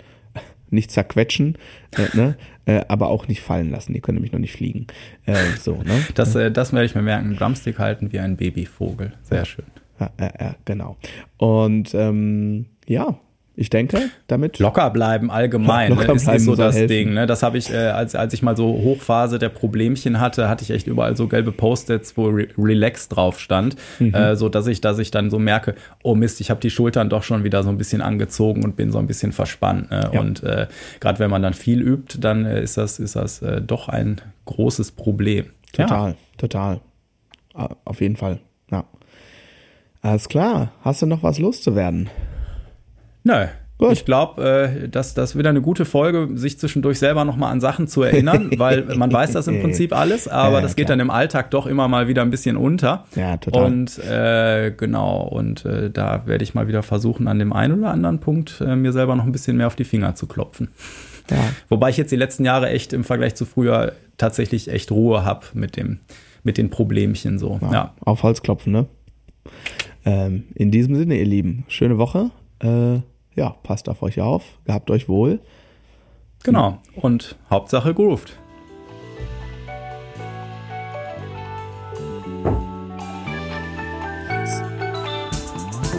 nicht 0.74 0.92
zerquetschen, 0.92 1.58
äh, 1.98 2.16
ne? 2.16 2.36
äh, 2.66 2.82
aber 2.88 3.10
auch 3.10 3.28
nicht 3.28 3.42
fallen 3.42 3.72
lassen. 3.72 3.94
Die 3.94 4.02
können 4.02 4.18
nämlich 4.18 4.34
noch 4.34 4.40
nicht 4.40 4.56
fliegen. 4.56 4.88
Äh, 5.26 5.36
so, 5.60 5.82
ne? 5.84 6.06
Das, 6.16 6.36
äh, 6.36 6.52
das 6.52 6.74
werde 6.74 6.86
ich 6.86 6.96
mir 6.96 7.02
merken. 7.02 7.36
Drumstick 7.36 7.80
halten 7.80 8.12
wie 8.12 8.20
ein 8.20 8.38
Babyvogel. 8.38 9.14
Sehr 9.24 9.46
schön. 9.46 9.66
Ja, 10.00 10.12
ja, 10.20 10.56
genau. 10.66 10.98
Und 11.38 11.94
ähm, 11.94 12.66
ja, 12.88 13.20
ich 13.56 13.70
denke, 13.70 14.10
damit. 14.28 14.58
Locker 14.58 14.90
bleiben 14.90 15.30
allgemein. 15.30 15.92
Locker 15.92 16.08
ne, 16.08 16.14
ist, 16.14 16.24
bleiben 16.24 16.38
ist 16.38 16.46
so 16.46 16.56
das 16.56 16.76
helfen. 16.76 16.88
Ding. 16.88 17.14
Ne? 17.14 17.28
Das 17.28 17.44
habe 17.44 17.58
ich, 17.60 17.72
äh, 17.72 17.78
als, 17.78 18.16
als 18.16 18.34
ich 18.34 18.42
mal 18.42 18.58
so 18.58 18.66
Hochphase 18.66 19.38
der 19.38 19.50
Problemchen 19.50 20.20
hatte, 20.20 20.50
hatte 20.50 20.64
ich 20.64 20.72
echt 20.72 20.88
überall 20.88 21.16
so 21.16 21.28
gelbe 21.28 21.52
Post-its, 21.52 22.18
wo 22.18 22.30
Re 22.30 22.48
Relax 22.58 23.10
drauf 23.10 23.40
stand. 23.40 23.76
Mhm. 24.00 24.14
Äh, 24.14 24.36
so 24.36 24.50
dass 24.50 24.66
ich, 24.66 24.82
dass 24.82 24.98
ich 24.98 25.12
dann 25.12 25.30
so 25.30 25.38
merke, 25.38 25.76
oh 26.02 26.16
Mist, 26.16 26.42
ich 26.42 26.50
habe 26.50 26.62
die 26.62 26.72
Schultern 26.72 27.10
doch 27.10 27.22
schon 27.22 27.44
wieder 27.44 27.62
so 27.62 27.70
ein 27.70 27.78
bisschen 27.78 28.02
angezogen 28.02 28.64
und 28.64 28.76
bin 28.76 28.92
so 28.92 28.98
ein 28.98 29.06
bisschen 29.06 29.32
verspannt. 29.32 29.92
Ne? 29.92 30.10
Ja. 30.12 30.20
Und 30.20 30.42
äh, 30.44 30.68
gerade 31.00 31.20
wenn 31.20 31.30
man 31.30 31.44
dann 31.44 31.54
viel 31.54 31.82
übt, 31.82 32.18
dann 32.20 32.46
äh, 32.46 32.64
ist 32.64 32.78
das, 32.78 32.98
ist 32.98 33.16
das 33.16 33.44
äh, 33.44 33.62
doch 33.62 33.88
ein 33.88 34.20
großes 34.46 34.94
Problem. 34.94 35.46
Total, 35.74 36.12
ja. 36.12 36.18
total. 36.38 36.82
Auf 37.86 38.02
jeden 38.02 38.16
Fall. 38.16 38.40
Ja. 38.72 38.86
Alles 40.02 40.28
klar. 40.28 40.72
Hast 40.82 41.04
du 41.04 41.06
noch 41.06 41.22
was 41.22 41.38
loszuwerden? 41.38 42.10
Nö, 43.24 43.48
Gut. 43.80 43.92
Ich 43.92 44.06
glaube, 44.06 44.80
äh, 44.84 44.88
dass 44.88 45.14
das 45.14 45.38
wieder 45.38 45.50
eine 45.50 45.62
gute 45.62 45.84
Folge, 45.84 46.30
sich 46.36 46.60
zwischendurch 46.60 47.00
selber 47.00 47.26
nochmal 47.26 47.52
an 47.52 47.60
Sachen 47.60 47.88
zu 47.88 48.04
erinnern, 48.04 48.52
weil 48.58 48.84
man 48.96 49.12
weiß 49.12 49.32
das 49.32 49.48
im 49.48 49.62
Prinzip 49.62 49.94
alles, 49.94 50.28
aber 50.28 50.58
ja, 50.58 50.62
das 50.62 50.76
geht 50.76 50.86
klar. 50.86 50.98
dann 50.98 51.06
im 51.06 51.10
Alltag 51.10 51.52
doch 51.52 51.66
immer 51.66 51.88
mal 51.88 52.08
wieder 52.08 52.22
ein 52.22 52.30
bisschen 52.30 52.56
unter. 52.56 53.06
Ja, 53.16 53.36
total. 53.38 53.66
Und 53.66 53.98
äh, 54.00 54.72
genau, 54.78 55.24
und 55.24 55.66
äh, 55.66 55.90
da 55.90 56.26
werde 56.28 56.44
ich 56.44 56.54
mal 56.54 56.68
wieder 56.68 56.84
versuchen, 56.84 57.28
an 57.28 57.40
dem 57.40 57.52
einen 57.52 57.80
oder 57.80 57.92
anderen 57.92 58.20
Punkt 58.20 58.62
äh, 58.62 58.76
mir 58.76 58.94
selber 58.94 59.16
noch 59.16 59.26
ein 59.26 59.32
bisschen 59.32 59.58
mehr 59.58 59.68
auf 59.68 59.76
die 59.76 59.84
Finger 59.84 60.14
zu 60.16 60.28
klopfen. 60.28 60.70
Ja. 61.32 61.38
Wobei 61.68 61.90
ich 61.90 61.98
jetzt 61.98 62.12
die 62.12 62.18
letzten 62.18 62.46
Jahre 62.46 62.70
echt 62.70 62.94
im 62.94 63.04
Vergleich 63.04 63.36
zu 63.36 63.46
früher 63.46 63.94
tatsächlich 64.18 64.70
echt 64.70 64.92
Ruhe 64.92 65.26
habe 65.26 65.48
mit 65.54 65.78
dem, 65.78 66.00
mit 66.44 66.58
den 66.58 66.70
Problemchen 66.70 67.40
so. 67.40 67.60
Ja, 67.62 67.72
ja. 67.72 67.94
Auf 68.02 68.24
Holz 68.24 68.44
klopfen, 68.44 68.72
ne? 68.72 68.86
Ähm, 70.06 70.44
in 70.54 70.70
diesem 70.70 70.96
Sinne, 70.96 71.18
ihr 71.18 71.26
Lieben, 71.26 71.66
schöne 71.68 71.98
Woche. 71.98 72.30
Äh, 72.60 73.00
ja, 73.36 73.56
passt 73.64 73.90
auf 73.90 74.02
euch 74.02 74.22
auf, 74.22 74.44
gehabt 74.66 74.90
euch 74.92 75.08
wohl. 75.10 75.40
Genau. 76.44 76.78
Und 76.96 77.38
Hauptsache 77.50 77.94
grooved. 77.94 78.38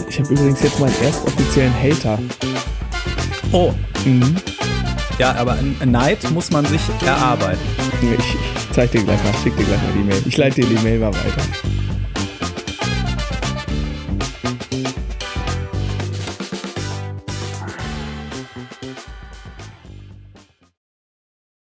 Ich 0.08 0.20
habe 0.20 0.32
übrigens 0.32 0.62
jetzt 0.62 0.78
meinen 0.78 0.94
ersten 1.02 1.26
offiziellen 1.26 1.74
Hater. 1.74 2.18
Oh. 3.50 3.72
Mhm. 4.04 4.36
Ja, 5.18 5.34
aber 5.34 5.52
ein 5.54 5.90
Neid 5.90 6.30
muss 6.30 6.50
man 6.50 6.64
sich 6.66 6.82
erarbeiten. 7.04 7.60
Ich, 8.00 8.18
ich 8.18 8.70
zeig 8.70 8.92
dir 8.92 9.02
gleich 9.02 9.22
mal, 9.24 9.32
schick 9.42 9.56
dir 9.56 9.64
gleich 9.64 9.82
mal 9.82 9.92
die 9.92 10.04
Mail. 10.04 10.22
Ich 10.26 10.36
leite 10.36 10.60
dir 10.60 10.68
die 10.68 10.82
Mail 10.84 11.00
mal 11.00 11.12
weiter. 11.12 11.73